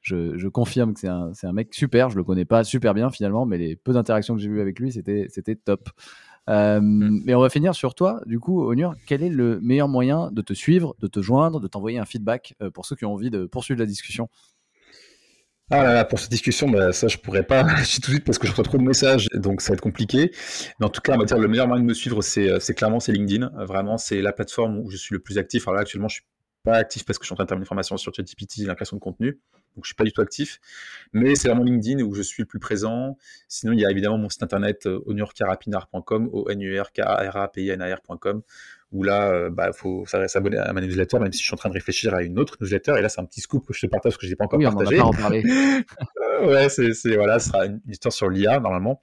je, 0.00 0.46
confirme 0.46 0.94
que 0.94 1.00
c'est 1.00 1.08
un, 1.08 1.32
un, 1.42 1.52
mec 1.52 1.74
super. 1.74 2.10
Je 2.10 2.14
ne 2.14 2.18
le 2.18 2.24
connais 2.24 2.44
pas 2.44 2.62
super 2.62 2.94
bien 2.94 3.10
finalement, 3.10 3.44
mais 3.44 3.58
les 3.58 3.74
peu 3.74 3.92
d'interactions 3.92 4.36
que 4.36 4.40
j'ai 4.40 4.48
eues 4.48 4.60
avec 4.60 4.78
lui, 4.78 4.92
c'était 4.92 5.56
top. 5.56 5.90
Mm. 6.46 7.22
Mais 7.24 7.34
on 7.34 7.40
va 7.40 7.50
finir 7.50 7.74
sur 7.74 7.96
toi. 7.96 8.20
Du 8.24 8.38
coup, 8.38 8.62
Onur, 8.70 8.94
quel 9.08 9.24
est 9.24 9.30
le 9.30 9.58
meilleur 9.62 9.88
moyen 9.88 10.30
de 10.30 10.42
te 10.42 10.52
suivre, 10.52 10.94
de 11.00 11.08
te 11.08 11.20
joindre, 11.20 11.58
de 11.58 11.66
t'envoyer 11.66 11.98
un 11.98 12.04
feedback 12.04 12.54
pour 12.72 12.86
ceux 12.86 12.94
qui 12.94 13.04
ont 13.04 13.14
envie 13.14 13.30
de 13.30 13.46
poursuivre 13.46 13.80
la 13.80 13.86
discussion? 13.86 14.28
Ah 15.70 15.82
là 15.82 16.04
pour 16.06 16.18
cette 16.18 16.30
discussion, 16.30 16.68
bah, 16.70 16.92
ça 16.92 17.08
je 17.08 17.18
pourrais 17.18 17.42
pas 17.42 17.62
tout 17.64 18.00
de 18.00 18.06
suite 18.06 18.24
parce 18.24 18.38
que 18.38 18.46
je 18.46 18.52
reçois 18.52 18.64
trop 18.64 18.78
de 18.78 18.82
messages, 18.82 19.28
donc 19.34 19.60
ça 19.60 19.68
va 19.68 19.74
être 19.74 19.82
compliqué. 19.82 20.30
Mais 20.80 20.86
en 20.86 20.88
tout 20.88 21.02
cas, 21.02 21.14
on 21.14 21.18
va 21.18 21.24
dire 21.24 21.38
le 21.38 21.48
meilleur 21.48 21.68
moyen 21.68 21.82
de 21.82 21.86
me 21.86 21.94
suivre, 21.94 22.22
c'est 22.22 22.48
euh, 22.48 22.58
clairement 22.74 23.00
c'est 23.00 23.12
LinkedIn. 23.12 23.50
Euh, 23.58 23.66
vraiment, 23.66 23.98
c'est 23.98 24.22
la 24.22 24.32
plateforme 24.32 24.78
où 24.78 24.90
je 24.90 24.96
suis 24.96 25.14
le 25.14 25.18
plus 25.18 25.36
actif. 25.36 25.68
Alors 25.68 25.76
là, 25.76 25.82
actuellement, 25.82 26.08
je 26.08 26.14
suis 26.16 26.24
pas 26.64 26.76
actif 26.76 27.04
parce 27.04 27.18
que 27.18 27.24
je 27.24 27.26
suis 27.26 27.34
en 27.34 27.36
train 27.36 27.44
de 27.44 27.48
terminer 27.48 27.64
une 27.64 27.68
formation 27.68 27.98
sur 27.98 28.14
ChatGPT, 28.14 28.66
la 28.66 28.74
création 28.74 28.96
de 28.96 29.00
contenu, 29.00 29.38
donc 29.76 29.84
je 29.84 29.88
suis 29.88 29.94
pas 29.94 30.04
du 30.04 30.12
tout 30.12 30.22
actif. 30.22 30.58
Mais 31.12 31.34
c'est 31.34 31.48
vraiment 31.48 31.64
LinkedIn 31.64 32.02
où 32.02 32.14
je 32.14 32.22
suis 32.22 32.42
le 32.42 32.46
plus 32.46 32.60
présent. 32.60 33.18
Sinon, 33.46 33.74
il 33.74 33.80
y 33.80 33.84
a 33.84 33.90
évidemment 33.90 34.16
mon 34.16 34.30
site 34.30 34.42
internet 34.42 34.86
euh, 34.86 35.00
onurkarapinar.com, 35.04 36.30
o 36.32 36.48
n 36.48 36.62
u 36.62 36.80
r 36.80 36.92
k 36.92 37.00
a 37.00 37.30
r 37.30 37.36
a 37.36 37.48
p 37.48 37.64
i 37.64 37.68
n 37.68 37.82
a 37.82 37.94
r.com 37.94 38.42
où 38.92 39.02
là, 39.02 39.28
il 39.28 39.34
euh, 39.34 39.50
bah, 39.50 39.72
faut 39.72 40.04
s'abonner 40.06 40.58
à 40.58 40.72
ma 40.72 40.80
newsletter, 40.80 41.18
même 41.18 41.32
si 41.32 41.40
je 41.40 41.44
suis 41.44 41.54
en 41.54 41.58
train 41.58 41.68
de 41.68 41.74
réfléchir 41.74 42.14
à 42.14 42.22
une 42.22 42.38
autre 42.38 42.56
newsletter. 42.60 42.94
Et 42.98 43.02
là, 43.02 43.08
c'est 43.08 43.20
un 43.20 43.24
petit 43.24 43.40
scoop 43.40 43.66
que 43.66 43.74
je 43.74 43.80
te 43.82 43.86
partage 43.86 44.12
parce 44.12 44.18
que 44.18 44.26
je 44.26 44.32
n'ai 44.32 44.36
pas 44.36 44.46
encore 44.46 44.60
partagé. 44.60 45.00
On 45.00 45.06
en 45.06 45.12
parlé. 45.12 45.42
Euh, 46.40 46.46
ouais, 46.46 46.68
c'est, 46.68 47.16
voilà, 47.16 47.40
ce 47.40 47.48
sera 47.48 47.66
une 47.66 47.80
histoire 47.88 48.12
sur 48.12 48.30
l'IA, 48.30 48.60
normalement, 48.60 49.02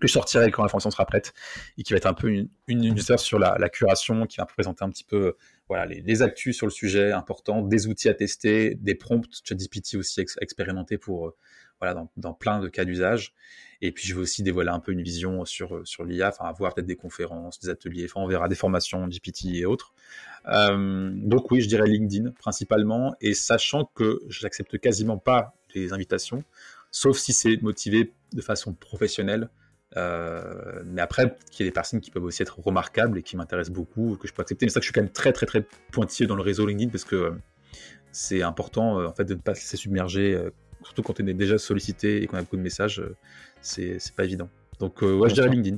que 0.00 0.06
je 0.06 0.12
sortirai 0.12 0.50
quand 0.50 0.62
la 0.62 0.70
formation 0.70 0.90
sera 0.90 1.04
prête 1.04 1.34
et 1.76 1.82
qui 1.82 1.92
va 1.92 1.98
être 1.98 2.06
un 2.06 2.14
peu 2.14 2.28
une, 2.28 2.48
une 2.68 2.80
newsletter 2.80 3.18
sur 3.18 3.38
la, 3.38 3.56
la, 3.58 3.68
curation, 3.68 4.24
qui 4.24 4.38
va 4.38 4.46
présenter 4.46 4.82
un 4.82 4.88
petit 4.88 5.04
peu 5.04 5.36
voilà, 5.68 5.84
les, 5.84 6.00
les, 6.00 6.22
actus 6.22 6.56
sur 6.56 6.66
le 6.66 6.72
sujet 6.72 7.12
important, 7.12 7.60
des 7.60 7.86
outils 7.86 8.08
à 8.08 8.14
tester, 8.14 8.76
des 8.76 8.94
prompts 8.94 9.28
ChatGPT 9.44 9.96
aussi 9.96 10.24
expérimentés 10.40 10.96
pour, 10.96 11.26
euh, 11.26 11.36
voilà, 11.80 12.06
dans, 12.16 12.32
plein 12.32 12.60
de 12.60 12.68
cas 12.68 12.84
d'usage. 12.84 13.34
Et 13.80 13.92
puis, 13.92 14.06
je 14.06 14.14
vais 14.14 14.20
aussi 14.20 14.42
dévoiler 14.42 14.70
un 14.70 14.80
peu 14.80 14.92
une 14.92 15.02
vision 15.02 15.44
sur, 15.44 15.76
euh, 15.76 15.84
sur 15.84 16.04
l'IA, 16.04 16.28
enfin, 16.28 16.46
avoir 16.46 16.74
peut-être 16.74 16.86
des 16.86 16.96
conférences, 16.96 17.60
des 17.60 17.68
ateliers, 17.68 18.06
enfin, 18.06 18.20
on 18.20 18.26
verra 18.26 18.48
des 18.48 18.54
formations 18.54 19.06
GPT 19.06 19.46
et 19.56 19.66
autres. 19.66 19.92
Euh, 20.48 21.10
donc, 21.14 21.50
oui, 21.50 21.60
je 21.60 21.68
dirais 21.68 21.86
LinkedIn 21.86 22.30
principalement, 22.32 23.14
et 23.20 23.34
sachant 23.34 23.90
que 23.94 24.22
je 24.28 24.42
n'accepte 24.44 24.78
quasiment 24.78 25.18
pas 25.18 25.54
les 25.74 25.92
invitations, 25.92 26.44
sauf 26.90 27.18
si 27.18 27.32
c'est 27.32 27.60
motivé 27.62 28.12
de 28.32 28.40
façon 28.40 28.72
professionnelle. 28.72 29.50
Euh, 29.96 30.82
mais 30.86 31.02
après, 31.02 31.36
il 31.52 31.60
y 31.60 31.62
a 31.62 31.66
des 31.66 31.72
personnes 31.72 32.00
qui 32.00 32.10
peuvent 32.10 32.24
aussi 32.24 32.42
être 32.42 32.58
remarquables 32.60 33.18
et 33.18 33.22
qui 33.22 33.36
m'intéressent 33.36 33.74
beaucoup, 33.74 34.16
que 34.16 34.26
je 34.26 34.32
peux 34.32 34.42
accepter. 34.42 34.66
Mais 34.66 34.70
c'est 34.70 34.74
ça 34.74 34.80
que 34.80 34.84
je 34.84 34.88
suis 34.88 34.94
quand 34.94 35.02
même 35.02 35.12
très, 35.12 35.32
très, 35.32 35.46
très 35.46 35.66
pointilleux 35.92 36.26
dans 36.26 36.36
le 36.36 36.42
réseau 36.42 36.66
LinkedIn 36.66 36.90
parce 36.90 37.04
que 37.04 37.34
c'est 38.10 38.42
important 38.42 39.04
en 39.04 39.12
fait 39.12 39.24
de 39.24 39.34
ne 39.34 39.40
pas 39.40 39.54
se 39.54 39.60
laisser 39.60 39.76
submerger, 39.76 40.40
surtout 40.84 41.02
quand 41.02 41.20
on 41.20 41.26
est 41.26 41.34
déjà 41.34 41.58
sollicité 41.58 42.22
et 42.22 42.26
qu'on 42.26 42.36
a 42.36 42.42
beaucoup 42.42 42.56
de 42.56 42.62
messages 42.62 43.02
c'est 43.60 44.14
pas 44.14 44.24
évident. 44.24 44.48
Donc, 44.80 45.02
euh, 45.02 45.16
ouais, 45.16 45.28
je 45.28 45.34
dirais 45.34 45.48
LinkedIn. 45.48 45.76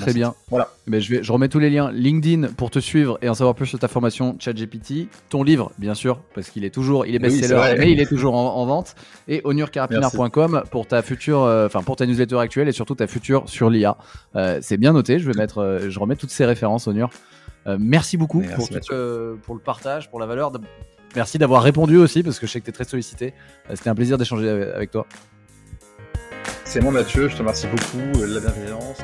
Très 0.00 0.14
bien. 0.14 0.34
Voilà. 0.48 0.70
Mais 0.86 1.00
je, 1.00 1.14
vais, 1.14 1.22
je 1.22 1.30
remets 1.30 1.48
tous 1.48 1.58
les 1.58 1.68
liens. 1.68 1.92
LinkedIn 1.92 2.48
pour 2.54 2.70
te 2.70 2.78
suivre 2.78 3.18
et 3.20 3.28
en 3.28 3.34
savoir 3.34 3.54
plus 3.54 3.66
sur 3.66 3.78
ta 3.78 3.88
formation 3.88 4.36
ChatGPT. 4.38 5.08
Ton 5.28 5.42
livre, 5.42 5.70
bien 5.78 5.94
sûr, 5.94 6.20
parce 6.34 6.48
qu'il 6.48 6.64
est 6.64 6.70
toujours, 6.70 7.06
il 7.06 7.14
est 7.14 7.18
best-seller, 7.18 7.76
mais 7.78 7.92
il 7.92 8.00
est 8.00 8.06
toujours 8.06 8.34
en, 8.34 8.66
vente. 8.66 8.94
Et 9.28 9.42
onurcarapinar.com 9.44 10.62
pour 10.70 10.86
ta 10.86 11.02
future, 11.02 11.42
euh, 11.42 11.66
enfin 11.66 11.82
pour 11.82 11.96
ta 11.96 12.06
newsletter 12.06 12.38
actuelle 12.38 12.68
et 12.68 12.72
surtout 12.72 12.94
ta 12.94 13.06
future 13.06 13.48
sur 13.48 13.68
l'IA. 13.68 13.98
Euh, 14.34 14.58
c'est 14.62 14.78
bien 14.78 14.92
noté. 14.92 15.18
Je 15.18 15.30
vais 15.30 15.38
mettre, 15.38 15.86
je 15.86 15.98
remets 16.00 16.16
toutes 16.16 16.30
ces 16.30 16.46
références, 16.46 16.86
Onur. 16.86 17.10
merci 17.78 18.16
beaucoup 18.16 18.40
pour, 18.40 18.68
pour 19.42 19.54
le 19.54 19.60
partage, 19.60 20.10
pour 20.10 20.20
la 20.20 20.26
valeur. 20.26 20.52
Merci 21.16 21.38
d'avoir 21.38 21.62
répondu 21.62 21.96
aussi 21.96 22.22
parce 22.22 22.38
que 22.38 22.46
je 22.46 22.52
sais 22.52 22.60
que 22.60 22.66
tu 22.66 22.70
es 22.70 22.74
très 22.74 22.84
sollicité. 22.84 23.32
C'était 23.70 23.88
un 23.88 23.94
plaisir 23.94 24.18
d'échanger 24.18 24.50
avec 24.50 24.90
toi. 24.90 25.06
C'est 26.64 26.80
moi 26.80 26.92
Mathieu, 26.92 27.28
je 27.28 27.32
te 27.32 27.38
remercie 27.38 27.66
beaucoup 27.68 28.20
euh, 28.20 28.28
de 28.28 28.34
la 28.34 28.40
bienveillance. 28.40 28.98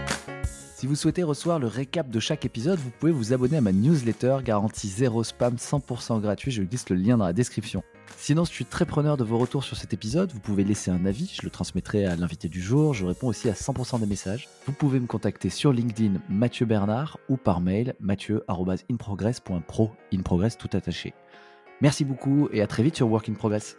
Si 0.77 0.87
vous 0.87 0.95
souhaitez 0.95 1.23
recevoir 1.23 1.59
le 1.59 1.69
récap 1.69 2.11
de 2.11 2.21
chaque 2.21 2.45
épisode, 2.45 2.79
vous 2.79 2.91
pouvez 2.91 3.13
vous 3.13 3.33
abonner 3.33 3.57
à 3.57 3.61
ma 3.63 3.73
newsletter 3.73 4.39
garantie 4.45 4.89
0 4.89 5.25
spam 5.25 5.55
100% 5.55 6.21
gratuit, 6.21 6.51
je 6.51 6.63
glisse 6.63 6.91
le 6.91 6.97
lien 6.97 7.17
dans 7.17 7.25
la 7.25 7.33
description. 7.33 7.83
Sinon, 8.19 8.45
je 8.45 8.51
suis 8.51 8.67
très 8.67 8.85
preneur 8.85 9.17
de 9.17 9.25
vos 9.25 9.39
retours 9.39 9.65
sur 9.65 9.77
cet 9.77 9.95
épisode, 9.95 10.33
vous 10.33 10.41
pouvez 10.41 10.65
laisser 10.65 10.91
un 10.91 11.07
avis, 11.07 11.33
je 11.35 11.47
le 11.47 11.51
transmettrai 11.51 12.05
à 12.05 12.17
l'invité 12.17 12.49
du 12.49 12.61
jour, 12.61 12.93
je 12.93 13.07
réponds 13.07 13.29
aussi 13.29 13.49
à 13.49 13.53
100% 13.53 14.01
des 14.01 14.07
messages. 14.07 14.49
Vous 14.67 14.73
pouvez 14.73 15.01
me 15.01 15.07
contacter 15.07 15.51
sur 15.51 15.73
LinkedIn 15.73 16.21
Mathieu 16.29 16.67
Bernard 16.67 17.19
ou 17.29 17.37
par 17.37 17.61
mail 17.61 17.95
mathieu.inprogress.pro, 18.01 19.91
in 20.13 20.21
progress 20.21 20.59
tout 20.59 20.71
attaché. 20.73 21.15
Merci 21.83 22.05
beaucoup 22.05 22.49
et 22.53 22.63
à 22.63 22.69
très 22.69 22.85
vite 22.85 22.95
sur 22.95 23.11
Work 23.11 23.29
in 23.29 23.35
Progress. 23.35 23.77